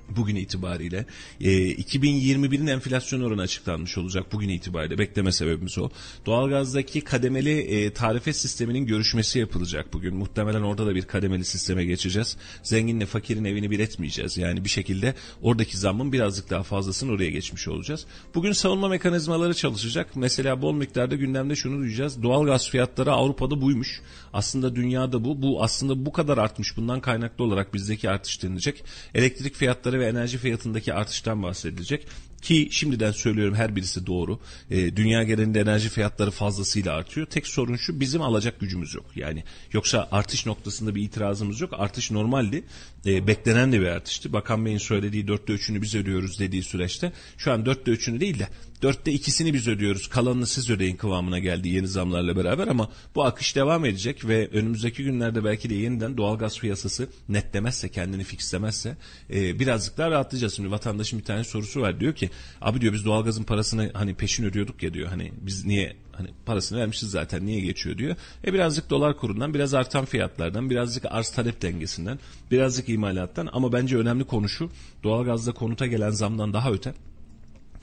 bugün 0.08 0.36
itibariyle 0.36 1.06
e, 1.40 1.72
2021'in 1.72 2.66
enflasyon 2.66 3.20
oranı 3.20 3.42
açıklanmış 3.42 3.98
olacak 3.98 4.26
bugün 4.32 4.48
itibariyle 4.48 4.98
bekleme 4.98 5.32
sebebimiz 5.32 5.78
o. 5.78 5.90
Doğalgazdaki 6.26 7.00
kademeli 7.00 7.58
e, 7.58 7.92
tarife 7.92 8.32
sisteminin 8.32 8.86
görüşmesi 8.86 9.38
yapılacak 9.38 9.92
bugün. 9.92 10.16
Muhtemelen 10.16 10.62
orada 10.62 10.86
da 10.86 10.94
bir 10.94 11.02
kademeli 11.02 11.44
sisteme 11.44 11.84
geçeceğiz. 11.84 12.36
Zenginle 12.62 13.06
fakirin 13.06 13.44
evini 13.44 13.70
bir 13.70 13.78
etmeyeceğiz. 13.78 14.36
Yani 14.38 14.64
bir 14.64 14.70
şekilde 14.70 15.14
oradaki 15.42 15.78
zammın 15.78 16.12
birazcık 16.12 16.50
daha 16.50 16.62
fazlasını 16.62 17.12
oraya 17.12 17.30
geçmiş 17.30 17.68
olacağız. 17.68 18.06
Bugün 18.34 18.52
savunma 18.52 18.88
mekanizmaları 18.88 19.54
çalışacak. 19.54 20.10
Mesela 20.14 20.62
bol 20.62 20.74
miktarda 20.74 21.14
gündemde 21.14 21.56
şunu 21.56 21.78
duyacağız. 21.78 22.22
Doğalgaz 22.22 22.70
fiyatları 22.70 23.12
Avrupa'da 23.12 23.60
buymuş. 23.60 24.02
Aslında 24.34 24.76
dünyada 24.76 25.24
bu. 25.24 25.42
Bu 25.42 25.62
aslında 25.62 26.06
bu 26.06 26.12
kadar 26.12 26.38
artmış. 26.38 26.76
Bundan 26.76 27.00
kaynaklı 27.00 27.44
olarak 27.44 27.74
bizdeki 27.74 28.10
artış 28.10 28.42
denilecek. 28.42 28.84
Elektrik 29.14 29.54
fiyatları 29.54 30.00
ve 30.00 30.06
enerji 30.06 30.38
fiyatındaki 30.38 30.94
artıştan 30.94 31.42
bahsedilecek. 31.42 32.06
Ki 32.42 32.68
şimdiden 32.70 33.10
söylüyorum 33.10 33.54
her 33.54 33.76
birisi 33.76 34.06
doğru. 34.06 34.40
E, 34.70 34.96
dünya 34.96 35.22
genelinde 35.22 35.60
enerji 35.60 35.88
fiyatları 35.88 36.30
fazlasıyla 36.30 36.94
artıyor. 36.94 37.26
Tek 37.26 37.46
sorun 37.46 37.76
şu 37.76 38.00
bizim 38.00 38.22
alacak 38.22 38.60
gücümüz 38.60 38.94
yok. 38.94 39.06
Yani 39.16 39.44
yoksa 39.72 40.08
artış 40.12 40.46
noktasında 40.46 40.94
bir 40.94 41.02
itirazımız 41.02 41.60
yok. 41.60 41.72
Artış 41.76 42.10
normaldi. 42.10 42.64
E, 43.06 43.26
beklenen 43.26 43.72
de 43.72 43.80
bir 43.80 43.86
artıştı. 43.86 44.32
Bakan 44.32 44.66
Bey'in 44.66 44.78
söylediği 44.78 45.28
dörtte 45.28 45.52
üçünü 45.52 45.82
biz 45.82 45.94
ödüyoruz 45.94 46.38
dediği 46.40 46.62
süreçte 46.62 47.12
şu 47.36 47.52
an 47.52 47.66
dörtte 47.66 47.90
üçünü 47.90 48.20
değil 48.20 48.38
de 48.38 48.48
dörtte 48.84 49.12
ikisini 49.12 49.54
biz 49.54 49.68
ödüyoruz. 49.68 50.08
Kalanını 50.08 50.46
siz 50.46 50.70
ödeyin 50.70 50.96
kıvamına 50.96 51.38
geldi 51.38 51.68
yeni 51.68 51.88
zamlarla 51.88 52.36
beraber 52.36 52.68
ama 52.68 52.88
bu 53.14 53.24
akış 53.24 53.56
devam 53.56 53.84
edecek 53.84 54.28
ve 54.28 54.48
önümüzdeki 54.48 55.04
günlerde 55.04 55.44
belki 55.44 55.70
de 55.70 55.74
yeniden 55.74 56.16
doğalgaz 56.16 56.58
piyasası 56.58 57.08
netlemezse 57.28 57.88
kendini 57.88 58.24
fixlemezse 58.24 58.96
e, 59.30 59.58
birazcık 59.58 59.98
daha 59.98 60.10
rahatlayacağız. 60.10 60.56
Şimdi 60.56 60.70
vatandaşın 60.70 61.18
bir 61.18 61.24
tane 61.24 61.44
sorusu 61.44 61.80
var 61.80 62.00
diyor 62.00 62.14
ki 62.14 62.30
abi 62.60 62.80
diyor 62.80 62.92
biz 62.92 63.04
doğalgazın 63.04 63.42
parasını 63.42 63.90
hani 63.94 64.14
peşin 64.14 64.44
ödüyorduk 64.44 64.82
ya 64.82 64.94
diyor 64.94 65.08
hani 65.08 65.32
biz 65.40 65.64
niye 65.64 65.96
hani 66.12 66.28
parasını 66.46 66.78
vermişiz 66.78 67.10
zaten 67.10 67.46
niye 67.46 67.60
geçiyor 67.60 67.98
diyor. 67.98 68.16
E 68.46 68.52
birazcık 68.52 68.90
dolar 68.90 69.16
kurundan 69.16 69.54
biraz 69.54 69.74
artan 69.74 70.04
fiyatlardan 70.04 70.70
birazcık 70.70 71.04
arz 71.08 71.30
talep 71.30 71.62
dengesinden 71.62 72.18
birazcık 72.50 72.88
imalattan 72.88 73.48
ama 73.52 73.72
bence 73.72 73.96
önemli 73.96 74.24
konu 74.24 74.48
şu 74.48 74.70
doğalgazda 75.02 75.52
konuta 75.52 75.86
gelen 75.86 76.10
zamdan 76.10 76.52
daha 76.52 76.70
öte 76.70 76.94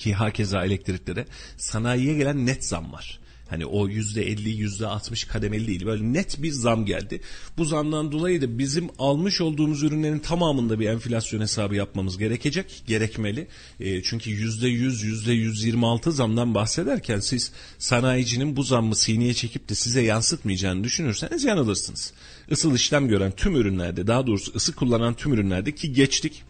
ki 0.02 0.14
hakeza 0.14 0.66
elektrikte 0.66 1.16
de 1.16 1.26
sanayiye 1.58 2.14
gelen 2.14 2.45
net 2.45 2.66
zam 2.66 2.93
var. 2.93 3.20
Hani 3.52 3.66
o 3.66 3.88
yüzde 3.88 4.28
elli, 4.28 4.49
yüzde 4.49 4.88
altmış 4.88 5.24
kademeli 5.24 5.68
değil. 5.68 5.86
Böyle 5.86 6.14
net 6.14 6.43
bir 6.43 6.52
zam 6.52 6.86
geldi. 6.86 7.22
Bu 7.58 7.66
zamdan 7.66 8.12
dolayı 8.12 8.41
da 8.41 8.58
bizim 8.58 8.89
almış 8.99 9.41
olduğumuz 9.41 9.84
ürünlerin 9.84 10.20
tamamında 10.20 10.80
bir 10.80 10.89
enflasyon 10.89 11.41
hesabı 11.41 11.76
yapmamız 11.76 12.18
gerekecek. 12.18 12.84
Gerekmeli. 12.88 13.47
E, 13.80 14.04
çünkü 14.04 14.32
yüzde 14.32 14.68
yüz, 14.68 15.04
yüzde 15.04 15.34
yüz 15.34 15.64
yirmi 15.64 15.86
altı 15.86 16.12
zamdan 16.12 16.56
bahsederken 16.56 17.20
siz 17.20 17.52
sanayicinin 17.78 18.56
bu 18.56 18.64
zammı 18.64 18.95
sineye 18.95 19.34
çekip 19.34 19.70
de 19.70 19.76
size 19.76 20.02
yansıtmayacağını 20.02 20.84
düşünürseniz 20.84 21.43
yanılırsınız. 21.43 22.14
Isıl 22.49 22.76
işlem 22.76 23.08
gören 23.08 23.32
tüm 23.32 23.56
ürünlerde 23.56 24.08
daha 24.08 24.28
doğrusu 24.28 24.52
ısı 24.56 24.76
kullanan 24.76 25.14
tüm 25.14 25.34
ürünlerde 25.34 25.76
ki 25.76 25.93
geçtik 25.93 26.43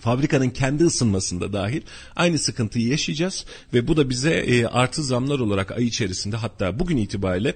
fabrikanın 0.00 0.50
kendi 0.50 0.84
ısınmasında 0.84 1.52
dahil 1.52 1.82
aynı 2.16 2.38
sıkıntıyı 2.38 2.88
yaşayacağız 2.88 3.44
ve 3.74 3.88
bu 3.88 3.96
da 3.96 4.10
bize 4.10 4.34
e, 4.34 4.66
artı 4.66 5.02
zamlar 5.02 5.38
olarak 5.38 5.70
ay 5.70 5.84
içerisinde 5.84 6.36
hatta 6.36 6.78
bugün 6.78 6.96
itibariyle 6.96 7.54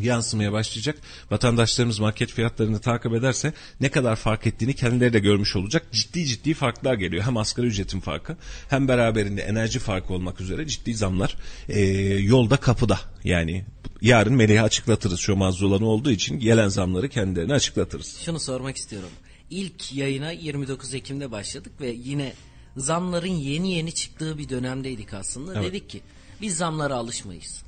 yansımaya 0.00 0.52
başlayacak. 0.52 0.98
Vatandaşlarımız 1.30 1.98
market 1.98 2.30
fiyatlarını 2.30 2.80
takip 2.80 3.14
ederse 3.14 3.52
ne 3.80 3.90
kadar 3.90 4.16
fark 4.16 4.46
ettiğini 4.46 4.74
kendileri 4.74 5.12
de 5.12 5.18
görmüş 5.18 5.56
olacak. 5.56 5.86
Ciddi 5.92 6.26
ciddi 6.26 6.54
farklar 6.54 6.94
geliyor. 6.94 7.24
Hem 7.24 7.36
asgari 7.36 7.66
ücretin 7.66 8.00
farkı 8.00 8.36
hem 8.68 8.88
beraberinde 8.88 9.42
enerji 9.42 9.78
farkı 9.78 10.12
olmak 10.12 10.40
üzere 10.40 10.66
ciddi 10.66 10.94
zamlar 10.94 11.36
e, 11.68 11.80
yolda 12.14 12.56
kapıda. 12.56 13.00
Yani 13.24 13.64
yarın 14.00 14.34
Melih'e 14.34 14.62
açıklatırız 14.62 15.20
şu 15.20 15.36
mazlulanı 15.36 15.86
olduğu 15.86 16.10
için 16.10 16.40
gelen 16.40 16.68
zamları 16.68 17.08
kendilerine 17.08 17.52
açıklatırız. 17.54 18.20
Şunu 18.24 18.40
sormak 18.40 18.76
istiyorum. 18.76 19.08
İlk 19.50 19.92
yayına 19.92 20.30
29 20.30 20.94
Ekim'de 20.94 21.30
başladık 21.30 21.72
ve 21.80 21.90
yine 21.90 22.32
zamların 22.76 23.26
yeni 23.26 23.72
yeni 23.72 23.92
çıktığı 23.92 24.38
bir 24.38 24.48
dönemdeydik 24.48 25.14
aslında. 25.14 25.54
Evet. 25.54 25.64
Dedik 25.64 25.90
ki 25.90 26.00
biz 26.40 26.56
zamlara 26.56 26.94
alışmayız. 26.94 27.62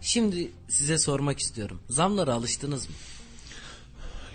Şimdi 0.00 0.50
size 0.68 0.98
sormak 0.98 1.38
istiyorum. 1.38 1.80
Zamlara 1.88 2.32
alıştınız 2.32 2.88
mı? 2.88 2.94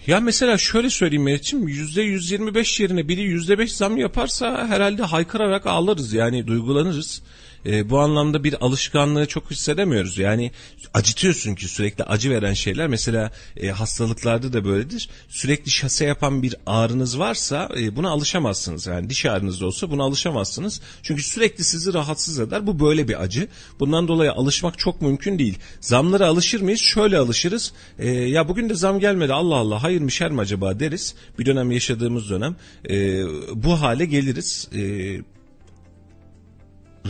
Ya 0.07 0.19
mesela 0.19 0.57
şöyle 0.57 0.89
söyleyeyim 0.89 1.23
Meriç'im 1.23 1.67
%125 1.67 2.81
yerine 2.81 3.07
biri 3.07 3.21
%5 3.21 3.67
zam 3.67 3.97
yaparsa 3.97 4.67
herhalde 4.67 5.03
haykırarak 5.03 5.67
ağlarız 5.67 6.13
yani 6.13 6.47
duygulanırız. 6.47 7.21
E, 7.65 7.89
bu 7.89 7.99
anlamda 7.99 8.43
bir 8.43 8.65
alışkanlığı 8.65 9.25
çok 9.25 9.51
hissedemiyoruz. 9.51 10.17
Yani 10.17 10.51
acıtıyorsun 10.93 11.55
ki 11.55 11.67
sürekli 11.67 12.03
acı 12.03 12.29
veren 12.29 12.53
şeyler. 12.53 12.87
Mesela 12.87 13.31
e, 13.57 13.69
hastalıklarda 13.69 14.53
da 14.53 14.65
böyledir. 14.65 15.09
Sürekli 15.29 15.71
şase 15.71 16.05
yapan 16.05 16.43
bir 16.43 16.55
ağrınız 16.65 17.19
varsa 17.19 17.69
e, 17.79 17.95
buna 17.95 18.09
alışamazsınız. 18.09 18.87
Yani 18.87 19.09
diş 19.09 19.25
ağrınız 19.25 19.61
da 19.61 19.65
olsa 19.65 19.91
buna 19.91 20.03
alışamazsınız. 20.03 20.81
Çünkü 21.03 21.23
sürekli 21.23 21.63
sizi 21.63 21.93
rahatsız 21.93 22.39
eder. 22.39 22.67
Bu 22.67 22.79
böyle 22.79 23.07
bir 23.07 23.21
acı. 23.21 23.47
Bundan 23.79 24.07
dolayı 24.07 24.31
alışmak 24.31 24.79
çok 24.79 25.01
mümkün 25.01 25.39
değil. 25.39 25.57
Zamlara 25.81 26.27
alışır 26.27 26.61
mıyız? 26.61 26.79
Şöyle 26.79 27.17
alışırız. 27.17 27.73
E, 27.99 28.09
ya 28.09 28.47
bugün 28.47 28.69
de 28.69 28.75
zam 28.75 28.99
gelmedi. 28.99 29.33
Allah 29.33 29.55
Allah 29.55 29.83
hayır 29.83 30.01
mı 30.01 30.09
mi 30.31 30.41
acaba 30.41 30.79
deriz. 30.79 31.15
Bir 31.39 31.45
dönem 31.45 31.71
yaşadığımız 31.71 32.29
dönem. 32.29 32.55
E, 32.89 33.23
bu 33.53 33.81
hale 33.81 34.05
geliriz. 34.05 34.69
E, 34.75 34.81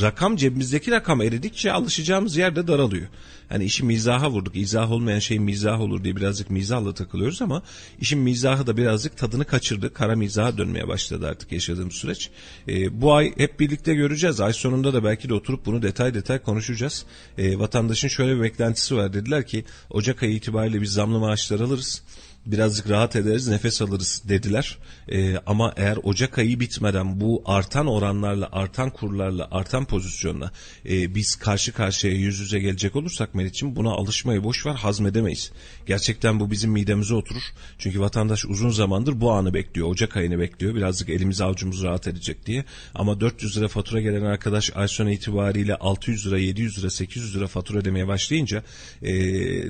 rakam 0.02 0.36
cebimizdeki 0.36 0.92
rakam 0.92 1.22
eridikçe 1.22 1.72
alışacağımız 1.72 2.38
yer 2.38 2.56
de 2.56 2.68
daralıyor. 2.68 3.08
Hani 3.50 3.64
işi 3.64 3.86
mizaha 3.86 4.32
vurduk. 4.32 4.56
İzah 4.56 4.92
olmayan 4.92 5.20
şey 5.20 5.40
mizah 5.40 5.82
olur 5.82 6.04
diye 6.04 6.16
birazcık 6.16 6.50
mizahla 6.50 6.94
takılıyoruz 6.94 7.42
ama 7.42 7.64
işin 8.00 8.20
mizahı 8.20 8.68
da 8.68 8.78
birazcık 8.78 9.18
tadını 9.18 9.46
kaçırdı. 9.46 9.94
Kara 9.94 10.16
mizaha 10.16 10.58
dönmeye 10.58 10.88
başladı 10.88 11.28
artık 11.28 11.52
yaşadığımız 11.52 11.94
süreç. 11.94 12.30
Ee, 12.68 13.02
bu 13.02 13.14
ay 13.14 13.34
hep 13.38 13.60
birlikte 13.60 13.96
göreceğiz. 13.96 14.42
Ay 14.42 14.54
sonunda 14.54 14.94
da 14.94 15.04
belki 15.04 15.30
de 15.30 15.34
oturup 15.34 15.66
bunu 15.66 15.82
detay 15.82 16.14
detay 16.14 16.40
konuşacağız. 16.40 17.06
Ee, 17.38 17.60
vatandaşın 17.60 18.08
şöyle 18.08 18.36
bir 18.36 18.42
beklentisi 18.42 18.96
var. 18.96 19.14
Dediler 19.14 19.48
ki 19.48 19.66
Ocak 19.90 20.24
ayı 20.24 20.34
itibariyle 20.34 20.82
biz 20.82 20.92
zamlı 20.92 21.20
maaşlar 21.20 21.60
alırız 21.60 22.04
birazcık 22.46 22.90
rahat 22.90 23.16
ederiz, 23.16 23.48
nefes 23.48 23.82
alırız 23.82 24.22
dediler. 24.26 24.78
Ee, 25.12 25.38
ama 25.46 25.74
eğer 25.78 25.98
Ocak 26.04 26.38
ayı 26.38 26.60
bitmeden 26.60 27.22
bu 27.22 27.44
artan 27.46 27.88
oranlarla, 27.88 28.50
artan 28.52 28.90
kurlarla, 28.90 29.48
artan 29.52 29.86
pozisyonla 29.86 30.52
e, 30.90 31.16
biz 31.16 31.36
karşı 31.36 31.74
karşıya 31.74 32.14
yüz 32.14 32.40
yüze 32.40 32.60
gelecek 32.60 32.96
olursak 32.96 33.36
Meriç'im 33.36 33.76
buna 33.76 33.92
alışmayı 33.92 34.44
boş 34.44 34.66
ver 34.66 34.74
hazmedemeyiz. 34.74 35.52
Gerçekten 35.86 36.40
bu 36.40 36.52
bizim 36.52 36.72
midemize 36.72 37.14
oturur. 37.14 37.42
Çünkü 37.78 38.00
vatandaş 38.00 38.46
uzun 38.46 38.70
zamandır 38.70 39.22
bu 39.22 39.32
anı 39.32 39.54
bekliyor. 39.54 39.88
Ocak 39.88 40.18
ayını 40.18 40.40
bekliyor. 40.40 40.76
Birazcık 40.76 41.10
elimiz 41.10 41.42
avucumuz 41.42 41.84
rahat 41.84 42.08
edecek 42.08 42.46
diye. 42.46 42.66
Ama 42.96 43.20
400 43.20 43.58
lira 43.58 43.68
fatura 43.68 44.02
gelen 44.02 44.22
arkadaş 44.22 44.72
ay 44.76 44.88
sonu 44.88 45.12
itibariyle 45.12 45.76
600 45.76 46.28
lira, 46.28 46.40
700 46.40 46.80
lira, 46.80 46.90
800 46.90 47.36
lira 47.36 47.48
fatura 47.48 47.80
ödemeye 47.80 48.08
başlayınca 48.08 48.64
e, 49.02 49.14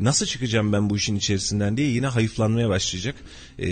nasıl 0.03 0.25
çıkacağım 0.25 0.73
ben 0.73 0.89
bu 0.89 0.97
işin 0.97 1.15
içerisinden 1.15 1.77
diye 1.77 1.87
yine 1.87 2.07
hayıflanmaya 2.07 2.69
başlayacak. 2.69 3.15
E, 3.59 3.65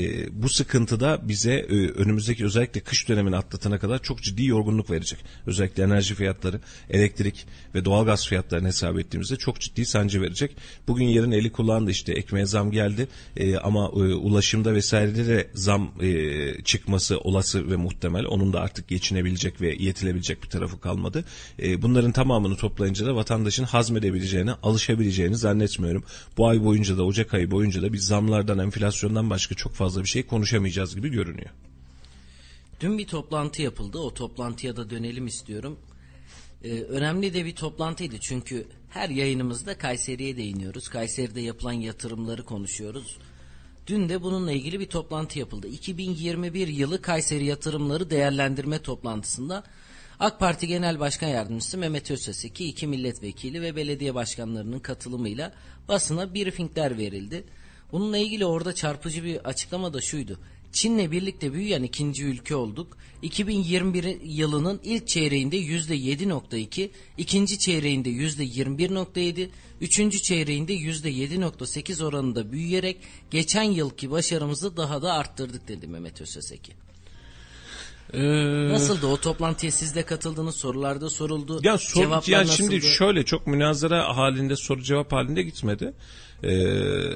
bu 0.44 0.50
sıkıntı 0.50 1.00
da 1.00 1.30
e, 1.60 1.88
önümüzdeki 1.88 2.46
özellikle 2.46 2.80
kış 2.80 3.10
dönemini 3.10 3.36
atlatana 3.36 3.80
kadar 3.80 4.02
çok 4.02 4.22
ciddi 4.22 4.46
yorgunluk 4.46 4.90
verecek. 4.90 5.20
Özellikle 5.46 5.84
enerji 5.84 6.16
fiyatları, 6.16 6.60
elektrik 6.90 7.46
ve 7.76 7.86
doğalgaz 7.86 8.28
fiyatlarını 8.28 8.68
hesap 8.68 9.00
ettiğimizde 9.00 9.36
çok 9.36 9.60
ciddi 9.60 9.86
sancı 9.86 10.22
verecek. 10.22 10.58
Bugün 10.88 11.06
yarın 11.06 11.32
eli 11.32 11.52
kullandı 11.52 11.92
işte 11.92 12.14
ekmeğe 12.14 12.46
zam 12.46 12.72
geldi 12.72 13.08
e, 13.38 13.58
ama 13.58 13.86
e, 13.86 13.98
ulaşımda 13.98 14.74
vesairede 14.74 15.28
de 15.28 15.50
zam 15.54 15.92
e, 16.02 16.64
çıkması 16.64 17.20
olası 17.20 17.72
ve 17.72 17.76
muhtemel. 17.76 18.26
Onun 18.26 18.54
da 18.54 18.62
artık 18.62 18.88
geçinebilecek 18.88 19.62
ve 19.62 19.76
yetilebilecek 19.80 20.44
bir 20.44 20.50
tarafı 20.50 20.80
kalmadı. 20.80 21.26
E, 21.62 21.82
bunların 21.82 22.12
tamamını 22.12 22.56
toplayınca 22.56 23.06
da 23.06 23.16
vatandaşın 23.16 23.64
hazmedebileceğini, 23.64 24.52
alışabileceğini 24.52 25.36
zannetmiyorum. 25.36 26.04
Bu 26.38 26.48
ay 26.48 26.64
boyunca 26.64 26.98
da 26.98 27.04
Ocak 27.04 27.34
ayı 27.34 27.52
boyunca 27.52 27.82
da 27.82 27.94
biz 27.94 28.04
zamlardan, 28.04 28.60
enflasyondan 28.60 29.30
başka 29.30 29.56
çok 29.56 29.74
fazla 29.74 30.04
bir 30.04 30.08
şey 30.08 30.24
konuşamayacağız 30.24 30.96
gibi 30.96 31.10
görünüyor. 31.10 31.47
Dün 32.80 32.98
bir 32.98 33.08
toplantı 33.08 33.62
yapıldı. 33.62 34.00
O 34.00 34.14
toplantıya 34.14 34.76
da 34.76 34.90
dönelim 34.90 35.28
istiyorum. 35.28 35.80
Ee, 36.64 36.82
önemli 36.82 37.34
de 37.34 37.46
bir 37.46 37.56
toplantıydı 37.56 38.20
çünkü 38.20 38.68
her 38.90 39.10
yayınımızda 39.10 39.78
Kayseri'ye 39.78 40.38
değiniyoruz. 40.38 40.90
Kayseri'de 40.90 41.42
yapılan 41.42 41.74
yatırımları 41.74 42.46
konuşuyoruz. 42.46 43.18
Dün 43.88 44.10
de 44.10 44.24
bununla 44.24 44.52
ilgili 44.52 44.80
bir 44.80 44.86
toplantı 44.86 45.40
yapıldı. 45.40 45.68
2021 45.68 46.68
yılı 46.68 47.02
Kayseri 47.02 47.46
yatırımları 47.46 48.10
değerlendirme 48.10 48.80
toplantısında 48.80 49.64
AK 50.20 50.40
Parti 50.40 50.68
Genel 50.68 51.00
Başkan 51.00 51.28
Yardımcısı 51.28 51.78
Mehmet 51.78 52.12
Özseseki, 52.12 52.66
iki 52.66 52.88
milletvekili 52.88 53.62
ve 53.62 53.76
belediye 53.76 54.16
başkanlarının 54.16 54.80
katılımıyla 54.80 55.54
basına 55.88 56.34
briefingler 56.34 56.98
verildi. 56.98 57.44
Bununla 57.92 58.18
ilgili 58.18 58.46
orada 58.46 58.76
çarpıcı 58.76 59.24
bir 59.24 59.46
açıklama 59.46 59.94
da 59.94 60.02
şuydu. 60.02 60.40
Çin'le 60.72 61.12
birlikte 61.12 61.54
büyüyen 61.54 61.84
ikinci 61.84 62.26
ülke 62.26 62.56
olduk. 62.56 62.98
2021 63.22 64.22
yılının 64.24 64.80
ilk 64.84 65.08
çeyreğinde 65.08 65.58
%7.2, 65.58 66.90
ikinci 67.18 67.60
çeyreğinde 67.60 68.10
%21.7, 68.10 69.50
üçüncü 69.82 70.22
çeyreğinde 70.22 70.74
%7.8 70.74 72.04
oranında 72.04 72.52
büyüyerek 72.52 72.98
geçen 73.32 73.64
yılki 73.64 74.12
başarımızı 74.12 74.78
daha 74.78 75.02
da 75.02 75.14
arttırdık 75.14 75.68
dedi 75.68 75.88
Mehmet 75.88 76.22
Özseseki. 76.22 76.74
Ee, 78.14 78.70
Nasıldı 78.70 79.08
o 79.08 79.18
toplantıya 79.18 79.72
siz 79.72 79.96
de 79.96 80.04
katıldınız 80.04 80.56
sorularda 80.56 81.10
soruldu. 81.10 81.60
Ya 81.64 81.78
soru, 81.78 82.04
cevaplar 82.04 82.34
yani 82.34 82.48
nasıldı? 82.48 82.58
şimdi 82.58 82.82
şöyle 82.82 83.26
çok 83.26 83.48
münazara 83.48 84.18
halinde 84.18 84.56
soru 84.56 84.84
cevap 84.84 85.12
halinde 85.12 85.42
gitmedi. 85.44 85.94
Ee, 86.44 86.50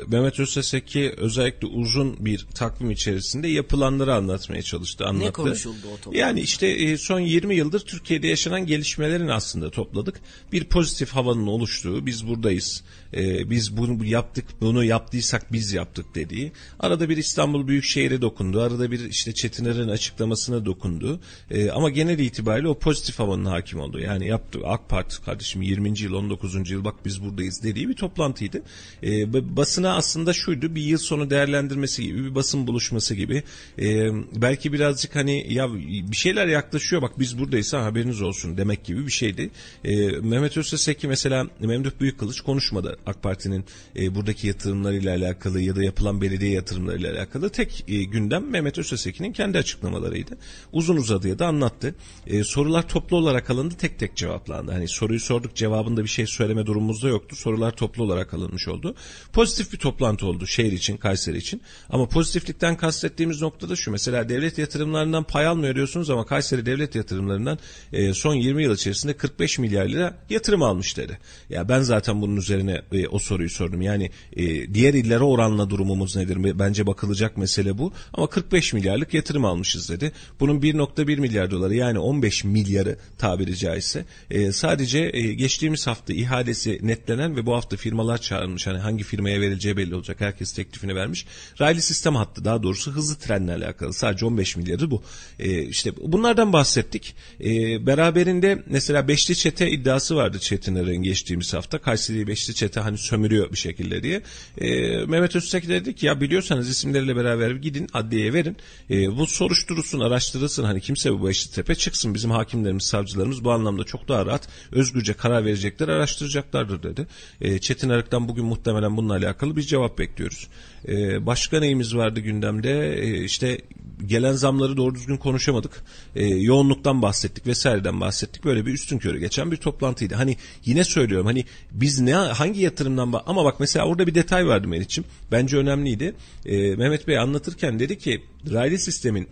Mehmet 0.07 0.39
Özseseki 0.39 1.13
özellikle 1.17 1.67
uzun 1.67 2.25
bir 2.25 2.45
takvim 2.55 2.91
içerisinde 2.91 3.47
yapılanları 3.47 4.13
anlatmaya 4.13 4.61
çalıştı, 4.61 5.05
anlattı. 5.05 5.25
Ne 5.25 5.31
konuşuldu 5.31 5.75
o 5.87 5.95
toplantıda? 5.95 6.17
Yani 6.17 6.41
işte 6.41 6.67
e, 6.67 6.97
son 6.97 7.19
20 7.19 7.55
yıldır 7.55 7.79
Türkiye'de 7.79 8.27
yaşanan 8.27 8.65
gelişmelerin 8.65 9.27
aslında 9.27 9.69
topladık. 9.69 10.21
Bir 10.51 10.63
pozitif 10.63 11.09
havanın 11.09 11.47
oluştuğu, 11.47 12.05
biz 12.05 12.27
buradayız, 12.27 12.83
e, 13.13 13.49
biz 13.49 13.77
bunu 13.77 14.05
yaptık, 14.05 14.45
bunu 14.61 14.83
yaptıysak 14.83 15.53
biz 15.53 15.73
yaptık 15.73 16.05
dediği. 16.15 16.51
Arada 16.79 17.09
bir 17.09 17.17
İstanbul 17.17 17.67
Büyükşehir'e 17.67 18.21
dokundu, 18.21 18.61
arada 18.61 18.91
bir 18.91 19.09
işte 19.09 19.33
Çetiner'in 19.33 19.89
açıklamasına 19.89 20.65
dokundu. 20.65 21.19
E, 21.51 21.69
ama 21.69 21.89
genel 21.89 22.19
itibariyle 22.19 22.67
o 22.67 22.79
pozitif 22.79 23.19
havanın 23.19 23.45
hakim 23.45 23.79
oldu. 23.79 23.99
Yani 23.99 24.27
yaptı 24.27 24.59
AK 24.65 24.89
Parti 24.89 25.21
kardeşim 25.21 25.61
20. 25.61 25.99
yıl, 25.99 26.13
19. 26.13 26.69
yıl 26.69 26.83
bak 26.83 26.95
biz 27.05 27.23
buradayız 27.23 27.63
dediği 27.63 27.89
bir 27.89 27.95
toplantıydı. 27.95 28.63
E, 29.03 29.10
basına 29.33 29.95
aslında 29.95 30.33
şuydu, 30.33 30.75
bir 30.75 30.81
yıl 30.81 30.97
sonu 30.97 31.29
değerlendirmesi 31.29 32.03
gibi, 32.03 32.23
bir 32.23 32.35
basın 32.35 32.67
buluşması 32.67 33.15
gibi. 33.15 33.43
E, 33.79 34.09
belki 34.41 34.73
birazcık 34.73 35.15
hani 35.15 35.53
ya 35.53 35.73
bir 36.11 36.15
şeyler 36.15 36.47
yaklaşıyor 36.47 37.01
bak 37.01 37.19
biz 37.19 37.39
buradayız 37.39 37.73
ha, 37.73 37.83
haberiniz 37.85 38.21
olsun 38.21 38.57
demek 38.57 38.83
gibi 38.83 39.05
bir 39.05 39.11
şeydi. 39.11 39.49
E, 39.83 40.07
Mehmet 40.07 40.57
Özseseki 40.57 41.07
mesela 41.07 41.47
Memduh 41.59 41.91
Büyükkılıç 41.99 42.41
konuşmadı 42.41 42.97
AK 43.05 43.23
Parti'nin 43.23 43.65
e, 43.95 44.15
buradaki 44.15 44.47
yatırımlarıyla 44.47 45.15
alakalı 45.15 45.61
ya 45.61 45.75
da 45.75 45.83
yapılan 45.83 46.21
belediye 46.21 46.51
yatırımlarıyla 46.51 47.13
alakalı 47.13 47.49
tek 47.49 47.83
e, 47.87 48.03
gündem 48.03 48.49
Mehmet 48.49 48.77
Özseseki'nin 48.77 49.33
kendi 49.33 49.57
açıklamalarıydı. 49.57 50.37
Uzun 50.73 50.97
uzadıya 50.97 51.39
da 51.39 51.47
anlattı. 51.47 51.95
E, 52.27 52.43
sorular 52.43 52.87
toplu 52.87 53.17
olarak 53.17 53.49
alındı 53.49 53.75
tek 53.77 53.99
tek 53.99 54.15
cevaplandı. 54.15 54.71
Hani 54.71 54.87
soruyu 54.87 55.19
sorduk 55.19 55.55
cevabında 55.55 56.03
bir 56.03 56.09
şey 56.09 56.27
söyleme 56.27 56.65
durumumuzda 56.65 57.07
yoktu. 57.07 57.35
Sorular 57.35 57.71
toplu 57.71 58.03
olarak 58.03 58.33
alınmış 58.33 58.67
oldu. 58.67 58.95
Pozitif 59.33 59.73
bir 59.73 59.77
toplantı 59.77 60.27
oldu 60.27 60.47
şehir 60.47 60.71
için, 60.71 60.97
Kayseri 60.97 61.37
için. 61.37 61.61
Ama 61.89 62.09
pozitiflikten 62.09 62.77
kastettiğimiz 62.77 63.41
noktada 63.41 63.75
şu. 63.75 63.91
Mesela 63.91 64.29
devlet 64.29 64.57
yatırımlarından 64.57 65.23
pay 65.23 65.47
almıyor 65.47 65.75
diyorsunuz 65.75 66.09
ama 66.09 66.25
Kayseri 66.25 66.65
devlet 66.65 66.95
yatırımlarından 66.95 67.59
e, 67.93 68.13
son 68.13 68.33
20 68.33 68.63
yıl 68.63 68.75
içerisinde 68.75 69.13
45 69.13 69.59
milyar 69.59 69.85
lira 69.85 70.17
yatırım 70.29 70.63
almış 70.63 70.97
dedi. 70.97 71.19
Ya 71.49 71.69
ben 71.69 71.81
zaten 71.81 72.21
bunun 72.21 72.37
üzerine 72.37 72.81
e, 72.91 73.07
o 73.07 73.19
soruyu 73.19 73.49
sordum. 73.49 73.81
Yani 73.81 74.11
e, 74.35 74.73
diğer 74.73 74.93
illere 74.93 75.23
oranla 75.23 75.69
durumumuz 75.69 76.15
nedir? 76.15 76.59
Bence 76.59 76.87
bakılacak 76.87 77.37
mesele 77.37 77.77
bu. 77.77 77.93
Ama 78.13 78.27
45 78.27 78.73
milyarlık 78.73 79.13
yatırım 79.13 79.45
almışız 79.45 79.89
dedi. 79.89 80.11
Bunun 80.39 80.61
1.1 80.61 81.19
milyar 81.19 81.51
doları 81.51 81.75
yani 81.75 81.99
15 81.99 82.43
milyarı 82.43 82.97
tabiri 83.17 83.57
caizse 83.57 84.05
e, 84.29 84.51
sadece 84.51 85.09
e, 85.13 85.33
geçtiğimiz 85.33 85.87
hafta 85.87 86.13
ihalesi 86.13 86.79
netlenen 86.81 87.35
ve 87.35 87.45
bu 87.45 87.55
hafta 87.55 87.77
firmalar 87.77 88.17
çağrılmış. 88.17 88.67
Hani 88.67 88.77
hangi 88.91 89.03
firmaya 89.03 89.41
verileceği 89.41 89.77
belli 89.77 89.95
olacak. 89.95 90.21
Herkes 90.21 90.53
teklifini 90.53 90.95
vermiş. 90.95 91.25
Raylı 91.61 91.81
sistem 91.81 92.15
hattı 92.15 92.45
daha 92.45 92.63
doğrusu 92.63 92.91
hızlı 92.91 93.15
trenle 93.15 93.53
alakalı. 93.53 93.93
Sadece 93.93 94.25
15 94.25 94.55
milyarı 94.55 94.91
bu. 94.91 95.03
E, 95.39 95.63
işte 95.63 95.91
bunlardan 95.97 96.53
bahsettik. 96.53 97.15
E, 97.39 97.85
beraberinde 97.85 98.63
mesela 98.65 99.07
Beşli 99.07 99.35
Çete 99.35 99.71
iddiası 99.71 100.15
vardı 100.15 100.39
Çetiner'in 100.39 101.03
geçtiğimiz 101.03 101.53
hafta. 101.53 101.77
Kayseri 101.77 102.27
Beşli 102.27 102.53
Çete 102.55 102.79
hani 102.79 102.97
sömürüyor 102.97 103.51
bir 103.51 103.57
şekilde 103.57 104.03
diye. 104.03 104.21
E, 104.57 104.69
Mehmet 105.05 105.35
Öztürk 105.35 105.67
dedi 105.69 105.95
ki 105.95 106.05
ya 106.05 106.21
biliyorsanız 106.21 106.69
isimleriyle 106.69 107.15
beraber 107.15 107.51
gidin 107.51 107.87
adliyeye 107.93 108.33
verin. 108.33 108.57
E, 108.89 109.17
bu 109.17 109.27
soruşturulsun, 109.27 109.99
araştırılsın. 109.99 110.63
Hani 110.63 110.81
kimse 110.81 111.11
bu 111.11 111.27
Beşli 111.27 111.51
Tepe 111.51 111.75
çıksın. 111.75 112.13
Bizim 112.13 112.31
hakimlerimiz, 112.31 112.83
savcılarımız 112.83 113.43
bu 113.43 113.51
anlamda 113.51 113.83
çok 113.83 114.07
daha 114.07 114.25
rahat, 114.25 114.47
özgürce 114.71 115.13
karar 115.13 115.45
verecekler, 115.45 115.87
araştıracaklardır 115.87 116.83
dedi. 116.83 117.07
E, 117.41 117.59
Çetin 117.59 117.89
Arık'tan 117.89 118.27
bugün 118.27 118.45
muhtemelen 118.45 118.80
muhtemelen 118.81 118.97
bununla 118.97 119.13
alakalı 119.13 119.55
bir 119.55 119.61
cevap 119.61 119.97
bekliyoruz. 119.97 120.47
E, 120.87 121.25
başka 121.25 121.59
neyimiz 121.59 121.95
vardı 121.95 122.19
gündemde? 122.19 122.95
E, 123.01 123.23
işte 123.23 123.61
gelen 124.05 124.33
zamları 124.33 124.77
doğru 124.77 124.95
düzgün 124.95 125.17
konuşamadık. 125.17 125.83
E, 126.15 126.25
yoğunluktan 126.25 127.01
bahsettik 127.01 127.47
vesaireden 127.47 128.01
bahsettik. 128.01 128.45
Böyle 128.45 128.65
bir 128.65 128.73
üstün 128.73 128.99
körü 128.99 129.19
geçen 129.19 129.51
bir 129.51 129.57
toplantıydı. 129.57 130.15
Hani 130.15 130.37
yine 130.65 130.83
söylüyorum 130.83 131.25
hani 131.25 131.45
biz 131.71 131.99
ne 131.99 132.13
hangi 132.13 132.61
yatırımdan 132.61 133.13
ama 133.25 133.45
bak 133.45 133.59
mesela 133.59 133.85
orada 133.85 134.07
bir 134.07 134.15
detay 134.15 134.47
vardı 134.47 134.67
Meriç'im. 134.67 135.03
Bence 135.31 135.57
önemliydi. 135.57 136.13
E, 136.45 136.75
Mehmet 136.75 137.07
Bey 137.07 137.17
anlatırken 137.17 137.79
dedi 137.79 137.97
ki 137.97 138.23
raylı 138.51 138.77
sistemin 138.77 139.27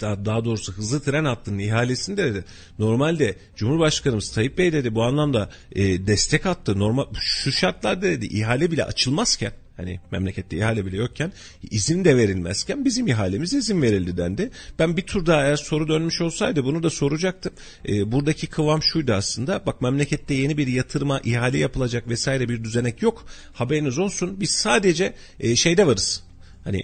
daha, 0.00 0.44
doğrusu 0.44 0.72
hızlı 0.72 1.00
tren 1.00 1.24
hattının 1.24 1.58
ihalesinde 1.58 2.24
dedi. 2.24 2.44
Normalde 2.78 3.36
Cumhurbaşkanımız 3.56 4.32
Tayyip 4.32 4.58
Bey 4.58 4.72
dedi 4.72 4.94
bu 4.94 5.02
anlamda 5.02 5.50
e, 5.72 6.06
destek 6.06 6.46
attı. 6.46 6.78
Normal 6.78 7.04
şu 7.20 7.52
şartlarda 7.52 8.02
dedi 8.02 8.26
ihale 8.26 8.70
bile 8.70 8.84
açılmazken 8.84 9.52
hani 9.76 10.00
memlekette 10.10 10.56
ihale 10.56 10.86
bile 10.86 10.96
yokken 10.96 11.32
izin 11.70 12.04
de 12.04 12.16
verilmezken 12.16 12.84
bizim 12.84 13.06
ihalemiz 13.06 13.54
izin 13.54 13.82
verildi 13.82 14.16
dendi. 14.16 14.50
Ben 14.78 14.96
bir 14.96 15.02
tur 15.02 15.26
daha 15.26 15.46
eğer 15.46 15.56
soru 15.56 15.88
dönmüş 15.88 16.20
olsaydı 16.20 16.64
bunu 16.64 16.82
da 16.82 16.90
soracaktım. 16.90 17.52
E, 17.88 18.12
buradaki 18.12 18.46
kıvam 18.46 18.82
şuydu 18.82 19.12
aslında 19.12 19.66
bak 19.66 19.82
memlekette 19.82 20.34
yeni 20.34 20.58
bir 20.58 20.66
yatırıma 20.66 21.20
ihale 21.24 21.58
yapılacak 21.58 22.08
vesaire 22.08 22.48
bir 22.48 22.64
düzenek 22.64 23.02
yok. 23.02 23.26
Haberiniz 23.52 23.98
olsun 23.98 24.40
biz 24.40 24.50
sadece 24.50 25.14
e, 25.40 25.56
şeyde 25.56 25.86
varız. 25.86 26.22
Hani 26.64 26.82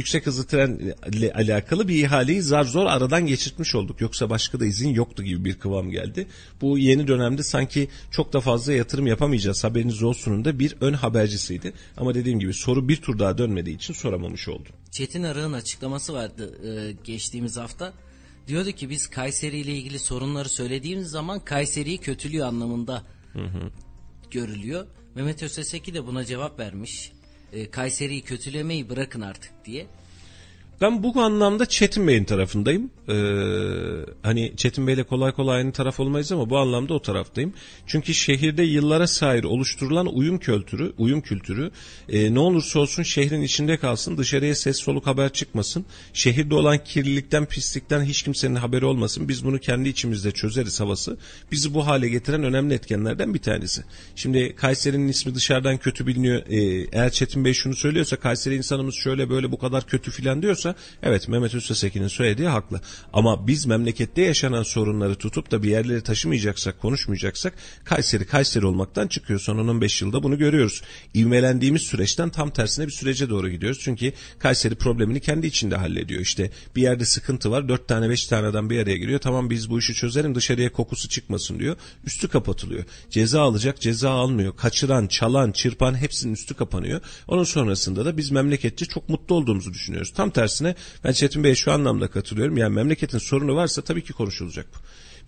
yüksek 0.00 0.26
hızlı 0.26 0.46
trenle 0.46 1.32
alakalı 1.32 1.88
bir 1.88 2.04
ihaleyi 2.04 2.42
zar 2.42 2.64
zor 2.64 2.86
aradan 2.86 3.26
geçirtmiş 3.26 3.74
olduk. 3.74 4.00
Yoksa 4.00 4.30
başka 4.30 4.60
da 4.60 4.66
izin 4.66 4.88
yoktu 4.88 5.22
gibi 5.22 5.44
bir 5.44 5.58
kıvam 5.58 5.90
geldi. 5.90 6.26
Bu 6.60 6.78
yeni 6.78 7.08
dönemde 7.08 7.42
sanki 7.42 7.88
çok 8.10 8.32
da 8.32 8.40
fazla 8.40 8.72
yatırım 8.72 9.06
yapamayacağız 9.06 9.64
haberiniz 9.64 10.02
olsunun 10.02 10.44
da 10.44 10.58
bir 10.58 10.76
ön 10.80 10.92
habercisiydi. 10.92 11.72
Ama 11.96 12.14
dediğim 12.14 12.38
gibi 12.38 12.54
soru 12.54 12.88
bir 12.88 12.96
tur 12.96 13.18
daha 13.18 13.38
dönmediği 13.38 13.76
için 13.76 13.94
soramamış 13.94 14.48
oldum. 14.48 14.72
Çetin 14.90 15.22
Arık'ın 15.22 15.52
açıklaması 15.52 16.14
vardı 16.14 16.68
e, 16.68 16.92
geçtiğimiz 17.04 17.56
hafta. 17.56 17.92
Diyordu 18.48 18.72
ki 18.72 18.90
biz 18.90 19.06
Kayseri 19.06 19.58
ile 19.58 19.74
ilgili 19.74 19.98
sorunları 19.98 20.48
söylediğimiz 20.48 21.08
zaman 21.08 21.44
Kayseri'yi 21.44 21.98
kötülüyor 21.98 22.46
anlamında 22.46 23.04
hı 23.32 23.42
hı. 23.42 23.70
görülüyor. 24.30 24.86
Mehmet 25.14 25.42
Özeseki 25.42 25.94
de 25.94 26.06
buna 26.06 26.24
cevap 26.24 26.58
vermiş 26.58 27.12
e, 27.52 27.70
Kayseri'yi 27.70 28.22
kötülemeyi 28.22 28.88
bırakın 28.88 29.20
artık 29.20 29.52
diye. 29.64 29.86
Ben 30.80 31.02
bu 31.02 31.20
anlamda 31.20 31.66
Çetin 31.66 32.08
Bey'in 32.08 32.24
tarafındayım. 32.24 32.90
Ee, 33.08 33.14
hani 34.22 34.52
Çetin 34.56 34.86
Bey'le 34.86 35.02
kolay 35.02 35.32
kolay 35.32 35.56
aynı 35.56 35.72
taraf 35.72 36.00
olmayız 36.00 36.32
ama 36.32 36.50
bu 36.50 36.58
anlamda 36.58 36.94
o 36.94 37.02
taraftayım. 37.02 37.52
Çünkü 37.86 38.14
şehirde 38.14 38.62
yıllara 38.62 39.06
sahip 39.06 39.44
oluşturulan 39.44 40.06
uyum 40.06 40.38
kültürü, 40.38 40.92
uyum 40.98 41.20
kültürü 41.20 41.70
e, 42.08 42.34
ne 42.34 42.38
olursa 42.38 42.80
olsun 42.80 43.02
şehrin 43.02 43.42
içinde 43.42 43.76
kalsın, 43.76 44.18
dışarıya 44.18 44.54
ses 44.54 44.76
soluk 44.76 45.06
haber 45.06 45.32
çıkmasın. 45.32 45.84
Şehirde 46.12 46.54
olan 46.54 46.84
kirlilikten, 46.84 47.46
pislikten 47.46 48.04
hiç 48.04 48.22
kimsenin 48.22 48.54
haberi 48.54 48.84
olmasın. 48.84 49.28
Biz 49.28 49.44
bunu 49.44 49.58
kendi 49.58 49.88
içimizde 49.88 50.30
çözeriz 50.30 50.80
havası. 50.80 51.16
Bizi 51.52 51.74
bu 51.74 51.86
hale 51.86 52.08
getiren 52.08 52.44
önemli 52.44 52.74
etkenlerden 52.74 53.34
bir 53.34 53.42
tanesi. 53.42 53.82
Şimdi 54.16 54.56
Kayseri'nin 54.56 55.08
ismi 55.08 55.34
dışarıdan 55.34 55.76
kötü 55.76 56.06
biliniyor. 56.06 56.42
Ee, 56.48 56.88
eğer 56.92 57.10
Çetin 57.10 57.44
Bey 57.44 57.54
şunu 57.54 57.74
söylüyorsa 57.76 58.16
Kayseri 58.16 58.56
insanımız 58.56 58.94
şöyle 58.94 59.30
böyle 59.30 59.52
bu 59.52 59.58
kadar 59.58 59.86
kötü 59.86 60.10
filan 60.10 60.42
diyorsa 60.42 60.69
konuşuyorsa 60.70 60.74
evet 61.02 61.28
Mehmet 61.28 61.54
Üstesekin'in 61.54 62.08
söylediği 62.08 62.48
haklı. 62.48 62.80
Ama 63.12 63.46
biz 63.46 63.66
memlekette 63.66 64.22
yaşanan 64.22 64.62
sorunları 64.62 65.14
tutup 65.14 65.50
da 65.50 65.62
bir 65.62 65.70
yerlere 65.70 66.00
taşımayacaksak, 66.00 66.80
konuşmayacaksak 66.80 67.54
Kayseri 67.84 68.26
Kayseri 68.26 68.66
olmaktan 68.66 69.08
çıkıyor. 69.08 69.40
Son 69.40 69.58
15 69.58 70.02
yılda 70.02 70.22
bunu 70.22 70.38
görüyoruz. 70.38 70.82
İvmelendiğimiz 71.14 71.82
süreçten 71.82 72.30
tam 72.30 72.50
tersine 72.50 72.86
bir 72.86 72.92
sürece 72.92 73.30
doğru 73.30 73.48
gidiyoruz. 73.48 73.80
Çünkü 73.82 74.12
Kayseri 74.38 74.74
problemini 74.74 75.20
kendi 75.20 75.46
içinde 75.46 75.76
hallediyor. 75.76 76.20
İşte 76.20 76.50
bir 76.76 76.82
yerde 76.82 77.04
sıkıntı 77.04 77.50
var. 77.50 77.68
4 77.68 77.88
tane 77.88 78.08
5 78.08 78.26
tane 78.26 78.46
adam 78.46 78.70
bir 78.70 78.82
araya 78.82 78.96
giriyor. 78.96 79.20
Tamam 79.20 79.50
biz 79.50 79.70
bu 79.70 79.78
işi 79.78 79.94
çözelim 79.94 80.34
dışarıya 80.34 80.72
kokusu 80.72 81.08
çıkmasın 81.08 81.58
diyor. 81.58 81.76
Üstü 82.04 82.28
kapatılıyor. 82.28 82.84
Ceza 83.10 83.42
alacak 83.42 83.80
ceza 83.80 84.10
almıyor. 84.10 84.56
Kaçıran, 84.56 85.06
çalan, 85.06 85.52
çırpan 85.52 85.94
hepsinin 85.94 86.32
üstü 86.32 86.54
kapanıyor. 86.54 87.00
Onun 87.28 87.44
sonrasında 87.44 88.04
da 88.04 88.16
biz 88.16 88.30
memleketçi 88.30 88.86
çok 88.88 89.08
mutlu 89.08 89.34
olduğumuzu 89.34 89.72
düşünüyoruz. 89.72 90.12
Tam 90.12 90.30
tersi 90.30 90.59
tersine 90.60 90.74
ben 91.04 91.12
Çetin 91.12 91.44
Bey'e 91.44 91.54
şu 91.54 91.72
anlamda 91.72 92.08
katılıyorum. 92.08 92.56
Yani 92.56 92.74
memleketin 92.74 93.18
sorunu 93.18 93.56
varsa 93.56 93.82
tabii 93.82 94.04
ki 94.04 94.12
konuşulacak 94.12 94.66
bu. 94.74 94.78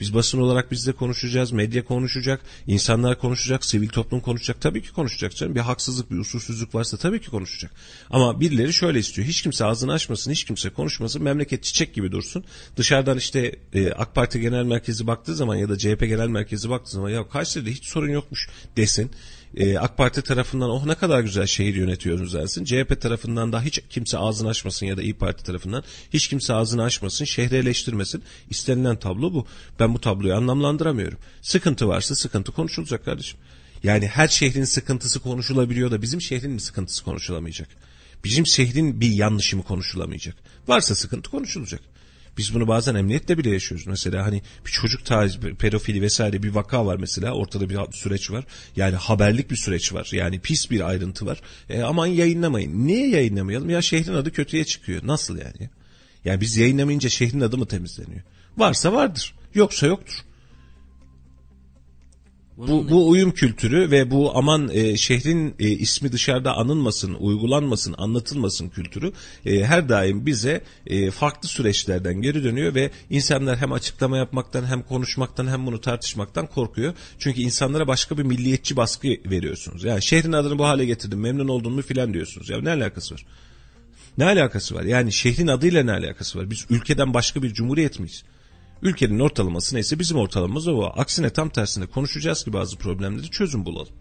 Biz 0.00 0.14
basın 0.14 0.40
olarak 0.40 0.70
biz 0.70 0.86
de 0.86 0.92
konuşacağız, 0.92 1.52
medya 1.52 1.84
konuşacak, 1.84 2.40
insanlar 2.66 3.18
konuşacak, 3.18 3.64
sivil 3.64 3.88
toplum 3.88 4.20
konuşacak. 4.20 4.60
Tabii 4.60 4.82
ki 4.82 4.92
konuşacak 4.92 5.36
canım. 5.36 5.54
Bir 5.54 5.60
haksızlık, 5.60 6.10
bir 6.10 6.18
usulsüzlük 6.18 6.74
varsa 6.74 6.96
tabii 6.96 7.20
ki 7.20 7.30
konuşacak. 7.30 7.72
Ama 8.10 8.40
birileri 8.40 8.72
şöyle 8.72 8.98
istiyor. 8.98 9.28
Hiç 9.28 9.42
kimse 9.42 9.64
ağzını 9.64 9.92
açmasın, 9.92 10.30
hiç 10.30 10.44
kimse 10.44 10.70
konuşmasın. 10.70 11.22
Memleket 11.22 11.62
çiçek 11.62 11.94
gibi 11.94 12.12
dursun. 12.12 12.44
Dışarıdan 12.76 13.18
işte 13.18 13.56
e, 13.74 13.92
AK 13.92 14.14
Parti 14.14 14.40
Genel 14.40 14.64
Merkezi 14.64 15.06
baktığı 15.06 15.34
zaman 15.34 15.56
ya 15.56 15.68
da 15.68 15.78
CHP 15.78 16.00
Genel 16.00 16.28
Merkezi 16.28 16.70
baktığı 16.70 16.90
zaman 16.90 17.10
ya 17.10 17.28
Kayseri'de 17.28 17.70
hiç 17.70 17.84
sorun 17.84 18.10
yokmuş 18.10 18.48
desin 18.76 19.10
e, 19.56 19.78
AK 19.78 19.96
Parti 19.96 20.22
tarafından 20.22 20.70
oh 20.70 20.86
ne 20.86 20.94
kadar 20.94 21.20
güzel 21.20 21.46
şehir 21.46 21.74
yönetiyoruz 21.74 22.34
dersin. 22.34 22.64
CHP 22.64 23.00
tarafından 23.00 23.52
da 23.52 23.62
hiç 23.62 23.80
kimse 23.90 24.18
ağzını 24.18 24.48
açmasın 24.48 24.86
ya 24.86 24.96
da 24.96 25.02
İyi 25.02 25.14
Parti 25.14 25.44
tarafından 25.44 25.84
hiç 26.12 26.28
kimse 26.28 26.54
ağzını 26.54 26.82
açmasın, 26.82 27.24
şehri 27.24 27.56
eleştirmesin. 27.56 28.22
İstenilen 28.50 28.96
tablo 28.96 29.32
bu. 29.32 29.46
Ben 29.80 29.94
bu 29.94 30.00
tabloyu 30.00 30.34
anlamlandıramıyorum. 30.34 31.18
Sıkıntı 31.42 31.88
varsa 31.88 32.14
sıkıntı 32.14 32.52
konuşulacak 32.52 33.04
kardeşim. 33.04 33.38
Yani 33.82 34.06
her 34.06 34.28
şehrin 34.28 34.64
sıkıntısı 34.64 35.20
konuşulabiliyor 35.20 35.90
da 35.90 36.02
bizim 36.02 36.20
şehrin 36.20 36.50
mi 36.50 36.60
sıkıntısı 36.60 37.04
konuşulamayacak? 37.04 37.68
Bizim 38.24 38.46
şehrin 38.46 39.00
bir 39.00 39.10
yanlışı 39.10 39.56
mı 39.56 39.62
konuşulamayacak? 39.62 40.36
Varsa 40.68 40.94
sıkıntı 40.94 41.30
konuşulacak. 41.30 41.80
Biz 42.38 42.54
bunu 42.54 42.68
bazen 42.68 42.94
emniyette 42.94 43.38
bile 43.38 43.50
yaşıyoruz. 43.50 43.86
Mesela 43.86 44.26
hani 44.26 44.42
bir 44.66 44.70
çocuk 44.70 45.04
taciz, 45.04 45.40
pedofili 45.40 46.02
vesaire 46.02 46.42
bir 46.42 46.50
vaka 46.50 46.86
var 46.86 46.96
mesela. 46.96 47.32
Ortada 47.32 47.70
bir 47.70 47.78
süreç 47.92 48.30
var. 48.30 48.44
Yani 48.76 48.96
haberlik 48.96 49.50
bir 49.50 49.56
süreç 49.56 49.92
var. 49.92 50.10
Yani 50.12 50.40
pis 50.40 50.70
bir 50.70 50.88
ayrıntı 50.88 51.26
var. 51.26 51.40
E, 51.70 51.82
aman 51.82 52.06
yayınlamayın. 52.06 52.86
Niye 52.86 53.08
yayınlamayalım? 53.08 53.70
Ya 53.70 53.82
şehrin 53.82 54.14
adı 54.14 54.32
kötüye 54.32 54.64
çıkıyor. 54.64 55.00
Nasıl 55.04 55.38
yani? 55.38 55.70
Yani 56.24 56.40
biz 56.40 56.56
yayınlamayınca 56.56 57.08
şehrin 57.08 57.40
adı 57.40 57.58
mı 57.58 57.66
temizleniyor? 57.66 58.22
Varsa 58.56 58.92
vardır. 58.92 59.34
Yoksa 59.54 59.86
yoktur. 59.86 60.14
Bu, 62.56 62.90
bu 62.90 63.08
uyum 63.08 63.32
kültürü 63.32 63.90
ve 63.90 64.10
bu 64.10 64.36
aman 64.36 64.70
e, 64.72 64.96
şehrin 64.96 65.54
e, 65.58 65.68
ismi 65.68 66.12
dışarıda 66.12 66.56
anılmasın, 66.56 67.14
uygulanmasın, 67.14 67.94
anlatılmasın 67.98 68.68
kültürü 68.68 69.12
e, 69.46 69.64
her 69.64 69.88
daim 69.88 70.26
bize 70.26 70.64
e, 70.86 71.10
farklı 71.10 71.48
süreçlerden 71.48 72.14
geri 72.22 72.44
dönüyor 72.44 72.74
ve 72.74 72.90
insanlar 73.10 73.56
hem 73.56 73.72
açıklama 73.72 74.16
yapmaktan 74.16 74.64
hem 74.64 74.82
konuşmaktan 74.82 75.46
hem 75.46 75.66
bunu 75.66 75.80
tartışmaktan 75.80 76.46
korkuyor. 76.46 76.94
Çünkü 77.18 77.40
insanlara 77.40 77.86
başka 77.86 78.18
bir 78.18 78.22
milliyetçi 78.22 78.76
baskı 78.76 79.08
veriyorsunuz. 79.08 79.84
Yani 79.84 80.02
şehrin 80.02 80.32
adını 80.32 80.58
bu 80.58 80.64
hale 80.64 80.84
getirdim 80.84 81.20
memnun 81.20 81.48
oldun 81.48 81.72
mu 81.72 81.82
filan 81.82 82.14
diyorsunuz. 82.14 82.50
Ya 82.50 82.60
ne 82.60 82.70
alakası 82.70 83.14
var? 83.14 83.26
Ne 84.18 84.24
alakası 84.24 84.74
var? 84.74 84.82
Yani 84.82 85.12
şehrin 85.12 85.46
adıyla 85.46 85.82
ne 85.82 85.92
alakası 85.92 86.38
var? 86.38 86.50
Biz 86.50 86.66
ülkeden 86.70 87.14
başka 87.14 87.42
bir 87.42 87.54
cumhuriyet 87.54 87.98
miyiz? 87.98 88.24
Ülkenin 88.82 89.18
ortalaması 89.18 89.74
neyse 89.74 89.98
bizim 89.98 90.18
ortalamamız 90.18 90.68
o. 90.68 90.82
Aksine 90.82 91.30
tam 91.30 91.48
tersine 91.48 91.86
konuşacağız 91.86 92.44
ki 92.44 92.52
bazı 92.52 92.76
problemleri 92.76 93.30
çözüm 93.30 93.66
bulalım. 93.66 93.94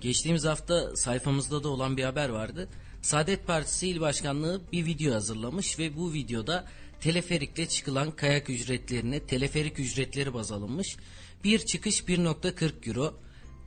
Geçtiğimiz 0.00 0.44
hafta 0.44 0.96
sayfamızda 0.96 1.64
da 1.64 1.68
olan 1.68 1.96
bir 1.96 2.04
haber 2.04 2.28
vardı. 2.28 2.68
Saadet 3.02 3.46
Partisi 3.46 3.88
İl 3.88 4.00
Başkanlığı 4.00 4.60
bir 4.72 4.86
video 4.86 5.14
hazırlamış 5.14 5.78
ve 5.78 5.96
bu 5.96 6.12
videoda 6.12 6.64
teleferikle 7.00 7.68
çıkılan 7.68 8.10
kayak 8.10 8.50
ücretlerine 8.50 9.20
teleferik 9.20 9.78
ücretleri 9.78 10.34
baz 10.34 10.52
alınmış. 10.52 10.96
Bir 11.44 11.58
çıkış 11.58 12.00
1.40 12.00 12.88
euro 12.88 13.14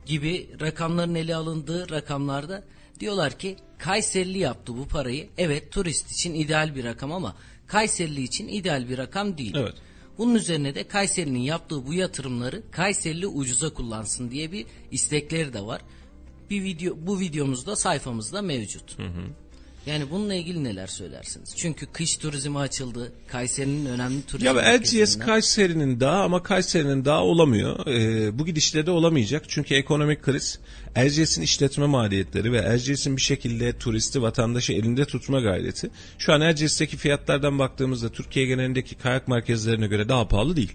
gibi 0.06 0.50
rakamların 0.60 1.14
ele 1.14 1.36
alındığı 1.36 1.90
rakamlarda 1.90 2.64
diyorlar 3.00 3.38
ki 3.38 3.56
Kayserili 3.78 4.38
yaptı 4.38 4.76
bu 4.76 4.88
parayı. 4.88 5.28
Evet 5.38 5.72
turist 5.72 6.12
için 6.12 6.34
ideal 6.34 6.74
bir 6.74 6.84
rakam 6.84 7.12
ama 7.12 7.36
Kayserili 7.66 8.22
için 8.22 8.48
ideal 8.48 8.88
bir 8.88 8.98
rakam 8.98 9.38
değil. 9.38 9.54
Evet. 9.56 9.74
Bunun 10.18 10.34
üzerine 10.34 10.74
de 10.74 10.88
Kayseri'nin 10.88 11.38
yaptığı 11.38 11.86
bu 11.86 11.94
yatırımları 11.94 12.62
Kayserili 12.70 13.26
ucuza 13.26 13.74
kullansın 13.74 14.30
diye 14.30 14.52
bir 14.52 14.66
istekleri 14.90 15.52
de 15.52 15.60
var. 15.60 15.80
Bir 16.50 16.62
video 16.62 16.96
bu 17.00 17.20
videomuzda 17.20 17.76
sayfamızda 17.76 18.42
mevcut. 18.42 18.98
Hı 18.98 19.02
hı. 19.02 19.22
Yani 19.88 20.10
bununla 20.10 20.34
ilgili 20.34 20.64
neler 20.64 20.86
söylersiniz? 20.86 21.54
Çünkü 21.56 21.86
kış 21.86 22.16
turizmi 22.16 22.58
açıldı. 22.58 23.12
Kayseri'nin 23.28 23.86
önemli 23.86 24.22
turizm 24.22 24.46
Ya 24.46 24.60
Erciyes 24.60 25.18
Kayseri'nin 25.18 26.00
daha 26.00 26.22
ama 26.22 26.42
Kayseri'nin 26.42 27.04
daha 27.04 27.24
olamıyor. 27.24 27.86
Ee, 27.86 28.38
bu 28.38 28.46
gidişle 28.46 28.86
de 28.86 28.90
olamayacak. 28.90 29.44
Çünkü 29.48 29.74
ekonomik 29.74 30.22
kriz 30.22 30.58
Erciyes'in 30.94 31.42
işletme 31.42 31.86
maliyetleri 31.86 32.52
ve 32.52 32.58
Erciyes'in 32.58 33.16
bir 33.16 33.22
şekilde 33.22 33.78
turisti 33.78 34.22
vatandaşı 34.22 34.72
elinde 34.72 35.04
tutma 35.04 35.40
gayreti. 35.40 35.90
Şu 36.18 36.32
an 36.32 36.40
Erciyes'teki 36.40 36.96
fiyatlardan 36.96 37.58
baktığımızda 37.58 38.08
Türkiye 38.08 38.46
genelindeki 38.46 38.94
kayak 38.94 39.28
merkezlerine 39.28 39.86
göre 39.86 40.08
daha 40.08 40.28
pahalı 40.28 40.56
değil. 40.56 40.72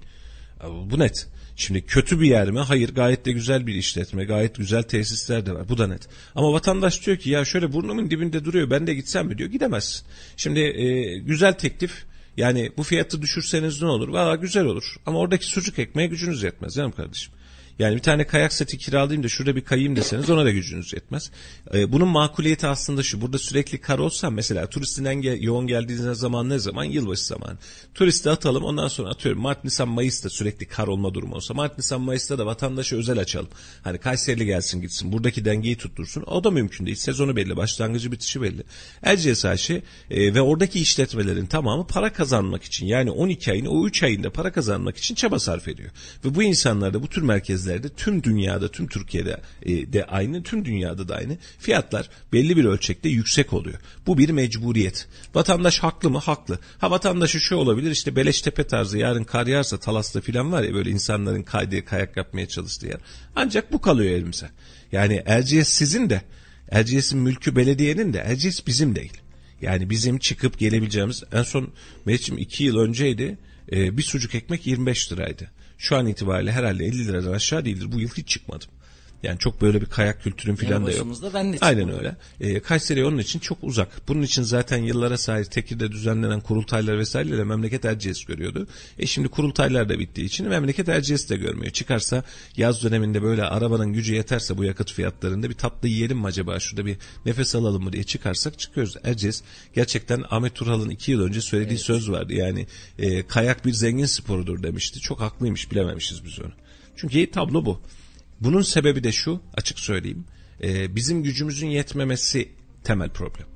Bu 0.63 0.99
net. 0.99 1.27
Şimdi 1.55 1.81
kötü 1.81 2.21
bir 2.21 2.27
yer 2.27 2.51
mi? 2.51 2.59
Hayır 2.59 2.95
gayet 2.95 3.25
de 3.25 3.31
güzel 3.31 3.67
bir 3.67 3.75
işletme. 3.75 4.23
Gayet 4.23 4.55
güzel 4.55 4.83
tesisler 4.83 5.45
de 5.45 5.53
var. 5.53 5.69
Bu 5.69 5.77
da 5.77 5.87
net. 5.87 6.07
Ama 6.35 6.53
vatandaş 6.53 7.05
diyor 7.05 7.17
ki 7.17 7.29
ya 7.29 7.45
şöyle 7.45 7.73
burnumun 7.73 8.11
dibinde 8.11 8.45
duruyor 8.45 8.69
ben 8.69 8.87
de 8.87 8.93
gitsem 8.93 9.27
mi 9.27 9.37
diyor. 9.37 9.49
Gidemezsin. 9.49 10.05
Şimdi 10.37 10.59
e, 10.59 11.17
güzel 11.17 11.53
teklif 11.53 12.05
yani 12.37 12.71
bu 12.77 12.83
fiyatı 12.83 13.21
düşürseniz 13.21 13.81
ne 13.81 13.87
olur? 13.87 14.09
Valla 14.09 14.35
güzel 14.35 14.65
olur. 14.65 14.95
Ama 15.05 15.19
oradaki 15.19 15.45
sucuk 15.45 15.79
ekmeğe 15.79 16.07
gücünüz 16.07 16.43
yetmez 16.43 16.73
canım 16.73 16.91
kardeşim. 16.91 17.33
Yani 17.79 17.95
bir 17.95 18.01
tane 18.01 18.27
kayak 18.27 18.53
seti 18.53 18.77
kiralayayım 18.77 19.23
da 19.23 19.29
şurada 19.29 19.55
bir 19.55 19.61
kayayım 19.61 19.95
deseniz 19.95 20.29
ona 20.29 20.45
da 20.45 20.51
gücünüz 20.51 20.93
yetmez. 20.93 21.31
Ee, 21.73 21.91
bunun 21.91 22.07
makuliyeti 22.07 22.67
aslında 22.67 23.03
şu. 23.03 23.21
Burada 23.21 23.37
sürekli 23.37 23.81
kar 23.81 23.99
olsa 23.99 24.29
mesela 24.29 24.67
turistin 24.67 25.05
en 25.05 25.21
yoğun 25.21 25.67
geldiği 25.67 25.97
zaman 25.97 26.49
ne 26.49 26.59
zaman? 26.59 26.83
Yılbaşı 26.83 27.25
zamanı. 27.25 27.57
Turisti 27.93 28.29
atalım 28.29 28.63
ondan 28.63 28.87
sonra 28.87 29.09
atıyorum 29.09 29.41
Mart, 29.41 29.63
Nisan, 29.63 29.87
Mayıs'ta 29.87 30.29
sürekli 30.29 30.65
kar 30.65 30.87
olma 30.87 31.13
durumu 31.13 31.35
olsa. 31.35 31.53
Mart, 31.53 31.77
Nisan, 31.77 32.01
Mayıs'ta 32.01 32.37
da 32.37 32.45
vatandaşı 32.45 32.95
özel 32.95 33.19
açalım. 33.19 33.49
Hani 33.83 33.97
Kayserili 33.97 34.45
gelsin 34.45 34.81
gitsin. 34.81 35.11
Buradaki 35.11 35.45
dengeyi 35.45 35.77
tuttursun. 35.77 36.23
O 36.23 36.43
da 36.43 36.51
mümkün 36.51 36.85
değil. 36.85 36.97
Sezonu 36.97 37.35
belli. 37.35 37.57
Başlangıcı 37.57 38.11
bitişi 38.11 38.41
belli. 38.41 38.63
Erciyes 39.03 39.45
AŞ 39.45 39.69
e, 39.69 39.81
ve 40.09 40.41
oradaki 40.41 40.79
işletmelerin 40.79 41.45
tamamı 41.45 41.87
para 41.87 42.13
kazanmak 42.13 42.63
için 42.63 42.85
yani 42.85 43.11
12 43.11 43.51
ayın 43.51 43.65
o 43.65 43.87
3 43.87 44.03
ayında 44.03 44.29
para 44.29 44.51
kazanmak 44.51 44.97
için 44.97 45.15
çaba 45.15 45.39
sarf 45.39 45.67
ediyor. 45.67 45.89
Ve 46.25 46.35
bu 46.35 46.43
insanlar 46.43 46.93
da 46.93 47.03
bu 47.03 47.07
tür 47.07 47.21
merkezlerde 47.63 47.89
tüm 47.89 48.23
dünyada 48.23 48.71
tüm 48.71 48.87
Türkiye'de 48.87 49.41
e, 49.61 49.93
de 49.93 50.05
aynı 50.05 50.43
tüm 50.43 50.65
dünyada 50.65 51.07
da 51.07 51.15
aynı 51.15 51.37
fiyatlar 51.59 52.09
belli 52.33 52.57
bir 52.57 52.65
ölçekte 52.65 53.09
yüksek 53.09 53.53
oluyor. 53.53 53.79
Bu 54.07 54.17
bir 54.17 54.29
mecburiyet. 54.29 55.07
Vatandaş 55.35 55.79
haklı 55.79 56.09
mı? 56.09 56.19
Haklı. 56.19 56.59
Ha 56.77 56.91
vatandaşı 56.91 57.39
şu 57.39 57.55
olabilir 57.55 57.91
işte 57.91 58.15
Beleştepe 58.15 58.63
tarzı 58.67 58.97
yarın 58.97 59.23
kar 59.23 59.47
yağarsa 59.47 59.77
Talas'ta 59.77 60.21
filan 60.21 60.51
var 60.51 60.63
ya 60.63 60.73
böyle 60.73 60.89
insanların 60.89 61.43
kaydığı 61.43 61.85
kayak 61.85 62.17
yapmaya 62.17 62.47
çalıştığı 62.47 62.87
yer. 62.87 62.99
Ancak 63.35 63.71
bu 63.71 63.81
kalıyor 63.81 64.11
elimize. 64.11 64.49
Yani 64.91 65.23
Erciyes 65.25 65.67
sizin 65.67 66.09
de 66.09 66.21
Erciyes'in 66.71 67.19
mülkü 67.19 67.55
belediyenin 67.55 68.13
de 68.13 68.19
Erciyes 68.19 68.67
bizim 68.67 68.95
değil. 68.95 69.13
Yani 69.61 69.89
bizim 69.89 70.17
çıkıp 70.17 70.59
gelebileceğimiz 70.59 71.23
en 71.31 71.43
son 71.43 71.73
Mehmetciğim 72.05 72.41
iki 72.41 72.63
yıl 72.63 72.77
önceydi 72.77 73.37
e, 73.71 73.97
bir 73.97 74.03
sucuk 74.03 74.35
ekmek 74.35 74.67
25 74.67 75.11
liraydı. 75.11 75.51
Şu 75.83 75.97
an 75.97 76.07
itibariyle 76.07 76.51
herhalde 76.51 76.85
50 76.85 77.07
liradan 77.07 77.33
aşağı 77.33 77.65
değildir. 77.65 77.91
Bu 77.91 77.99
yıl 77.99 78.09
hiç 78.09 78.27
çıkmadım. 78.27 78.69
Yani 79.23 79.39
çok 79.39 79.61
böyle 79.61 79.81
bir 79.81 79.85
kayak 79.85 80.23
kültürün 80.23 80.55
falan 80.55 80.85
da 80.85 80.91
yok. 80.91 81.07
ben 81.33 81.53
de 81.53 81.57
Aynen 81.61 81.97
öyle. 81.97 82.15
E, 82.39 82.59
Kayseri 82.59 83.05
onun 83.05 83.17
için 83.17 83.39
çok 83.39 83.57
uzak. 83.61 84.07
Bunun 84.07 84.21
için 84.21 84.43
zaten 84.43 84.77
yıllara 84.77 85.17
sahip 85.17 85.51
Tekir'de 85.51 85.91
düzenlenen 85.91 86.41
kurultaylar 86.41 86.97
vesaireyle 86.97 87.43
memleket 87.43 87.85
Erciyes 87.85 88.25
görüyordu. 88.25 88.67
E 88.99 89.05
şimdi 89.05 89.27
kurultaylar 89.27 89.89
da 89.89 89.99
bittiği 89.99 90.27
için 90.27 90.47
memleket 90.47 90.89
Erciyes 90.89 91.29
de 91.29 91.37
görmüyor. 91.37 91.71
Çıkarsa 91.71 92.23
yaz 92.57 92.83
döneminde 92.83 93.21
böyle 93.21 93.43
arabanın 93.43 93.93
gücü 93.93 94.13
yeterse 94.13 94.57
bu 94.57 94.63
yakıt 94.63 94.91
fiyatlarında 94.91 95.49
bir 95.49 95.55
tatlı 95.55 95.87
yiyelim 95.87 96.17
mi 96.17 96.25
acaba 96.25 96.59
şurada 96.59 96.85
bir 96.85 96.97
nefes 97.25 97.55
alalım 97.55 97.83
mı 97.83 97.93
diye 97.93 98.03
çıkarsak 98.03 98.59
çıkıyoruz. 98.59 98.95
Erciyes 99.03 99.43
gerçekten 99.73 100.23
Ahmet 100.29 100.55
Turhal'ın 100.55 100.89
iki 100.89 101.11
yıl 101.11 101.21
önce 101.21 101.41
söylediği 101.41 101.79
söz 101.79 102.11
vardı. 102.11 102.33
Yani 102.33 102.67
e, 102.99 103.27
kayak 103.27 103.65
bir 103.65 103.73
zengin 103.73 104.05
sporudur 104.05 104.63
demişti. 104.63 104.99
Çok 104.99 105.21
haklıymış 105.21 105.71
bilememişiz 105.71 106.25
biz 106.25 106.39
onu. 106.39 106.51
Çünkü 106.95 107.31
tablo 107.31 107.65
bu. 107.65 107.81
Bunun 108.43 108.61
sebebi 108.61 109.03
de 109.03 109.11
şu 109.11 109.41
açık 109.53 109.79
söyleyeyim. 109.79 110.25
Ee, 110.63 110.95
bizim 110.95 111.23
gücümüzün 111.23 111.67
yetmemesi 111.67 112.49
temel 112.83 113.09
problem. 113.09 113.47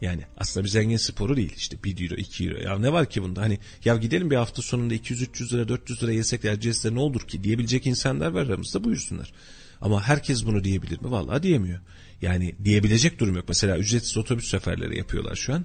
Yani 0.00 0.22
aslında 0.36 0.64
bir 0.64 0.70
zengin 0.70 0.96
sporu 0.96 1.36
değil 1.36 1.52
işte 1.56 1.76
1 1.84 2.10
euro 2.10 2.20
2 2.20 2.44
euro 2.44 2.58
ya 2.58 2.78
ne 2.78 2.92
var 2.92 3.10
ki 3.10 3.22
bunda 3.22 3.42
hani 3.42 3.58
ya 3.84 3.96
gidelim 3.96 4.30
bir 4.30 4.36
hafta 4.36 4.62
sonunda 4.62 4.94
200-300 4.94 5.52
lira 5.52 5.68
400 5.68 6.02
lira 6.02 6.12
yesek 6.12 6.44
Erciyes'te 6.44 6.94
ne 6.94 7.00
olur 7.00 7.20
ki 7.20 7.44
diyebilecek 7.44 7.86
insanlar 7.86 8.30
var 8.30 8.46
aramızda 8.46 8.84
buyursunlar. 8.84 9.32
Ama 9.80 10.02
herkes 10.02 10.46
bunu 10.46 10.64
diyebilir 10.64 11.00
mi? 11.00 11.10
Vallahi 11.10 11.42
diyemiyor. 11.42 11.80
Yani 12.22 12.54
diyebilecek 12.64 13.18
durum 13.18 13.36
yok. 13.36 13.44
Mesela 13.48 13.78
ücretsiz 13.78 14.16
otobüs 14.16 14.50
seferleri 14.50 14.98
yapıyorlar 14.98 15.36
şu 15.36 15.54
an. 15.54 15.64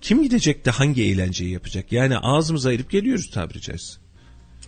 Kim 0.00 0.22
gidecek 0.22 0.64
de 0.64 0.70
hangi 0.70 1.04
eğlenceyi 1.04 1.50
yapacak? 1.50 1.92
Yani 1.92 2.18
ağzımıza 2.18 2.68
ayırıp 2.68 2.90
geliyoruz 2.90 3.30
tabiri 3.30 3.60
caizse. 3.60 4.00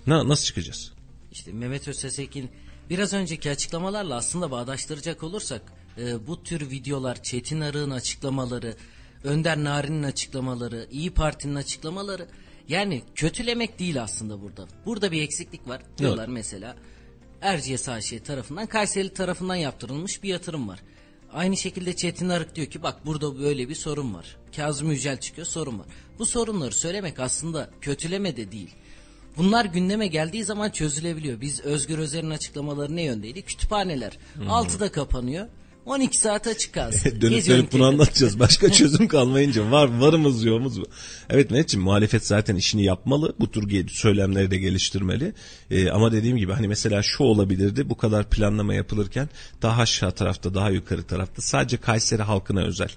Na, 0.06 0.28
nasıl 0.28 0.44
çıkacağız? 0.44 0.92
İşte 1.32 1.52
Mehmet 1.52 1.88
Öztesek'in 1.88 2.50
biraz 2.90 3.12
önceki 3.12 3.50
açıklamalarla 3.50 4.14
aslında 4.14 4.50
bağdaştıracak 4.50 5.22
olursak 5.22 5.62
e, 5.98 6.26
bu 6.26 6.42
tür 6.42 6.70
videolar 6.70 7.22
Çetin 7.22 7.60
Arık'ın 7.60 7.90
açıklamaları, 7.90 8.76
Önder 9.24 9.64
Narin'in 9.64 10.02
açıklamaları, 10.02 10.88
İyi 10.90 11.10
Parti'nin 11.10 11.54
açıklamaları 11.54 12.28
yani 12.68 13.02
kötülemek 13.14 13.78
değil 13.78 14.02
aslında 14.02 14.42
burada. 14.42 14.66
Burada 14.86 15.12
bir 15.12 15.22
eksiklik 15.22 15.68
var. 15.68 15.82
Diyorlar 15.98 16.28
mesela 16.28 16.76
Erciyes 17.40 17.88
AŞ 17.88 18.12
tarafından 18.24 18.66
Kayseri 18.66 19.12
tarafından 19.14 19.54
yaptırılmış 19.54 20.22
bir 20.22 20.28
yatırım 20.28 20.68
var. 20.68 20.82
Aynı 21.32 21.56
şekilde 21.56 21.96
Çetin 21.96 22.28
Arık 22.28 22.56
diyor 22.56 22.66
ki 22.66 22.82
bak 22.82 23.06
burada 23.06 23.38
böyle 23.38 23.68
bir 23.68 23.74
sorun 23.74 24.14
var. 24.14 24.36
Kazım 24.56 24.90
Yücel 24.90 25.20
çıkıyor 25.20 25.46
sorun 25.46 25.78
var. 25.78 25.86
Bu 26.18 26.26
sorunları 26.26 26.74
söylemek 26.74 27.20
aslında 27.20 27.70
kötüleme 27.80 28.36
de 28.36 28.52
değil. 28.52 28.74
Bunlar 29.36 29.64
gündeme 29.64 30.06
geldiği 30.06 30.44
zaman 30.44 30.70
çözülebiliyor. 30.70 31.40
Biz 31.40 31.60
Özgür 31.60 31.98
Özer'in 31.98 32.30
açıklamaları 32.30 32.96
ne 32.96 33.02
yöndeydi? 33.02 33.42
Kütüphaneler. 33.42 34.18
6'da 34.48 34.92
kapanıyor. 34.92 35.46
12 35.86 36.18
saat 36.18 36.46
açık 36.46 36.74
kalsın. 36.74 37.20
dönüp 37.20 37.48
dönüp 37.48 37.72
bunu 37.72 37.86
anlatacağız. 37.86 38.38
Başka 38.38 38.72
çözüm 38.72 39.08
kalmayınca 39.08 39.70
var 39.70 40.00
varımız 40.00 40.44
yoğumuz 40.44 40.80
bu. 40.80 40.84
Evet 41.30 41.50
Mehmetciğim 41.50 41.84
muhalefet 41.84 42.26
zaten 42.26 42.56
işini 42.56 42.84
yapmalı. 42.84 43.34
Bu 43.40 43.50
tür 43.50 43.88
söylemleri 43.88 44.50
de 44.50 44.58
geliştirmeli. 44.58 45.32
Ee, 45.70 45.90
ama 45.90 46.12
dediğim 46.12 46.36
gibi 46.36 46.52
hani 46.52 46.68
mesela 46.68 47.02
şu 47.02 47.24
olabilirdi. 47.24 47.88
Bu 47.90 47.96
kadar 47.96 48.30
planlama 48.30 48.74
yapılırken 48.74 49.28
daha 49.62 49.82
aşağı 49.82 50.12
tarafta 50.12 50.54
daha 50.54 50.70
yukarı 50.70 51.02
tarafta 51.02 51.42
sadece 51.42 51.76
Kayseri 51.76 52.22
halkına 52.22 52.62
özel. 52.62 52.90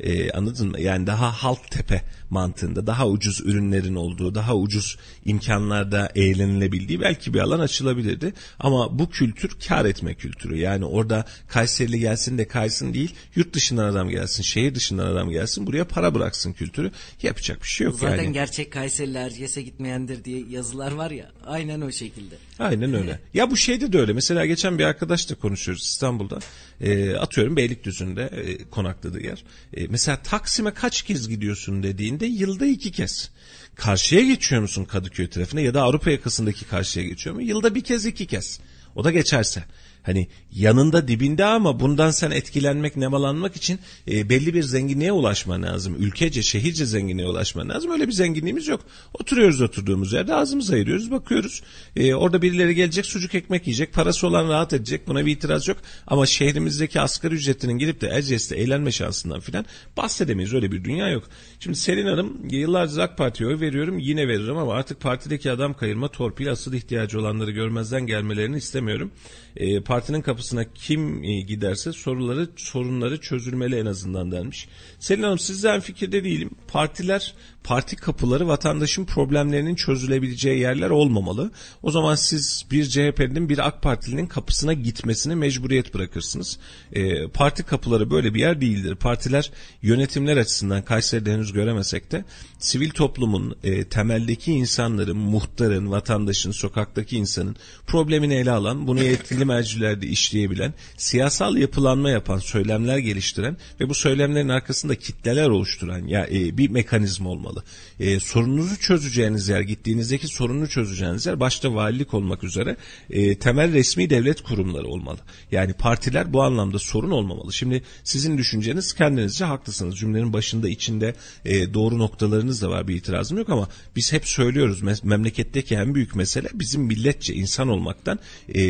Ee, 0.00 0.30
anladın 0.30 0.68
mı? 0.68 0.80
Yani 0.80 1.06
daha 1.06 1.32
halk 1.32 1.70
tepe 1.70 2.02
mantığında 2.30 2.86
daha 2.86 3.08
ucuz 3.08 3.40
ürünlerin 3.40 3.94
olduğu, 3.94 4.34
daha 4.34 4.56
ucuz 4.56 4.96
imkanlarda 5.24 6.12
eğlenilebildiği 6.14 7.00
belki 7.00 7.34
bir 7.34 7.38
alan 7.38 7.60
açılabilirdi. 7.60 8.32
Ama 8.58 8.98
bu 8.98 9.10
kültür 9.10 9.50
kar 9.68 9.84
etme 9.84 10.14
kültürü. 10.14 10.58
Yani 10.58 10.84
orada 10.84 11.24
Kayserili 11.48 12.00
gelsin 12.00 12.38
de 12.38 12.48
kaysın 12.48 12.94
değil, 12.94 13.14
yurt 13.34 13.54
dışından 13.54 13.84
adam 13.84 14.08
gelsin, 14.08 14.42
şehir 14.42 14.74
dışından 14.74 15.06
adam 15.06 15.30
gelsin, 15.30 15.66
buraya 15.66 15.84
para 15.84 16.14
bıraksın 16.14 16.52
kültürü. 16.52 16.90
Yapacak 17.22 17.62
bir 17.62 17.68
şey 17.68 17.84
yok 17.84 17.96
Zaten 18.00 18.22
yani. 18.22 18.32
gerçek 18.32 18.72
Kayserili 18.72 19.18
Erciyes'e 19.18 19.62
gitmeyendir 19.62 20.24
diye 20.24 20.44
yazılar 20.50 20.92
var 20.92 21.10
ya. 21.10 21.30
Aynen 21.46 21.80
o 21.80 21.92
şekilde. 21.92 22.34
Aynen 22.58 22.94
öyle. 22.94 23.20
Ya 23.34 23.50
bu 23.50 23.56
şeyde 23.56 23.92
de 23.92 23.98
öyle. 23.98 24.12
Mesela 24.12 24.46
geçen 24.46 24.78
bir 24.78 24.84
arkadaşla 24.84 25.34
konuşuyoruz 25.34 25.82
İstanbul'da. 25.84 26.38
E, 26.80 27.14
atıyorum 27.16 27.56
Beylikdüzü'nde 27.56 28.22
e, 28.22 28.70
konakladığı 28.70 29.20
yer. 29.20 29.44
E, 29.76 29.86
mesela 29.86 30.22
Taksim'e 30.22 30.74
kaç 30.74 31.02
kez 31.02 31.28
gidiyorsun 31.28 31.82
dediğinde 31.82 32.19
yılda 32.26 32.66
iki 32.66 32.92
kez. 32.92 33.30
Karşıya 33.74 34.22
geçiyor 34.22 34.62
musun 34.62 34.84
Kadıköy 34.84 35.28
tarafına 35.28 35.60
ya 35.60 35.74
da 35.74 35.82
Avrupa 35.82 36.10
yakasındaki 36.10 36.64
karşıya 36.64 37.06
geçiyor 37.06 37.34
mu? 37.34 37.42
Yılda 37.42 37.74
bir 37.74 37.84
kez 37.84 38.06
iki 38.06 38.26
kez. 38.26 38.60
O 38.94 39.04
da 39.04 39.10
geçerse. 39.10 39.64
Hani 40.02 40.28
yanında 40.52 41.08
dibinde 41.08 41.44
ama 41.44 41.80
bundan 41.80 42.10
sen 42.10 42.30
etkilenmek, 42.30 42.96
nemalanmak 42.96 43.56
için 43.56 43.78
e, 44.10 44.28
belli 44.28 44.54
bir 44.54 44.62
zenginliğe 44.62 45.12
ulaşman 45.12 45.62
lazım. 45.62 45.96
Ülkece, 45.98 46.42
şehirce 46.42 46.86
zenginliğe 46.86 47.28
ulaşman 47.28 47.68
lazım. 47.68 47.90
Öyle 47.90 48.08
bir 48.08 48.12
zenginliğimiz 48.12 48.68
yok. 48.68 48.80
Oturuyoruz 49.14 49.60
oturduğumuz 49.60 50.12
yerde 50.12 50.34
ağzımızı 50.34 50.74
ayırıyoruz, 50.74 51.10
bakıyoruz. 51.10 51.62
E, 51.96 52.14
orada 52.14 52.42
birileri 52.42 52.74
gelecek 52.74 53.06
sucuk 53.06 53.34
ekmek 53.34 53.66
yiyecek, 53.66 53.92
parası 53.92 54.26
olan 54.26 54.48
rahat 54.48 54.72
edecek. 54.72 55.08
Buna 55.08 55.26
bir 55.26 55.32
itiraz 55.32 55.68
yok. 55.68 55.78
Ama 56.06 56.26
şehrimizdeki 56.26 57.00
asgari 57.00 57.34
ücretinin 57.34 57.78
gidip 57.78 58.00
de 58.00 58.08
Erciyes'te 58.08 58.56
eğlenme 58.56 58.92
şansından 58.92 59.40
filan 59.40 59.64
bahsedemeyiz. 59.96 60.54
Öyle 60.54 60.72
bir 60.72 60.84
dünya 60.84 61.08
yok. 61.08 61.24
Şimdi 61.60 61.76
Selin 61.76 62.06
Hanım 62.06 62.48
yıllardır 62.50 62.98
AK 62.98 63.18
Parti'ye 63.18 63.50
oy 63.50 63.60
veriyorum 63.60 63.98
yine 63.98 64.28
veririm 64.28 64.56
ama 64.56 64.74
artık 64.74 65.00
partideki 65.00 65.50
adam 65.50 65.74
kayırma, 65.74 66.08
torpil, 66.08 66.50
asıl 66.50 66.72
ihtiyacı 66.72 67.20
olanları 67.20 67.50
görmezden 67.50 68.06
gelmelerini 68.06 68.56
istemiyorum. 68.56 69.10
E, 69.56 69.80
partinin 69.80 70.22
kapısına 70.22 70.64
kim 70.74 71.24
e, 71.24 71.40
giderse 71.40 71.92
soruları 71.92 72.48
sorunları 72.56 73.20
çözülmeli 73.20 73.76
en 73.76 73.86
azından 73.86 74.32
denmiş. 74.32 74.68
Selin 75.00 75.22
Hanım 75.22 75.38
sizden 75.38 75.80
fikirde 75.80 76.24
değilim. 76.24 76.50
Partiler 76.68 77.34
parti 77.64 77.96
kapıları 77.96 78.48
vatandaşın 78.48 79.04
problemlerinin 79.04 79.74
çözülebileceği 79.74 80.60
yerler 80.60 80.90
olmamalı. 80.90 81.50
O 81.82 81.90
zaman 81.90 82.14
siz 82.14 82.66
bir 82.70 82.84
CHP'nin 82.84 83.48
bir 83.48 83.66
AK 83.66 83.82
Partilinin 83.82 84.26
kapısına 84.26 84.72
gitmesini 84.72 85.34
mecburiyet 85.34 85.94
bırakırsınız. 85.94 86.58
E, 86.92 87.28
parti 87.28 87.62
kapıları 87.62 88.10
böyle 88.10 88.34
bir 88.34 88.40
yer 88.40 88.60
değildir. 88.60 88.94
Partiler 88.94 89.50
yönetimler 89.82 90.36
açısından 90.36 90.82
Kayseri'de 90.82 91.32
henüz 91.32 91.52
göremesek 91.52 92.12
de 92.12 92.24
sivil 92.58 92.90
toplumun 92.90 93.56
e, 93.64 93.84
temeldeki 93.84 94.52
insanların, 94.52 95.16
muhtarın, 95.16 95.90
vatandaşın, 95.90 96.50
sokaktaki 96.50 97.16
insanın 97.16 97.56
problemini 97.86 98.34
ele 98.34 98.50
alan, 98.50 98.86
bunu 98.86 99.02
yetkili 99.02 99.44
merciler 99.44 99.80
ideolojilerde 99.80 100.06
işleyebilen, 100.06 100.74
siyasal 100.96 101.56
yapılanma 101.56 102.10
yapan, 102.10 102.38
söylemler 102.38 102.98
geliştiren 102.98 103.56
ve 103.80 103.88
bu 103.88 103.94
söylemlerin 103.94 104.48
arkasında 104.48 104.89
kitleler 104.94 105.48
oluşturan 105.48 106.06
ya 106.06 106.26
e, 106.26 106.58
bir 106.58 106.70
mekanizma 106.70 107.30
olmalı. 107.30 107.64
E, 108.00 108.20
sorununuzu 108.20 108.80
çözeceğiniz 108.80 109.48
yer, 109.48 109.60
gittiğinizdeki 109.60 110.28
sorunu 110.28 110.68
çözeceğiniz 110.68 111.26
yer 111.26 111.40
başta 111.40 111.74
valilik 111.74 112.14
olmak 112.14 112.44
üzere 112.44 112.76
e, 113.10 113.38
temel 113.38 113.72
resmi 113.72 114.10
devlet 114.10 114.40
kurumları 114.40 114.86
olmalı. 114.86 115.18
Yani 115.52 115.72
partiler 115.72 116.32
bu 116.32 116.42
anlamda 116.42 116.78
sorun 116.78 117.10
olmamalı. 117.10 117.52
Şimdi 117.52 117.82
sizin 118.04 118.38
düşünceniz 118.38 118.92
kendinizce 118.92 119.44
haklısınız. 119.44 119.98
Cümlenin 119.98 120.32
başında 120.32 120.68
içinde 120.68 121.14
e, 121.44 121.74
doğru 121.74 121.98
noktalarınız 121.98 122.62
da 122.62 122.70
var 122.70 122.88
bir 122.88 122.96
itirazım 122.96 123.38
yok 123.38 123.48
ama 123.48 123.68
biz 123.96 124.12
hep 124.12 124.28
söylüyoruz 124.28 124.82
memleketteki 125.02 125.74
en 125.74 125.94
büyük 125.94 126.14
mesele 126.14 126.48
bizim 126.54 126.82
milletçe 126.82 127.34
insan 127.34 127.68
olmaktan 127.68 128.18
e, 128.54 128.62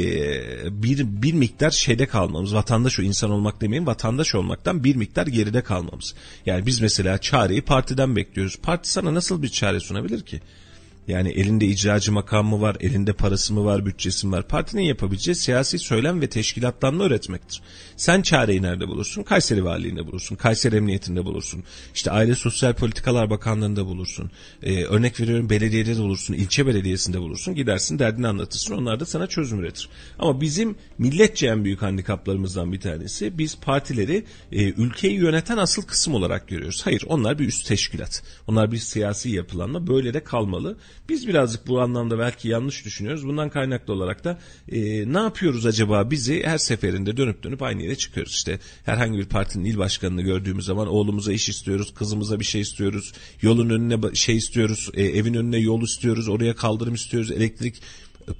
bir 0.82 1.22
bir 1.22 1.32
miktar 1.32 1.70
şeyde 1.70 2.06
kalmamız. 2.06 2.54
Vatandaş 2.54 2.98
o 2.98 3.02
insan 3.02 3.30
olmak 3.30 3.60
demeyin 3.60 3.86
vatandaş 3.86 4.34
olmaktan 4.34 4.84
bir 4.84 4.96
miktar 4.96 5.26
geride 5.26 5.62
kalmamız. 5.62 6.09
Yani 6.46 6.66
biz 6.66 6.80
mesela 6.80 7.18
çareyi 7.18 7.62
partiden 7.62 8.16
bekliyoruz. 8.16 8.56
Parti 8.62 8.90
sana 8.90 9.14
nasıl 9.14 9.42
bir 9.42 9.48
çare 9.48 9.80
sunabilir 9.80 10.20
ki? 10.20 10.40
Yani 11.10 11.28
elinde 11.28 11.66
icracı 11.66 12.12
makam 12.12 12.46
mı 12.46 12.60
var, 12.60 12.76
elinde 12.80 13.12
parası 13.12 13.54
mı 13.54 13.64
var, 13.64 13.86
bütçesi 13.86 14.26
mi 14.26 14.32
var? 14.32 14.48
Partinin 14.48 14.82
yapabileceği 14.82 15.34
siyasi 15.34 15.78
söylem 15.78 16.20
ve 16.20 16.28
teşkilatlanma 16.28 17.04
üretmektir. 17.04 17.62
Sen 17.96 18.22
çareyi 18.22 18.62
nerede 18.62 18.88
bulursun? 18.88 19.22
Kayseri 19.22 19.64
Valiliğinde 19.64 20.06
bulursun, 20.06 20.36
Kayseri 20.36 20.76
Emniyetinde 20.76 21.24
bulursun. 21.24 21.64
İşte 21.94 22.10
Aile 22.10 22.34
Sosyal 22.34 22.74
Politikalar 22.74 23.30
Bakanlığı'nda 23.30 23.86
bulursun. 23.86 24.30
Ee, 24.62 24.84
örnek 24.84 25.20
veriyorum 25.20 25.50
belediyede 25.50 25.96
de 25.96 26.00
bulursun, 26.00 26.34
ilçe 26.34 26.66
belediyesinde 26.66 27.20
bulursun. 27.20 27.54
Gidersin 27.54 27.98
derdini 27.98 28.28
anlatırsın, 28.28 28.74
onlar 28.74 29.00
da 29.00 29.06
sana 29.06 29.26
çözüm 29.26 29.60
üretir. 29.60 29.88
Ama 30.18 30.40
bizim 30.40 30.76
milletçe 30.98 31.46
en 31.46 31.64
büyük 31.64 31.82
handikaplarımızdan 31.82 32.72
bir 32.72 32.80
tanesi 32.80 33.38
biz 33.38 33.60
partileri 33.60 34.24
e, 34.52 34.64
ülkeyi 34.64 35.14
yöneten 35.14 35.56
asıl 35.56 35.82
kısım 35.82 36.14
olarak 36.14 36.48
görüyoruz. 36.48 36.80
Hayır 36.84 37.04
onlar 37.06 37.38
bir 37.38 37.48
üst 37.48 37.66
teşkilat. 37.66 38.22
Onlar 38.46 38.72
bir 38.72 38.78
siyasi 38.78 39.30
yapılanma 39.30 39.86
böyle 39.86 40.14
de 40.14 40.24
kalmalı. 40.24 40.76
Biz 41.08 41.28
birazcık 41.28 41.66
bu 41.66 41.80
anlamda 41.80 42.18
belki 42.18 42.48
yanlış 42.48 42.84
düşünüyoruz. 42.84 43.26
Bundan 43.26 43.50
kaynaklı 43.50 43.92
olarak 43.92 44.24
da 44.24 44.38
e, 44.68 44.80
ne 45.12 45.18
yapıyoruz 45.18 45.66
acaba 45.66 46.10
bizi 46.10 46.42
her 46.44 46.58
seferinde 46.58 47.16
dönüp 47.16 47.42
dönüp 47.42 47.62
aynı 47.62 47.82
yere 47.82 47.96
çıkıyoruz. 47.96 48.32
İşte 48.32 48.58
herhangi 48.84 49.18
bir 49.18 49.24
partinin 49.24 49.64
il 49.64 49.78
başkanını 49.78 50.22
gördüğümüz 50.22 50.64
zaman 50.64 50.88
oğlumuza 50.88 51.32
iş 51.32 51.48
istiyoruz, 51.48 51.94
kızımıza 51.94 52.40
bir 52.40 52.44
şey 52.44 52.60
istiyoruz, 52.60 53.12
yolun 53.42 53.70
önüne 53.70 54.14
şey 54.14 54.36
istiyoruz, 54.36 54.90
e, 54.94 55.02
evin 55.04 55.34
önüne 55.34 55.58
yol 55.58 55.82
istiyoruz, 55.82 56.28
oraya 56.28 56.56
kaldırım 56.56 56.94
istiyoruz, 56.94 57.30
elektrik 57.30 57.82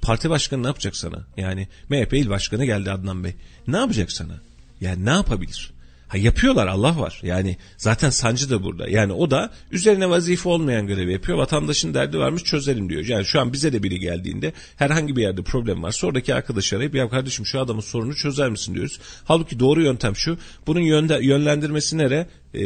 parti 0.01 0.29
başkanı 0.29 0.63
ne 0.63 0.67
yapacak 0.67 0.95
sana? 0.95 1.25
Yani 1.37 1.67
MHP 1.89 2.13
il 2.13 2.29
başkanı 2.29 2.65
geldi 2.65 2.91
Adnan 2.91 3.23
Bey. 3.23 3.33
Ne 3.67 3.77
yapacak 3.77 4.11
sana? 4.11 4.41
Yani 4.81 5.05
ne 5.05 5.09
yapabilir? 5.09 5.71
Ha 6.11 6.17
yapıyorlar 6.17 6.67
Allah 6.67 6.99
var. 6.99 7.19
Yani 7.23 7.57
zaten 7.77 8.09
sancı 8.09 8.49
da 8.49 8.63
burada. 8.63 8.89
Yani 8.89 9.13
o 9.13 9.31
da 9.31 9.51
üzerine 9.71 10.09
vazife 10.09 10.49
olmayan 10.49 10.87
görevi 10.87 11.11
yapıyor. 11.11 11.37
Vatandaşın 11.37 11.93
derdi 11.93 12.19
varmış 12.19 12.43
çözelim 12.43 12.89
diyor. 12.89 13.05
Yani 13.05 13.25
şu 13.25 13.39
an 13.39 13.53
bize 13.53 13.73
de 13.73 13.83
biri 13.83 13.99
geldiğinde 13.99 14.53
herhangi 14.75 15.15
bir 15.15 15.21
yerde 15.21 15.41
problem 15.41 15.83
varsa 15.83 16.07
oradaki 16.07 16.35
arkadaş 16.35 16.73
arayıp 16.73 16.95
ya 16.95 17.09
kardeşim 17.09 17.45
şu 17.45 17.59
adamın 17.59 17.81
sorunu 17.81 18.15
çözer 18.15 18.49
misin 18.49 18.73
diyoruz. 18.73 18.99
Halbuki 19.23 19.59
doğru 19.59 19.81
yöntem 19.81 20.15
şu. 20.15 20.37
Bunun 20.67 20.79
yönde, 20.79 21.19
yönlendirmesi 21.21 21.97
nere? 21.97 22.27
E, 22.55 22.61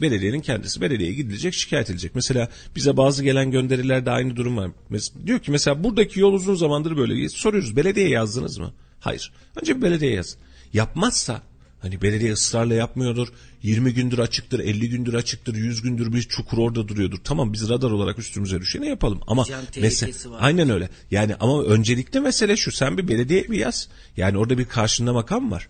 belediyenin 0.00 0.40
kendisi. 0.40 0.80
Belediyeye 0.80 1.14
gidilecek 1.14 1.54
şikayet 1.54 1.90
edilecek. 1.90 2.14
Mesela 2.14 2.48
bize 2.76 2.96
bazı 2.96 3.24
gelen 3.24 3.50
gönderilerde 3.50 4.10
aynı 4.10 4.36
durum 4.36 4.56
var. 4.56 4.70
Mesela, 4.88 5.26
diyor 5.26 5.38
ki 5.38 5.50
mesela 5.50 5.84
buradaki 5.84 6.20
yol 6.20 6.32
uzun 6.32 6.54
zamandır 6.54 6.96
böyle. 6.96 7.28
Soruyoruz 7.28 7.76
belediye 7.76 8.08
yazdınız 8.08 8.58
mı? 8.58 8.72
Hayır. 9.00 9.32
Önce 9.60 9.76
bir 9.76 9.82
belediye 9.82 10.12
yaz. 10.12 10.36
Yapmazsa 10.72 11.42
Hani 11.84 12.02
belediye 12.02 12.32
ısrarla 12.32 12.74
yapmıyordur. 12.74 13.28
20 13.62 13.94
gündür 13.94 14.18
açıktır, 14.18 14.58
50 14.58 14.90
gündür 14.90 15.14
açıktır, 15.14 15.54
100 15.54 15.82
gündür 15.82 16.12
bir 16.12 16.22
çukur 16.22 16.58
orada 16.58 16.88
duruyordur. 16.88 17.18
Tamam 17.24 17.52
biz 17.52 17.68
radar 17.68 17.90
olarak 17.90 18.18
üstümüze 18.18 18.60
düşeni 18.60 18.88
yapalım. 18.88 19.20
Ama 19.26 19.44
mesela 19.82 20.12
aynen 20.38 20.70
öyle. 20.70 20.88
Yani 21.10 21.34
ama 21.40 21.62
öncelikle 21.62 22.20
mesele 22.20 22.56
şu. 22.56 22.72
Sen 22.72 22.98
bir 22.98 23.08
belediye 23.08 23.48
bir 23.48 23.58
yaz. 23.58 23.88
Yani 24.16 24.38
orada 24.38 24.58
bir 24.58 24.64
karşında 24.64 25.12
makam 25.12 25.50
var. 25.50 25.68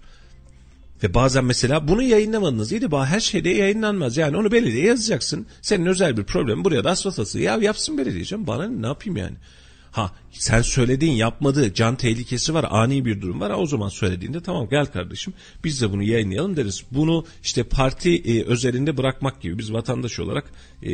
Ve 1.03 1.15
bazen 1.15 1.45
mesela 1.45 1.89
bunu 1.89 2.03
yayınlamadınız. 2.03 2.73
İyi 2.73 2.83
de 2.83 2.97
her 2.97 3.21
şeyde 3.21 3.49
yayınlanmaz. 3.49 4.17
Yani 4.17 4.37
onu 4.37 4.53
belediye 4.53 4.85
yazacaksın. 4.85 5.47
Senin 5.63 5.87
özel 5.87 6.17
bir 6.17 6.25
problem 6.25 6.65
buraya 6.65 6.85
da 6.85 6.91
asfalt 6.91 7.35
Ya 7.35 7.57
yapsın 7.57 7.99
belediyeceğim. 7.99 8.47
Bana 8.47 8.69
ne 8.69 8.87
yapayım 8.87 9.17
yani? 9.17 9.37
Ha 9.95 10.13
sen 10.31 10.63
söylediğin 10.63 11.13
yapmadığı 11.13 11.75
can 11.75 11.97
tehlikesi 11.97 12.55
var 12.55 12.67
ani 12.71 13.05
bir 13.05 13.21
durum 13.21 13.41
var. 13.41 13.51
O 13.51 13.67
zaman 13.67 13.89
söylediğinde 13.89 14.41
tamam 14.41 14.69
gel 14.69 14.87
kardeşim 14.87 15.35
biz 15.65 15.83
de 15.83 15.93
bunu 15.93 16.03
yayınlayalım 16.03 16.57
deriz. 16.57 16.83
Bunu 16.91 17.25
işte 17.43 17.63
parti 17.63 18.17
e, 18.17 18.45
özelinde 18.45 18.97
bırakmak 18.97 19.43
gibi 19.43 19.59
biz 19.59 19.73
vatandaş 19.73 20.21
olarak 20.21 20.53
e, 20.83 20.93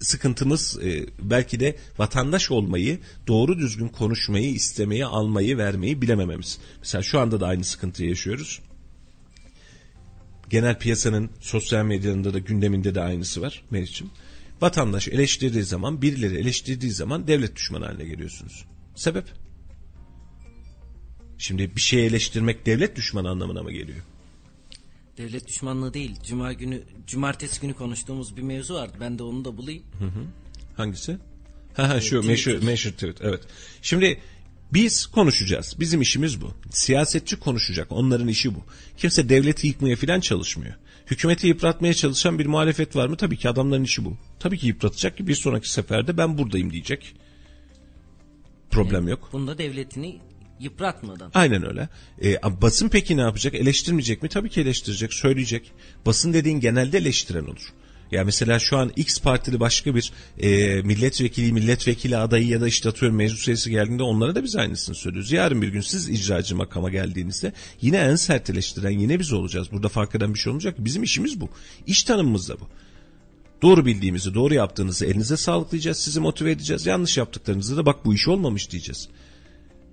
sıkıntımız 0.00 0.78
e, 0.84 1.06
belki 1.22 1.60
de 1.60 1.76
vatandaş 1.98 2.50
olmayı 2.50 2.98
doğru 3.26 3.58
düzgün 3.58 3.88
konuşmayı 3.88 4.50
istemeyi 4.50 5.06
almayı 5.06 5.58
vermeyi 5.58 6.02
bilemememiz. 6.02 6.58
Mesela 6.78 7.02
şu 7.02 7.20
anda 7.20 7.40
da 7.40 7.46
aynı 7.46 7.64
sıkıntıyı 7.64 8.08
yaşıyoruz 8.08 8.60
genel 10.50 10.78
piyasanın 10.78 11.30
sosyal 11.40 11.84
medyanında 11.84 12.34
da 12.34 12.38
gündeminde 12.38 12.94
de 12.94 13.00
aynısı 13.00 13.42
var 13.42 13.62
Meriç'im. 13.70 14.10
Vatandaş 14.60 15.08
eleştirdiği 15.08 15.62
zaman, 15.62 16.02
birileri 16.02 16.36
eleştirdiği 16.36 16.92
zaman 16.92 17.26
devlet 17.26 17.56
düşmanı 17.56 17.84
haline 17.84 18.04
geliyorsunuz. 18.04 18.64
Sebep? 18.94 19.24
Şimdi 21.38 21.76
bir 21.76 21.80
şeyi 21.80 22.06
eleştirmek 22.06 22.66
devlet 22.66 22.96
düşmanı 22.96 23.28
anlamına 23.28 23.62
mı 23.62 23.72
geliyor? 23.72 23.98
Devlet 25.18 25.48
düşmanlığı 25.48 25.94
değil. 25.94 26.16
Cuma 26.26 26.52
günü, 26.52 26.82
cumartesi 27.06 27.60
günü 27.60 27.74
konuştuğumuz 27.74 28.36
bir 28.36 28.42
mevzu 28.42 28.74
vardı. 28.74 28.92
Ben 29.00 29.18
de 29.18 29.22
onu 29.22 29.44
da 29.44 29.56
bulayım. 29.56 29.82
Hı 29.98 30.04
hı. 30.04 30.24
Hangisi? 30.76 31.18
Ha 31.74 31.88
ha 31.88 32.00
şu 32.00 32.22
meşhur, 32.22 32.62
meşhur 32.62 32.90
tweet. 32.90 33.20
Evet. 33.20 33.40
Şimdi 33.82 34.20
biz 34.72 35.06
konuşacağız. 35.06 35.76
Bizim 35.80 36.00
işimiz 36.00 36.40
bu. 36.40 36.54
Siyasetçi 36.70 37.38
konuşacak. 37.38 37.92
Onların 37.92 38.28
işi 38.28 38.54
bu. 38.54 38.64
Kimse 38.96 39.28
devleti 39.28 39.66
yıkmaya 39.66 39.96
falan 39.96 40.20
çalışmıyor. 40.20 40.74
Hükümeti 41.10 41.46
yıpratmaya 41.46 41.94
çalışan 41.94 42.38
bir 42.38 42.46
muhalefet 42.46 42.96
var 42.96 43.08
mı? 43.08 43.16
Tabii 43.16 43.36
ki 43.36 43.48
adamların 43.48 43.84
işi 43.84 44.04
bu. 44.04 44.16
Tabii 44.38 44.58
ki 44.58 44.66
yıpratacak 44.66 45.16
ki 45.16 45.26
bir 45.26 45.34
sonraki 45.34 45.70
seferde 45.70 46.16
ben 46.16 46.38
buradayım 46.38 46.72
diyecek. 46.72 47.14
Problem 48.70 49.08
yok. 49.08 49.28
Bunda 49.32 49.58
devletini 49.58 50.18
yıpratmadan. 50.60 51.30
Aynen 51.34 51.66
öyle. 51.66 51.88
E, 52.22 52.36
basın 52.62 52.88
peki 52.88 53.16
ne 53.16 53.20
yapacak? 53.20 53.54
Eleştirmeyecek 53.54 54.22
mi? 54.22 54.28
Tabii 54.28 54.50
ki 54.50 54.60
eleştirecek, 54.60 55.14
söyleyecek. 55.14 55.72
Basın 56.06 56.32
dediğin 56.32 56.60
genelde 56.60 56.98
eleştiren 56.98 57.44
olur. 57.44 57.72
Ya 58.12 58.24
mesela 58.24 58.58
şu 58.58 58.78
an 58.78 58.92
X 58.96 59.20
partili 59.20 59.60
başka 59.60 59.94
bir 59.94 60.12
e, 60.38 60.82
milletvekili, 60.82 61.52
milletvekili 61.52 62.16
adayı 62.16 62.46
ya 62.46 62.60
da 62.60 62.68
işte 62.68 62.88
atıyorum 62.88 63.16
meclis 63.16 63.48
üyesi 63.48 63.70
geldiğinde 63.70 64.02
onlara 64.02 64.34
da 64.34 64.44
biz 64.44 64.56
aynısını 64.56 64.94
söylüyoruz. 64.94 65.32
Yarın 65.32 65.62
bir 65.62 65.68
gün 65.68 65.80
siz 65.80 66.08
icracı 66.08 66.56
makama 66.56 66.90
geldiğinizde 66.90 67.52
yine 67.80 67.96
en 67.96 68.16
sert 68.16 68.50
eleştiren 68.50 68.90
yine 68.90 69.18
biz 69.18 69.32
olacağız. 69.32 69.72
Burada 69.72 69.88
fark 69.88 70.14
eden 70.14 70.34
bir 70.34 70.38
şey 70.38 70.50
olmayacak. 70.50 70.74
Bizim 70.78 71.02
işimiz 71.02 71.40
bu. 71.40 71.48
İş 71.86 72.02
tanımımız 72.02 72.48
da 72.48 72.60
bu. 72.60 72.68
Doğru 73.62 73.86
bildiğimizi, 73.86 74.34
doğru 74.34 74.54
yaptığınızı 74.54 75.06
elinize 75.06 75.36
sağlıklayacağız, 75.36 75.98
sizi 75.98 76.20
motive 76.20 76.50
edeceğiz. 76.50 76.86
Yanlış 76.86 77.16
yaptıklarınızı 77.16 77.76
da 77.76 77.86
bak 77.86 78.04
bu 78.04 78.14
iş 78.14 78.28
olmamış 78.28 78.70
diyeceğiz. 78.70 79.08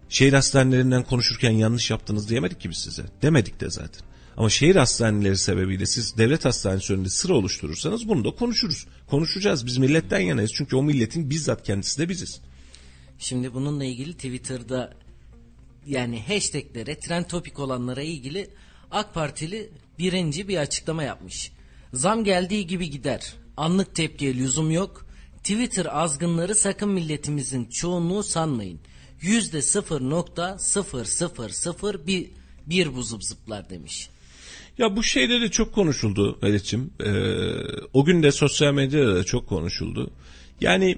Şehir 0.10 0.34
hastanelerinden 0.34 1.04
konuşurken 1.04 1.52
yanlış 1.52 1.92
yaptınız 1.92 2.30
diyemedik 2.30 2.62
ki 2.62 2.70
biz 2.70 2.78
size. 2.78 3.04
Demedik 3.22 3.62
de 3.62 3.70
zaten. 3.70 4.15
Ama 4.38 4.49
şehir 4.49 4.76
hastaneleri 4.76 5.38
sebebiyle 5.38 5.86
siz 5.86 6.18
devlet 6.18 6.45
hastanesi 6.45 6.94
önünde 6.94 7.10
sıra 7.10 7.34
oluşturursanız 7.34 8.07
bunu 8.07 8.26
da 8.26 8.32
konuşuruz. 8.32 8.88
Konuşacağız. 9.07 9.66
Biz 9.66 9.78
milletten 9.78 10.20
yanayız. 10.20 10.52
Çünkü 10.53 10.76
o 10.76 10.84
milletin 10.84 11.30
bizzat 11.30 11.64
kendisi 11.64 11.99
de 11.99 12.10
biziz. 12.10 12.41
Şimdi 13.20 13.53
bununla 13.53 13.86
ilgili 13.86 14.14
Twitter'da 14.14 14.94
yani 15.88 16.24
hashtaglere 16.28 16.99
trend 16.99 17.26
topik 17.26 17.60
olanlara 17.60 18.02
ilgili 18.02 18.49
AK 18.91 19.14
Partili 19.14 19.70
birinci 19.99 20.48
bir 20.48 20.57
açıklama 20.57 21.03
yapmış. 21.03 21.52
Zam 21.94 22.24
geldiği 22.24 22.68
gibi 22.68 22.90
gider. 22.90 23.34
Anlık 23.57 23.95
tepkiye 23.95 24.36
lüzum 24.36 24.72
yok. 24.72 25.06
Twitter 25.38 25.86
azgınları 25.86 26.56
sakın 26.56 26.90
milletimizin 26.90 27.66
çoğunluğu 27.66 28.24
sanmayın. 28.24 28.80
Yüzde 29.22 29.62
sıfır 29.62 30.02
nokta 30.02 30.57
sıfır 30.60 31.06
sıfır 31.06 31.49
sıfır 31.49 32.07
bir, 32.07 32.32
bir 32.66 32.95
bu 32.95 33.03
zıp 33.03 33.24
zıplar 33.24 33.70
demiş. 33.70 34.10
Ya 34.77 34.95
bu 34.95 35.03
şeyleri 35.03 35.52
çok 35.52 35.73
konuşuldu 35.73 36.39
Melih'ciğim. 36.41 36.93
Ee, 36.99 37.11
o 37.93 38.06
gün 38.06 38.23
de 38.23 38.31
sosyal 38.31 38.73
medyada 38.73 39.15
da 39.15 39.23
çok 39.23 39.47
konuşuldu. 39.47 40.11
Yani 40.61 40.97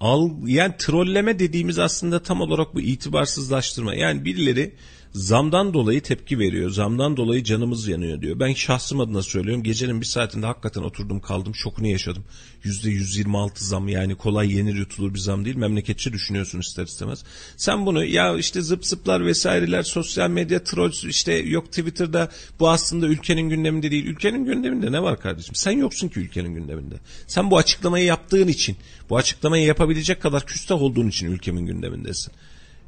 al 0.00 0.30
yani 0.46 0.74
trolleme 0.78 1.38
dediğimiz 1.38 1.78
aslında 1.78 2.22
tam 2.22 2.40
olarak 2.40 2.74
bu 2.74 2.80
itibarsızlaştırma. 2.80 3.94
Yani 3.94 4.24
birileri 4.24 4.74
zamdan 5.16 5.74
dolayı 5.74 6.02
tepki 6.02 6.38
veriyor. 6.38 6.70
Zamdan 6.70 7.16
dolayı 7.16 7.44
canımız 7.44 7.88
yanıyor 7.88 8.20
diyor. 8.20 8.40
Ben 8.40 8.52
şahsım 8.52 9.00
adına 9.00 9.22
söylüyorum. 9.22 9.62
Gecenin 9.62 10.00
bir 10.00 10.06
saatinde 10.06 10.46
hakikaten 10.46 10.82
oturdum 10.82 11.20
kaldım 11.20 11.54
şokunu 11.54 11.86
yaşadım. 11.86 12.24
%126 12.64 13.50
zam 13.54 13.88
yani 13.88 14.14
kolay 14.14 14.56
yenir 14.56 14.74
yutulur 14.74 15.14
bir 15.14 15.18
zam 15.18 15.44
değil. 15.44 15.56
Memleketçi 15.56 16.12
düşünüyorsun 16.12 16.60
ister 16.60 16.84
istemez. 16.84 17.24
Sen 17.56 17.86
bunu 17.86 18.04
ya 18.04 18.36
işte 18.36 18.62
zıp 18.62 18.86
zıplar 18.86 19.26
vesaireler 19.26 19.82
sosyal 19.82 20.30
medya 20.30 20.64
trolls 20.64 21.04
işte 21.04 21.32
yok 21.32 21.66
Twitter'da 21.66 22.30
bu 22.60 22.70
aslında 22.70 23.06
ülkenin 23.06 23.48
gündeminde 23.48 23.90
değil. 23.90 24.06
Ülkenin 24.06 24.44
gündeminde 24.44 24.92
ne 24.92 25.02
var 25.02 25.20
kardeşim? 25.20 25.54
Sen 25.54 25.72
yoksun 25.72 26.08
ki 26.08 26.20
ülkenin 26.20 26.54
gündeminde. 26.54 26.94
Sen 27.26 27.50
bu 27.50 27.58
açıklamayı 27.58 28.04
yaptığın 28.04 28.48
için 28.48 28.76
bu 29.10 29.16
açıklamayı 29.16 29.66
yapabilecek 29.66 30.22
kadar 30.22 30.46
küstah 30.46 30.82
olduğun 30.82 31.08
için 31.08 31.32
ülkemin 31.32 31.66
gündemindesin. 31.66 32.32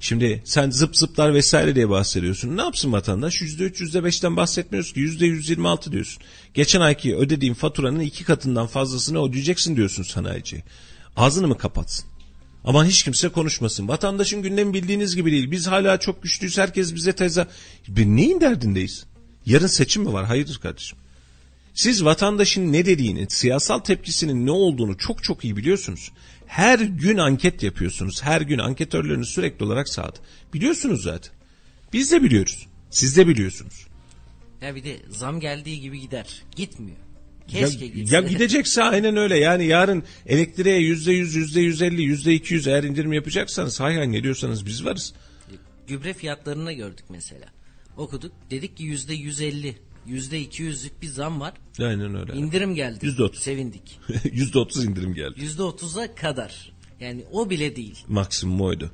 Şimdi 0.00 0.42
sen 0.44 0.70
zıp 0.70 0.96
zıplar 0.96 1.34
vesaire 1.34 1.74
diye 1.74 1.88
bahsediyorsun. 1.88 2.56
Ne 2.56 2.62
yapsın 2.62 2.92
vatandaş? 2.92 3.42
%3, 3.42 3.80
%5'ten 3.80 4.36
bahsetmiyoruz 4.36 4.92
ki. 4.92 5.00
%126 5.00 5.92
diyorsun. 5.92 6.22
Geçen 6.54 6.80
ayki 6.80 7.16
ödediğin 7.16 7.54
faturanın 7.54 8.00
iki 8.00 8.24
katından 8.24 8.66
fazlasını 8.66 9.28
ödeyeceksin 9.28 9.76
diyorsun 9.76 10.02
sanayici. 10.02 10.64
Ağzını 11.16 11.48
mı 11.48 11.58
kapatsın? 11.58 12.04
Aman 12.64 12.84
hiç 12.84 13.02
kimse 13.02 13.28
konuşmasın. 13.28 13.88
Vatandaşın 13.88 14.42
gündemi 14.42 14.74
bildiğiniz 14.74 15.16
gibi 15.16 15.32
değil. 15.32 15.50
Biz 15.50 15.66
hala 15.66 16.00
çok 16.00 16.22
güçlüyüz. 16.22 16.58
Herkes 16.58 16.94
bize 16.94 17.12
teza... 17.12 17.48
Neyin 17.96 18.40
derdindeyiz? 18.40 19.04
Yarın 19.46 19.66
seçim 19.66 20.02
mi 20.02 20.12
var? 20.12 20.26
Hayırdır 20.26 20.58
kardeşim? 20.58 20.98
Siz 21.74 22.04
vatandaşın 22.04 22.72
ne 22.72 22.86
dediğini, 22.86 23.26
siyasal 23.30 23.78
tepkisinin 23.78 24.46
ne 24.46 24.50
olduğunu 24.50 24.98
çok 24.98 25.22
çok 25.22 25.44
iyi 25.44 25.56
biliyorsunuz. 25.56 26.12
Her 26.48 26.78
gün 26.78 27.16
anket 27.16 27.62
yapıyorsunuz. 27.62 28.22
Her 28.22 28.40
gün 28.40 28.58
anketörleriniz 28.58 29.28
sürekli 29.28 29.64
olarak 29.64 29.88
sahada. 29.88 30.18
Biliyorsunuz 30.54 31.02
zaten. 31.02 31.32
Biz 31.92 32.12
de 32.12 32.22
biliyoruz. 32.22 32.66
Siz 32.90 33.16
de 33.16 33.28
biliyorsunuz. 33.28 33.86
Ya 34.62 34.74
bir 34.74 34.84
de 34.84 34.96
zam 35.10 35.40
geldiği 35.40 35.80
gibi 35.80 36.00
gider. 36.00 36.42
Gitmiyor. 36.56 36.96
Ya, 37.52 37.60
Keşke 37.66 37.86
gitse. 37.86 38.16
ya 38.16 38.22
gidecekse 38.22 38.82
aynen 38.82 39.16
öyle. 39.16 39.38
Yani 39.38 39.66
yarın 39.66 40.02
elektriğe 40.26 40.78
yüzde 40.78 41.12
yüz, 41.12 41.34
yüzde 41.34 41.60
yüz 41.60 41.82
elli, 41.82 42.02
yüzde 42.02 42.34
iki 42.34 42.54
yüz 42.54 42.66
eğer 42.66 42.82
indirim 42.84 43.12
yapacaksanız 43.12 43.80
hay 43.80 43.96
hay 43.96 44.12
ne 44.12 44.22
diyorsanız 44.22 44.66
biz 44.66 44.84
varız. 44.84 45.14
Gübre 45.86 46.14
fiyatlarını 46.14 46.72
gördük 46.72 47.04
mesela. 47.08 47.46
Okuduk. 47.96 48.32
Dedik 48.50 48.76
ki 48.76 48.82
yüzde 48.84 49.14
yüz 49.14 49.40
elli. 49.40 49.76
Yüzde 50.08 50.40
iki 50.40 50.62
yüzlük 50.62 51.02
bir 51.02 51.06
zam 51.06 51.40
var. 51.40 51.54
Aynen 51.80 52.14
öyle. 52.20 52.32
İndirim 52.32 52.74
geldi. 52.74 53.06
Yüzde 53.06 53.22
otuz. 53.22 53.42
Sevindik. 53.42 54.00
Yüzde 54.32 54.58
otuz 54.58 54.84
indirim 54.84 55.14
geldi. 55.14 55.34
Yüzde 55.36 55.62
otuza 55.62 56.14
kadar. 56.14 56.72
Yani 57.00 57.24
o 57.32 57.50
bile 57.50 57.76
değil. 57.76 58.04
Maksimum 58.08 58.60
oydu. 58.60 58.90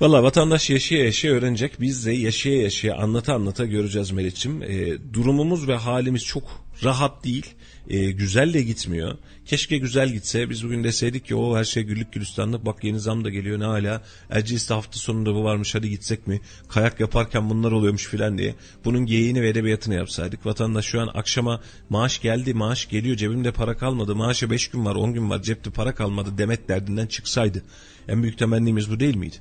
Valla 0.00 0.22
vatandaş 0.22 0.70
yaşaya 0.70 1.04
yaşaya 1.04 1.32
öğrenecek. 1.32 1.80
Biz 1.80 2.06
de 2.06 2.12
yaşaya 2.12 2.62
yaşaya 2.62 2.96
anlata 2.96 3.34
anlata 3.34 3.64
göreceğiz 3.64 4.10
Meriç'im. 4.10 4.62
E, 4.62 4.98
durumumuz 5.14 5.68
ve 5.68 5.76
halimiz 5.76 6.24
çok 6.24 6.64
rahat 6.84 7.24
değil. 7.24 7.46
E, 7.90 8.10
güzel 8.10 8.54
de 8.54 8.62
gitmiyor. 8.62 9.18
Keşke 9.44 9.78
güzel 9.78 10.12
gitse. 10.12 10.50
Biz 10.50 10.64
bugün 10.64 10.84
deseydik 10.84 11.26
ki 11.26 11.34
o 11.34 11.56
her 11.56 11.64
şey 11.64 11.82
güllük 11.82 12.12
gülistanlık. 12.12 12.66
Bak 12.66 12.84
yeni 12.84 13.00
zam 13.00 13.24
da 13.24 13.30
geliyor 13.30 13.60
ne 13.60 13.64
hala. 13.64 14.02
Erciyes'te 14.30 14.74
hafta 14.74 14.98
sonunda 14.98 15.34
bu 15.34 15.44
varmış 15.44 15.74
hadi 15.74 15.90
gitsek 15.90 16.26
mi? 16.26 16.40
Kayak 16.68 17.00
yaparken 17.00 17.50
bunlar 17.50 17.72
oluyormuş 17.72 18.06
filan 18.06 18.38
diye. 18.38 18.54
Bunun 18.84 19.06
geyiğini 19.06 19.42
ve 19.42 19.48
edebiyatını 19.48 19.94
yapsaydık. 19.94 20.46
Vatandaş 20.46 20.84
şu 20.84 21.00
an 21.00 21.10
akşama 21.14 21.60
maaş 21.88 22.20
geldi 22.20 22.54
maaş 22.54 22.88
geliyor 22.88 23.16
cebimde 23.16 23.52
para 23.52 23.76
kalmadı. 23.76 24.14
Maaşa 24.14 24.50
5 24.50 24.68
gün 24.68 24.84
var 24.84 24.94
10 24.94 25.14
gün 25.14 25.30
var 25.30 25.42
cepte 25.42 25.70
para 25.70 25.94
kalmadı 25.94 26.38
demet 26.38 26.68
derdinden 26.68 27.06
çıksaydı. 27.06 27.62
En 28.08 28.22
büyük 28.22 28.38
temennimiz 28.38 28.90
bu 28.90 29.00
değil 29.00 29.16
miydi? 29.16 29.36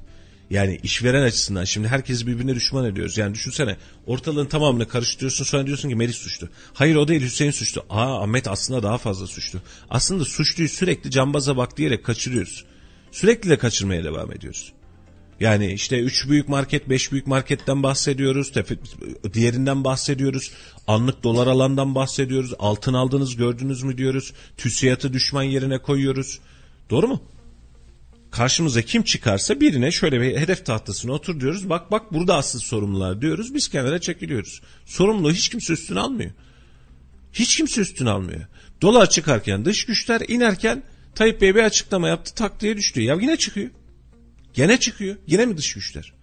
Yani 0.50 0.80
işveren 0.84 1.22
açısından 1.22 1.64
şimdi 1.64 1.88
herkesi 1.88 2.28
birbirine 2.28 2.56
düşman 2.56 2.86
ediyoruz. 2.86 3.18
Yani 3.18 3.34
düşünsene 3.34 3.78
ortalığın 4.06 4.46
tamamını 4.46 4.88
karıştırıyorsun 4.88 5.46
sonra 5.46 5.68
diyorsun 5.68 5.90
ki 5.90 5.96
Melis 5.96 6.16
suçlu. 6.16 6.50
Hayır 6.74 6.96
o 6.96 7.08
değil 7.08 7.22
Hüseyin 7.22 7.52
suçlu. 7.52 7.86
Aa 7.90 8.24
Ahmet 8.24 8.48
aslında 8.48 8.84
daha 8.84 8.98
fazla 8.98 9.28
suçlu. 9.28 9.60
Aslında 9.90 10.26
suçluyu 10.26 10.70
sürekli 10.70 11.12
cambaza 11.12 11.58
bak 11.58 11.78
diyerek 11.78 12.06
kaçırıyoruz. 12.06 12.66
Sürekli 13.12 13.50
de 13.50 13.58
kaçırmaya 13.58 14.04
devam 14.04 14.34
ediyoruz. 14.34 14.74
Yani 15.40 15.74
işte 15.74 16.00
üç 16.00 16.30
büyük 16.30 16.50
market, 16.50 16.90
beş 16.90 17.12
büyük 17.12 17.28
marketten 17.28 17.84
bahsediyoruz. 17.84 18.52
Tefe, 18.52 18.76
diğerinden 19.34 19.84
bahsediyoruz. 19.84 20.52
Anlık 20.88 21.24
dolar 21.24 21.48
alandan 21.48 21.96
bahsediyoruz. 21.96 22.54
Altın 22.60 22.94
aldınız 22.94 23.36
gördünüz 23.36 23.84
mü 23.84 23.98
diyoruz. 23.98 24.34
TÜSİAD'ı 24.58 25.14
düşman 25.14 25.44
yerine 25.44 25.78
koyuyoruz. 25.78 26.40
Doğru 26.90 27.08
mu? 27.08 27.22
Karşımıza 28.32 28.82
kim 28.82 29.04
çıkarsa 29.04 29.62
birine 29.62 29.92
şöyle 29.92 30.22
bir 30.22 30.38
hedef 30.38 30.66
tahtasına 30.66 31.12
otur 31.12 31.40
diyoruz. 31.40 31.70
Bak 31.70 31.92
bak 31.92 32.14
burada 32.14 32.36
asıl 32.36 32.60
sorumlular 32.60 33.22
diyoruz. 33.22 33.54
Biz 33.54 33.68
kenara 33.70 34.02
çekiliyoruz. 34.02 34.62
Sorumluluğu 34.86 35.32
hiç 35.32 35.50
kimse 35.50 35.74
üstüne 35.74 36.00
almıyor. 36.00 36.32
Hiç 37.34 37.58
kimse 37.58 37.82
üstüne 37.82 38.10
almıyor. 38.10 38.42
Dolar 38.82 39.10
çıkarken 39.10 39.66
dış 39.66 39.86
güçler 39.86 40.22
inerken 40.28 40.84
Tayyip 41.16 41.42
Bey 41.42 41.56
bir 41.56 41.64
açıklama 41.64 42.08
yaptı 42.08 42.36
tak 42.36 42.62
diye 42.62 42.78
düştü. 42.78 43.02
Ya 43.02 43.16
yine 43.22 43.38
çıkıyor. 43.38 43.70
Gene 44.54 44.80
çıkıyor. 44.80 45.16
Yine 45.28 45.46
mi 45.46 45.58
dış 45.58 45.74
güçler? 45.74 46.14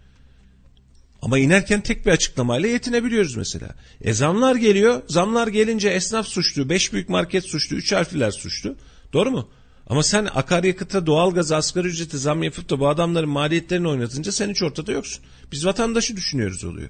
Ama 1.22 1.38
inerken 1.38 1.80
tek 1.80 2.06
bir 2.06 2.10
açıklamayla 2.10 2.68
yetinebiliyoruz 2.68 3.36
mesela. 3.36 3.68
E 4.00 4.12
zamlar 4.12 4.56
geliyor. 4.56 5.02
Zamlar 5.08 5.48
gelince 5.48 5.88
esnaf 5.88 6.26
suçlu, 6.26 6.68
beş 6.68 6.92
büyük 6.92 7.08
market 7.08 7.44
suçlu, 7.44 7.76
üç 7.76 7.92
harfler 7.92 8.30
suçlu. 8.30 8.76
Doğru 9.12 9.30
mu? 9.30 9.48
Ama 9.86 10.02
sen 10.02 10.28
akaryakıta, 10.34 11.06
doğalgaza, 11.06 11.56
asgari 11.56 11.88
ücreti 11.88 12.18
zam 12.18 12.42
yapıp 12.42 12.70
da 12.70 12.80
bu 12.80 12.88
adamların 12.88 13.28
maliyetlerini 13.28 13.88
oynatınca 13.88 14.32
sen 14.32 14.50
hiç 14.50 14.62
ortada 14.62 14.92
yoksun. 14.92 15.24
Biz 15.52 15.66
vatandaşı 15.66 16.16
düşünüyoruz 16.16 16.64
oluyor. 16.64 16.88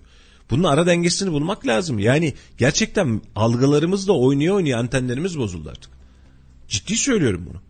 Bunun 0.51 0.64
ara 0.64 0.86
dengesini 0.86 1.32
bulmak 1.32 1.66
lazım. 1.66 1.98
Yani 1.98 2.35
gerçekten 2.59 3.20
algılarımızla 3.35 4.12
oynuyor 4.12 4.55
oynuyor 4.55 4.78
antenlerimiz 4.78 5.39
bozuldu 5.39 5.68
artık. 5.68 5.90
Ciddi 6.68 6.97
söylüyorum 6.97 7.47
bunu. 7.51 7.60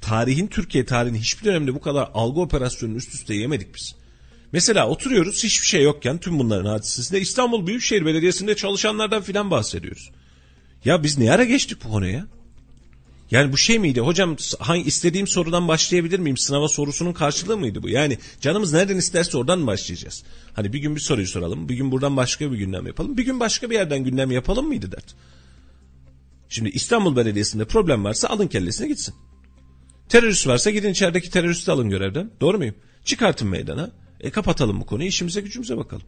Tarihin 0.00 0.46
Türkiye 0.46 0.84
tarihinin 0.84 1.18
hiçbir 1.18 1.44
dönemde 1.44 1.74
bu 1.74 1.80
kadar 1.80 2.10
algı 2.14 2.40
operasyonunu 2.40 2.96
üst 2.96 3.14
üste 3.14 3.34
yemedik 3.34 3.74
biz. 3.74 3.94
Mesela 4.52 4.88
oturuyoruz 4.88 5.44
hiçbir 5.44 5.66
şey 5.66 5.82
yokken 5.82 6.18
tüm 6.18 6.38
bunların 6.38 6.70
hadisesinde 6.70 7.20
İstanbul 7.20 7.66
Büyükşehir 7.66 8.06
Belediyesi'nde 8.06 8.56
çalışanlardan 8.56 9.22
filan 9.22 9.50
bahsediyoruz. 9.50 10.10
Ya 10.84 11.02
biz 11.02 11.18
ne 11.18 11.32
ara 11.32 11.44
geçtik 11.44 11.84
bu 11.84 11.90
konuya? 11.90 12.26
Yani 13.30 13.52
bu 13.52 13.56
şey 13.56 13.78
miydi? 13.78 14.00
Hocam 14.00 14.36
hangi 14.58 14.82
istediğim 14.82 15.26
sorudan 15.26 15.68
başlayabilir 15.68 16.18
miyim? 16.18 16.36
Sınava 16.36 16.68
sorusunun 16.68 17.12
karşılığı 17.12 17.56
mıydı 17.56 17.82
bu? 17.82 17.88
Yani 17.88 18.18
canımız 18.40 18.72
nereden 18.72 18.96
isterse 18.96 19.38
oradan 19.38 19.66
başlayacağız? 19.66 20.22
Hani 20.52 20.72
bir 20.72 20.78
gün 20.78 20.96
bir 20.96 21.00
soruyu 21.00 21.26
soralım. 21.26 21.68
Bir 21.68 21.74
gün 21.74 21.92
buradan 21.92 22.16
başka 22.16 22.52
bir 22.52 22.58
gündem 22.58 22.86
yapalım. 22.86 23.16
Bir 23.16 23.24
gün 23.24 23.40
başka 23.40 23.70
bir 23.70 23.74
yerden 23.74 24.04
gündem 24.04 24.30
yapalım 24.30 24.66
mıydı 24.66 24.92
dert? 24.92 25.14
Şimdi 26.48 26.68
İstanbul 26.68 27.16
Belediyesi'nde 27.16 27.64
problem 27.64 28.04
varsa 28.04 28.28
alın 28.28 28.48
kellesine 28.48 28.88
gitsin. 28.88 29.14
Terörist 30.08 30.46
varsa 30.46 30.70
gidin 30.70 30.90
içerideki 30.90 31.30
teröristi 31.30 31.70
alın 31.70 31.90
görevden. 31.90 32.30
Doğru 32.40 32.58
muyum? 32.58 32.74
Çıkartın 33.04 33.48
meydana. 33.48 33.90
E 34.20 34.30
kapatalım 34.30 34.80
bu 34.80 34.86
konuyu 34.86 35.08
işimize 35.08 35.40
gücümüze 35.40 35.76
bakalım. 35.76 36.02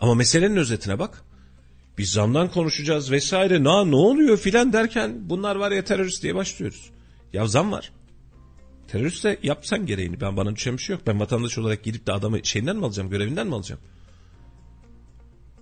Ama 0.00 0.14
meselenin 0.14 0.56
özetine 0.56 0.98
bak. 0.98 1.24
Biz 1.98 2.10
zamdan 2.10 2.50
konuşacağız 2.50 3.10
vesaire. 3.10 3.64
Na 3.64 3.84
ne 3.84 3.96
oluyor 3.96 4.36
filan 4.36 4.72
derken 4.72 5.30
bunlar 5.30 5.56
var 5.56 5.70
ya 5.70 5.84
terörist 5.84 6.22
diye 6.22 6.34
başlıyoruz. 6.34 6.90
Ya 7.32 7.46
zam 7.46 7.72
var. 7.72 7.92
Terörist 8.88 9.24
de 9.24 9.38
yapsan 9.42 9.86
gereğini. 9.86 10.20
Ben 10.20 10.36
bana 10.36 10.56
düşen 10.56 10.76
bir 10.76 10.82
şey 10.82 10.96
yok. 10.96 11.06
Ben 11.06 11.20
vatandaş 11.20 11.58
olarak 11.58 11.84
gidip 11.84 12.06
de 12.06 12.12
adamı 12.12 12.44
şeyinden 12.44 12.76
mi 12.76 12.86
alacağım, 12.86 13.10
görevinden 13.10 13.46
mi 13.46 13.54
alacağım? 13.54 13.80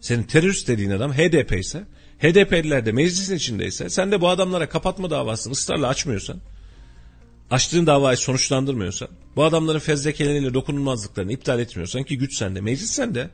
Senin 0.03 0.23
terörist 0.23 0.69
dediğin 0.69 0.91
adam 0.91 1.13
HDP 1.13 1.53
ise, 1.53 1.85
HDP'liler 2.19 2.87
de 2.87 2.93
meclisin 2.93 3.37
içindeyse, 3.37 3.91
sen 3.91 4.13
de 4.13 4.21
bu 4.21 4.29
adamlara 4.29 4.69
kapatma 4.69 5.11
davasını 5.11 5.53
ısrarla 5.53 5.89
açmıyorsan, 5.89 6.41
açtığın 7.51 7.87
davayı 7.87 8.17
sonuçlandırmıyorsan, 8.17 9.09
bu 9.37 9.45
adamların 9.45 9.79
fezlekeleriyle 9.79 10.55
dokunulmazlıklarını 10.55 11.33
iptal 11.33 11.61
etmiyorsan 11.61 12.03
ki 12.03 12.19
güç 12.19 12.37
sende, 12.37 12.61
meclis 12.61 12.91
sende, 12.91 13.31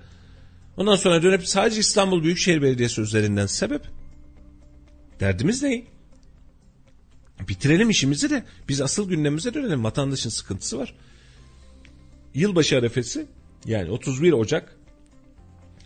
Ondan 0.79 0.97
sonra 0.97 1.23
dönüp 1.23 1.49
sadece 1.49 1.81
İstanbul 1.81 2.23
Büyükşehir 2.23 2.63
Belediyesi 2.63 3.01
üzerinden 3.01 3.47
sebep. 3.47 3.83
Derdimiz 5.21 5.63
ne? 5.63 5.85
Bitirelim 7.49 7.91
işimizi 7.91 8.31
de 8.31 8.45
biz 8.69 8.81
asıl 8.81 9.09
gündemimize 9.09 9.55
dönelim. 9.55 9.85
Vatandaşın 9.85 10.31
sıkıntısı 10.31 10.79
var. 10.79 10.95
Yılbaşı 12.35 12.79
arefesi 12.79 13.27
yani 13.65 13.91
31 13.91 14.33
Ocak 14.33 14.77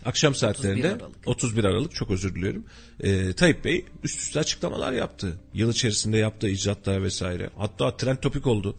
akşam 0.05 0.35
saatlerinde 0.35 0.87
31 0.87 1.03
Aralık, 1.03 1.27
31 1.27 1.63
Aralık 1.63 1.95
çok 1.95 2.11
özür 2.11 2.35
diliyorum. 2.35 2.65
Ee, 2.99 3.33
Tayyip 3.33 3.65
Bey 3.65 3.85
üst 4.03 4.19
üste 4.19 4.39
açıklamalar 4.39 4.93
yaptı. 4.93 5.39
Yıl 5.53 5.71
içerisinde 5.71 6.17
yaptığı 6.17 6.49
icraatlar 6.49 7.03
vesaire. 7.03 7.49
Hatta 7.57 7.97
trend 7.97 8.17
topik 8.17 8.47
oldu. 8.47 8.75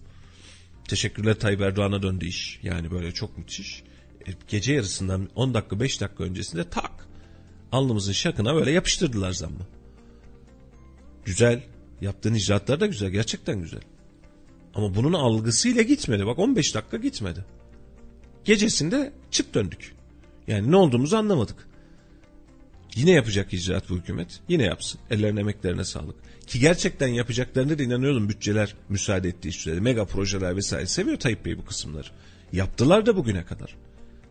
Teşekkürler 0.89 1.35
Tayyip 1.35 1.61
Erdoğan'a 1.61 2.03
döndü 2.03 2.27
iş. 2.27 2.61
Yani 2.63 2.91
böyle 2.91 3.13
çok 3.13 3.39
müthiş. 3.39 3.84
E, 4.27 4.31
gece 4.49 4.73
yarısından 4.73 5.29
10 5.35 5.55
dakika 5.55 5.81
5 5.81 6.01
dakika 6.01 6.25
öncesinde 6.25 6.71
tak 6.71 7.09
alnımızın 7.73 8.13
şakına 8.13 8.55
böyle 8.55 8.71
yapıştırdılar 8.71 9.33
zammı. 9.33 9.67
Güzel. 11.25 11.63
Yaptığın 12.01 12.35
icraatlar 12.35 12.81
da 12.81 12.87
güzel. 12.87 13.11
Gerçekten 13.11 13.61
güzel. 13.61 13.81
Ama 14.75 14.95
bunun 14.95 15.13
algısıyla 15.13 15.83
gitmedi. 15.83 16.27
Bak 16.27 16.39
15 16.39 16.75
dakika 16.75 16.97
gitmedi. 16.97 17.45
Gecesinde 18.45 19.13
çıt 19.31 19.55
döndük. 19.55 19.95
Yani 20.47 20.71
ne 20.71 20.77
olduğumuzu 20.77 21.17
anlamadık. 21.17 21.69
Yine 22.95 23.11
yapacak 23.11 23.53
icraat 23.53 23.91
bu 23.91 23.97
hükümet. 23.97 24.41
Yine 24.49 24.63
yapsın. 24.63 25.01
Ellerine 25.11 25.41
emeklerine 25.41 25.85
sağlık. 25.85 26.17
Ki 26.47 26.61
gerçekten 26.61 27.09
yapacaklarına 27.09 27.79
da 27.79 27.83
inanıyorum 27.83 28.29
bütçeler 28.29 28.75
müsaade 28.89 29.29
ettiği 29.29 29.53
sürede. 29.53 29.81
Mega 29.81 30.05
projeler 30.05 30.57
vesaire 30.57 30.87
seviyor 30.87 31.19
Tayyip 31.19 31.45
Bey 31.45 31.59
bu 31.59 31.65
kısımları. 31.65 32.09
Yaptılar 32.53 33.07
da 33.07 33.17
bugüne 33.17 33.45
kadar. 33.45 33.77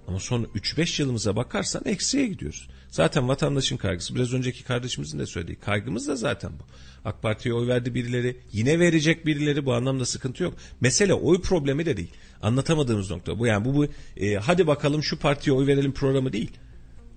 Ama 0.08 0.20
son 0.20 0.44
3-5 0.44 1.02
yılımıza 1.02 1.36
bakarsan 1.36 1.82
eksiye 1.86 2.28
gidiyoruz. 2.28 2.70
Zaten 2.90 3.28
vatandaşın 3.28 3.78
kaygısı 3.78 4.16
biraz 4.16 4.34
önceki 4.34 4.64
kardeşimizin 4.64 5.20
de 5.20 5.26
söylediği 5.26 5.60
kaygımız 5.60 6.08
da 6.08 6.16
zaten 6.16 6.52
bu. 6.60 6.64
AK 7.06 7.22
Parti'ye 7.22 7.56
oy 7.56 7.68
verdi 7.68 7.94
birileri 7.94 8.38
yine 8.52 8.80
verecek 8.80 9.26
birileri 9.26 9.66
bu 9.66 9.74
anlamda 9.74 10.06
sıkıntı 10.06 10.44
yok. 10.44 10.54
Mesele 10.82 11.14
oy 11.14 11.42
problemi 11.42 11.86
de 11.86 11.98
değil. 11.98 12.12
Anlatamadığımız 12.42 13.12
nokta 13.12 13.40
bu 13.40 13.48
yani 13.48 13.66
bu, 13.66 13.76
bu 13.76 13.88
e, 14.18 14.36
hadi 14.36 14.68
bakalım 14.68 15.04
şu 15.04 15.20
partiye 15.20 15.56
oy 15.56 15.68
verelim 15.68 15.94
programı 15.94 16.34
değil. 16.34 16.52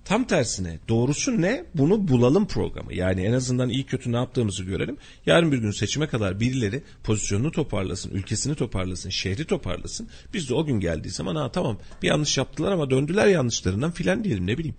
Tam 0.07 0.27
tersine 0.27 0.79
doğrusu 0.87 1.41
ne? 1.41 1.65
Bunu 1.75 2.07
bulalım 2.07 2.47
programı. 2.47 2.93
Yani 2.93 3.21
en 3.21 3.33
azından 3.33 3.69
iyi 3.69 3.85
kötü 3.85 4.11
ne 4.11 4.15
yaptığımızı 4.15 4.63
görelim. 4.63 4.97
Yarın 5.25 5.51
bir 5.51 5.57
gün 5.57 5.71
seçime 5.71 6.07
kadar 6.07 6.39
birileri 6.39 6.83
pozisyonunu 7.03 7.51
toparlasın, 7.51 8.11
ülkesini 8.11 8.55
toparlasın, 8.55 9.09
şehri 9.09 9.45
toparlasın. 9.45 10.09
Biz 10.33 10.49
de 10.49 10.53
o 10.53 10.65
gün 10.65 10.79
geldiği 10.79 11.09
zaman 11.09 11.35
ha 11.35 11.51
tamam 11.51 11.79
bir 12.01 12.07
yanlış 12.07 12.37
yaptılar 12.37 12.71
ama 12.71 12.89
döndüler 12.89 13.27
yanlışlarından 13.27 13.91
filan 13.91 14.23
diyelim 14.23 14.47
ne 14.47 14.57
bileyim. 14.57 14.75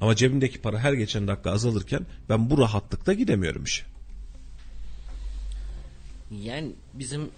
Ama 0.00 0.16
cebimdeki 0.16 0.60
para 0.60 0.78
her 0.78 0.92
geçen 0.92 1.28
dakika 1.28 1.50
azalırken 1.50 2.06
ben 2.28 2.50
bu 2.50 2.58
rahatlıkta 2.58 3.12
gidemiyorum 3.12 3.64
işe. 3.64 3.84
Yani 6.30 6.72
bizim 6.94 7.30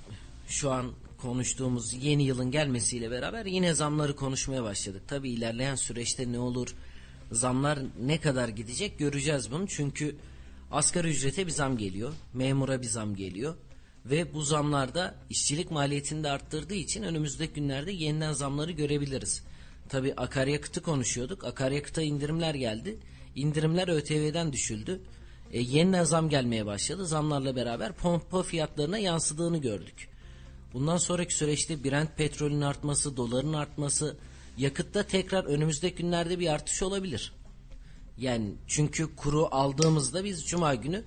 şu 0.48 0.70
an 0.70 0.86
konuştuğumuz 1.23 2.05
yeni 2.05 2.24
yılın 2.24 2.51
gelmesiyle 2.51 3.10
beraber 3.10 3.47
yine 3.47 3.74
zamları 3.74 4.16
konuşmaya 4.16 4.62
başladık. 4.62 5.02
Tabii 5.09 5.31
ilerleyen 5.31 5.74
süreçte 5.74 6.32
ne 6.32 6.39
olur, 6.39 6.74
zamlar 7.32 7.78
ne 8.00 8.20
kadar 8.20 8.48
gidecek 8.48 8.98
göreceğiz 8.98 9.50
bunu. 9.50 9.66
Çünkü 9.66 10.16
asgari 10.70 11.08
ücrete 11.08 11.46
bir 11.46 11.52
zam 11.52 11.78
geliyor, 11.78 12.12
memura 12.34 12.82
bir 12.82 12.86
zam 12.86 13.16
geliyor 13.16 13.54
ve 14.06 14.34
bu 14.34 14.42
zamlarda 14.42 15.14
işçilik 15.30 15.70
maliyetini 15.70 16.24
de 16.24 16.30
arttırdığı 16.30 16.74
için 16.74 17.02
önümüzdeki 17.02 17.52
günlerde 17.52 17.92
yeniden 17.92 18.32
zamları 18.32 18.72
görebiliriz. 18.72 19.42
Tabii 19.88 20.14
akaryakıtı 20.16 20.82
konuşuyorduk. 20.82 21.44
Akaryakıta 21.44 22.02
indirimler 22.02 22.54
geldi. 22.54 22.98
İndirimler 23.34 23.88
ÖTV'den 23.88 24.52
düşüldü. 24.52 25.00
E, 25.52 25.60
yeniden 25.60 26.04
zam 26.04 26.28
gelmeye 26.28 26.66
başladı. 26.66 27.06
Zamlarla 27.06 27.56
beraber 27.56 27.92
pompa 27.92 28.42
fiyatlarına 28.42 28.98
yansıdığını 28.98 29.58
gördük. 29.58 30.08
Bundan 30.72 30.96
sonraki 30.96 31.34
süreçte 31.34 31.84
Brent 31.84 32.16
petrolün 32.16 32.60
artması, 32.60 33.16
doların 33.16 33.52
artması, 33.52 34.16
yakıtta 34.58 35.02
tekrar 35.02 35.44
önümüzdeki 35.44 36.02
günlerde 36.02 36.38
bir 36.38 36.52
artış 36.52 36.82
olabilir. 36.82 37.32
Yani 38.18 38.54
çünkü 38.66 39.16
kuru 39.16 39.48
aldığımızda 39.50 40.24
biz 40.24 40.46
cuma 40.46 40.74
günü 40.74 41.04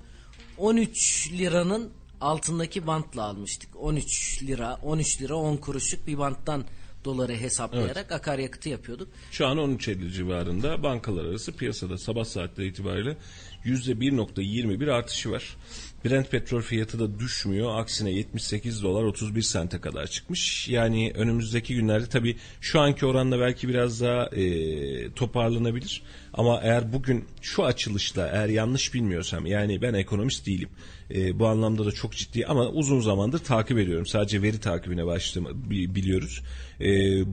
13 0.58 1.32
liranın 1.32 1.92
altındaki 2.22 2.88
bantla 2.88 3.24
almıştık. 3.24 3.70
13 3.76 4.44
lira, 4.44 4.80
13 4.84 5.22
lira 5.22 5.36
10 5.36 5.58
kuruşluk 5.58 6.08
bir 6.08 6.18
banttan 6.18 6.66
doları 7.06 7.36
hesaplayarak 7.36 8.12
akaryakıtı 8.12 8.70
yapıyorduk. 8.70 9.08
Şu 9.32 9.48
an 9.48 9.58
13.50 9.58 10.12
civarında 10.12 10.84
bankalar 10.84 11.26
arası 11.26 11.56
piyasada 11.56 11.98
sabah 11.98 12.26
saatleri 12.26 12.68
itibariyle 12.68 13.18
%1.21 13.66 14.92
artışı 14.92 15.32
var. 15.32 15.58
Brent 16.06 16.32
petrol 16.32 16.62
fiyatı 16.62 17.00
da 17.00 17.20
düşmüyor. 17.20 17.80
Aksine 17.80 18.12
78 18.12 18.84
dolar 18.84 19.04
31 19.04 19.42
sente 19.42 19.82
kadar 19.82 20.08
çıkmış. 20.08 20.70
Yani 20.70 21.12
önümüzdeki 21.16 21.76
günlerde 21.76 22.06
tabii 22.06 22.38
şu 22.62 22.80
anki 22.80 23.06
oranla 23.06 23.40
belki 23.40 23.70
biraz 23.70 24.02
daha 24.02 24.26
e, 24.26 25.14
toparlanabilir. 25.14 26.02
Ama 26.34 26.60
eğer 26.64 26.94
bugün 26.94 27.26
şu 27.42 27.66
açılışla 27.66 28.28
eğer 28.28 28.50
yanlış 28.50 28.94
bilmiyorsam 28.94 29.46
yani 29.46 29.82
ben 29.82 29.94
ekonomist 29.94 30.46
değilim. 30.46 30.70
E, 31.12 31.40
bu 31.40 31.48
anlamda 31.48 31.86
da 31.86 31.92
çok 31.92 32.14
ciddi 32.14 32.46
ama 32.46 32.70
uzun 32.70 33.00
zamandır 33.00 33.40
takip 33.40 33.78
ediyorum. 33.78 34.06
Sadece 34.06 34.42
veri 34.42 34.60
takibine 34.60 35.06
başladım 35.06 35.64
biliyoruz. 35.66 36.42
E, 36.82 37.24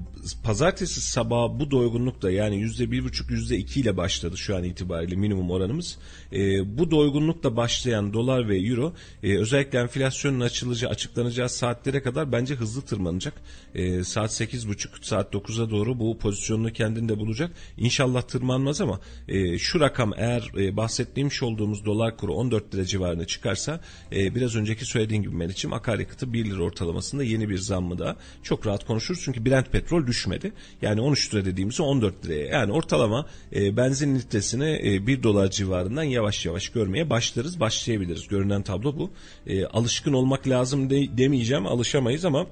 pazartesi 0.44 1.01
sabah 1.01 1.59
bu 1.59 1.70
doygunlukta 1.70 2.31
yani 2.31 2.56
yüzde 2.56 2.90
bir 2.90 3.05
buçuk 3.05 3.31
yüzde 3.31 3.56
iki 3.56 3.81
ile 3.81 3.97
başladı 3.97 4.36
şu 4.36 4.56
an 4.56 4.64
itibariyle 4.64 5.16
minimum 5.16 5.51
oranımız. 5.51 5.98
E, 6.32 6.39
bu 6.78 6.90
doygunlukla 6.90 7.56
başlayan 7.56 8.12
dolar 8.12 8.48
ve 8.48 8.59
euro 8.59 8.94
e, 9.23 9.39
özellikle 9.39 9.78
enflasyonun 9.78 10.40
açılacağı 10.40 10.90
açıklanacağı 10.90 11.48
saatlere 11.48 12.02
kadar 12.02 12.32
bence 12.32 12.55
hızlı 12.55 12.82
tırmanacak. 12.82 13.35
E, 13.74 14.05
saat 14.05 14.32
sekiz 14.32 14.68
buçuk 14.68 15.05
saat 15.05 15.35
9'a 15.35 15.70
doğru 15.70 16.01
bu 16.01 16.18
pozisyonunu 16.18 16.73
kendinde 16.73 17.18
bulacak. 17.18 17.51
İnşallah 17.77 18.23
tırmanmaz 18.23 18.81
ama 18.81 19.01
e, 19.28 19.59
şu 19.59 19.81
rakam 19.81 20.12
eğer 20.16 20.51
e, 20.59 20.77
bahsettiğimiz 20.77 21.43
olduğumuz 21.43 21.85
dolar 21.85 22.16
kuru 22.16 22.35
14 22.35 22.74
lira 22.74 22.85
civarına 22.85 23.24
çıkarsa 23.24 23.81
e, 24.12 24.35
biraz 24.35 24.56
önceki 24.56 24.85
söylediğim 24.85 25.23
gibi 25.23 25.35
Meriç'im 25.35 25.73
akaryakıtı 25.73 26.32
1 26.32 26.44
lira 26.44 26.62
ortalamasında 26.62 27.24
yeni 27.24 27.48
bir 27.48 27.59
zammı 27.59 27.98
da 27.98 28.16
çok 28.43 28.66
rahat 28.66 28.86
konuşuruz. 28.86 29.20
Çünkü 29.24 29.35
Brent 29.44 29.72
petrol 29.72 30.06
düşmedi. 30.06 30.52
Yani 30.82 31.00
13 31.00 31.34
lira 31.34 31.44
dediğimiz 31.44 31.80
14 31.80 32.26
liraya. 32.26 32.46
Yani 32.46 32.72
ortalama 32.72 33.26
e, 33.54 33.76
benzin 33.76 34.14
litresini 34.14 34.80
e, 34.84 35.06
1 35.06 35.22
dolar 35.22 35.50
civarından 35.50 36.02
yavaş 36.02 36.46
yavaş 36.46 36.68
görmeye 36.68 37.10
başlarız, 37.10 37.60
başlayabiliriz. 37.60 38.28
Görünen 38.28 38.62
tablo 38.62 38.98
bu. 38.98 39.10
E, 39.46 39.64
alışkın 39.64 40.12
olmak 40.12 40.48
lazım 40.48 40.90
de, 40.90 41.18
demeyeceğim, 41.18 41.66
alışamayız 41.66 42.24
ama 42.24 42.46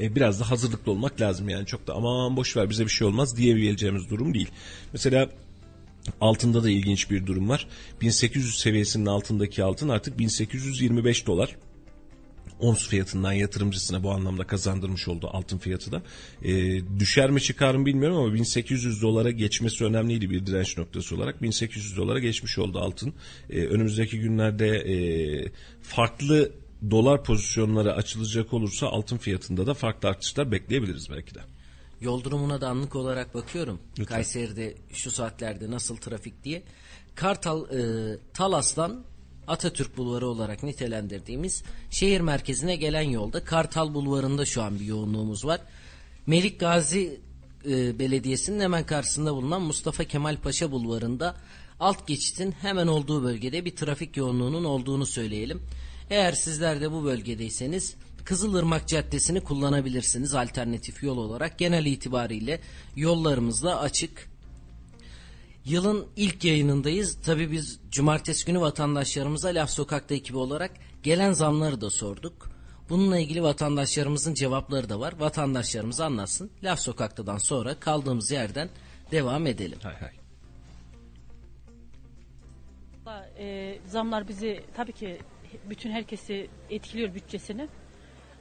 e, 0.00 0.14
biraz 0.14 0.40
da 0.40 0.50
hazırlıklı 0.50 0.92
olmak 0.92 1.20
lazım 1.20 1.48
yani 1.48 1.66
çok 1.66 1.86
da 1.86 1.94
aman 1.94 2.36
boş 2.36 2.56
ver 2.56 2.70
bize 2.70 2.84
bir 2.84 2.90
şey 2.90 3.06
olmaz 3.06 3.36
diyebileceğimiz 3.36 4.10
durum 4.10 4.34
değil. 4.34 4.48
Mesela 4.92 5.28
altında 6.20 6.64
da 6.64 6.70
ilginç 6.70 7.10
bir 7.10 7.26
durum 7.26 7.48
var. 7.48 7.66
1800 8.00 8.58
seviyesinin 8.58 9.06
altındaki 9.06 9.64
altın 9.64 9.88
artık 9.88 10.18
1825 10.18 11.26
dolar 11.26 11.56
ons 12.62 12.88
fiyatından 12.88 13.32
yatırımcısına 13.32 14.02
bu 14.02 14.10
anlamda 14.12 14.46
kazandırmış 14.46 15.08
oldu 15.08 15.30
altın 15.32 15.58
fiyatı 15.58 15.92
da. 15.92 16.02
E, 16.42 16.80
düşer 16.98 17.30
mi 17.30 17.40
çıkar 17.40 17.74
mı 17.74 17.86
bilmiyorum 17.86 18.16
ama 18.16 18.34
1800 18.34 19.02
dolara 19.02 19.30
geçmesi 19.30 19.84
önemliydi 19.84 20.30
bir 20.30 20.46
direnç 20.46 20.78
noktası 20.78 21.16
olarak. 21.16 21.42
1800 21.42 21.96
dolara 21.96 22.18
geçmiş 22.18 22.58
oldu 22.58 22.78
altın. 22.78 23.14
E, 23.50 23.66
önümüzdeki 23.66 24.20
günlerde 24.20 24.68
e, 24.68 24.94
farklı 25.82 26.52
dolar 26.90 27.24
pozisyonları 27.24 27.94
açılacak 27.94 28.52
olursa 28.52 28.86
altın 28.86 29.16
fiyatında 29.16 29.66
da 29.66 29.74
farklı 29.74 30.08
artışlar 30.08 30.52
bekleyebiliriz 30.52 31.10
belki 31.10 31.34
de. 31.34 31.40
Yol 32.00 32.24
durumuna 32.24 32.60
da 32.60 32.68
anlık 32.68 32.96
olarak 32.96 33.34
bakıyorum. 33.34 33.80
Lütfen. 33.98 34.14
Kayseri'de 34.14 34.74
şu 34.92 35.10
saatlerde 35.10 35.70
nasıl 35.70 35.96
trafik 35.96 36.44
diye. 36.44 36.62
Kartal 37.14 37.70
e, 37.70 38.18
Talas'tan 38.34 39.04
Atatürk 39.46 39.96
Bulvarı 39.96 40.28
olarak 40.28 40.62
nitelendirdiğimiz 40.62 41.62
şehir 41.90 42.20
merkezine 42.20 42.76
gelen 42.76 43.10
yolda 43.10 43.44
Kartal 43.44 43.94
Bulvarı'nda 43.94 44.44
şu 44.44 44.62
an 44.62 44.80
bir 44.80 44.84
yoğunluğumuz 44.84 45.44
var. 45.44 45.60
Melik 46.26 46.60
Gazi 46.60 47.20
e, 47.68 47.98
Belediyesi'nin 47.98 48.60
hemen 48.60 48.86
karşısında 48.86 49.34
bulunan 49.34 49.62
Mustafa 49.62 50.04
Kemal 50.04 50.36
Paşa 50.36 50.70
Bulvarı'nda 50.70 51.36
alt 51.80 52.06
geçitin 52.06 52.52
hemen 52.52 52.86
olduğu 52.86 53.22
bölgede 53.22 53.64
bir 53.64 53.76
trafik 53.76 54.16
yoğunluğunun 54.16 54.64
olduğunu 54.64 55.06
söyleyelim. 55.06 55.62
Eğer 56.10 56.32
sizler 56.32 56.80
de 56.80 56.92
bu 56.92 57.04
bölgedeyseniz 57.04 57.96
Kızılırmak 58.24 58.88
Caddesi'ni 58.88 59.40
kullanabilirsiniz 59.40 60.34
alternatif 60.34 61.02
yol 61.02 61.18
olarak. 61.18 61.58
Genel 61.58 61.86
itibariyle 61.86 62.60
yollarımız 62.96 63.62
da 63.62 63.80
açık. 63.80 64.31
Yılın 65.64 66.06
ilk 66.16 66.44
yayınındayız. 66.44 67.18
Tabii 67.22 67.52
biz 67.52 67.80
cumartesi 67.90 68.46
günü 68.46 68.60
vatandaşlarımıza 68.60 69.48
Laf 69.48 69.70
Sokak'ta 69.70 70.14
ekibi 70.14 70.38
olarak 70.38 70.70
gelen 71.02 71.32
zamları 71.32 71.80
da 71.80 71.90
sorduk. 71.90 72.50
Bununla 72.88 73.18
ilgili 73.18 73.42
vatandaşlarımızın 73.42 74.34
cevapları 74.34 74.88
da 74.88 75.00
var. 75.00 75.14
Vatandaşlarımız 75.18 76.00
anlatsın. 76.00 76.50
Laf 76.62 76.80
Sokak'tadan 76.80 77.38
sonra 77.38 77.80
kaldığımız 77.80 78.30
yerden 78.30 78.68
devam 79.10 79.46
edelim. 79.46 79.78
Hay 79.82 79.94
hay. 79.94 80.10
E, 83.38 83.78
zamlar 83.86 84.28
bizi 84.28 84.64
tabii 84.76 84.92
ki 84.92 85.18
bütün 85.70 85.90
herkesi 85.90 86.48
etkiliyor 86.70 87.14
bütçesini. 87.14 87.68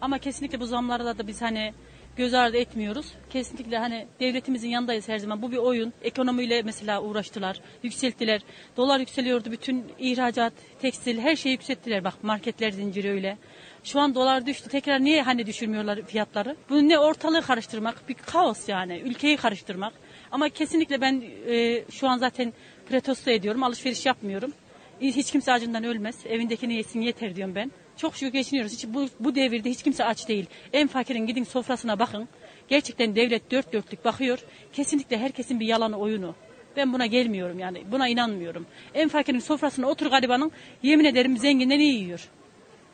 Ama 0.02 0.20
kesinlikle 0.20 0.60
bu 0.60 0.66
zamlarda 0.66 1.18
da 1.18 1.28
biz 1.28 1.42
hani 1.42 1.74
göz 2.22 2.34
ardı 2.34 2.58
etmiyoruz. 2.58 3.06
Kesinlikle 3.30 3.78
hani 3.78 4.08
devletimizin 4.20 4.70
yanındayız 4.70 5.10
her 5.10 5.18
zaman. 5.18 5.42
Bu 5.42 5.52
bir 5.52 5.58
oyun. 5.58 5.94
Ekonomiyle 6.02 6.62
mesela 6.62 7.02
uğraştılar, 7.02 7.62
yükselttiler. 7.84 8.42
Dolar 8.78 9.00
yükseliyordu. 9.00 9.52
Bütün 9.52 9.86
ihracat, 10.00 10.54
tekstil 10.82 11.20
her 11.20 11.36
şeyi 11.36 11.52
yükselttiler. 11.52 12.04
Bak 12.04 12.24
marketler 12.24 12.72
zinciri 12.72 13.12
öyle. 13.12 13.38
Şu 13.84 14.00
an 14.00 14.16
dolar 14.16 14.46
düştü. 14.46 14.70
Tekrar 14.70 15.04
niye 15.04 15.22
hani 15.22 15.46
düşürmüyorlar 15.46 16.02
fiyatları? 16.02 16.56
Bu 16.70 16.90
ne 16.90 17.00
ortalığı 17.00 17.42
karıştırmak, 17.42 18.10
bir 18.10 18.14
kaos 18.14 18.70
yani. 18.70 19.00
Ülkeyi 19.00 19.38
karıştırmak. 19.38 19.94
Ama 20.32 20.50
kesinlikle 20.50 21.02
ben 21.02 21.24
e, 21.48 21.84
şu 21.92 22.10
an 22.10 22.18
zaten 22.18 22.54
protesto 22.90 23.32
ediyorum. 23.32 23.64
Alışveriş 23.64 24.06
yapmıyorum. 24.06 24.54
Hiç 25.02 25.32
kimse 25.32 25.52
acından 25.52 25.84
ölmez. 25.84 26.16
Evindekini 26.26 26.74
yesin 26.74 27.02
yeter 27.02 27.36
diyorum 27.36 27.56
ben. 27.56 27.72
Çok 27.98 28.16
şükür 28.16 28.34
geçiniyoruz. 28.34 28.74
Hiç 28.74 28.88
bu, 28.88 29.08
bu 29.20 29.36
devirde 29.36 29.70
hiç 29.70 29.84
kimse 29.84 30.04
aç 30.04 30.28
değil. 30.28 30.46
En 30.74 30.88
fakirin 30.88 31.26
gidin 31.26 31.44
sofrasına 31.44 32.00
bakın. 32.00 32.28
Gerçekten 32.68 33.16
devlet 33.16 33.52
dört 33.52 33.74
dörtlük 33.74 34.06
bakıyor. 34.06 34.40
Kesinlikle 34.74 35.18
herkesin 35.18 35.60
bir 35.60 35.66
yalanı 35.66 35.98
oyunu. 35.98 36.36
Ben 36.78 36.94
buna 36.94 37.06
gelmiyorum 37.06 37.60
yani. 37.60 37.84
Buna 37.92 38.08
inanmıyorum. 38.08 38.66
En 38.94 39.10
fakirin 39.10 39.40
sofrasına 39.40 39.88
otur 39.88 40.06
garibanın 40.06 40.52
yemin 40.84 41.06
ederim 41.06 41.38
zenginden 41.38 41.80
iyi 41.80 41.94
yiyor. 41.94 42.30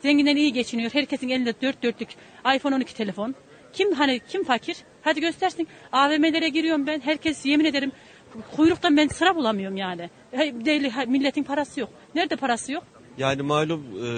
Zenginden 0.02 0.36
iyi 0.36 0.52
geçiniyor. 0.52 0.90
Herkesin 0.94 1.28
elinde 1.28 1.54
dört 1.62 1.82
dörtlük 1.82 2.08
iPhone 2.56 2.74
12 2.74 2.94
telefon. 2.94 3.34
Kim 3.72 3.92
hani 3.92 4.20
kim 4.28 4.44
fakir? 4.44 4.76
Hadi 5.02 5.20
göstersin. 5.20 5.68
AVM'lere 5.92 6.48
giriyorum 6.48 6.86
ben. 6.86 7.00
Herkes 7.00 7.46
yemin 7.46 7.64
ederim 7.64 7.92
kuyruktan 8.56 8.96
ben 8.96 9.08
sıra 9.08 9.36
bulamıyorum 9.36 9.76
yani. 9.76 10.10
Değil, 10.64 10.92
milletin 11.06 11.42
parası 11.42 11.80
yok. 11.80 11.90
Nerede 12.14 12.36
parası 12.36 12.72
yok? 12.72 12.84
Yani 13.18 13.42
malum 13.42 13.82
e, 14.04 14.08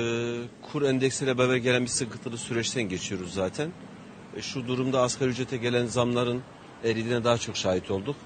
kur 0.62 0.82
endeksiyle 0.82 1.38
beraber 1.38 1.56
gelen 1.56 1.82
bir 1.82 1.88
sıkıntılı 1.88 2.38
süreçten 2.38 2.82
geçiyoruz 2.82 3.34
zaten. 3.34 3.72
E, 4.36 4.42
şu 4.42 4.68
durumda 4.68 5.00
asgari 5.00 5.30
ücrete 5.30 5.56
gelen 5.56 5.86
zamların 5.86 6.42
eridiğine 6.84 7.24
daha 7.24 7.38
çok 7.38 7.56
şahit 7.56 7.90
olduk. 7.90 8.16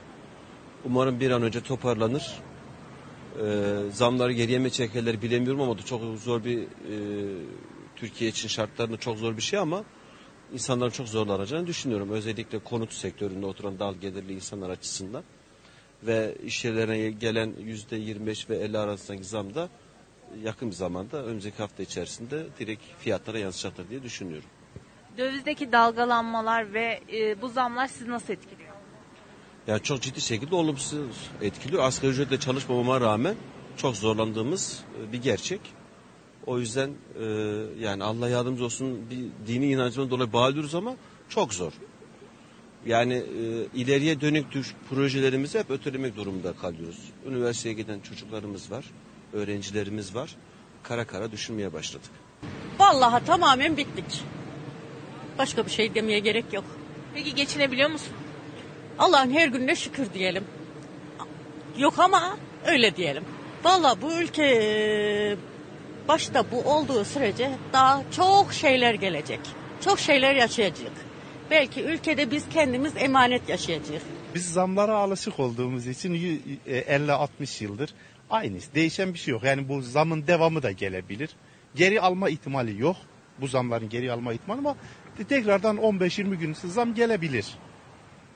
Umarım 0.84 1.20
bir 1.20 1.30
an 1.30 1.42
önce 1.42 1.60
toparlanır. 1.60 2.32
E, 3.40 3.44
zamları 3.92 4.32
geriye 4.32 4.58
mi 4.58 4.70
çekerler 4.70 5.22
bilemiyorum 5.22 5.60
ama 5.60 5.78
çok 5.78 6.18
zor 6.18 6.44
bir 6.44 6.58
e, 6.62 6.66
Türkiye 7.96 8.30
için 8.30 8.48
şartlarında 8.48 8.96
çok 8.96 9.18
zor 9.18 9.36
bir 9.36 9.42
şey 9.42 9.58
ama 9.58 9.84
insanların 10.52 10.90
çok 10.90 11.08
zorlanacağını 11.08 11.66
düşünüyorum. 11.66 12.10
Özellikle 12.10 12.58
konut 12.58 12.92
sektöründe 12.92 13.46
oturan 13.46 13.78
dal 13.78 13.94
gelirli 13.94 14.32
insanlar 14.32 14.70
açısından 14.70 15.22
ve 16.02 16.34
iş 16.44 16.64
yerlerine 16.64 17.10
gelen 17.10 17.52
yüzde 17.60 17.96
25 17.96 18.50
ve 18.50 18.56
50 18.56 18.78
arasındaki 18.78 19.24
zam 19.24 19.54
da 19.54 19.68
yakın 20.42 20.70
bir 20.70 20.74
zamanda 20.74 21.24
önümüzdeki 21.24 21.56
hafta 21.56 21.82
içerisinde 21.82 22.46
direkt 22.58 22.82
fiyatlara 22.98 23.38
yansıyacaktır 23.38 23.90
diye 23.90 24.02
düşünüyorum. 24.02 24.48
Dövizdeki 25.18 25.72
dalgalanmalar 25.72 26.74
ve 26.74 27.00
e, 27.12 27.42
bu 27.42 27.48
zamlar 27.48 27.86
sizi 27.86 28.10
nasıl 28.10 28.32
etkiliyor? 28.32 28.74
Yani 29.66 29.82
çok 29.82 30.02
ciddi 30.02 30.20
şekilde 30.20 30.54
olumsuz 30.54 31.30
etkiliyor. 31.42 31.82
Asgari 31.82 32.12
ücretle 32.12 32.40
çalışmamama 32.40 33.00
rağmen 33.00 33.36
çok 33.76 33.96
zorlandığımız 33.96 34.84
e, 35.00 35.12
bir 35.12 35.22
gerçek. 35.22 35.60
O 36.46 36.58
yüzden 36.58 36.90
e, 37.20 37.24
yani 37.78 38.04
Allah 38.04 38.28
yardımcı 38.28 38.64
olsun 38.64 39.10
bir 39.10 39.46
dini 39.46 39.66
inancından 39.66 40.10
dolayı 40.10 40.32
bağlıyoruz 40.32 40.74
ama 40.74 40.96
çok 41.28 41.54
zor. 41.54 41.72
Yani 42.86 43.14
e, 43.14 43.66
ileriye 43.74 44.20
dönük 44.20 44.46
projelerimizi 44.90 45.58
hep 45.58 45.70
ötelemek 45.70 46.16
durumunda 46.16 46.52
kalıyoruz. 46.52 47.00
Üniversiteye 47.26 47.74
giden 47.74 48.00
çocuklarımız 48.00 48.70
var, 48.70 48.84
öğrencilerimiz 49.34 50.14
var. 50.14 50.36
Kara 50.82 51.04
kara 51.06 51.32
düşünmeye 51.32 51.72
başladık. 51.72 52.10
Vallahi 52.78 53.24
tamamen 53.24 53.76
bittik. 53.76 54.22
Başka 55.38 55.66
bir 55.66 55.70
şey 55.70 55.94
demeye 55.94 56.18
gerek 56.18 56.52
yok. 56.52 56.64
Peki 57.14 57.34
geçinebiliyor 57.34 57.90
musun? 57.90 58.12
Allah'ın 58.98 59.30
her 59.30 59.48
gününe 59.48 59.76
şükür 59.76 60.12
diyelim. 60.14 60.44
Yok 61.78 61.98
ama 61.98 62.36
öyle 62.66 62.96
diyelim. 62.96 63.24
Vallahi 63.64 64.02
bu 64.02 64.12
ülke 64.12 65.36
başta 66.08 66.44
bu 66.50 66.60
olduğu 66.70 67.04
sürece 67.04 67.50
daha 67.72 68.02
çok 68.16 68.52
şeyler 68.52 68.94
gelecek. 68.94 69.40
Çok 69.84 69.98
şeyler 70.00 70.34
yaşayacak. 70.34 70.92
Belki 71.50 71.82
ülkede 71.82 72.30
biz 72.30 72.44
kendimiz 72.54 72.92
emanet 72.96 73.48
yaşayacağız. 73.48 74.02
Biz 74.34 74.52
zamlara 74.52 74.96
alışık 74.96 75.40
olduğumuz 75.40 75.86
için 75.86 76.14
y- 76.14 76.38
e, 76.66 76.78
50-60 76.78 77.60
yıldır 77.64 77.94
aynı. 78.34 78.58
Değişen 78.74 79.14
bir 79.14 79.18
şey 79.18 79.32
yok. 79.32 79.44
Yani 79.44 79.68
bu 79.68 79.82
zamın 79.82 80.26
devamı 80.26 80.62
da 80.62 80.72
gelebilir. 80.72 81.30
Geri 81.74 82.00
alma 82.00 82.28
ihtimali 82.28 82.80
yok. 82.80 82.96
Bu 83.40 83.46
zamların 83.46 83.88
geri 83.88 84.12
alma 84.12 84.32
ihtimali 84.32 84.58
ama 84.58 84.76
tekrardan 85.28 85.76
15-20 85.76 86.34
gün 86.34 86.52
zam 86.54 86.94
gelebilir. 86.94 87.46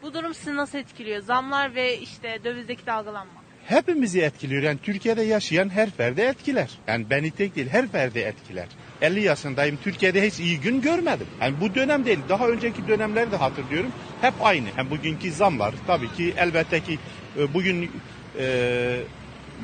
Bu 0.02 0.14
durum 0.14 0.34
sizi 0.34 0.56
nasıl 0.56 0.78
etkiliyor? 0.78 1.22
Zamlar 1.22 1.74
ve 1.74 1.98
işte 1.98 2.38
dövizdeki 2.44 2.86
dalgalanma. 2.86 3.32
Hepimizi 3.66 4.20
etkiliyor. 4.20 4.62
Yani 4.62 4.78
Türkiye'de 4.82 5.22
yaşayan 5.22 5.68
her 5.68 5.90
ferdi 5.90 6.20
etkiler. 6.20 6.70
Yani 6.86 7.10
beni 7.10 7.30
tek 7.30 7.56
değil 7.56 7.68
her 7.68 7.88
ferdi 7.88 8.18
etkiler. 8.18 8.66
50 9.02 9.20
yaşındayım. 9.20 9.78
Türkiye'de 9.84 10.26
hiç 10.26 10.40
iyi 10.40 10.60
gün 10.60 10.80
görmedim. 10.80 11.26
Yani 11.40 11.54
bu 11.60 11.74
dönem 11.74 12.04
değil. 12.04 12.18
Daha 12.28 12.48
önceki 12.48 12.88
dönemleri 12.88 13.32
de 13.32 13.36
hatırlıyorum. 13.36 13.90
Hep 14.20 14.34
aynı. 14.40 14.68
Yani 14.78 14.90
bugünkü 14.90 15.32
zamlar 15.32 15.74
tabii 15.86 16.12
ki 16.12 16.34
elbette 16.36 16.80
ki 16.80 16.98
e, 17.38 17.54
bugün 17.54 17.90
e, 18.38 19.00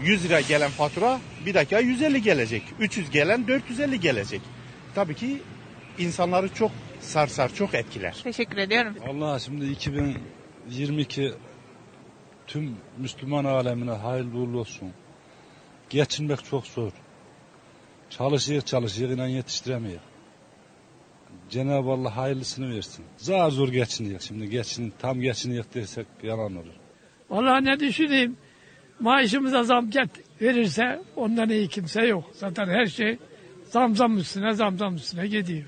100 0.03 0.25
lira 0.25 0.41
gelen 0.41 0.71
fatura 0.71 1.21
bir 1.47 1.55
dakika 1.55 1.79
150 1.79 2.23
gelecek. 2.23 2.63
300 2.81 3.11
gelen 3.11 3.49
450 3.49 4.01
gelecek. 4.01 4.41
Tabii 4.95 5.15
ki 5.15 5.43
insanları 5.99 6.55
çok 6.55 6.71
sarsar, 7.01 7.55
çok 7.55 7.75
etkiler. 7.75 8.21
Teşekkür 8.25 8.57
ediyorum. 8.59 8.97
Allah 9.09 9.39
şimdi 9.39 9.67
2022 9.67 11.33
tüm 12.47 12.77
Müslüman 12.99 13.45
alemine 13.45 13.91
hayırlı 13.91 14.39
uğurlu 14.39 14.59
olsun. 14.61 14.93
Geçinmek 15.91 16.45
çok 16.45 16.67
zor. 16.67 16.93
Çalışıyor 18.11 18.63
çalışıyor 18.63 19.11
inan 19.11 19.27
yetiştiremiyor. 19.27 20.01
Cenab-ı 21.51 21.91
Allah 21.91 22.17
hayırlısını 22.17 22.77
versin. 22.77 23.05
Zar 23.17 23.51
zor 23.51 23.69
geçiniyor 23.69 24.21
şimdi 24.21 24.51
geçin 24.51 24.95
tam 24.99 25.21
geçiniyor 25.21 25.65
dersek 25.75 26.07
yalan 26.23 26.57
olur. 26.57 26.75
Vallahi 27.31 27.65
ne 27.65 27.81
düşüneyim? 27.81 28.37
Maaşımıza 29.01 29.65
zam 29.65 29.91
get 29.91 30.11
verirse 30.41 31.01
ondan 31.17 31.51
iyi 31.51 31.69
kimse 31.69 32.03
yok. 32.07 32.25
Zaten 32.35 32.69
her 32.69 32.87
şey 32.87 33.19
zam 33.71 33.97
zam 33.97 34.19
üstüne 34.19 34.53
zam 34.55 34.79
zam 34.79 34.97
üstüne 34.97 35.27
gidiyor. 35.27 35.65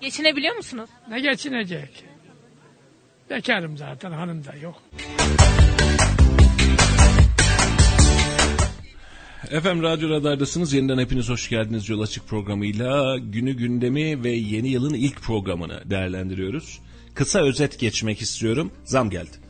Geçinebiliyor 0.00 0.56
musunuz? 0.56 0.90
Ne 1.08 1.20
geçinecek? 1.20 2.04
Bekarım 3.30 3.76
zaten 3.76 4.12
hanım 4.12 4.44
da 4.44 4.54
yok. 4.54 4.82
Efendim 9.50 9.82
Radyo 9.82 10.10
Radar'dasınız. 10.10 10.72
Yeniden 10.72 10.98
hepiniz 10.98 11.28
hoş 11.28 11.48
geldiniz 11.48 11.88
Yol 11.88 12.00
Açık 12.00 12.28
programıyla. 12.28 13.18
Günü 13.18 13.52
gündemi 13.52 14.24
ve 14.24 14.30
yeni 14.30 14.68
yılın 14.68 14.94
ilk 14.94 15.22
programını 15.22 15.90
değerlendiriyoruz. 15.90 16.80
Kısa 17.14 17.40
özet 17.40 17.78
geçmek 17.78 18.20
istiyorum. 18.22 18.72
Zam 18.84 19.10
geldi. 19.10 19.45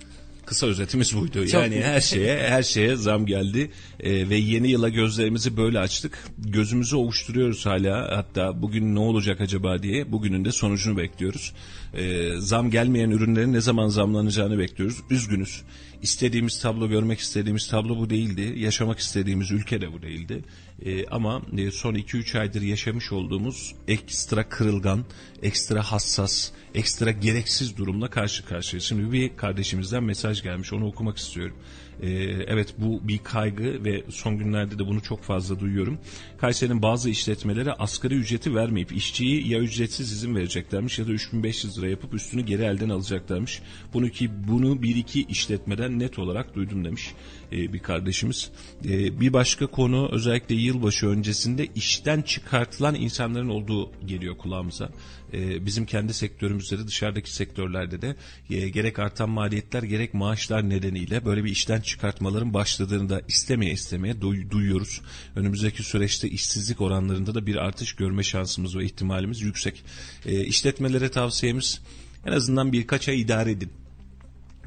Kısa 0.47 0.66
özetimiz 0.66 1.16
buydu. 1.16 1.44
Yani 1.52 1.82
her 1.82 2.01
şeye 2.01 2.48
her 2.48 2.62
şeye 2.62 2.97
zam 2.97 3.27
geldi 3.27 3.70
Ee, 4.01 4.28
ve 4.28 4.36
yeni 4.36 4.70
yıla 4.70 4.89
gözlerimizi 4.89 5.56
böyle 5.56 5.78
açtık. 5.78 6.24
Gözümüzü 6.39 6.97
ovuşturuyoruz 6.97 7.66
hala. 7.66 8.16
Hatta 8.16 8.62
bugün 8.62 8.94
ne 8.94 8.98
olacak 8.98 9.40
acaba 9.40 9.82
diye 9.82 10.12
bugünün 10.12 10.44
de 10.44 10.52
sonucunu 10.52 10.97
bekliyoruz. 10.97 11.52
Ee, 11.94 12.31
zam 12.39 12.70
gelmeyen 12.70 13.10
ürünlerin 13.10 13.52
ne 13.52 13.60
zaman 13.60 13.89
zamlanacağını 13.89 14.59
bekliyoruz. 14.59 14.97
Üzgünüz. 15.10 15.62
İstediğimiz 16.02 16.60
tablo, 16.60 16.89
görmek 16.89 17.18
istediğimiz 17.20 17.68
tablo 17.68 17.97
bu 17.97 18.10
değildi. 18.10 18.55
Yaşamak 18.60 18.98
istediğimiz 18.98 19.51
ülke 19.51 19.81
de 19.81 19.93
bu 19.93 20.02
değildi. 20.02 20.44
Ee, 20.85 21.06
ama 21.06 21.43
e, 21.59 21.70
son 21.70 21.94
2-3 21.94 22.39
aydır 22.39 22.62
yaşamış 22.62 23.12
olduğumuz 23.12 23.74
ekstra 23.89 24.48
kırılgan, 24.48 25.05
ekstra 25.43 25.82
hassas, 25.82 26.51
ekstra 26.74 27.10
gereksiz 27.10 27.77
durumla 27.77 28.10
karşı 28.10 28.44
karşıya. 28.44 28.81
Şimdi 28.81 29.12
bir 29.12 29.36
kardeşimizden 29.36 30.05
mesaj 30.05 30.43
gelmiş. 30.43 30.73
Onu 30.73 30.86
okumak 30.86 31.18
istiyorum. 31.18 31.56
Ee, 32.02 32.09
evet 32.47 32.74
bu 32.78 33.09
bir 33.09 33.18
kaygı 33.18 33.85
ve 33.85 34.05
son 34.10 34.39
günlerde 34.39 34.78
de 34.78 34.86
bunu 34.86 35.02
çok 35.02 35.23
fazla 35.23 35.60
duyuyorum. 35.60 35.98
Kayseri'nin 36.38 36.82
bazı 36.82 37.10
işletmelere 37.10 37.72
asgari 37.72 38.14
ücreti 38.14 38.54
vermeyip 38.54 38.92
işçiyi 38.92 39.48
ya 39.48 39.58
ücretsiz 39.58 40.12
izin 40.12 40.34
vereceklermiş 40.34 40.98
ya 40.98 41.06
da 41.06 41.12
3500 41.12 41.78
lira 41.78 41.88
yapıp 41.88 42.14
üstünü 42.14 42.42
geri 42.42 42.62
elden 42.62 42.88
alacaklarmış. 42.88 43.62
Bunu 43.92 44.08
ki 44.08 44.30
bunu 44.48 44.82
bir 44.82 44.96
iki 44.96 45.24
işletmeden 45.24 45.98
net 45.98 46.18
olarak 46.18 46.54
duydum 46.54 46.84
demiş 46.84 47.14
e, 47.52 47.72
bir 47.72 47.78
kardeşimiz. 47.78 48.50
E, 48.84 49.20
bir 49.20 49.32
başka 49.32 49.66
konu 49.66 50.08
özellikle 50.12 50.54
yılbaşı 50.54 51.06
öncesinde 51.06 51.66
işten 51.74 52.22
çıkartılan 52.22 52.94
insanların 52.94 53.48
olduğu 53.48 53.92
geliyor 54.06 54.36
kulağımıza. 54.36 54.90
E, 55.32 55.66
bizim 55.66 55.86
kendi 55.86 56.14
sektörümüzde 56.14 56.78
de 56.78 56.86
dışarıdaki 56.86 57.34
sektörlerde 57.34 58.02
de 58.02 58.16
gerek 58.48 58.98
artan 58.98 59.30
maliyetler 59.30 59.82
gerek 59.82 60.14
maaşlar 60.14 60.68
nedeniyle 60.70 61.24
böyle 61.24 61.44
bir 61.44 61.50
işten 61.50 61.80
çıkartmaların 61.80 62.54
başladığını 62.54 63.08
da 63.08 63.20
istemeye 63.28 63.72
istemeye 63.72 64.14
duy- 64.14 64.50
duyuyoruz. 64.50 65.00
Önümüzdeki 65.36 65.82
süreçte 65.82 66.26
işsizlik 66.28 66.81
oranlarında 66.81 67.35
da 67.35 67.47
bir 67.47 67.57
artış 67.57 67.93
görme 67.93 68.23
şansımız 68.23 68.77
ve 68.77 68.85
ihtimalimiz 68.85 69.40
yüksek. 69.40 69.85
E, 70.27 70.44
işletmelere 70.44 71.09
tavsiyemiz 71.09 71.81
en 72.27 72.32
azından 72.32 72.73
birkaç 72.73 73.09
ay 73.09 73.20
idare 73.20 73.51
edin. 73.51 73.70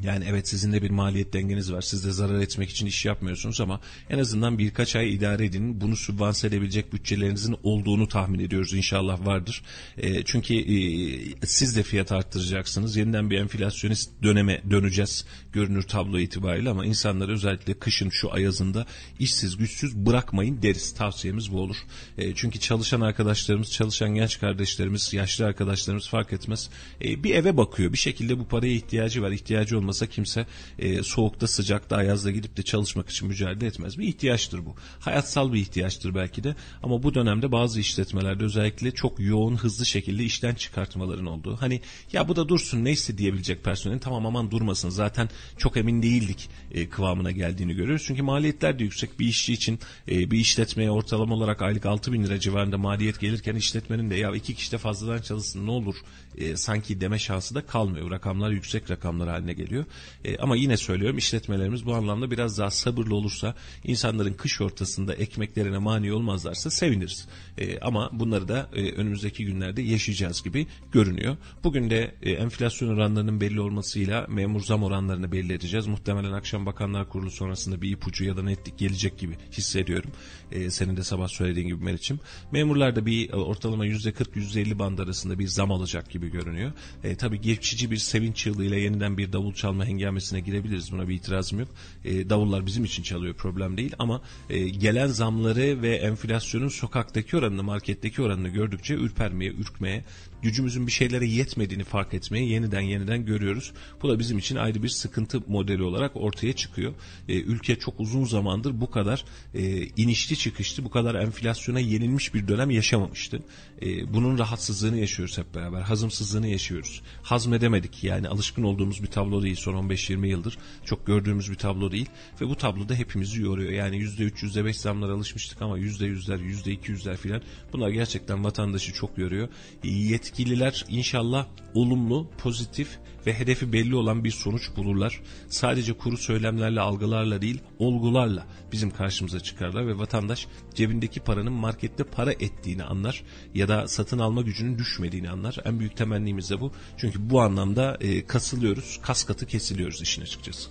Yani 0.04 0.26
evet 0.30 0.50
sizin 0.50 0.74
de 0.74 0.82
bir 0.82 0.90
maliyet 0.90 1.34
dengeniz 1.34 1.74
var. 1.74 1.82
Siz 1.82 2.06
de 2.06 2.12
zarar 2.12 2.40
etmek 2.40 2.70
için 2.70 2.86
iş 2.86 3.06
yapmıyorsunuz 3.06 3.62
ama 3.62 3.82
en 4.10 4.20
azından 4.20 4.58
birkaç 4.58 4.96
ay 4.96 5.14
idare 5.14 5.46
edin. 5.46 5.82
Bunu 5.82 5.96
sübvanse 5.96 6.48
edebilecek 6.48 6.94
bütçelerinizin 6.94 7.56
olduğunu 7.64 8.08
tahmin 8.08 8.40
ediyoruz. 8.40 8.74
İnşallah 8.74 9.26
vardır. 9.26 9.64
E, 9.98 10.24
çünkü 10.24 10.56
e, 10.56 11.48
siz 11.48 11.76
de 11.76 11.84
fiyat 11.84 12.12
arttıracaksınız. 12.12 12.96
Yeniden 12.96 13.30
bir 13.30 13.38
enflasyonist 13.38 14.12
döneme 14.24 14.62
döneceğiz. 14.70 15.26
Görünür 15.54 15.82
tablo 15.82 16.20
itibariyle 16.20 16.70
ama 16.70 16.86
insanları 16.86 17.34
özellikle 17.34 17.74
kışın 17.74 18.10
şu 18.10 18.34
ayazında 18.34 18.86
işsiz 19.20 19.58
güçsüz 19.58 19.96
bırakmayın 19.96 20.62
deriz. 20.62 20.94
Tavsiyemiz 20.94 21.52
bu 21.52 21.62
olur. 21.62 21.78
E, 22.18 22.36
çünkü 22.36 22.60
çalışan 22.60 23.02
arkadaşlarımız, 23.02 23.72
çalışan 23.72 24.16
genç 24.16 24.40
kardeşlerimiz, 24.40 25.14
yaşlı 25.14 25.46
arkadaşlarımız 25.46 26.10
fark 26.10 26.34
etmez. 26.34 26.70
E, 27.02 27.24
bir 27.24 27.36
eve 27.36 27.58
bakıyor. 27.58 27.94
Bir 27.94 27.98
şekilde 27.98 28.40
bu 28.40 28.48
paraya 28.48 28.74
ihtiyacı 28.74 29.22
var. 29.22 29.32
İhtiyacı 29.32 29.78
olmaz 29.78 29.89
olmasa 29.90 30.06
kimse 30.06 30.46
e, 30.80 31.04
soğukta 31.04 31.48
sıcakta 31.48 31.96
ayazda 31.96 32.32
gidip 32.32 32.58
de 32.58 32.64
çalışmak 32.64 33.10
için 33.10 33.28
mücadele 33.28 33.66
etmez. 33.66 33.98
Bir 33.98 34.08
ihtiyaçtır 34.08 34.66
bu. 34.66 34.76
Hayatsal 35.00 35.54
bir 35.54 35.60
ihtiyaçtır 35.60 36.16
belki 36.16 36.44
de 36.44 36.56
ama 36.84 37.04
bu 37.04 37.14
dönemde 37.14 37.52
bazı 37.52 37.80
işletmelerde 37.80 38.44
özellikle 38.44 38.92
çok 38.92 39.20
yoğun 39.20 39.56
hızlı 39.56 39.86
şekilde 39.86 40.24
işten 40.24 40.56
çıkartmaların 40.56 41.26
olduğu. 41.26 41.56
Hani 41.56 41.82
ya 42.14 42.28
bu 42.28 42.36
da 42.36 42.50
dursun 42.50 42.86
neyse 42.86 43.18
diyebilecek 43.18 43.64
personelin 43.64 44.00
tamam 44.00 44.26
aman 44.26 44.52
durmasın 44.52 44.90
zaten 44.90 45.30
çok 45.58 45.78
emin 45.78 46.02
değildik 46.02 46.50
e, 46.72 46.90
kıvamına 46.90 47.32
geldiğini 47.32 47.74
görüyoruz. 47.74 48.04
Çünkü 48.08 48.22
maliyetler 48.22 48.80
de 48.80 48.84
yüksek 48.84 49.20
bir 49.20 49.28
işçi 49.28 49.54
için 49.54 49.80
e, 50.08 50.32
bir 50.32 50.40
işletmeye 50.40 50.92
ortalama 50.92 51.36
olarak 51.36 51.62
aylık 51.62 51.86
6 51.86 52.14
bin 52.14 52.24
lira 52.24 52.40
civarında 52.40 52.78
maliyet 52.78 53.20
gelirken 53.20 53.56
işletmenin 53.56 54.10
de 54.10 54.16
ya 54.16 54.32
iki 54.36 54.56
kişi 54.56 54.72
de 54.72 54.78
fazladan 54.78 55.22
çalışsın 55.22 55.68
ne 55.68 55.72
olur 55.72 55.96
e, 56.38 56.58
sanki 56.58 57.02
deme 57.02 57.20
şansı 57.20 57.56
da 57.56 57.66
kalmıyor. 57.66 58.12
Rakamlar 58.12 58.52
yüksek 58.52 58.92
rakamlar 58.92 59.30
haline 59.30 59.54
geliyor. 59.54 59.86
E, 60.26 60.38
ama 60.38 60.56
yine 60.56 60.78
söylüyorum 60.78 61.18
işletmelerimiz 61.18 61.86
bu 61.86 61.96
anlamda 61.96 62.32
biraz 62.32 62.58
daha 62.58 62.72
sabırlı 62.72 63.16
olursa 63.16 63.56
insanların 63.84 64.34
kış 64.34 64.62
ortasında 64.62 65.14
ekmeklerine 65.14 65.78
mani 65.78 66.14
olmazlarsa 66.14 66.70
seviniriz. 66.70 67.28
E, 67.58 67.80
ama 67.80 68.10
bunları 68.14 68.48
da 68.48 68.70
e, 68.74 68.92
önümüzdeki 68.92 69.46
günlerde 69.46 69.82
yaşayacağız 69.82 70.44
gibi 70.44 70.68
görünüyor. 70.92 71.38
Bugün 71.64 71.90
de 71.90 72.16
e, 72.22 72.32
enflasyon 72.32 72.90
oranlarının 72.90 73.42
belli 73.42 73.62
olmasıyla 73.62 74.26
memur 74.30 74.62
zam 74.62 74.84
oranlarını 74.84 75.32
belli 75.32 75.54
edeceğiz. 75.54 75.88
Muhtemelen 75.88 76.32
akşam 76.32 76.66
Bakanlar 76.66 77.10
Kurulu 77.10 77.32
sonrasında 77.32 77.82
bir 77.82 77.92
ipucu 77.92 78.26
ya 78.26 78.38
da 78.38 78.44
netlik 78.44 78.78
gelecek 78.78 79.20
gibi 79.20 79.38
hissediyorum. 79.52 80.12
E, 80.52 80.70
senin 80.70 80.98
de 80.98 81.04
sabah 81.04 81.28
söylediğin 81.28 81.68
gibi 81.68 81.84
Meriç'im. 81.84 82.20
Memurlar 82.52 82.96
da 82.96 83.06
bir 83.06 83.30
e, 83.30 83.36
ortalama 83.36 83.88
%40-%50 83.88 84.80
band 84.80 85.00
arasında 85.00 85.40
bir 85.40 85.48
zam 85.48 85.72
alacak 85.72 86.10
gibi 86.10 86.19
görünüyor. 86.28 86.72
E, 87.04 87.16
tabii 87.16 87.42
geçici 87.42 87.92
bir 87.92 87.98
sevinç 87.98 88.38
çığlığıyla 88.38 88.78
yeniden 88.78 89.18
bir 89.18 89.34
davul 89.34 89.54
çalma 89.54 89.86
hengamesine 89.86 90.40
girebiliriz. 90.40 90.92
Buna 90.92 91.08
bir 91.08 91.16
itirazım 91.16 91.60
yok. 91.60 91.70
E, 92.06 92.30
davullar 92.30 92.66
bizim 92.66 92.84
için 92.84 93.04
çalıyor 93.04 93.34
problem 93.34 93.78
değil 93.78 93.94
ama 94.00 94.22
e, 94.50 94.70
gelen 94.70 95.08
zamları 95.08 95.82
ve 95.82 95.96
enflasyonun 95.96 96.68
sokaktaki 96.68 97.38
oranını, 97.38 97.64
marketteki 97.64 98.22
oranını 98.22 98.50
gördükçe 98.50 98.94
ürpermeye, 98.94 99.52
ürkmeye, 99.52 100.04
gücümüzün 100.42 100.88
bir 100.88 100.92
şeylere 100.92 101.26
yetmediğini 101.26 101.84
fark 101.84 102.14
etmeye 102.14 102.46
yeniden 102.46 102.82
yeniden 102.82 103.26
görüyoruz. 103.26 103.72
Bu 104.02 104.10
da 104.10 104.20
bizim 104.20 104.38
için 104.38 104.56
ayrı 104.56 104.84
bir 104.84 104.90
sıkıntı 104.90 105.42
modeli 105.48 105.84
olarak 105.84 106.12
ortaya 106.16 106.54
çıkıyor. 106.54 106.94
E, 107.28 107.34
ülke 107.34 107.76
çok 107.80 108.00
uzun 108.00 108.26
zamandır 108.26 108.82
bu 108.82 108.92
kadar 108.92 109.26
e, 109.54 109.86
inişli 109.86 110.38
çıkışlı, 110.38 110.84
bu 110.84 110.90
kadar 110.90 111.16
enflasyona 111.16 111.80
yenilmiş 111.80 112.34
bir 112.34 112.48
dönem 112.48 112.72
yaşamamıştı. 112.72 113.42
E, 113.82 114.14
bunun 114.14 114.38
rahatsızlığını 114.38 114.98
yaşıyoruz 114.98 115.38
hep 115.38 115.56
beraber. 115.56 115.82
Hazımsızlığını 115.82 116.48
yaşıyoruz. 116.48 117.02
Hazmedemedik 117.24 118.04
yani 118.04 118.28
alışkın 118.28 118.64
olduğumuz 118.64 119.04
bir 119.04 119.08
tablo 119.08 119.44
değil 119.44 119.56
son 119.56 119.90
15-20 119.90 120.28
yıldır. 120.28 120.58
Çok 120.86 121.08
gördüğümüz 121.08 121.52
bir 121.52 121.56
tablo 121.56 121.92
değil 121.92 122.10
ve 122.42 122.48
bu 122.48 122.56
tabloda 122.56 122.96
hepimizi 122.96 123.42
yoruyor. 123.42 123.72
Yani 123.72 123.98
%3, 123.98 124.32
%5 124.32 124.74
zamlara 124.74 125.14
alışmıştık 125.14 125.62
ama 125.62 125.80
%100'ler, 125.80 126.40
%200'ler 126.40 127.18
filan 127.18 127.42
bunlar 127.74 127.90
gerçekten 127.90 128.44
vatandaşı 128.44 128.94
çok 128.94 129.18
yoruyor. 129.18 129.48
Yet 129.84 130.29
yetkililer 130.30 130.86
inşallah 130.90 131.46
olumlu, 131.74 132.28
pozitif 132.38 133.00
ve 133.26 133.34
hedefi 133.34 133.74
belli 133.74 133.96
olan 133.96 134.24
bir 134.24 134.32
sonuç 134.32 134.76
bulurlar. 134.76 135.22
Sadece 135.48 135.94
kuru 135.94 136.18
söylemlerle, 136.18 136.80
algılarla 136.80 137.42
değil, 137.42 137.62
olgularla 137.80 138.48
bizim 138.72 138.92
karşımıza 138.92 139.40
çıkarlar 139.40 139.88
ve 139.88 139.98
vatandaş 139.98 140.48
cebindeki 140.76 141.20
paranın 141.20 141.54
markette 141.54 142.04
para 142.04 142.32
ettiğini 142.32 142.84
anlar 142.84 143.24
ya 143.54 143.68
da 143.68 143.88
satın 143.88 144.20
alma 144.20 144.42
gücünün 144.42 144.78
düşmediğini 144.78 145.30
anlar. 145.30 145.58
En 145.66 145.80
büyük 145.80 145.98
temennimiz 145.98 146.50
de 146.50 146.62
bu. 146.62 146.72
Çünkü 146.98 147.30
bu 147.30 147.42
anlamda 147.42 147.98
e, 148.02 148.26
kasılıyoruz, 148.26 149.00
kas 149.02 149.24
katı 149.24 149.46
kesiliyoruz 149.46 150.02
işin 150.02 150.22
açıkçası. 150.22 150.70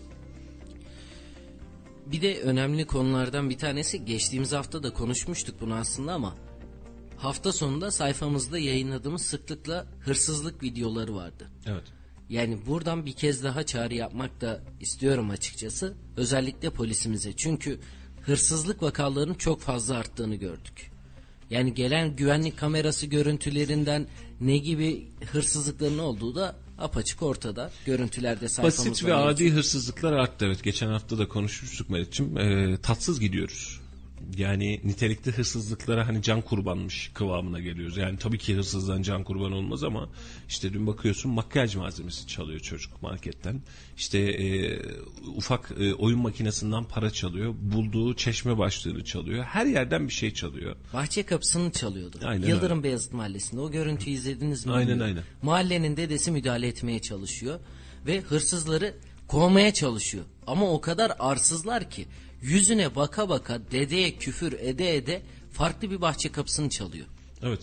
Bir 2.07 2.23
de 2.23 2.41
önemli 2.41 2.87
konulardan 2.87 3.51
bir 3.51 3.59
tanesi 3.59 4.05
geçtiğimiz 4.05 4.53
hafta 4.53 4.83
da 4.83 4.93
konuşmuştuk 4.93 5.61
bunu 5.61 5.75
aslında 5.75 6.13
ama 6.13 6.35
hafta 7.19 7.53
sonunda 7.53 7.91
sayfamızda 7.91 8.59
yayınladığımız 8.59 9.23
sıklıkla 9.23 9.87
hırsızlık 10.01 10.63
videoları 10.63 11.15
vardı. 11.15 11.51
Evet. 11.67 11.85
Yani 12.29 12.59
buradan 12.67 13.07
bir 13.07 13.13
kez 13.13 13.45
daha 13.45 13.67
çağrı 13.67 13.95
yapmak 13.95 14.41
da 14.41 14.61
istiyorum 14.81 15.31
açıkçası. 15.31 15.95
Özellikle 16.17 16.71
polisimize. 16.71 17.33
Çünkü 17.37 17.81
hırsızlık 18.23 18.83
vakalarının 18.83 19.35
çok 19.35 19.61
fazla 19.61 19.97
arttığını 19.97 20.35
gördük. 20.35 20.91
Yani 21.51 21.75
gelen 21.75 22.17
güvenlik 22.17 22.59
kamerası 22.59 23.07
görüntülerinden 23.07 24.07
ne 24.41 24.59
gibi 24.59 25.09
hırsızlıkların 25.33 25.99
olduğu 25.99 26.35
da 26.35 26.57
apaçık 26.79 27.23
ortada. 27.23 27.71
Görüntülerde 27.87 28.49
sayfamızda. 28.49 28.91
Basit 28.91 29.07
ve 29.07 29.15
adi 29.15 29.51
hırsızlıklar 29.51 30.13
arttı 30.13 30.47
evet. 30.47 30.63
Geçen 30.63 30.89
hafta 30.89 31.19
da 31.19 31.29
konuşmuştuk 31.29 31.91
Melih'ciğim. 31.91 32.39
E, 32.39 32.77
tatsız 32.77 33.21
gidiyoruz 33.21 33.81
yani 34.37 34.81
nitelikli 34.85 35.33
hırsızlıklara 35.33 36.09
hani 36.09 36.23
can 36.23 36.41
kurbanmış 36.41 37.11
kıvamına 37.15 37.61
geliyoruz. 37.61 37.97
Yani 37.97 38.19
tabii 38.19 38.39
ki 38.39 38.57
hırsızdan 38.57 39.03
can 39.03 39.25
kurban 39.25 39.53
olmaz 39.53 39.85
ama 39.85 40.09
işte 40.49 40.73
dün 40.73 40.87
bakıyorsun 40.87 41.33
makyaj 41.33 41.77
malzemesi 41.77 42.27
çalıyor 42.27 42.61
çocuk 42.61 43.03
marketten. 43.03 43.61
İşte 43.97 44.19
e, 44.19 44.79
ufak 45.37 45.73
e, 45.81 45.95
oyun 45.95 46.21
makinesinden 46.21 46.85
para 46.85 47.11
çalıyor. 47.11 47.55
Bulduğu 47.61 48.15
çeşme 48.15 48.59
başlığını 48.59 49.05
çalıyor. 49.05 49.45
Her 49.45 49.67
yerden 49.67 50.09
bir 50.09 50.13
şey 50.13 50.35
çalıyor. 50.35 50.77
Bahçe 50.93 51.23
kapısını 51.23 51.73
çalıyordu. 51.73 52.19
Aynen 52.25 52.47
Yıldırım 52.47 52.79
öyle. 52.79 52.85
Beyazıt 52.85 53.13
Mahallesi'nde. 53.13 53.61
O 53.61 53.71
görüntüyü 53.71 54.17
izlediniz 54.17 54.67
mi? 54.67 54.73
Aynen 54.73 54.99
aynen. 54.99 55.23
Mahallenin 55.43 55.97
dedesi 55.97 56.31
müdahale 56.31 56.67
etmeye 56.67 56.99
çalışıyor. 56.99 57.61
Ve 58.07 58.21
hırsızları 58.21 58.95
kovmaya 59.29 59.75
çalışıyor. 59.75 60.25
Ama 60.47 60.71
o 60.71 60.81
kadar 60.81 61.13
arsızlar 61.19 61.91
ki 61.91 62.07
yüzüne 62.43 62.95
baka 62.95 63.29
baka 63.29 63.61
dedeye 63.71 64.17
küfür 64.17 64.53
ede 64.53 64.97
ede 64.97 65.23
farklı 65.53 65.91
bir 65.91 66.01
bahçe 66.01 66.33
kapısını 66.33 66.71
çalıyor. 66.71 67.07
Evet. 67.43 67.61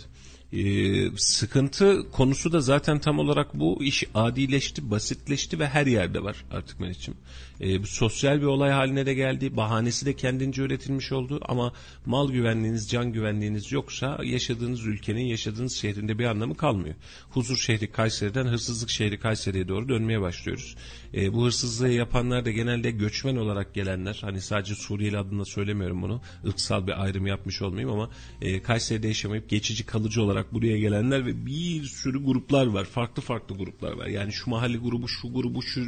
Ee, 0.53 1.17
sıkıntı 1.17 2.11
konusu 2.11 2.51
da 2.51 2.61
zaten 2.61 2.99
tam 2.99 3.19
olarak 3.19 3.53
bu 3.53 3.83
iş 3.83 4.03
adileşti, 4.13 4.91
basitleşti 4.91 5.59
ve 5.59 5.67
her 5.67 5.85
yerde 5.85 6.23
var 6.23 6.45
artık 6.51 6.79
Melih'ciğim. 6.79 7.19
Ee, 7.61 7.83
bu 7.83 7.87
sosyal 7.87 8.41
bir 8.41 8.45
olay 8.45 8.71
haline 8.71 9.05
de 9.05 9.13
geldi. 9.13 9.57
Bahanesi 9.57 10.05
de 10.05 10.15
kendince 10.15 10.61
üretilmiş 10.61 11.11
oldu 11.11 11.39
ama 11.45 11.73
mal 12.05 12.31
güvenliğiniz, 12.31 12.89
can 12.89 13.13
güvenliğiniz 13.13 13.71
yoksa 13.71 14.19
yaşadığınız 14.23 14.85
ülkenin, 14.85 15.25
yaşadığınız 15.25 15.75
şehrinde 15.75 16.19
bir 16.19 16.25
anlamı 16.25 16.57
kalmıyor. 16.57 16.95
Huzur 17.29 17.57
şehri 17.57 17.91
Kayseri'den 17.91 18.45
hırsızlık 18.45 18.89
şehri 18.89 19.19
Kayseri'ye 19.19 19.67
doğru 19.67 19.89
dönmeye 19.89 20.21
başlıyoruz. 20.21 20.75
Ee, 21.13 21.33
bu 21.33 21.45
hırsızlığı 21.45 21.89
yapanlar 21.89 22.45
da 22.45 22.51
genelde 22.51 22.91
göçmen 22.91 23.35
olarak 23.35 23.73
gelenler. 23.73 24.19
Hani 24.21 24.41
sadece 24.41 24.75
Suriyeli 24.75 25.17
adına 25.17 25.45
söylemiyorum 25.45 26.01
bunu. 26.01 26.21
ırksal 26.47 26.87
bir 26.87 27.03
ayrım 27.03 27.27
yapmış 27.27 27.61
olmayayım 27.61 27.91
ama 27.91 28.09
e, 28.41 28.61
Kayseri'de 28.61 29.07
yaşamayıp 29.07 29.49
geçici 29.49 29.85
kalıcı 29.85 30.23
olarak 30.23 30.53
buraya 30.53 30.77
gelenler 30.77 31.25
ve 31.25 31.45
bir 31.45 31.83
sürü 31.83 32.25
gruplar 32.25 32.67
var. 32.67 32.85
Farklı 32.85 33.21
farklı 33.21 33.57
gruplar 33.57 33.91
var. 33.91 34.07
Yani 34.07 34.33
şu 34.33 34.49
mahalle 34.49 34.77
grubu, 34.77 35.07
şu 35.07 35.33
grubu, 35.33 35.61
şu 35.61 35.81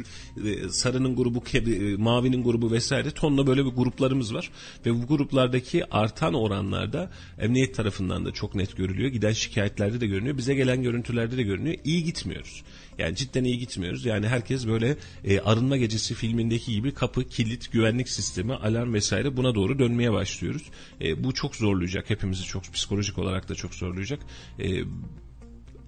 e, 0.44 0.68
sarının 0.68 1.16
grubu, 1.16 1.40
kedi, 1.58 1.92
e, 1.92 1.96
mavinin 1.96 2.44
grubu 2.44 2.72
vesaire 2.72 3.10
tonla 3.10 3.46
böyle 3.46 3.64
bir 3.64 3.70
gruplarımız 3.70 4.34
var. 4.34 4.50
Ve 4.86 4.94
bu 4.94 5.06
gruplardaki 5.06 5.94
artan 5.94 6.34
oranlarda 6.34 7.10
emniyet 7.38 7.74
tarafından 7.74 8.24
da 8.24 8.32
çok 8.32 8.54
net 8.54 8.76
görülüyor. 8.76 9.10
Giden 9.10 9.32
şikayetlerde 9.32 10.00
de 10.00 10.06
görünüyor. 10.06 10.38
Bize 10.38 10.54
gelen 10.54 10.82
görüntülerde 10.82 11.36
de 11.36 11.42
görünüyor. 11.42 11.76
İyi 11.84 12.04
gitmiyoruz. 12.04 12.62
Yani 12.98 13.16
cidden 13.16 13.44
iyi 13.44 13.58
gitmiyoruz. 13.58 14.04
Yani 14.04 14.28
herkes 14.28 14.66
böyle 14.66 14.96
e, 15.24 15.40
arınma 15.40 15.76
gecesi 15.76 16.14
filmindeki 16.14 16.72
gibi 16.72 16.94
kapı, 16.94 17.24
kilit, 17.24 17.72
güvenlik 17.72 18.08
sistemi, 18.08 18.54
alarm 18.54 18.94
vesaire 18.94 19.36
buna 19.36 19.54
doğru 19.54 19.78
dönmeye 19.78 20.12
başlıyoruz. 20.12 20.62
E, 21.00 21.24
bu 21.24 21.34
çok 21.34 21.56
zorlayacak. 21.56 22.10
Hepimizi 22.10 22.44
çok 22.44 22.62
psikolojik 22.72 23.18
olarak 23.18 23.48
da 23.48 23.54
çok 23.54 23.74
zorlayacak. 23.74 24.20
E, 24.58 24.84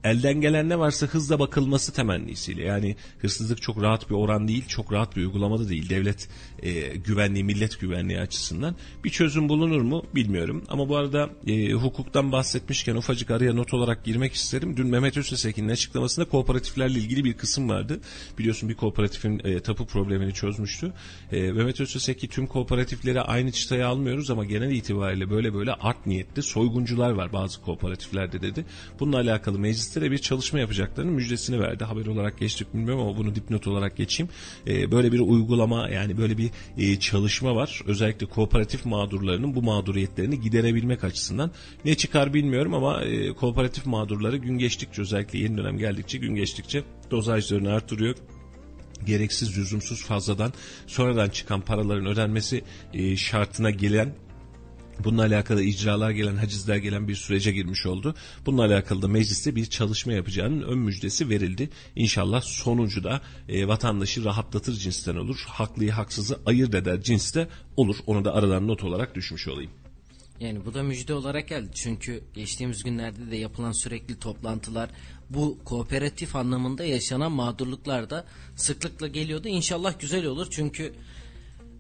elden 0.04 0.40
gelen 0.40 0.68
ne 0.68 0.78
varsa 0.78 1.06
hızla 1.06 1.38
bakılması 1.38 1.92
temennisiyle. 1.92 2.62
Yani 2.62 2.96
hırsızlık 3.18 3.62
çok 3.62 3.82
rahat 3.82 4.10
bir 4.10 4.14
oran 4.14 4.48
değil, 4.48 4.64
çok 4.68 4.92
rahat 4.92 5.16
bir 5.16 5.22
uygulamada 5.22 5.68
değil. 5.68 5.90
Devlet 5.90 6.28
e, 6.62 6.96
güvenliği, 6.96 7.44
millet 7.44 7.80
güvenliği 7.80 8.20
açısından 8.20 8.76
bir 9.04 9.10
çözüm 9.10 9.48
bulunur 9.48 9.80
mu 9.80 10.02
bilmiyorum. 10.14 10.64
Ama 10.68 10.88
bu 10.88 10.96
arada 10.96 11.30
e, 11.46 11.72
hukuktan 11.72 12.32
bahsetmişken 12.32 12.96
ufacık 12.96 13.30
araya 13.30 13.52
not 13.52 13.74
olarak 13.74 14.04
girmek 14.04 14.32
isterim. 14.32 14.76
Dün 14.76 14.86
Mehmet 14.86 15.16
Öztesekin'in 15.16 15.68
açıklamasında 15.68 16.28
kooperatiflerle 16.28 16.98
ilgili 16.98 17.24
bir 17.24 17.32
kısım 17.32 17.68
vardı. 17.68 18.00
Biliyorsun 18.38 18.68
bir 18.68 18.74
kooperatifin 18.74 19.40
e, 19.44 19.60
tapu 19.60 19.86
problemini 19.86 20.34
çözmüştü. 20.34 20.92
E, 21.32 21.52
Mehmet 21.52 21.80
Özteseki 21.80 22.28
tüm 22.28 22.46
kooperatifleri 22.46 23.20
aynı 23.20 23.52
çıtaya 23.52 23.88
almıyoruz 23.88 24.30
ama 24.30 24.44
genel 24.44 24.70
itibariyle 24.70 25.30
böyle 25.30 25.54
böyle 25.54 25.72
art 25.72 26.06
niyetli 26.06 26.42
soyguncular 26.42 27.10
var 27.10 27.32
bazı 27.32 27.62
kooperatiflerde 27.62 28.42
dedi. 28.42 28.64
Bununla 29.00 29.16
alakalı 29.16 29.58
mecliste 29.58 29.89
de 29.94 30.10
bir 30.10 30.18
çalışma 30.18 30.58
yapacaklarının 30.58 31.14
müjdesini 31.14 31.60
verdi. 31.60 31.84
Haber 31.84 32.06
olarak 32.06 32.38
geçtik 32.38 32.74
bilmiyorum 32.74 33.00
ama 33.00 33.16
bunu 33.18 33.34
dipnot 33.34 33.66
olarak 33.66 33.96
geçeyim. 33.96 34.32
E, 34.66 34.92
böyle 34.92 35.12
bir 35.12 35.20
uygulama 35.20 35.88
yani 35.88 36.18
böyle 36.18 36.38
bir 36.38 36.50
e, 36.78 36.98
çalışma 36.98 37.54
var. 37.54 37.80
Özellikle 37.86 38.26
kooperatif 38.26 38.86
mağdurlarının 38.86 39.54
bu 39.54 39.62
mağduriyetlerini 39.62 40.40
giderebilmek 40.40 41.04
açısından. 41.04 41.50
Ne 41.84 41.94
çıkar 41.94 42.34
bilmiyorum 42.34 42.74
ama 42.74 43.02
e, 43.02 43.32
kooperatif 43.32 43.86
mağdurları 43.86 44.36
gün 44.36 44.58
geçtikçe 44.58 45.02
özellikle 45.02 45.38
yeni 45.38 45.58
dönem 45.58 45.78
geldikçe 45.78 46.18
gün 46.18 46.34
geçtikçe 46.34 46.82
dozajlarını 47.10 47.72
artırıyor 47.72 48.16
gereksiz 49.06 49.58
lüzumsuz 49.58 50.04
fazladan 50.04 50.52
sonradan 50.86 51.28
çıkan 51.28 51.60
paraların 51.60 52.06
ödenmesi 52.06 52.64
e, 52.94 53.16
şartına 53.16 53.70
gelen 53.70 54.14
Bununla 55.04 55.22
alakalı 55.22 55.62
icralar 55.62 56.10
gelen, 56.10 56.36
hacizler 56.36 56.76
gelen 56.76 57.08
bir 57.08 57.14
sürece 57.14 57.52
girmiş 57.52 57.86
oldu. 57.86 58.14
Bununla 58.46 58.64
alakalı 58.64 59.02
da 59.02 59.08
mecliste 59.08 59.56
bir 59.56 59.66
çalışma 59.66 60.12
yapacağının 60.12 60.62
ön 60.62 60.78
müjdesi 60.78 61.28
verildi. 61.28 61.70
İnşallah 61.96 62.42
sonucu 62.42 63.04
da 63.04 63.20
e, 63.48 63.68
vatandaşı 63.68 64.24
rahatlatır 64.24 64.72
cinsten 64.72 65.16
olur. 65.16 65.44
Haklıyı 65.46 65.90
haksızı 65.90 66.40
ayırt 66.46 66.74
eder 66.74 67.02
cinste 67.02 67.48
olur. 67.76 67.96
Onu 68.06 68.24
da 68.24 68.34
aradan 68.34 68.68
not 68.68 68.84
olarak 68.84 69.14
düşmüş 69.14 69.48
olayım. 69.48 69.70
Yani 70.40 70.64
bu 70.64 70.74
da 70.74 70.82
müjde 70.82 71.14
olarak 71.14 71.48
geldi. 71.48 71.70
Çünkü 71.74 72.22
geçtiğimiz 72.34 72.82
günlerde 72.82 73.30
de 73.30 73.36
yapılan 73.36 73.72
sürekli 73.72 74.18
toplantılar 74.18 74.90
bu 75.30 75.58
kooperatif 75.64 76.36
anlamında 76.36 76.84
yaşanan 76.84 77.32
mağdurluklar 77.32 78.10
da 78.10 78.26
sıklıkla 78.56 79.08
geliyordu. 79.08 79.48
İnşallah 79.48 80.00
güzel 80.00 80.26
olur. 80.26 80.46
Çünkü 80.50 80.92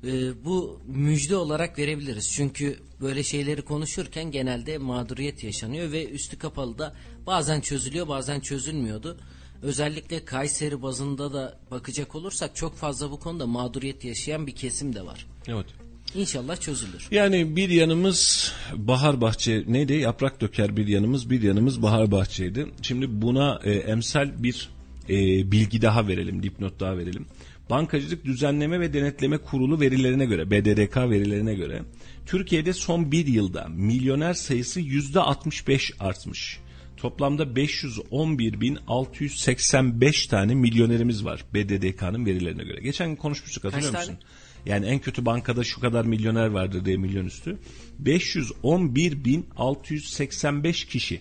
e, 0.04 0.44
bu 0.44 0.80
müjde 0.86 1.36
olarak 1.36 1.78
verebiliriz. 1.78 2.32
Çünkü 2.32 2.78
böyle 3.00 3.22
şeyleri 3.22 3.62
konuşurken 3.62 4.30
genelde 4.30 4.78
mağduriyet 4.78 5.44
yaşanıyor 5.44 5.92
ve 5.92 6.08
üstü 6.08 6.38
kapalı 6.38 6.78
da 6.78 6.94
bazen 7.26 7.60
çözülüyor 7.60 8.08
bazen 8.08 8.40
çözülmüyordu. 8.40 9.16
Özellikle 9.62 10.24
Kayseri 10.24 10.82
bazında 10.82 11.32
da 11.32 11.58
bakacak 11.70 12.14
olursak 12.14 12.56
çok 12.56 12.76
fazla 12.76 13.10
bu 13.10 13.20
konuda 13.20 13.46
mağduriyet 13.46 14.04
yaşayan 14.04 14.46
bir 14.46 14.54
kesim 14.54 14.94
de 14.94 15.06
var. 15.06 15.26
Evet. 15.48 15.66
İnşallah 16.14 16.56
çözülür. 16.56 17.08
Yani 17.10 17.56
bir 17.56 17.68
yanımız 17.68 18.52
bahar 18.74 19.20
bahçe 19.20 19.64
neydi 19.66 19.92
yaprak 19.92 20.40
döker 20.40 20.76
bir 20.76 20.86
yanımız 20.86 21.30
bir 21.30 21.42
yanımız 21.42 21.82
bahar 21.82 22.10
bahçeydi. 22.10 22.66
Şimdi 22.82 23.22
buna 23.22 23.60
e, 23.64 23.72
emsal 23.72 24.42
bir 24.42 24.68
e, 25.08 25.14
bilgi 25.52 25.82
daha 25.82 26.08
verelim 26.08 26.42
dipnot 26.42 26.80
daha 26.80 26.98
verelim. 26.98 27.26
Bankacılık 27.70 28.24
Düzenleme 28.24 28.80
ve 28.80 28.92
Denetleme 28.92 29.38
Kurulu 29.38 29.80
verilerine 29.80 30.26
göre 30.26 30.50
BDDK 30.50 30.96
verilerine 30.96 31.54
göre 31.54 31.82
Türkiye'de 32.26 32.72
son 32.72 33.12
bir 33.12 33.26
yılda 33.26 33.68
milyoner 33.68 34.34
sayısı 34.34 34.80
yüzde 34.80 35.20
65 35.20 35.92
artmış. 36.00 36.58
Toplamda 36.96 37.42
511.685 37.42 40.28
tane 40.28 40.54
milyonerimiz 40.54 41.24
var 41.24 41.44
BDDK'nın 41.54 42.26
verilerine 42.26 42.64
göre. 42.64 42.80
Geçen 42.80 43.08
gün 43.08 43.16
konuşmuştuk 43.16 43.64
hatırlıyor 43.64 43.92
Kaç 43.92 44.08
musun? 44.08 44.14
tane? 44.14 44.24
Yani 44.66 44.86
en 44.86 44.98
kötü 44.98 45.26
bankada 45.26 45.64
şu 45.64 45.80
kadar 45.80 46.04
milyoner 46.04 46.46
vardır 46.46 46.84
diye 46.84 46.96
milyon 46.96 47.26
üstü. 47.26 47.58
511.685 48.02 50.88
kişi 50.88 51.20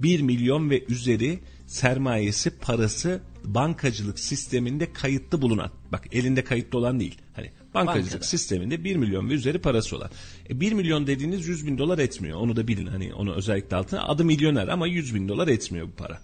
1 0.00 0.20
milyon 0.20 0.70
ve 0.70 0.84
üzeri 0.88 1.38
sermayesi 1.66 2.58
parası 2.58 3.20
bankacılık 3.44 4.18
sisteminde 4.18 4.92
kayıtlı 4.92 5.42
bulunan. 5.42 5.70
Bak 5.92 6.08
elinde 6.12 6.44
kayıtlı 6.44 6.78
olan 6.78 7.00
değil. 7.00 7.18
Hani 7.32 7.50
bankacılık 7.74 8.12
Bankada. 8.12 8.26
sisteminde 8.26 8.84
1 8.84 8.96
milyon 8.96 9.30
ve 9.30 9.34
üzeri 9.34 9.58
parası 9.58 9.96
olan. 9.96 10.10
E 10.50 10.60
1 10.60 10.72
milyon 10.72 11.06
dediğiniz 11.06 11.48
100 11.48 11.66
bin 11.66 11.78
dolar 11.78 11.98
etmiyor. 11.98 12.38
Onu 12.38 12.56
da 12.56 12.68
bilin 12.68 12.86
hani 12.86 13.14
onu 13.14 13.34
özellikle 13.34 13.76
altına. 13.76 14.02
Adı 14.02 14.24
milyoner 14.24 14.68
ama 14.68 14.86
100 14.86 15.14
bin 15.14 15.28
dolar 15.28 15.48
etmiyor 15.48 15.86
bu 15.86 15.92
para. 15.92 16.20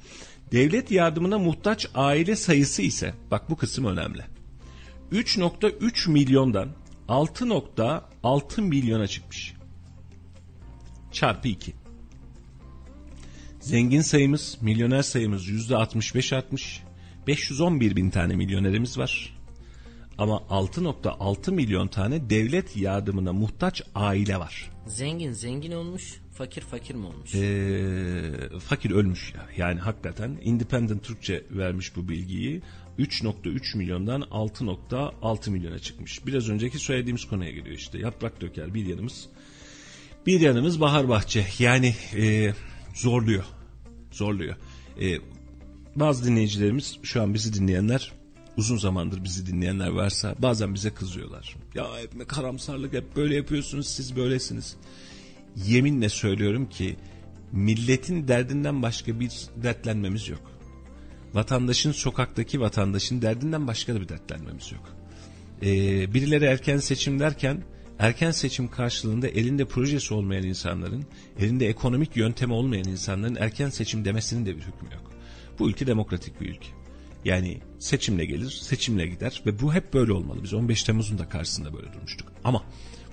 Devlet 0.53 0.91
yardımına 0.91 1.39
muhtaç 1.39 1.87
aile 1.95 2.37
sayısı 2.37 2.83
ise 2.83 3.15
bak 3.31 3.51
bu 3.51 3.57
kısım 3.57 3.85
önemli. 3.85 4.23
3.3 5.13 6.11
milyondan 6.11 6.69
6.6 7.09 8.61
milyona 8.61 9.07
çıkmış. 9.07 9.55
Çarpı 11.13 11.49
2. 11.49 11.73
Zengin 13.61 14.01
sayımız, 14.01 14.59
milyoner 14.61 15.03
sayımız 15.03 15.49
%65 15.49 16.37
artmış. 16.37 16.83
511 17.27 17.97
bin 17.97 18.11
tane 18.11 18.37
milyonerimiz 18.37 18.99
var. 18.99 19.37
Ama 20.19 20.37
6.6 20.37 21.51
milyon 21.51 21.89
tane 21.89 22.31
devlet 22.31 22.77
yardımına 22.77 23.33
muhtaç 23.33 23.83
aile 23.95 24.39
var. 24.39 24.71
Zengin 24.87 25.33
zengin 25.33 25.73
olmuş, 25.73 26.21
fakir 26.33 26.61
fakir 26.61 26.95
mi 26.95 27.07
olmuş? 27.07 27.35
Ee, 27.35 28.59
fakir 28.59 28.91
ölmüş 28.91 29.35
ya. 29.35 29.49
Yani 29.57 29.81
hakikaten 29.81 30.39
Independent 30.43 31.05
Türkçe 31.05 31.45
vermiş 31.51 31.97
bu 31.97 32.09
bilgiyi. 32.09 32.63
3.3 32.99 33.77
milyondan 33.77 34.21
6.6 34.21 35.51
milyona 35.51 35.79
çıkmış. 35.79 36.27
Biraz 36.27 36.49
önceki 36.49 36.79
söylediğimiz 36.79 37.25
konuya 37.25 37.51
geliyor 37.51 37.77
işte. 37.77 37.99
Yaprak 37.99 38.41
döker 38.41 38.75
bir 38.75 38.87
yanımız. 38.87 39.29
Bir 40.27 40.41
yanımız 40.41 40.81
bahar 40.81 41.09
bahçe. 41.09 41.47
Yani 41.59 41.95
e, 42.17 42.55
zorluyor. 42.95 43.45
Zorluyor. 44.13 44.57
E, 45.01 45.19
bazı 45.97 46.25
dinleyicilerimiz 46.25 46.99
şu 47.03 47.23
an 47.23 47.35
bizi 47.35 47.53
dinleyenler 47.53 48.13
uzun 48.57 48.77
zamandır 48.77 49.25
bizi 49.25 49.47
dinleyenler 49.47 49.89
varsa 49.89 50.35
bazen 50.39 50.75
bize 50.75 50.91
kızıyorlar. 50.91 51.57
Ya 51.75 51.87
hep 51.99 52.29
karamsarlık 52.29 52.93
hep 52.93 53.17
böyle 53.17 53.35
yapıyorsunuz 53.35 53.87
siz 53.87 54.17
böylesiniz. 54.17 54.77
Yeminle 55.57 56.09
söylüyorum 56.09 56.69
ki 56.69 56.97
milletin 57.53 58.29
derdinden 58.29 58.83
başka 58.83 59.21
bir 59.21 59.33
dertlenmemiz 59.63 60.29
yok. 60.29 60.43
Vatandaşın 61.35 61.93
sokaktaki 61.93 62.61
vatandaşın 62.61 63.23
derdinden 63.23 63.67
başka 63.67 63.95
da 63.95 64.01
bir 64.01 64.09
dertlenmemiz 64.09 64.73
yok. 64.73 64.97
Ee, 65.63 66.15
birileri 66.15 66.45
erken 66.45 66.79
seçim 66.79 67.21
derken 67.21 67.63
erken 67.99 68.31
seçim 68.31 68.69
karşılığında 68.69 69.29
elinde 69.29 69.65
projesi 69.65 70.15
olmayan 70.15 70.45
insanların, 70.45 71.05
elinde 71.39 71.69
ekonomik 71.69 72.17
yöntemi 72.17 72.53
olmayan 72.53 72.89
insanların 72.89 73.37
erken 73.41 73.71
seçim 73.71 74.05
demesinin 74.05 74.47
de 74.47 74.57
bir 74.57 74.63
hükmü 74.63 74.89
yok. 74.95 75.16
Bu 75.59 75.71
ülke 75.71 75.87
demokratik 75.87 76.41
bir 76.41 76.49
ülke. 76.49 76.69
Yani 77.25 77.61
seçimle 77.79 78.25
gelir, 78.25 78.51
seçimle 78.51 79.07
gider 79.07 79.43
ve 79.47 79.61
bu 79.61 79.75
hep 79.75 79.95
böyle 79.95 80.13
olmalı. 80.13 80.43
Biz 80.43 80.55
15 80.55 80.83
Temmuz'un 80.85 81.19
da 81.19 81.29
karşısında 81.29 81.75
böyle 81.75 81.93
durmuştuk. 81.93 82.33
Ama 82.45 82.63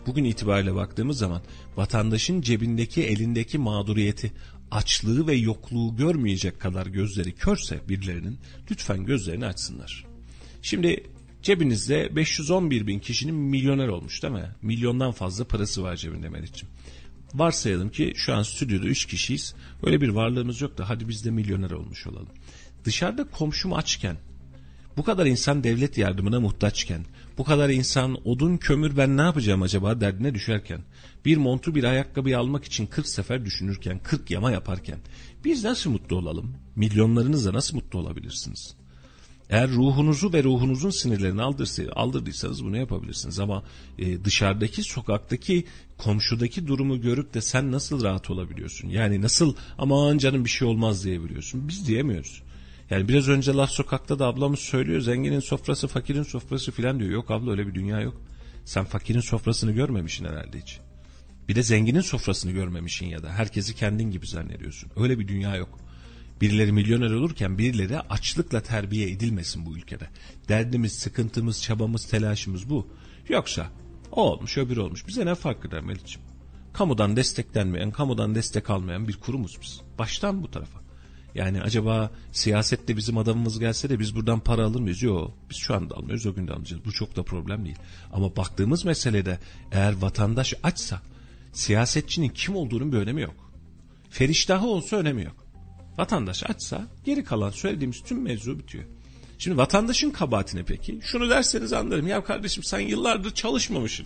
bugün 0.08 0.24
itibariyle 0.24 0.76
baktığımız 0.76 1.18
zaman 1.18 1.42
vatandaşın 1.76 2.42
cebindeki, 2.42 3.04
elindeki 3.04 3.58
mağduriyeti, 3.58 4.32
açlığı 4.72 5.28
ve 5.28 5.36
yokluğu 5.36 5.96
görmeyecek 5.96 6.60
kadar 6.60 6.86
gözleri 6.88 7.32
körse 7.32 7.80
birilerinin 7.90 8.40
lütfen 8.72 9.06
gözlerini 9.06 9.46
açsınlar. 9.46 10.06
Şimdi 10.62 11.04
cebinizde 11.44 12.16
511 12.16 12.88
bin 12.88 13.00
kişinin 13.00 13.36
milyoner 13.36 13.88
olmuş 13.88 14.24
değil 14.24 14.34
mi? 14.34 14.52
Milyondan 14.62 15.12
fazla 15.12 15.46
parası 15.46 15.84
var 15.84 15.96
cebinde 15.96 16.30
Meriç'ciğim. 16.30 16.76
Varsayalım 17.34 17.90
ki 17.90 18.14
şu 18.16 18.34
an 18.34 18.44
stüdyoda 18.44 18.86
3 18.86 19.06
kişiyiz. 19.06 19.56
Öyle 19.84 20.02
bir 20.02 20.10
varlığımız 20.10 20.62
yok 20.62 20.78
da 20.78 20.90
hadi 20.90 21.10
biz 21.10 21.26
de 21.26 21.32
milyoner 21.32 21.72
olmuş 21.72 22.08
olalım. 22.08 22.30
Dışarıda 22.86 23.24
komşum 23.24 23.74
açken, 23.74 24.18
bu 24.98 25.04
kadar 25.04 25.26
insan 25.26 25.64
devlet 25.64 25.98
yardımına 25.98 26.40
muhtaçken, 26.40 27.06
bu 27.38 27.44
kadar 27.44 27.70
insan 27.70 28.28
odun 28.28 28.58
kömür 28.58 28.98
ben 28.98 29.18
ne 29.18 29.22
yapacağım 29.22 29.62
acaba 29.62 30.02
derdine 30.02 30.34
düşerken, 30.34 30.82
bir 31.26 31.38
montu 31.38 31.76
bir 31.76 31.84
ayakkabıyı 31.84 32.40
almak 32.40 32.66
için 32.66 32.86
40 32.86 33.08
sefer 33.08 33.46
düşünürken, 33.46 34.00
40 34.04 34.32
yama 34.32 34.52
yaparken, 34.52 35.00
biz 35.46 35.64
nasıl 35.64 35.90
mutlu 35.90 36.16
olalım? 36.16 36.56
Milyonlarınızla 36.76 37.54
nasıl 37.54 37.76
mutlu 37.76 38.00
olabilirsiniz? 38.00 38.76
Eğer 39.50 39.70
ruhunuzu 39.70 40.34
ve 40.34 40.44
ruhunuzun 40.44 40.90
sinirlerini 40.90 41.42
aldırdıysanız 41.96 42.66
bunu 42.66 42.78
yapabilirsiniz. 42.78 43.40
Ama 43.40 43.64
e, 44.00 44.26
dışarıdaki, 44.26 44.84
sokaktaki, 44.84 45.66
komşudaki 45.98 46.68
durumu 46.68 47.02
görüp 47.02 47.34
de 47.34 47.42
sen 47.42 47.72
nasıl 47.72 48.04
rahat 48.04 48.30
olabiliyorsun? 48.30 48.90
Yani 48.90 49.22
nasıl 49.22 49.56
aman 49.78 50.18
canım 50.18 50.46
bir 50.46 50.50
şey 50.50 50.68
olmaz 50.68 51.06
diyebiliyorsun? 51.06 51.68
Biz 51.68 51.88
diyemiyoruz. 51.88 52.44
Yani 52.90 53.08
biraz 53.08 53.30
önce 53.30 53.54
laf 53.54 53.72
sokakta 53.72 54.20
da 54.20 54.26
ablamız 54.26 54.60
söylüyor 54.60 55.02
zenginin 55.02 55.40
sofrası 55.40 55.88
fakirin 55.88 56.24
sofrası 56.24 56.72
filan 56.72 57.00
diyor. 57.00 57.12
Yok 57.12 57.32
abla 57.32 57.52
öyle 57.52 57.68
bir 57.68 57.74
dünya 57.76 58.02
yok. 58.02 58.22
Sen 58.66 58.86
fakirin 58.86 59.20
sofrasını 59.20 59.72
görmemişsin 59.72 60.26
herhalde 60.26 60.62
hiç. 60.62 60.80
Bir 61.48 61.56
de 61.56 61.64
zenginin 61.64 62.02
sofrasını 62.02 62.52
görmemişsin 62.52 63.06
ya 63.06 63.24
da 63.24 63.30
herkesi 63.30 63.76
kendin 63.76 64.12
gibi 64.12 64.28
zannediyorsun. 64.28 64.92
Öyle 64.96 65.20
bir 65.20 65.28
dünya 65.28 65.56
yok. 65.56 65.80
Birileri 66.42 66.72
milyoner 66.72 67.12
olurken 67.12 67.58
birileri 67.58 68.00
açlıkla 68.00 68.62
terbiye 68.62 69.10
edilmesin 69.12 69.66
bu 69.66 69.78
ülkede. 69.78 70.10
Derdimiz, 70.50 70.94
sıkıntımız, 70.94 71.62
çabamız, 71.62 72.06
telaşımız 72.06 72.70
bu. 72.70 72.88
Yoksa 73.30 73.70
o 74.12 74.22
olmuş 74.22 74.58
öbürü 74.58 74.80
olmuş. 74.80 75.08
Bize 75.08 75.26
ne 75.26 75.36
fark 75.36 75.66
eder 75.66 75.82
Melih'ciğim? 75.82 76.28
Kamudan 76.74 77.16
desteklenmeyen, 77.16 77.92
kamudan 77.92 78.36
destek 78.36 78.70
almayan 78.70 79.08
bir 79.08 79.18
kurumuz 79.18 79.58
biz. 79.62 79.82
Baştan 80.00 80.44
bu 80.44 80.52
tarafa. 80.52 80.84
Yani 81.36 81.62
acaba 81.62 82.12
siyasette 82.32 82.98
bizim 82.98 83.18
adamımız 83.18 83.60
gelse 83.60 83.90
de 83.90 84.00
biz 84.00 84.16
buradan 84.16 84.40
para 84.40 84.66
alır 84.66 84.80
mıyız? 84.80 85.04
Yok. 85.04 85.38
Biz 85.50 85.58
şu 85.58 85.76
anda 85.76 85.96
almıyoruz, 85.96 86.26
o 86.26 86.34
gün 86.34 86.48
de 86.48 86.52
almayacağız. 86.52 86.86
Bu 86.86 86.92
çok 86.92 87.16
da 87.16 87.24
problem 87.24 87.66
değil. 87.66 87.78
Ama 88.14 88.36
baktığımız 88.36 88.86
meselede 88.86 89.40
eğer 89.72 89.94
vatandaş 89.94 90.54
açsa 90.64 91.02
siyasetçinin 91.54 92.30
kim 92.30 92.56
olduğunun 92.56 92.92
bir 92.92 92.98
önemi 92.98 93.22
yok. 93.22 93.52
Feriştahı 94.10 94.68
olsa 94.68 94.96
önemi 94.96 95.24
yok. 95.24 95.43
Vatandaş 95.98 96.44
açsa 96.44 96.88
geri 97.06 97.24
kalan 97.24 97.50
söylediğimiz 97.50 98.04
tüm 98.04 98.22
mevzu 98.22 98.60
bitiyor. 98.60 98.84
Şimdi 99.38 99.58
vatandaşın 99.58 100.12
kabahatine 100.12 100.64
peki? 100.64 101.00
Şunu 101.04 101.30
derseniz 101.30 101.74
anlarım. 101.74 102.08
Ya 102.08 102.24
kardeşim 102.24 102.64
sen 102.64 102.80
yıllardır 102.80 103.32
çalışmamışsın. 103.34 104.06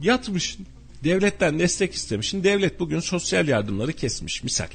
Yatmışsın. 0.00 0.66
Devletten 1.04 1.58
destek 1.58 1.94
istemişsin. 1.94 2.44
Devlet 2.44 2.80
bugün 2.80 3.00
sosyal 3.00 3.48
yardımları 3.48 3.92
kesmiş 3.92 4.42
misal. 4.42 4.68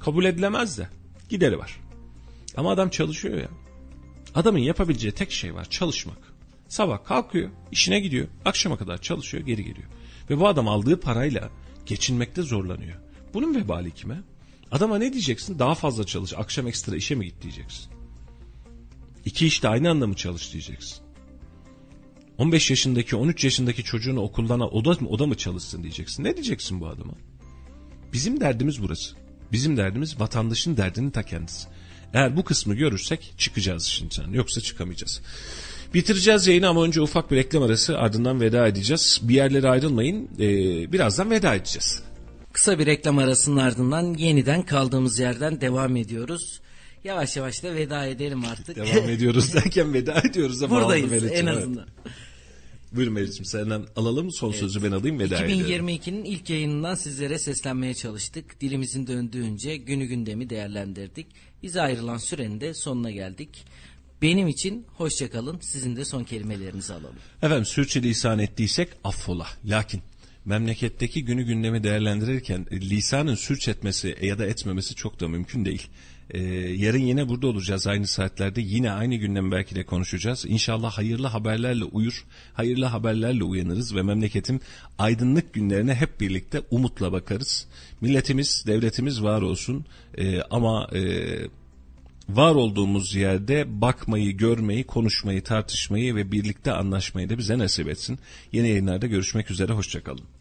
Kabul 0.00 0.24
edilemez 0.24 0.78
de 0.78 0.88
gideri 1.28 1.58
var. 1.58 1.80
Ama 2.56 2.70
adam 2.70 2.90
çalışıyor 2.90 3.38
ya. 3.38 3.48
Adamın 4.34 4.58
yapabileceği 4.58 5.12
tek 5.12 5.32
şey 5.32 5.54
var 5.54 5.64
çalışmak. 5.70 6.18
Sabah 6.68 7.04
kalkıyor, 7.04 7.50
işine 7.72 8.00
gidiyor, 8.00 8.28
akşama 8.44 8.76
kadar 8.76 8.98
çalışıyor, 8.98 9.46
geri 9.46 9.64
geliyor. 9.64 9.88
Ve 10.30 10.40
bu 10.40 10.48
adam 10.48 10.68
aldığı 10.68 11.00
parayla 11.00 11.50
geçinmekte 11.86 12.42
zorlanıyor. 12.42 12.96
Bunun 13.34 13.54
vebali 13.54 13.90
kime? 13.90 14.22
Adama 14.70 14.98
ne 14.98 15.12
diyeceksin? 15.12 15.58
Daha 15.58 15.74
fazla 15.74 16.04
çalış, 16.06 16.32
akşam 16.36 16.66
ekstra 16.66 16.96
işe 16.96 17.14
mi 17.14 17.24
git 17.24 17.42
diyeceksin. 17.42 17.86
İki 19.24 19.46
işte 19.46 19.68
aynı 19.68 19.90
anda 19.90 20.06
mı 20.06 20.14
çalış 20.14 20.52
diyeceksin. 20.52 20.98
15 22.38 22.70
yaşındaki 22.70 23.16
13 23.16 23.44
yaşındaki 23.44 23.84
çocuğunu 23.84 24.20
okuldan 24.20 24.60
al, 24.60 24.68
o 24.72 24.84
da, 24.84 24.90
o 25.08 25.18
da 25.18 25.26
mı 25.26 25.36
çalışsın 25.36 25.82
diyeceksin. 25.82 26.24
Ne 26.24 26.34
diyeceksin 26.34 26.80
bu 26.80 26.86
adama? 26.86 27.12
Bizim 28.12 28.40
derdimiz 28.40 28.82
burası. 28.82 29.16
Bizim 29.52 29.76
derdimiz 29.76 30.20
vatandaşın 30.20 30.76
derdinin 30.76 31.10
ta 31.10 31.22
kendisi. 31.22 31.68
Eğer 32.14 32.36
bu 32.36 32.44
kısmı 32.44 32.74
görürsek 32.74 33.34
çıkacağız 33.38 33.86
içinden. 33.86 34.32
Yoksa 34.32 34.60
çıkamayacağız. 34.60 35.20
Bitireceğiz 35.94 36.46
yayını 36.46 36.68
ama 36.68 36.84
önce 36.84 37.00
ufak 37.00 37.30
bir 37.30 37.36
reklam 37.36 37.62
arası 37.62 37.98
ardından 37.98 38.40
veda 38.40 38.66
edeceğiz. 38.66 39.20
Bir 39.22 39.34
yerlere 39.34 39.68
ayrılmayın. 39.68 40.28
Ee, 40.38 40.92
birazdan 40.92 41.30
veda 41.30 41.54
edeceğiz. 41.54 42.02
Kısa 42.52 42.78
bir 42.78 42.86
reklam 42.86 43.18
arasının 43.18 43.56
ardından 43.56 44.14
yeniden 44.14 44.62
kaldığımız 44.62 45.18
yerden 45.18 45.60
devam 45.60 45.96
ediyoruz. 45.96 46.60
Yavaş 47.04 47.36
yavaş 47.36 47.62
da 47.62 47.74
veda 47.74 48.06
edelim 48.06 48.44
artık. 48.44 48.76
Devam 48.76 49.08
ediyoruz 49.10 49.54
derken 49.54 49.94
veda 49.94 50.20
ediyoruz 50.20 50.62
ama 50.62 50.76
Buradayız 50.76 51.12
en 51.12 51.46
evet. 51.46 51.48
azından. 51.48 51.86
Buyurun 52.92 53.14
Melih'ciğim 53.14 53.44
senden 53.44 53.84
alalım 53.96 54.32
son 54.32 54.52
sözü 54.52 54.82
ben 54.82 54.92
alayım 54.92 55.18
veda 55.18 55.38
edelim. 55.38 55.88
2022'nin 55.88 56.24
ilk 56.24 56.50
yayınından 56.50 56.94
sizlere 56.94 57.38
seslenmeye 57.38 57.94
çalıştık. 57.94 58.60
Dilimizin 58.60 59.06
döndüğünce 59.06 59.76
günü 59.76 60.04
gündemi 60.04 60.50
değerlendirdik. 60.50 61.26
Bize 61.62 61.80
ayrılan 61.80 62.16
sürenin 62.16 62.60
de 62.60 62.74
sonuna 62.74 63.10
geldik. 63.10 63.64
Benim 64.22 64.48
için 64.48 64.86
hoşçakalın. 64.96 65.58
Sizin 65.60 65.96
de 65.96 66.04
son 66.04 66.24
kelimelerinizi 66.24 66.92
alalım. 66.92 67.16
Efendim 67.42 67.64
sürçülisan 67.64 68.38
ettiysek 68.38 68.88
affola. 69.04 69.46
Lakin 69.64 70.00
memleketteki 70.44 71.24
günü 71.24 71.42
gündemi 71.42 71.82
değerlendirirken 71.82 72.66
e, 72.70 72.80
lisanın 72.80 73.34
sürç 73.34 73.68
etmesi 73.68 74.16
ya 74.22 74.38
da 74.38 74.46
etmemesi 74.46 74.94
çok 74.94 75.20
da 75.20 75.28
mümkün 75.28 75.64
değil. 75.64 75.88
Ee, 76.30 76.42
yarın 76.76 76.98
yine 76.98 77.28
burada 77.28 77.46
olacağız 77.46 77.86
aynı 77.86 78.06
saatlerde. 78.06 78.60
Yine 78.60 78.90
aynı 78.92 79.14
gündemi 79.14 79.52
belki 79.52 79.74
de 79.74 79.84
konuşacağız. 79.84 80.44
İnşallah 80.48 80.92
hayırlı 80.92 81.26
haberlerle 81.26 81.84
uyur, 81.84 82.24
hayırlı 82.52 82.84
haberlerle 82.84 83.44
uyanırız 83.44 83.94
ve 83.94 84.02
memleketin 84.02 84.60
aydınlık 84.98 85.52
günlerine 85.52 85.94
hep 85.94 86.20
birlikte 86.20 86.62
umutla 86.70 87.12
bakarız. 87.12 87.66
Milletimiz, 88.00 88.64
devletimiz 88.66 89.22
var 89.22 89.42
olsun 89.42 89.84
Ee, 90.18 90.42
ama... 90.42 90.88
E, 90.94 91.59
var 92.36 92.54
olduğumuz 92.54 93.14
yerde 93.14 93.80
bakmayı, 93.80 94.36
görmeyi, 94.36 94.84
konuşmayı, 94.84 95.42
tartışmayı 95.42 96.14
ve 96.14 96.32
birlikte 96.32 96.72
anlaşmayı 96.72 97.30
da 97.30 97.38
bize 97.38 97.58
nasip 97.58 97.88
etsin. 97.88 98.18
Yeni 98.52 98.68
yayınlarda 98.68 99.06
görüşmek 99.06 99.50
üzere, 99.50 99.72
hoşçakalın. 99.72 100.39